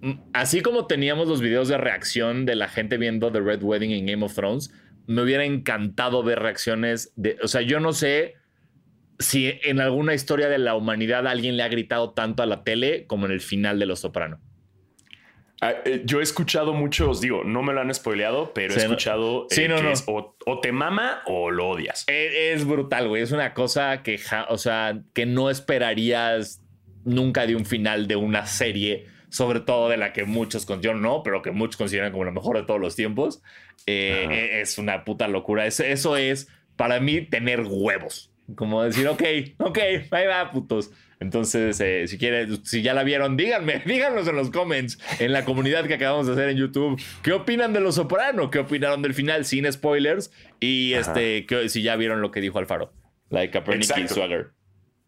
mm, 0.00 0.12
así 0.32 0.60
como 0.60 0.86
teníamos 0.86 1.26
los 1.26 1.40
videos 1.40 1.66
de 1.66 1.76
reacción 1.76 2.46
de 2.46 2.54
la 2.54 2.68
gente 2.68 2.98
viendo 2.98 3.32
The 3.32 3.40
Red 3.40 3.64
Wedding 3.64 3.90
en 3.90 4.06
Game 4.06 4.24
of 4.24 4.32
Thrones, 4.34 4.72
me 5.06 5.22
hubiera 5.22 5.44
encantado 5.44 6.22
ver 6.22 6.38
reacciones 6.40 7.12
de, 7.16 7.36
o 7.42 7.48
sea, 7.48 7.60
yo 7.62 7.80
no 7.80 7.92
sé 7.92 8.34
si 9.18 9.52
en 9.62 9.80
alguna 9.80 10.14
historia 10.14 10.48
de 10.48 10.58
la 10.58 10.74
humanidad 10.74 11.26
alguien 11.26 11.56
le 11.56 11.62
ha 11.62 11.68
gritado 11.68 12.12
tanto 12.12 12.42
a 12.42 12.46
la 12.46 12.64
tele 12.64 13.06
como 13.06 13.26
en 13.26 13.32
el 13.32 13.40
final 13.40 13.78
de 13.78 13.86
Los 13.86 14.00
Soprano. 14.00 14.40
Ah, 15.60 15.72
eh, 15.84 16.02
yo 16.04 16.20
he 16.20 16.22
escuchado 16.22 16.74
muchos, 16.74 17.20
digo, 17.20 17.42
no 17.44 17.62
me 17.62 17.72
lo 17.72 17.80
han 17.80 17.94
spoileado, 17.94 18.52
pero 18.54 18.74
Sí, 18.74 18.80
he 18.80 18.82
escuchado 18.82 19.44
eh, 19.50 19.54
Sí, 19.54 19.68
no, 19.68 19.76
que 19.76 19.82
no. 19.84 19.90
es 19.92 20.04
o, 20.06 20.36
o 20.44 20.60
te 20.60 20.72
mama 20.72 21.22
o 21.26 21.50
lo 21.50 21.68
odias. 21.70 22.04
E- 22.08 22.52
Es, 22.52 22.66
brutal, 22.66 23.08
güey. 23.08 23.22
Es 23.22 23.30
una 23.32 23.54
cosa 23.54 24.02
que, 24.02 24.18
ja- 24.18 24.46
o 24.50 24.58
sea, 24.58 25.00
que 25.14 25.26
no 25.26 25.48
esperarías 25.48 26.60
nunca 27.04 27.46
de 27.46 27.54
un 27.56 27.64
final 27.64 28.08
de 28.08 28.16
una 28.16 28.46
serie, 28.46 29.06
sobre 29.30 29.60
todo 29.60 29.88
de 29.88 29.96
la 29.96 30.12
que 30.12 30.24
muchos, 30.24 30.66
yo 30.80 30.92
no, 30.94 31.22
pero 31.22 31.40
que 31.40 31.50
muchos 31.52 31.76
consideran 31.76 32.10
como 32.12 32.24
la 32.24 32.30
mejor 32.32 32.56
de 32.56 32.64
todos 32.64 32.80
los 32.80 32.96
tiempos. 32.96 33.40
Eh, 33.86 34.22
Ajá. 34.24 34.34
e- 34.34 34.60
es 34.62 34.78
una 34.78 35.04
puta 35.04 35.28
locura. 35.28 35.66
Es- 35.66 35.80
eso 35.80 36.16
es, 36.16 36.48
para 36.76 37.00
mí, 37.00 37.20
tener 37.22 37.60
huevos. 37.60 38.30
Como 38.56 38.82
decir, 38.82 39.06
ok, 39.08 39.22
ok, 39.58 39.78
ahí 40.10 40.26
va, 40.26 40.50
putos. 40.50 40.90
Entonces, 41.20 41.80
eh, 41.80 42.06
si 42.06 42.18
quieren, 42.18 42.62
si 42.66 42.82
ya 42.82 42.92
la 42.92 43.02
vieron, 43.04 43.36
díganme, 43.38 43.80
díganos 43.86 44.28
en 44.28 44.36
los 44.36 44.50
comments, 44.50 44.98
en 45.20 45.32
la 45.32 45.44
comunidad 45.46 45.86
que 45.86 45.94
acabamos 45.94 46.26
de 46.26 46.34
hacer 46.34 46.50
en 46.50 46.56
YouTube, 46.58 47.00
¿qué 47.22 47.32
opinan 47.32 47.72
de 47.72 47.80
Los 47.80 47.94
Soprano? 47.94 48.50
¿Qué 48.50 48.58
opinaron 48.58 49.00
del 49.00 49.14
final 49.14 49.44
sin 49.46 49.70
spoilers? 49.72 50.30
Y 50.60 50.92
Ajá. 50.94 51.12
este, 51.12 51.46
que- 51.46 51.68
si 51.70 51.82
ya 51.82 51.96
vieron 51.96 52.20
lo 52.20 52.30
que 52.30 52.40
dijo 52.40 52.58
Alfaro, 52.58 52.92
like 53.30 53.52
Kaepernick 53.52 53.88
y 53.88 53.92
Exacto. 53.92 54.14
Swagger. 54.14 54.50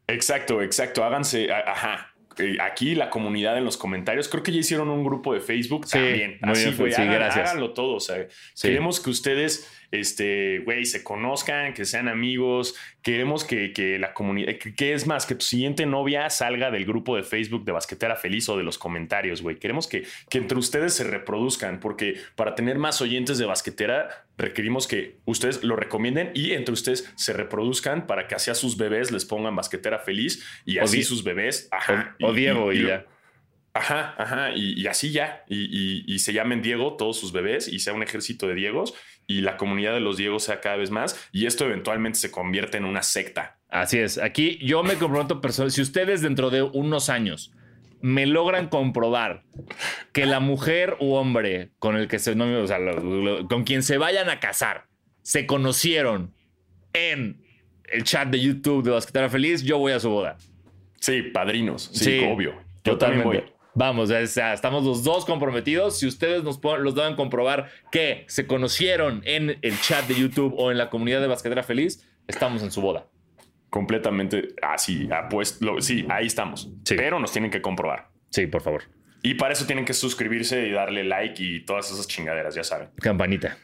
Exacto, 0.07 0.63
exacto. 0.63 1.05
Háganse, 1.05 1.53
ajá. 1.53 2.15
Eh, 2.39 2.57
aquí 2.61 2.95
la 2.95 3.11
comunidad 3.11 3.57
en 3.59 3.65
los 3.65 3.77
comentarios. 3.77 4.29
Creo 4.29 4.43
que 4.43 4.53
ya 4.53 4.59
hicieron 4.61 4.89
un 4.91 5.05
grupo 5.05 5.35
de 5.35 5.41
Facebook 5.41 5.87
Sí, 5.87 5.93
también. 5.93 6.39
Así, 6.43 6.73
güey, 6.73 6.93
sí, 6.93 7.03
gracias. 7.05 7.51
Háganlo 7.51 7.73
todo. 7.73 7.95
O 7.97 8.01
sea, 8.01 8.27
Sí. 8.55 8.69
queremos 8.69 9.01
que 9.01 9.11
ustedes, 9.11 9.71
este, 9.91 10.61
güey, 10.61 10.85
se 10.85 11.03
conozcan, 11.03 11.75
que 11.75 11.85
sean 11.85 12.09
amigos. 12.09 12.75
Queremos 13.03 13.45
que, 13.45 13.73
que 13.73 13.99
la 13.99 14.15
comunidad, 14.15 14.57
que, 14.59 14.75
que 14.75 14.93
es 14.93 15.07
más, 15.07 15.27
que 15.27 15.35
tu 15.35 15.45
siguiente 15.45 15.87
novia 15.87 16.29
salga 16.31 16.71
del 16.71 16.85
grupo 16.85 17.17
de 17.17 17.23
Facebook 17.23 17.65
de 17.65 17.73
Basquetera 17.73 18.17
Feliz 18.17 18.49
o 18.49 18.57
de 18.57 18.65
los 18.65 18.79
comentarios, 18.79 19.43
güey. 19.43 19.57
Queremos 19.57 19.87
que, 19.87 20.05
que 20.29 20.39
entre 20.39 20.59
ustedes 20.59 20.95
se 20.95 21.05
reproduzcan, 21.05 21.81
porque 21.81 22.21
para 22.35 22.55
tener 22.55 22.79
más 22.79 23.01
oyentes 23.01 23.39
de 23.39 23.47
Basquetera 23.47 24.27
requerimos 24.39 24.87
que 24.87 25.17
ustedes 25.25 25.63
lo 25.65 25.77
recomienden 25.77 26.31
y 26.35 26.53
entre 26.53 26.73
ustedes 26.73 27.11
se 27.17 27.33
reproduzcan 27.33 28.07
para 28.07 28.29
que 28.29 28.35
así 28.35 28.51
a 28.51 28.55
sus 28.55 28.77
bebés 28.77 29.11
les 29.11 29.25
pongan 29.25 29.57
Basquetera 29.57 29.99
Feliz 29.99 30.45
y 30.65 30.79
así 30.79 31.03
sus 31.03 31.25
bebés. 31.25 31.69
Ajá, 31.71 32.17
O, 32.21 32.29
o 32.29 32.33
Diego 32.33 32.73
y, 32.73 32.87
ya. 32.87 33.07
Ajá, 33.77 34.15
ajá, 34.19 34.51
y, 34.55 34.81
y 34.81 34.87
así 34.87 35.11
ya. 35.13 35.45
Y, 35.49 35.65
y- 35.65 36.05
y 36.07 36.19
se 36.21 36.33
llamen 36.33 36.63
Diego 36.63 36.97
todos 36.97 37.19
sus 37.19 37.33
bebés 37.33 37.69
y 37.69 37.79
sea 37.81 37.93
un 37.93 38.03
ejército 38.03 38.47
de 38.49 38.55
Diegos 38.55 38.95
y 39.27 39.41
la 39.41 39.57
comunidad 39.57 39.93
de 39.95 40.01
los 40.01 40.17
Diegos 40.17 40.45
sea 40.45 40.61
cada 40.61 40.77
vez 40.77 40.91
más 40.91 41.29
y 41.33 41.47
esto 41.47 41.65
eventualmente 41.65 42.19
se 42.19 42.31
convierte 42.31 42.79
en 42.79 42.85
una 42.85 43.03
secta. 43.03 43.59
Así 43.69 43.99
es. 43.99 44.19
Aquí 44.19 44.59
yo 44.65 44.83
me 44.83 44.95
comprometo 44.95 45.41
personal. 45.41 45.71
Si 45.73 45.83
ustedes 45.83 46.23
dentro 46.23 46.51
de 46.51 46.63
unos 46.63 47.11
años 47.11 47.53
me 48.01 48.27
logran 48.27 48.69
comprobar 48.69 49.43
que 50.13 50.27
la 50.27 50.39
mujer 50.41 50.97
u 51.01 51.15
hombre 51.15 51.71
con 51.79 51.97
el 51.97 52.07
que 52.09 52.19
se 52.19 52.35
no, 52.37 52.45
o 52.63 52.67
sea, 52.67 52.79
lo- 52.79 53.01
lo- 53.01 53.49
con 53.49 53.65
quien 53.65 53.83
se 53.83 53.99
vayan 53.99 54.31
a 54.31 54.39
casar 54.39 54.87
se 55.23 55.45
conocieron 55.47 56.33
en 56.93 57.43
el 57.93 58.05
chat 58.05 58.29
de 58.29 58.41
YouTube 58.41 58.85
de 58.85 58.91
Basquetera 58.93 59.29
Feliz, 59.29 59.63
yo 59.63 59.79
voy 59.79 59.93
a 59.93 60.01
su 60.01 60.09
boda. 60.11 60.37
Sí, 61.01 61.23
padrinos. 61.23 61.91
Sí, 61.93 62.05
Sí, 62.05 62.21
obvio. 62.29 62.53
Yo 62.85 62.97
también 62.97 63.23
Totalmente. 63.25 63.51
voy. 63.51 63.56
Vamos, 63.79 64.11
o 64.11 64.27
sea, 64.27 64.55
estamos 64.55 64.85
los 64.85 65.05
dos 65.05 65.27
comprometidos. 65.27 65.99
Si 65.99 66.07
ustedes 66.07 66.43
nos 66.43 66.59
los 66.81 66.95
dan 66.95 67.15
comprobar 67.15 67.71
que 67.93 68.25
se 68.27 68.47
conocieron 68.47 69.21
en 69.27 69.59
el 69.61 69.81
chat 69.83 70.07
de 70.09 70.15
YouTube 70.15 70.55
o 70.57 70.71
en 70.73 70.79
la 70.79 70.89
comunidad 70.89 71.21
de 71.21 71.27
Basquetera 71.27 71.63
Feliz, 71.63 72.09
estamos 72.27 72.63
en 72.63 72.71
su 72.71 72.81
boda. 72.81 73.07
Completamente 73.69 74.49
así. 74.63 75.09
ah, 75.13 75.29
pues, 75.29 75.61
lo- 75.61 75.81
sí, 75.83 76.07
ahí 76.09 76.27
estamos. 76.27 76.71
Sí. 76.85 76.95
Pero 76.97 77.21
nos 77.21 77.33
tienen 77.33 77.51
que 77.51 77.61
comprobar. 77.61 78.09
Sí, 78.31 78.47
por 78.47 78.63
favor. 78.63 78.85
Y 79.23 79.35
para 79.35 79.53
eso 79.53 79.67
tienen 79.67 79.85
que 79.85 79.93
suscribirse 79.93 80.67
y 80.67 80.71
darle 80.71 81.05
like 81.05 81.43
y 81.43 81.61
todas 81.65 81.91
esas 81.91 82.07
chingaderas, 82.09 82.55
ya 82.55 82.65
saben. 82.65 82.89
Campanita. 83.01 83.59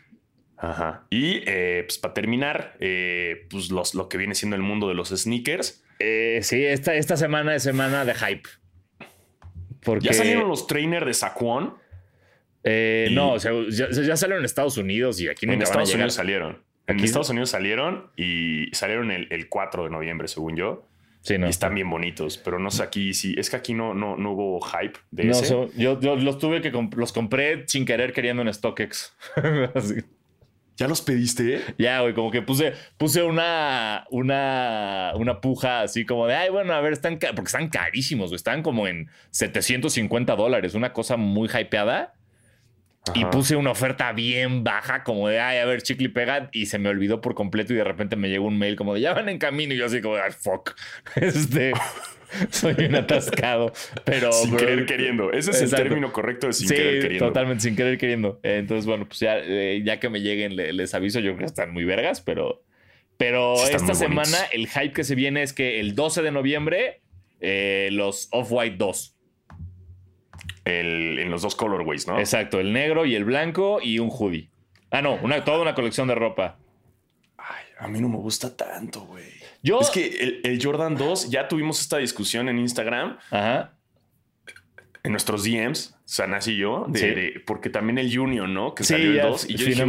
Ajá. 0.59 1.07
Y 1.09 1.43
eh, 1.47 1.85
pues 1.87 1.99
para 1.99 2.13
terminar, 2.15 2.77
eh, 2.81 3.47
pues 3.49 3.71
los, 3.71 3.95
lo 3.95 4.09
que 4.09 4.19
viene 4.19 4.35
siendo 4.35 4.57
el 4.57 4.63
mundo 4.63 4.89
de 4.89 4.95
los 4.95 5.09
sneakers. 5.09 5.83
Eh, 5.99 6.41
sí, 6.43 6.63
esta, 6.65 6.95
esta 6.95 7.17
semana 7.17 7.55
es 7.55 7.63
semana 7.63 8.05
de 8.05 8.15
hype. 8.15 8.49
Porque, 9.85 10.07
Ya 10.07 10.13
salieron 10.13 10.49
los 10.49 10.67
trainers 10.67 11.07
de 11.07 11.15
Saquon. 11.15 11.75
eh, 12.65 13.09
y- 13.11 13.15
no, 13.15 13.33
o 13.33 13.39
sea, 13.41 13.53
ya, 13.71 13.89
ya 13.91 14.17
salieron 14.17 14.43
en 14.43 14.45
Estados 14.45 14.77
Unidos 14.79 15.21
y 15.21 15.29
aquí 15.29 15.47
En 15.47 15.53
nunca 15.53 15.65
van 15.71 15.81
a 15.81 15.83
Estados. 15.83 15.95
Unidos 15.95 16.15
salieron. 16.15 16.63
En 16.87 17.01
Estados 17.01 17.31
Unidos 17.31 17.51
salieron 17.51 18.11
y 18.17 18.67
salieron 18.73 19.11
el, 19.11 19.27
el 19.31 19.49
4 19.49 19.85
de 19.85 19.91
noviembre, 19.91 20.29
según 20.29 20.57
yo. 20.57 20.87
Sí, 21.21 21.39
no. 21.39 21.47
Y 21.47 21.51
están 21.51 21.75
bien 21.77 21.89
bonitos, 21.89 22.37
pero 22.39 22.59
no 22.59 22.71
sé 22.73 22.83
aquí 22.83 23.15
si 23.15 23.35
es 23.39 23.49
que 23.49 23.55
aquí 23.57 23.75
no, 23.75 23.95
no, 23.95 24.17
no 24.17 24.33
hubo 24.33 24.61
hype 24.61 24.99
de 25.13 25.25
No, 25.25 25.31
ese. 25.31 25.47
so- 25.47 25.71
yo, 25.77 26.01
yo 26.01 26.17
los 26.17 26.39
tuve 26.39 26.61
que 26.61 26.73
comp- 26.73 26.95
los 26.97 27.13
compré 27.13 27.63
sin 27.69 27.85
querer 27.87 28.13
queriendo 28.13 28.43
en 28.43 28.53
StockX. 28.53 29.15
¿Ya 30.83 30.89
los 30.89 31.01
pediste? 31.01 31.63
Ya, 31.79 32.01
güey, 32.01 32.13
como 32.13 32.33
que 32.33 32.43
puse, 32.43 32.73
puse 32.99 33.23
una, 33.23 34.05
una, 34.11 35.13
una 35.15 35.41
puja 35.41 35.83
así 35.83 36.05
como 36.05 36.27
de, 36.27 36.35
ay, 36.35 36.51
bueno, 36.51 36.73
a 36.73 36.81
ver, 36.81 36.93
están, 36.93 37.21
porque 37.21 37.47
están 37.47 37.69
carísimos, 37.69 38.31
güey, 38.31 38.35
están 38.35 38.65
como 38.65 38.89
en 38.89 39.09
750 39.31 40.35
dólares, 40.35 40.75
una 40.75 40.93
cosa 40.93 41.17
muy 41.17 41.49
hypeada. 41.49 42.15
Y 43.15 43.25
puse 43.27 43.55
una 43.55 43.71
oferta 43.71 44.13
bien 44.13 44.65
baja, 44.65 45.05
como 45.05 45.29
de, 45.29 45.39
ay, 45.39 45.59
a 45.59 45.67
ver, 45.67 45.83
chicle 45.83 46.07
y 46.07 46.09
pega, 46.09 46.49
y 46.51 46.67
se 46.67 46.81
me 46.81 46.89
olvidó 46.89 47.21
por 47.21 47.37
completo 47.37 47.73
y 47.73 47.77
de 47.77 47.85
repente 47.85 48.17
me 48.17 48.29
llegó 48.29 48.49
un 48.49 48.59
mail 48.59 48.75
como 48.75 48.95
de, 48.95 49.03
ya 49.03 49.15
van 49.15 49.29
en 49.29 49.39
camino, 49.39 49.75
y 49.75 49.77
yo 49.77 49.87
así 49.87 50.01
como, 50.01 50.17
ay, 50.17 50.33
fuck, 50.33 50.75
este, 51.15 51.75
soy 52.51 52.75
un 52.87 52.95
atascado, 52.95 53.73
pero... 54.05 54.33
Sin 54.33 54.57
querer 54.57 54.87
queriendo. 54.87 55.33
Ese 55.33 55.51
es 55.51 55.63
Exacto. 55.63 55.83
el 55.83 55.89
término 55.89 56.13
correcto 56.13 56.47
de 56.49 56.53
sin 56.53 56.69
sí, 56.69 56.75
querer 56.75 57.03
queriendo. 57.03 57.27
totalmente, 57.29 57.63
sin 57.63 57.77
querer 57.77 57.99
queriendo. 57.99 58.41
Entonces, 58.43 58.87
bueno, 58.87 59.07
pues 59.07 59.21
ya, 59.21 59.39
eh, 59.39 59.83
ya 59.85 60.01
que 60.01 60.09
me 60.09 60.21
lleguen 60.21 60.57
le- 60.57 60.73
les 60.73 60.95
aviso, 60.95 61.19
yo 61.21 61.33
creo 61.33 61.39
que 61.41 61.45
están 61.47 61.73
muy 61.73 61.85
vergas, 61.85 62.21
pero, 62.21 62.63
pero 63.17 63.57
Sí, 63.57 63.73
esta 63.75 63.95
semana 63.95 64.37
el 64.53 64.69
hype 64.69 64.93
que 64.93 65.05
se 65.05 65.15
viene 65.15 65.43
es 65.43 65.53
que 65.53 65.81
el 65.81 65.95
12 65.95 66.23
de 66.23 66.31
noviembre 66.33 67.01
eh, 67.41 67.89
los 67.93 68.29
Off-White 68.33 68.77
2. 68.79 69.17
El- 70.65 71.19
en 71.19 71.31
los 71.31 71.43
dos 71.43 71.55
colorways, 71.57 72.07
¿no? 72.07 72.19
Exacto, 72.19 72.61
el 72.61 72.73
negro 72.73 73.05
y 73.05 73.15
el 73.17 73.25
blanco 73.25 73.81
y 73.83 73.99
un 73.99 74.11
hoodie. 74.11 74.49
Ah, 74.91 75.03
no, 75.03 75.15
una, 75.17 75.43
toda 75.45 75.61
una 75.61 75.75
colección 75.75 76.07
de 76.09 76.15
ropa. 76.15 76.59
Ay, 77.37 77.65
a 77.79 77.89
mí 77.89 78.01
no 78.01 78.09
me 78.09 78.19
gusta 78.19 78.55
tanto, 78.57 79.01
güey. 79.07 79.25
Yo... 79.63 79.81
Es 79.81 79.91
que 79.91 80.07
el, 80.21 80.41
el 80.45 80.63
Jordan 80.63 80.97
2, 80.97 81.31
ya 81.31 81.49
tuvimos 81.49 81.81
esta 81.81 81.99
discusión 81.99 82.49
en 82.49 82.59
Instagram, 82.59 83.19
Ajá. 83.31 83.75
en 85.05 85.11
nuestros 85.13 85.45
DMs, 85.45 85.97
Sanas 86.05 86.47
y 86.49 86.57
yo, 86.57 86.85
de, 86.89 86.99
Sí. 86.99 87.07
de- 87.07 87.43
porque 87.47 87.71
también 87.71 87.97
el 87.99 88.19
Union, 88.19 88.53
¿no? 88.53 88.75
Que 88.75 88.85
Sí, 88.85 88.93
salió 88.95 89.11
el 89.11 89.17
ya 89.17 89.27
2. 89.27 89.49
Y 89.51 89.55
yo 89.55 89.67
dije, 89.67 89.85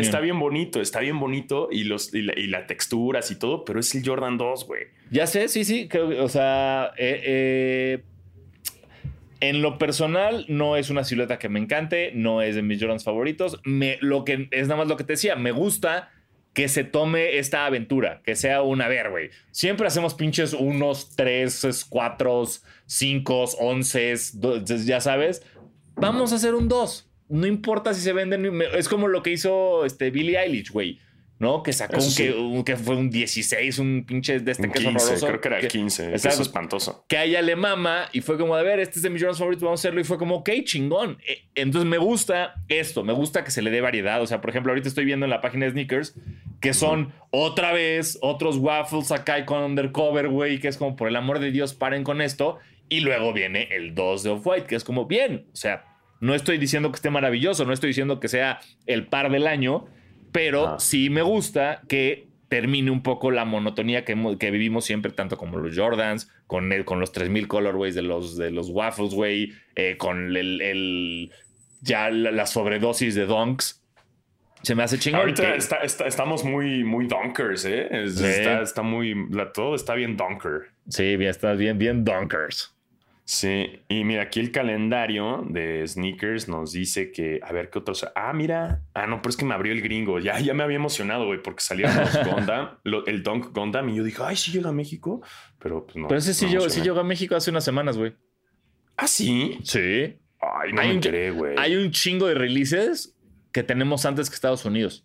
está 0.00 0.20
bien 0.20 0.38
bonito, 0.38 0.80
está 0.80 1.00
bien 1.00 1.18
bonito 1.18 1.68
y, 1.72 1.84
los, 1.84 2.12
y, 2.14 2.22
la- 2.22 2.38
y 2.38 2.46
las 2.48 2.66
texturas 2.66 3.30
y 3.30 3.38
todo, 3.38 3.64
pero 3.64 3.80
es 3.80 3.94
el 3.94 4.06
Jordan 4.06 4.36
2, 4.38 4.66
güey. 4.66 4.82
Ya 5.10 5.26
sé, 5.26 5.48
sí, 5.48 5.64
sí. 5.64 5.88
Creo, 5.88 6.08
que, 6.10 6.20
o 6.20 6.28
sea, 6.28 6.92
eh, 6.98 7.22
eh, 7.24 8.02
en 9.40 9.62
lo 9.62 9.78
personal 9.78 10.44
no 10.48 10.76
es 10.76 10.90
una 10.90 11.04
silueta 11.04 11.38
que 11.38 11.48
me 11.48 11.60
encante, 11.60 12.10
no 12.14 12.42
es 12.42 12.54
de 12.54 12.62
mis 12.62 12.80
Jordans 12.80 13.04
favoritos. 13.04 13.60
Me, 13.64 13.98
lo 14.00 14.24
que 14.24 14.48
es 14.50 14.68
nada 14.68 14.78
más 14.78 14.88
lo 14.88 14.96
que 14.96 15.04
te 15.04 15.12
decía, 15.14 15.36
me 15.36 15.52
gusta 15.52 16.10
que 16.56 16.68
se 16.68 16.84
tome 16.84 17.36
esta 17.36 17.66
aventura, 17.66 18.22
que 18.24 18.34
sea 18.34 18.62
un, 18.62 18.80
a 18.80 18.88
ver, 18.88 19.10
güey. 19.10 19.28
Siempre 19.50 19.86
hacemos 19.86 20.14
pinches 20.14 20.54
unos, 20.54 21.14
tres, 21.14 21.84
cuatro, 21.86 22.44
cinco, 22.86 23.44
once, 23.60 24.14
ya 24.86 25.02
sabes. 25.02 25.42
Vamos 25.96 26.32
a 26.32 26.36
hacer 26.36 26.54
un 26.54 26.66
dos. 26.66 27.10
No 27.28 27.46
importa 27.46 27.92
si 27.92 28.00
se 28.00 28.14
venden. 28.14 28.62
Es 28.72 28.88
como 28.88 29.06
lo 29.06 29.22
que 29.22 29.32
hizo 29.32 29.84
este 29.84 30.10
Billie 30.10 30.38
Eilish, 30.38 30.70
güey. 30.70 30.98
¿No? 31.38 31.62
Que 31.62 31.74
sacó 31.74 31.96
Eso 31.98 32.06
un, 32.06 32.12
sí. 32.12 32.22
que, 32.24 32.32
un 32.32 32.64
que 32.64 32.76
fue 32.76 32.96
un 32.96 33.10
16, 33.10 33.78
un 33.78 34.04
pinche 34.06 34.40
de 34.40 34.52
este 34.52 34.66
Un 34.66 34.72
que 34.72 34.78
es 34.78 34.84
15, 34.86 35.04
horroroso. 35.04 35.26
creo 35.26 35.40
que 35.42 35.48
era 35.48 35.56
el 35.58 35.62
que- 35.62 35.68
15. 35.68 36.02
que 36.04 36.10
Exacto. 36.12 36.34
Es 36.34 36.40
espantoso. 36.46 37.04
que 37.08 37.18
a 37.18 37.24
ella 37.24 37.42
le 37.42 37.56
mama 37.56 38.08
y 38.14 38.22
fue 38.22 38.38
como, 38.38 38.54
a 38.54 38.62
ver, 38.62 38.80
este 38.80 38.98
es 38.98 39.02
de 39.02 39.10
mis 39.10 39.20
Jordans 39.20 39.38
favoritos, 39.38 39.62
vamos 39.64 39.80
a 39.80 39.82
hacerlo. 39.82 40.00
Y 40.00 40.04
fue 40.04 40.16
como, 40.16 40.36
ok, 40.36 40.48
chingón. 40.64 41.18
Eh, 41.28 41.42
Entonces 41.54 41.86
me 41.90 41.98
gusta 41.98 42.54
esto, 42.68 43.04
me 43.04 43.12
gusta 43.12 43.44
que 43.44 43.50
se 43.50 43.60
le 43.60 43.70
dé 43.70 43.82
variedad. 43.82 44.22
O 44.22 44.26
sea, 44.26 44.40
por 44.40 44.48
ejemplo, 44.48 44.72
ahorita 44.72 44.88
estoy 44.88 45.04
viendo 45.04 45.26
en 45.26 45.30
la 45.30 45.42
página 45.42 45.66
de 45.66 45.72
Sneakers 45.72 46.14
que 46.60 46.72
son 46.72 47.12
otra 47.30 47.72
vez 47.72 48.18
otros 48.22 48.56
waffles 48.56 49.12
acá 49.12 49.38
y 49.38 49.44
con 49.44 49.62
undercover, 49.62 50.28
güey, 50.28 50.58
que 50.58 50.68
es 50.68 50.78
como, 50.78 50.96
por 50.96 51.06
el 51.08 51.16
amor 51.16 51.38
de 51.38 51.50
Dios, 51.50 51.74
paren 51.74 52.02
con 52.02 52.22
esto. 52.22 52.58
Y 52.88 53.00
luego 53.00 53.34
viene 53.34 53.68
el 53.72 53.94
2 53.94 54.22
de 54.22 54.30
Off-White, 54.30 54.66
que 54.66 54.74
es 54.76 54.84
como, 54.84 55.04
bien, 55.04 55.44
o 55.52 55.56
sea, 55.56 55.84
no 56.20 56.34
estoy 56.34 56.56
diciendo 56.56 56.90
que 56.90 56.96
esté 56.96 57.10
maravilloso, 57.10 57.66
no 57.66 57.74
estoy 57.74 57.88
diciendo 57.88 58.20
que 58.20 58.28
sea 58.28 58.60
el 58.86 59.06
par 59.06 59.30
del 59.30 59.46
año, 59.46 59.86
pero 60.32 60.66
Ah. 60.68 60.78
sí 60.78 61.10
me 61.10 61.22
gusta 61.22 61.82
que 61.88 62.28
termine 62.48 62.90
un 62.92 63.02
poco 63.02 63.30
la 63.32 63.44
monotonía 63.44 64.04
que, 64.04 64.14
que 64.38 64.50
vivimos 64.50 64.84
siempre, 64.84 65.10
tanto 65.12 65.36
como 65.36 65.58
los 65.58 65.76
Jordans, 65.76 66.30
con, 66.46 66.72
el, 66.72 66.84
con 66.84 67.00
los 67.00 67.10
3000 67.12 67.48
colorways 67.48 67.94
de 67.96 68.02
los, 68.02 68.36
de 68.36 68.50
los 68.52 68.70
waffles, 68.70 69.14
güey, 69.14 69.52
eh, 69.74 69.96
con 69.96 70.36
el, 70.36 70.60
el- 70.62 71.32
ya 71.80 72.08
la, 72.10 72.30
la 72.30 72.46
sobredosis 72.46 73.14
de 73.16 73.26
donks. 73.26 73.82
Se 74.62 74.74
me 74.74 74.82
hace 74.84 74.98
chingón. 74.98 75.20
Ahorita 75.22 75.52
que- 75.52 75.58
está- 75.58 75.76
está- 75.82 76.06
estamos 76.06 76.44
muy, 76.44 76.82
muy 76.84 77.06
donkers, 77.06 77.64
¿eh? 77.64 77.88
Es- 77.90 78.16
Sí. 78.18 78.24
está, 78.26 78.62
está 78.62 78.82
muy. 78.82 79.14
la- 79.30 79.52
todo 79.52 79.74
está 79.74 79.94
bien 79.94 80.16
donker. 80.16 80.70
Sí, 80.88 81.16
bien, 81.16 81.30
estás 81.30 81.58
bien, 81.58 81.78
bien 81.78 82.04
donkers. 82.04 82.75
Sí, 83.28 83.80
y 83.88 84.04
mira, 84.04 84.22
aquí 84.22 84.38
el 84.38 84.52
calendario 84.52 85.44
de 85.50 85.82
sneakers 85.84 86.46
nos 86.48 86.70
dice 86.70 87.10
que, 87.10 87.40
a 87.42 87.52
ver 87.52 87.70
qué 87.70 87.80
otros. 87.80 88.06
Ah, 88.14 88.32
mira. 88.32 88.84
Ah, 88.94 89.08
no, 89.08 89.20
pero 89.20 89.30
es 89.30 89.36
que 89.36 89.44
me 89.44 89.52
abrió 89.52 89.72
el 89.72 89.82
gringo. 89.82 90.20
Ya, 90.20 90.38
ya 90.38 90.54
me 90.54 90.62
había 90.62 90.76
emocionado, 90.76 91.26
güey, 91.26 91.42
porque 91.42 91.60
salieron 91.60 91.96
los 91.96 92.24
Gundam, 92.24 92.78
lo- 92.84 93.04
el 93.06 93.24
Dunk 93.24 93.52
Gundam, 93.52 93.88
y 93.88 93.96
yo 93.96 94.04
dije, 94.04 94.22
ay, 94.24 94.36
sí 94.36 94.52
llega 94.52 94.68
a 94.68 94.72
México. 94.72 95.22
Pero 95.58 95.84
pues 95.84 95.96
no. 95.96 96.06
Pero 96.06 96.18
ese 96.18 96.34
sí, 96.34 96.44
no 96.44 96.52
llegó, 96.52 96.70
sí 96.70 96.82
llegó 96.82 97.00
a 97.00 97.04
México 97.04 97.34
hace 97.34 97.50
unas 97.50 97.64
semanas, 97.64 97.98
güey. 97.98 98.14
Ah, 98.96 99.08
sí. 99.08 99.58
Sí. 99.64 100.16
Ay, 100.40 100.72
no 100.72 100.80
Hay 100.80 100.86
me 100.86 100.90
un- 100.90 100.90
enteré, 100.92 101.32
güey. 101.32 101.56
Hay 101.58 101.74
un 101.74 101.90
chingo 101.90 102.28
de 102.28 102.34
releases 102.36 103.18
que 103.50 103.64
tenemos 103.64 104.06
antes 104.06 104.30
que 104.30 104.34
Estados 104.36 104.64
Unidos. 104.64 105.04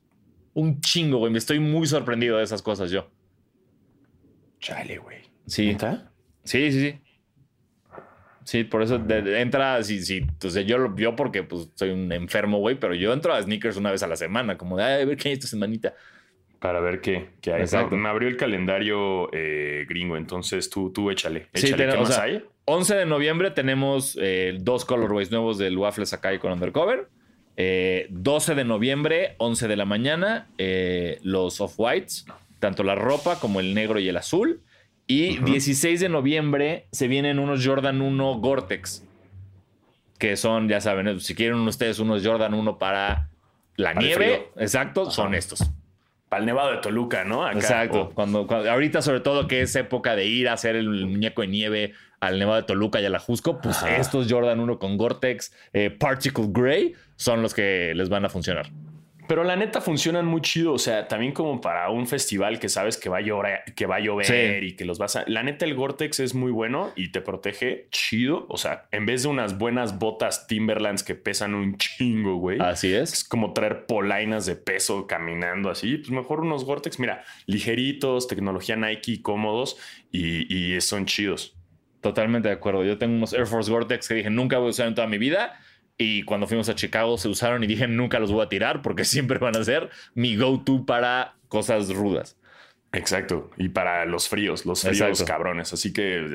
Un 0.54 0.80
chingo, 0.80 1.18
güey. 1.18 1.32
Me 1.32 1.40
estoy 1.40 1.60
muy 1.60 1.88
sorprendido 1.88 2.38
de 2.38 2.44
esas 2.44 2.62
cosas 2.62 2.92
yo. 2.92 3.10
Chale, 4.60 4.98
güey. 5.00 5.18
Sí. 5.48 5.68
¿Neta? 5.68 6.12
Sí, 6.44 6.72
sí, 6.72 6.80
sí. 6.92 7.00
Sí, 8.44 8.64
por 8.64 8.82
eso 8.82 8.98
de- 8.98 9.22
de- 9.22 9.42
entra, 9.42 9.82
sí, 9.84 10.04
sí. 10.04 10.18
Entonces 10.18 10.66
yo, 10.66 10.78
lo- 10.78 10.96
yo 10.96 11.16
porque 11.16 11.44
pues 11.44 11.70
soy 11.76 11.90
un 11.92 12.12
enfermo, 12.12 12.58
güey, 12.60 12.76
pero 12.80 12.94
yo 12.96 13.14
entro 13.14 13.34
a 13.34 13.42
sneakers 13.42 13.78
una 13.78 13.92
vez 13.92 14.02
a 14.04 14.08
la 14.08 14.16
semana, 14.16 14.58
como 14.58 14.78
de, 14.78 14.84
"Ay, 14.84 15.02
a 15.04 15.06
ver 15.06 15.18
qué 15.18 15.30
hay 15.30 15.34
esta 15.34 15.48
semanita. 15.48 15.94
Para 16.60 16.80
ver 16.80 17.02
qué, 17.02 17.30
qué 17.42 17.54
hay. 17.54 17.62
Exacto. 17.62 17.96
No, 17.96 18.04
me 18.04 18.10
abrió 18.10 18.28
el 18.30 18.38
calendario 18.38 19.30
eh, 19.34 19.86
gringo, 19.90 20.16
entonces 20.18 20.70
tú, 20.70 20.92
tú 20.92 21.10
échale. 21.10 21.48
Sí, 21.54 21.68
échale. 21.68 21.72
¿Qué 21.72 21.78
tenemos- 21.90 22.10
más 22.10 22.12
o 22.12 22.14
sea, 22.14 22.24
hay? 22.24 22.44
11 22.66 22.96
de 22.96 23.06
noviembre 23.08 23.50
tenemos 23.52 24.18
eh, 24.22 24.56
dos 24.60 24.86
colorways 24.86 25.32
nuevos 25.32 25.58
del 25.58 25.78
Waffle 25.78 26.06
Sakai 26.06 26.38
con 26.40 26.52
Undercover. 26.52 27.08
Eh, 27.58 28.08
12 28.12 28.56
de 28.56 28.64
noviembre, 28.64 29.36
11 29.38 29.68
de 29.68 29.76
la 29.76 29.86
mañana, 29.86 30.48
eh, 30.58 31.20
los 31.24 31.60
off-whites, 31.62 32.26
tanto 32.60 32.84
la 32.84 32.96
ropa 32.96 33.40
como 33.40 33.60
el 33.60 33.74
negro 33.74 34.00
y 34.00 34.08
el 34.08 34.18
azul. 34.18 34.62
Y 35.12 35.38
16 35.40 36.00
de 36.00 36.10
noviembre 36.10 36.86
se 36.92 37.08
vienen 37.08 37.38
unos 37.40 37.66
Jordan 37.66 38.02
1 38.02 38.36
Gore-Tex, 38.40 39.04
que 40.18 40.38
son, 40.38 40.70
ya 40.70 40.80
saben, 40.82 41.08
eh, 41.08 41.20
si 41.20 41.36
quieren 41.36 41.60
ustedes 41.68 42.00
unos 42.00 42.26
Jordan 42.26 42.54
1 42.54 42.78
para 42.78 43.30
la 43.76 43.94
Para 43.94 44.06
nieve, 44.06 44.50
exacto, 44.58 45.10
son 45.12 45.34
estos. 45.36 45.70
Para 46.30 46.40
el 46.42 46.46
Nevado 46.46 46.72
de 46.72 46.78
Toluca, 46.78 47.26
¿no? 47.26 47.46
Acá. 47.46 47.58
Exacto. 47.60 48.02
O- 48.04 48.10
Cuando, 48.12 48.48
cuando- 48.48 48.70
ahorita, 48.72 49.02
sobre 49.02 49.20
todo, 49.20 49.48
que 49.48 49.62
es 49.62 49.76
época 49.76 50.16
de 50.16 50.26
ir 50.28 50.48
a 50.48 50.54
hacer 50.54 50.76
el 50.78 50.88
muñeco 50.88 51.42
de 51.42 51.48
nieve 51.50 51.94
al 52.22 52.40
Nevado 52.40 52.58
de 52.62 52.68
Toluca 52.68 53.02
y 53.02 53.06
a 53.06 53.10
la 53.10 53.20
Jusco, 53.20 53.60
pues 53.60 53.78
Ajá. 53.78 53.98
estos 53.98 54.28
Jordan 54.32 54.60
1 54.62 54.80
con 54.80 54.96
Gore-Tex 54.98 55.54
eh, 55.74 55.90
Particle 55.90 56.46
Gray 56.50 56.94
son 57.18 57.42
los 57.42 57.54
que 57.54 57.94
les 57.96 58.08
van 58.10 58.24
a 58.24 58.30
funcionar. 58.30 58.68
Pero 59.28 59.44
la 59.44 59.56
neta 59.56 59.82
funcionan 59.82 60.26
muy 60.26 60.42
chido. 60.42 60.74
O 60.74 60.78
sea, 60.78 61.08
también 61.08 61.32
como 61.32 61.62
para 61.62 61.90
un 61.90 62.08
festival 62.08 62.60
que 62.60 62.70
sabes 62.70 62.98
que 62.98 63.10
va 63.10 63.18
a 63.18 63.22
llover, 63.22 63.60
que 63.76 63.86
va 63.86 63.98
a 63.98 64.00
llover 64.00 64.26
Sí. 64.26 64.66
y 64.68 64.76
que 64.76 64.86
los 64.86 64.98
vas 64.98 65.16
a. 65.16 65.24
La 65.28 65.44
neta, 65.44 65.66
el 65.66 65.76
Gore-Tex 65.76 66.20
es 66.20 66.36
muy 66.36 66.52
bueno 66.52 66.92
y 66.96 67.12
te 67.12 67.22
protege 67.22 67.88
chido. 67.92 68.46
O 68.50 68.58
sea, 68.58 68.88
en 68.92 69.06
vez 69.06 69.24
de 69.24 69.30
unas 69.30 69.58
buenas 69.58 70.00
botas 70.00 70.48
Timberlands 70.48 71.04
que 71.04 71.16
pesan 71.16 71.54
un 71.56 71.78
chingo, 71.78 72.36
güey. 72.38 72.60
Así 72.60 72.94
Es 72.94 73.14
es. 73.14 73.24
como 73.24 73.54
traer 73.54 73.86
polainas 73.86 74.46
de 74.46 74.56
peso 74.56 75.08
caminando 75.08 75.70
así. 75.70 75.98
Pues 75.98 76.10
mejor 76.12 76.42
unos 76.42 76.66
Gore-Tex, 76.66 77.00
mira, 77.00 77.24
ligeritos, 77.46 78.28
tecnología 78.28 78.76
Nike, 78.76 79.22
cómodos 79.22 79.78
y, 80.12 80.54
y 80.76 80.80
son 80.82 81.06
chidos. 81.06 81.56
Totalmente 82.02 82.48
de 82.50 82.56
acuerdo. 82.56 82.84
Yo 82.84 82.98
tengo 82.98 83.16
unos 83.16 83.34
Air 83.34 83.46
Force 83.46 83.72
Gore-Tex 83.72 84.08
que 84.08 84.16
dije 84.16 84.30
nunca 84.32 84.58
voy 84.58 84.68
a 84.68 84.70
usar 84.72 84.88
en 84.88 84.96
toda 84.96 85.08
mi 85.08 85.18
vida. 85.20 85.60
Y 86.02 86.24
cuando 86.24 86.48
fuimos 86.48 86.68
a 86.70 86.76
Chicago 86.76 87.18
se 87.18 87.28
usaron 87.28 87.64
y 87.64 87.68
dije 87.68 87.88
nunca 87.88 88.20
los 88.20 88.32
voy 88.32 88.44
a 88.46 88.50
tirar 88.50 88.82
porque 88.82 89.04
siempre 89.06 89.38
van 89.40 89.56
a 89.56 89.64
ser 89.64 89.90
mi 90.16 90.36
go-to 90.36 90.86
para 90.86 91.36
cosas 91.48 91.90
rudas. 91.94 92.38
Exacto. 92.94 93.52
Y 93.56 93.70
para 93.70 94.06
los 94.06 94.28
fríos, 94.28 94.66
los 94.66 94.82
fríos 94.82 95.00
Exacto. 95.02 95.26
cabrones. 95.32 95.72
Así 95.72 95.94
que, 95.94 96.28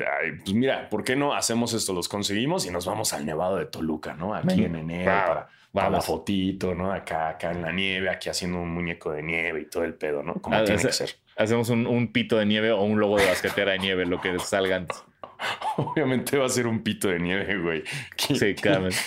pues 0.43 0.55
mira, 0.55 0.89
¿por 0.89 1.03
qué 1.03 1.15
no 1.15 1.35
hacemos 1.35 1.73
esto? 1.73 1.93
Los 1.93 2.09
conseguimos 2.09 2.65
y 2.65 2.71
nos 2.71 2.85
vamos 2.87 3.13
al 3.13 3.25
Nevado 3.27 3.57
de 3.57 3.65
Toluca, 3.65 4.15
¿no? 4.15 4.33
Aquí 4.33 4.63
en 4.63 4.75
enero 4.75 5.05
para, 5.11 5.49
para 5.71 5.89
la 5.91 6.01
fotito, 6.01 6.73
¿no? 6.73 6.91
Acá, 6.91 7.29
acá 7.29 7.51
en 7.51 7.61
la 7.61 7.71
nieve, 7.71 8.09
aquí 8.09 8.29
haciendo 8.29 8.59
un 8.59 8.69
muñeco 8.71 9.11
de 9.11 9.21
nieve 9.21 9.61
y 9.61 9.65
todo 9.65 9.83
el 9.83 9.93
pedo, 9.93 10.23
¿no? 10.23 10.33
Como 10.35 10.55
Ah, 10.55 10.63
tiene 10.63 10.81
que 10.81 10.91
ser. 10.91 11.11
Hacemos 11.35 11.69
un, 11.69 11.85
un 11.85 12.11
pito 12.11 12.37
de 12.39 12.47
nieve 12.47 12.71
o 12.71 12.81
un 12.81 12.99
logo 12.99 13.19
de 13.19 13.27
basquetera 13.27 13.73
de 13.73 13.79
nieve, 13.79 14.07
lo 14.07 14.19
que 14.19 14.39
salga 14.39 14.77
antes. 14.77 15.03
Obviamente 15.77 16.37
va 16.39 16.47
a 16.47 16.49
ser 16.49 16.65
un 16.65 16.81
pito 16.81 17.07
de 17.09 17.19
nieve, 17.19 17.55
güey. 17.59 17.83
¿Qué- 18.15 18.33
Sí, 18.35 18.55
claramente. 18.59 18.97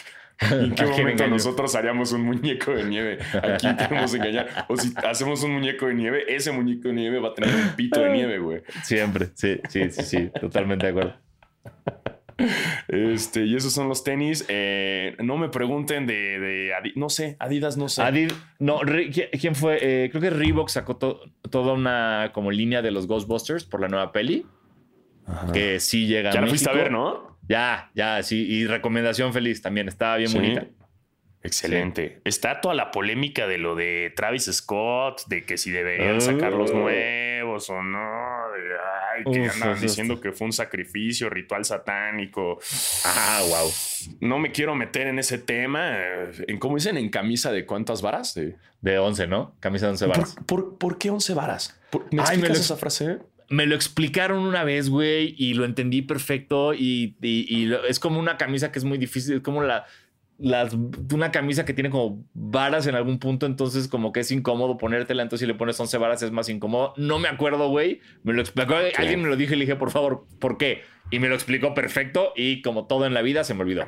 ¿En 0.40 0.74
qué 0.74 0.82
¿A 0.82 0.86
quién 0.86 1.00
momento 1.00 1.26
nosotros 1.26 1.74
haríamos 1.74 2.12
un 2.12 2.22
muñeco 2.22 2.72
de 2.72 2.84
nieve? 2.84 3.18
Aquí 3.42 3.68
queremos 3.76 4.14
engañar. 4.14 4.66
O 4.68 4.76
si 4.76 4.92
hacemos 5.04 5.42
un 5.42 5.52
muñeco 5.52 5.86
de 5.86 5.94
nieve, 5.94 6.24
ese 6.34 6.50
muñeco 6.52 6.88
de 6.88 6.94
nieve 6.94 7.18
va 7.18 7.28
a 7.28 7.34
tener 7.34 7.54
un 7.54 7.76
pito 7.76 8.00
de 8.00 8.10
nieve, 8.10 8.38
güey. 8.38 8.62
Siempre, 8.82 9.28
sí, 9.34 9.60
sí, 9.68 9.90
sí, 9.90 10.02
sí, 10.02 10.30
totalmente 10.40 10.86
de 10.86 10.90
acuerdo. 10.92 11.14
Este, 12.88 13.44
y 13.44 13.54
esos 13.54 13.72
son 13.72 13.88
los 13.88 14.02
tenis. 14.02 14.46
Eh, 14.48 15.14
no 15.22 15.36
me 15.36 15.50
pregunten 15.50 16.06
de, 16.06 16.40
de 16.40 16.72
Adi- 16.74 16.94
no 16.96 17.10
sé, 17.10 17.36
Adidas, 17.38 17.76
no 17.76 17.88
sé. 17.90 18.02
Adid, 18.02 18.32
no, 18.58 18.82
Re- 18.82 19.10
¿quién- 19.10 19.28
¿quién 19.38 19.54
fue? 19.54 19.78
Eh, 19.82 20.08
creo 20.10 20.22
que 20.22 20.30
Reebok 20.30 20.68
sacó 20.70 20.96
to- 20.96 21.20
toda 21.50 21.74
una 21.74 22.30
como 22.32 22.50
línea 22.50 22.80
de 22.80 22.90
los 22.92 23.06
Ghostbusters 23.06 23.64
por 23.64 23.80
la 23.82 23.88
nueva 23.88 24.10
peli, 24.12 24.46
que 25.52 25.80
sí 25.80 26.06
llega 26.06 26.30
ya 26.32 26.38
a 26.38 26.42
la 26.42 26.48
fuiste 26.48 26.70
a 26.70 26.72
ver, 26.72 26.90
¿no? 26.90 27.29
Ya, 27.50 27.90
ya, 27.94 28.22
sí, 28.22 28.46
y 28.48 28.66
recomendación 28.68 29.32
feliz 29.32 29.60
también, 29.60 29.88
estaba 29.88 30.16
bien 30.16 30.30
Sí. 30.30 30.38
bonita. 30.38 30.66
Excelente. 31.42 32.20
Está 32.24 32.60
toda 32.60 32.74
la 32.74 32.90
polémica 32.90 33.46
de 33.46 33.56
lo 33.58 33.74
de 33.74 34.12
Travis 34.14 34.44
Scott, 34.52 35.22
de 35.26 35.44
que 35.44 35.56
si 35.56 35.70
deberían 35.70 36.16
Ah. 36.16 36.20
sacar 36.20 36.52
los 36.52 36.72
nuevos 36.72 37.68
o 37.70 37.82
no. 37.82 37.98
ay, 39.16 39.24
que 39.32 39.40
Uf, 39.40 39.54
andaban 39.54 39.80
diciendo 39.80 40.20
que 40.20 40.30
fue 40.32 40.46
un 40.46 40.52
sacrificio, 40.52 41.28
ritual 41.28 41.64
satánico. 41.64 42.58
Ah, 43.04 43.40
wow. 43.48 43.70
No 44.20 44.38
me 44.38 44.52
quiero 44.52 44.74
meter 44.76 45.08
en 45.08 45.18
ese 45.18 45.38
tema. 45.38 45.96
En 46.46 46.58
cómo 46.58 46.76
dicen, 46.76 46.96
en 46.96 47.08
camisa 47.08 47.50
de 47.50 47.66
cuántas 47.66 48.00
varas. 48.02 48.34
De- 48.34 48.56
De 48.82 48.98
11, 48.98 49.26
¿no? 49.26 49.56
Camisa 49.60 49.86
de 49.86 49.92
11 49.92 50.06
varas. 50.06 50.34
¿Por, 50.46 50.46
por, 50.46 50.78
por 50.78 50.98
qué 50.98 51.10
11 51.10 51.34
varas? 51.34 51.78
¿Por- 51.90 52.02
¿Me 52.04 52.08
Ay, 52.10 52.16
me 52.16 52.22
explicas 52.22 52.58
lo- 52.58 52.62
esa 52.64 52.76
frase? 52.76 53.18
Me 53.50 53.66
lo 53.66 53.74
explicaron 53.74 54.38
una 54.38 54.64
vez, 54.64 54.88
güey, 54.88 55.34
y 55.36 55.54
lo 55.54 55.64
entendí 55.64 56.02
perfecto. 56.02 56.72
Y, 56.72 57.16
y- 57.20 57.46
y 57.48 57.66
lo- 57.66 57.84
es 57.84 57.98
como 58.00 58.18
una 58.18 58.36
camisa 58.38 58.72
que 58.72 58.78
es 58.78 58.84
muy 58.84 58.96
difícil. 58.96 59.34
Es 59.36 59.40
como 59.42 59.62
la, 59.62 59.84
las, 60.38 60.74
una 61.12 61.30
camisa 61.32 61.64
que 61.66 61.74
tiene 61.74 61.90
como 61.90 62.24
varas 62.32 62.86
en 62.86 62.94
algún 62.94 63.18
punto. 63.18 63.46
Entonces, 63.46 63.88
como 63.88 64.12
que 64.12 64.20
es 64.20 64.30
incómodo 64.30 64.78
ponértela. 64.78 65.22
Entonces, 65.22 65.44
si 65.46 65.52
le 65.52 65.58
pones 65.58 65.78
11 65.78 65.98
varas, 65.98 66.22
es 66.22 66.30
más 66.30 66.48
incómodo. 66.48 66.94
No 66.96 67.18
me 67.18 67.28
acuerdo, 67.28 67.68
güey. 67.68 68.00
Me 68.22 68.32
lo 68.32 68.40
explicó. 68.40 68.74
Alguien 68.96 69.20
me 69.20 69.28
lo 69.28 69.36
dijo 69.36 69.52
y 69.52 69.56
le 69.56 69.64
dije, 69.66 69.76
por 69.76 69.90
favor, 69.90 70.26
¿por 70.38 70.56
qué? 70.56 70.82
Y 71.10 71.18
me 71.18 71.28
lo 71.28 71.34
explicó 71.34 71.74
perfecto. 71.74 72.32
Y 72.36 72.62
como 72.62 72.86
todo 72.86 73.04
en 73.04 73.12
la 73.14 73.22
vida, 73.22 73.42
se 73.44 73.52
me 73.54 73.62
olvidó. 73.62 73.84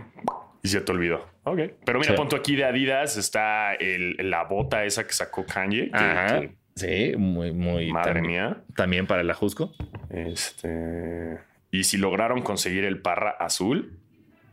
Y 0.65 0.69
se 0.69 0.81
te 0.81 0.93
olvidó. 0.93 1.27
Ok. 1.45 1.61
Pero 1.85 1.99
mira, 2.01 2.13
Sí. 2.13 2.17
punto 2.17 2.37
aquí 2.37 2.55
de 2.57 2.65
Adidas 2.65 3.17
está 3.17 3.75
el- 3.75 4.17
la 4.29 4.45
bota 4.45 4.85
esa 4.85 5.07
que 5.07 5.13
sacó 5.13 5.47
Kanye. 5.47 5.91
que- 5.91 5.97
Ajá. 5.97 6.41
que- 6.41 6.55
Sí, 6.75 7.13
muy, 7.19 7.53
muy. 7.53 7.93
madre 7.93 8.15
también, 8.15 8.27
mía. 8.33 8.63
También 8.77 9.07
para 9.07 9.21
el 9.23 9.31
ajusco. 9.31 9.73
Este. 10.11 11.39
Y 11.71 11.85
si 11.85 11.97
lograron 11.99 12.43
conseguir 12.43 12.85
el 12.85 13.01
parra 13.01 13.31
azul, 13.31 13.99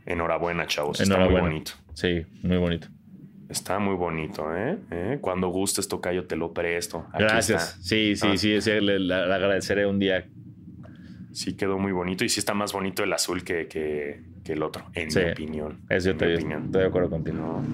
enhorabuena, 0.06 0.66
chavos. 0.66 1.00
Está 1.00 1.14
Enhorabuena. 1.14 1.42
muy 1.42 1.50
bonito. 1.50 1.72
Sí, 1.94 2.22
muy 2.42 2.56
bonito. 2.58 2.88
Está 3.48 3.78
muy 3.78 3.94
bonito, 3.96 4.54
¿eh? 4.56 4.78
¿Eh? 4.90 5.18
Cuando 5.20 5.48
gustes, 5.48 5.88
tocayo, 5.88 6.26
te 6.26 6.36
lo 6.36 6.52
presto. 6.52 7.06
Aquí 7.12 7.24
Gracias. 7.24 7.70
está. 7.72 7.82
Sí, 7.82 8.14
sí, 8.16 8.28
Ah. 8.30 8.36
sí. 8.36 8.60
sí, 8.60 8.70
le, 8.80 8.98
le 9.00 9.14
agradeceré 9.14 9.86
un 9.86 9.98
día. 9.98 10.24
Sí 11.32 11.56
quedó 11.56 11.78
muy 11.78 11.92
bonito 11.92 12.24
y 12.24 12.28
sí 12.28 12.40
está 12.40 12.54
más 12.54 12.72
bonito 12.72 13.02
el 13.04 13.12
azul 13.12 13.42
que, 13.44 13.66
que- 13.68 14.20
que 14.44 14.52
el 14.54 14.62
otro, 14.62 14.84
en 14.94 15.10
Sí. 15.10 15.20
mi 15.20 15.30
opinión. 15.32 15.80
Eso 15.88 16.10
yo 16.12 16.16
te- 16.16 16.26
mi 16.26 16.32
estoy 16.34 16.44
opinión. 16.52 16.72
de 16.72 16.84
acuerdo 16.86 17.10
contigo. 17.10 17.36
¿no? 17.36 17.64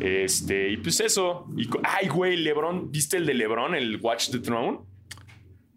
Este, 0.00 0.70
y 0.70 0.76
pues 0.78 1.00
eso. 1.00 1.46
Y, 1.56 1.68
ay, 1.84 2.08
güey, 2.08 2.36
Lebron, 2.36 2.90
¿viste 2.90 3.16
el 3.16 3.26
de 3.26 3.34
Lebron, 3.34 3.74
el 3.74 3.96
Watch 4.00 4.30
the 4.30 4.38
Throne? 4.38 4.80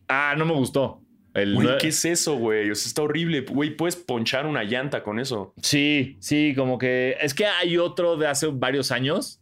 Ah, 0.08 0.36
no 0.38 0.46
me 0.46 0.54
gustó. 0.54 1.02
El 1.34 1.56
Güey, 1.56 1.78
¿qué 1.80 1.88
es 1.88 2.04
eso, 2.04 2.36
güey? 2.36 2.70
O 2.70 2.76
sea, 2.76 2.88
está 2.90 3.02
horrible. 3.04 3.42
Güey, 3.42 3.78
puedes 3.78 3.96
ponchar 3.96 4.46
una 4.46 4.64
llanta 4.66 5.02
con 5.02 5.18
eso. 5.18 5.54
Sí, 5.62 6.18
sí, 6.20 6.54
como 6.58 6.78
que 6.78 7.16
es 7.22 7.34
que 7.34 7.46
hay 7.46 7.78
otro 7.78 8.18
de 8.18 8.28
hace 8.28 8.48
varios 8.48 8.92
años 8.92 9.40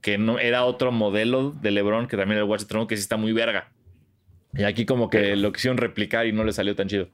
que 0.00 0.16
no 0.16 0.38
era 0.38 0.64
otro 0.64 0.92
modelo 0.92 1.50
de 1.50 1.70
LeBron 1.72 2.06
que 2.06 2.16
también 2.16 2.36
era 2.38 2.44
el 2.44 2.50
Watch 2.50 2.62
the 2.62 2.66
Throne 2.68 2.86
que 2.86 2.96
sí 2.96 3.02
está 3.02 3.18
muy 3.18 3.32
verga. 3.32 3.70
Y 4.54 4.62
aquí 4.62 4.86
como 4.86 5.10
que 5.10 5.18
Pero- 5.18 5.36
lo 5.36 5.52
quisieron 5.52 5.76
replicar 5.76 6.26
y 6.26 6.32
no 6.32 6.42
le 6.44 6.52
salió 6.52 6.74
tan 6.74 6.88
chido. 6.88 7.08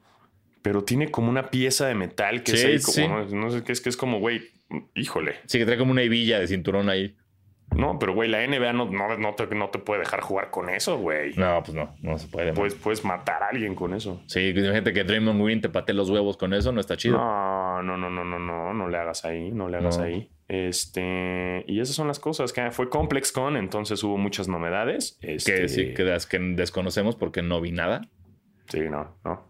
Pero 0.63 0.85
tiene 0.85 1.11
como 1.11 1.31
una 1.31 1.51
pieza 1.51 1.87
de 1.87 1.95
metal 1.95 2.43
que 2.43 2.53
Sí, 2.57 2.67
es 2.73 2.89
ahí 2.99 3.05
como, 3.07 3.25
sí. 3.27 3.35
no, 3.35 3.41
no 3.45 3.51
sé 3.51 3.65
qué 3.65 3.73
es, 3.73 3.81
que 3.81 3.89
es 3.89 3.97
como, 3.97 4.19
güey, 4.19 4.43
híjole. 4.95 5.37
Sí, 5.47 5.59
que 5.59 5.65
trae 5.67 5.79
como 5.79 5.93
una 5.93 6.03
hebilla 6.03 6.39
de 6.39 6.47
cinturón 6.49 6.89
ahí. 6.91 7.17
No, 7.77 8.01
pero 8.01 8.13
güey, 8.15 8.29
la 8.29 8.45
NBA 8.45 8.73
no, 8.73 8.87
no, 8.91 9.17
no 9.17 9.35
te, 9.37 9.47
no 9.55 9.69
te 9.71 9.79
puede 9.79 10.01
dejar 10.01 10.21
jugar 10.23 10.51
con 10.51 10.69
eso, 10.71 10.99
güey. 10.99 11.35
No, 11.37 11.63
pues 11.63 11.75
no, 11.77 11.95
no 12.03 12.19
se 12.19 12.27
puede. 12.27 12.53
Puedes, 12.53 12.75
puedes 12.75 13.05
matar 13.05 13.45
a 13.45 13.49
alguien 13.51 13.77
con 13.77 13.95
eso. 13.95 14.21
Sí, 14.27 14.49
imagínate 14.49 14.93
que 14.93 15.05
Draymond 15.05 15.41
Green 15.43 15.61
te 15.61 15.69
patee 15.69 15.95
los 15.95 16.11
huevos 16.11 16.37
con 16.37 16.53
eso, 16.53 16.73
no 16.73 16.81
está 16.81 16.97
chido. 16.97 17.17
No, 17.17 17.81
no, 17.83 17.97
no, 17.97 18.11
no, 18.11 18.25
no, 18.25 18.39
no, 18.41 18.75
no 18.75 18.89
le 18.89 18.99
hagas 18.99 19.25
ahí, 19.25 19.53
no 19.53 19.69
le 19.69 19.77
hagas 19.77 19.99
No. 19.99 20.05
ahí. 20.05 20.29
Este, 20.49 21.65
y 21.69 21.79
esas 21.81 21.95
son 21.95 22.09
las 22.09 22.19
cosas 22.19 22.53
que 22.53 22.71
fue 22.73 22.89
ComplexCon, 22.89 23.57
entonces 23.57 24.03
hubo 24.03 24.19
muchas 24.19 24.49
novedades. 24.49 25.17
Este, 25.23 25.55
Que 25.55 25.69
sí, 25.69 25.95
que, 25.95 26.05
que 26.29 26.39
desconocemos 26.57 27.15
porque 27.15 27.41
no 27.43 27.61
vi 27.61 27.71
nada. 27.71 28.03
Sí, 28.69 28.81
no, 28.91 29.17
no. 29.25 29.49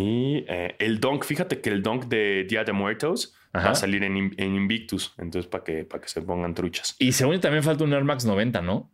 Y 0.00 0.44
eh, 0.48 0.76
el 0.78 1.00
Dunk, 1.00 1.24
fíjate 1.24 1.60
que 1.60 1.70
el 1.70 1.82
Dunk 1.82 2.04
de 2.04 2.44
Día 2.48 2.64
de 2.64 2.72
Muertos 2.72 3.34
va 3.54 3.70
a 3.70 3.74
salir 3.74 4.04
en, 4.04 4.16
In- 4.16 4.34
en 4.36 4.54
Invictus, 4.54 5.14
entonces 5.18 5.48
para 5.50 5.64
que, 5.64 5.84
para 5.84 6.00
que 6.02 6.08
se 6.08 6.22
pongan 6.22 6.54
truchas. 6.54 6.94
Y 6.98 7.12
según 7.12 7.34
yo 7.34 7.40
también 7.40 7.64
falta 7.64 7.82
un 7.84 7.92
Air 7.92 8.04
Max 8.04 8.24
90, 8.24 8.62
¿no? 8.62 8.90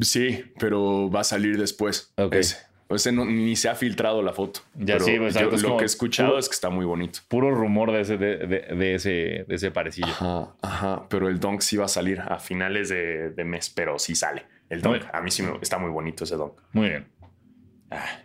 Sí, 0.00 0.44
pero 0.58 1.10
va 1.10 1.20
a 1.20 1.24
salir 1.24 1.58
después. 1.58 2.12
Ok. 2.16 2.34
Ese. 2.34 2.58
O 2.88 2.98
sea, 2.98 3.10
no- 3.10 3.24
ni 3.24 3.56
se 3.56 3.68
ha 3.68 3.74
filtrado 3.74 4.22
la 4.22 4.32
foto. 4.32 4.60
Ya 4.76 4.94
Pero 4.94 5.04
sí, 5.06 5.16
pues, 5.18 5.34
yo 5.34 5.50
lo 5.50 5.60
como 5.60 5.76
que 5.78 5.82
he 5.82 5.86
escuchado 5.86 6.28
puro- 6.28 6.38
es 6.38 6.48
que 6.48 6.54
está 6.54 6.70
muy 6.70 6.84
bonito. 6.84 7.18
Puro 7.26 7.50
rumor 7.52 7.90
de 7.90 8.02
ese, 8.02 8.16
de, 8.16 8.36
de- 8.46 8.60
de 8.76 8.94
ese, 8.94 9.10
de 9.48 9.54
ese 9.54 9.72
parecillo. 9.72 10.06
Ajá, 10.06 10.54
ajá. 10.62 11.06
Pero 11.08 11.28
el 11.28 11.40
Dunk 11.40 11.62
sí 11.62 11.76
va 11.76 11.86
a 11.86 11.88
salir 11.88 12.20
a 12.20 12.38
finales 12.38 12.88
de, 12.88 13.30
de 13.30 13.44
mes, 13.44 13.70
pero 13.70 13.98
sí 13.98 14.14
sale. 14.14 14.44
El 14.68 14.82
Muy- 14.82 15.00
a 15.12 15.20
mí 15.20 15.30
sí 15.32 15.42
me, 15.42 15.56
está 15.60 15.78
muy 15.78 15.90
bonito 15.90 16.22
ese 16.24 16.36
Dunk. 16.36 16.52
Muy 16.72 16.88
bien. 16.90 17.06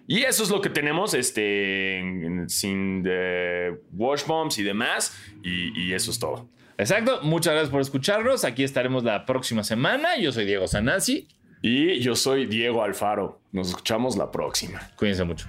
Y 0.08 0.24
eso 0.24 0.44
es 0.44 0.50
lo 0.50 0.62
que 0.62 0.70
tenemos, 0.70 1.14
este, 1.14 2.02
sin 2.48 3.04
eh, 3.08 3.72
wash 3.94 4.26
bombs 4.26 4.58
y 4.58 4.64
demás. 4.64 5.16
Y, 5.44 5.80
y 5.80 5.94
eso 5.94 6.12
es 6.12 6.20
todo. 6.20 6.50
Exacto. 6.78 7.20
Muchas 7.22 7.54
gracias 7.54 7.72
por 7.72 7.82
escucharnos. 7.82 8.44
Aquí 8.44 8.64
estaremos 8.64 9.04
la 9.04 9.26
próxima 9.26 9.64
semana. 9.64 10.18
Yo 10.18 10.32
soy 10.32 10.46
Diego 10.46 10.68
Sanasi. 10.68 11.28
Y 11.62 12.00
yo 12.00 12.16
soy 12.16 12.48
Diego 12.48 12.84
Alfaro. 12.84 13.40
Nos 13.52 13.70
escuchamos 13.70 14.18
la 14.18 14.32
próxima. 14.32 14.80
Cuídense 14.96 15.24
mucho. 15.24 15.48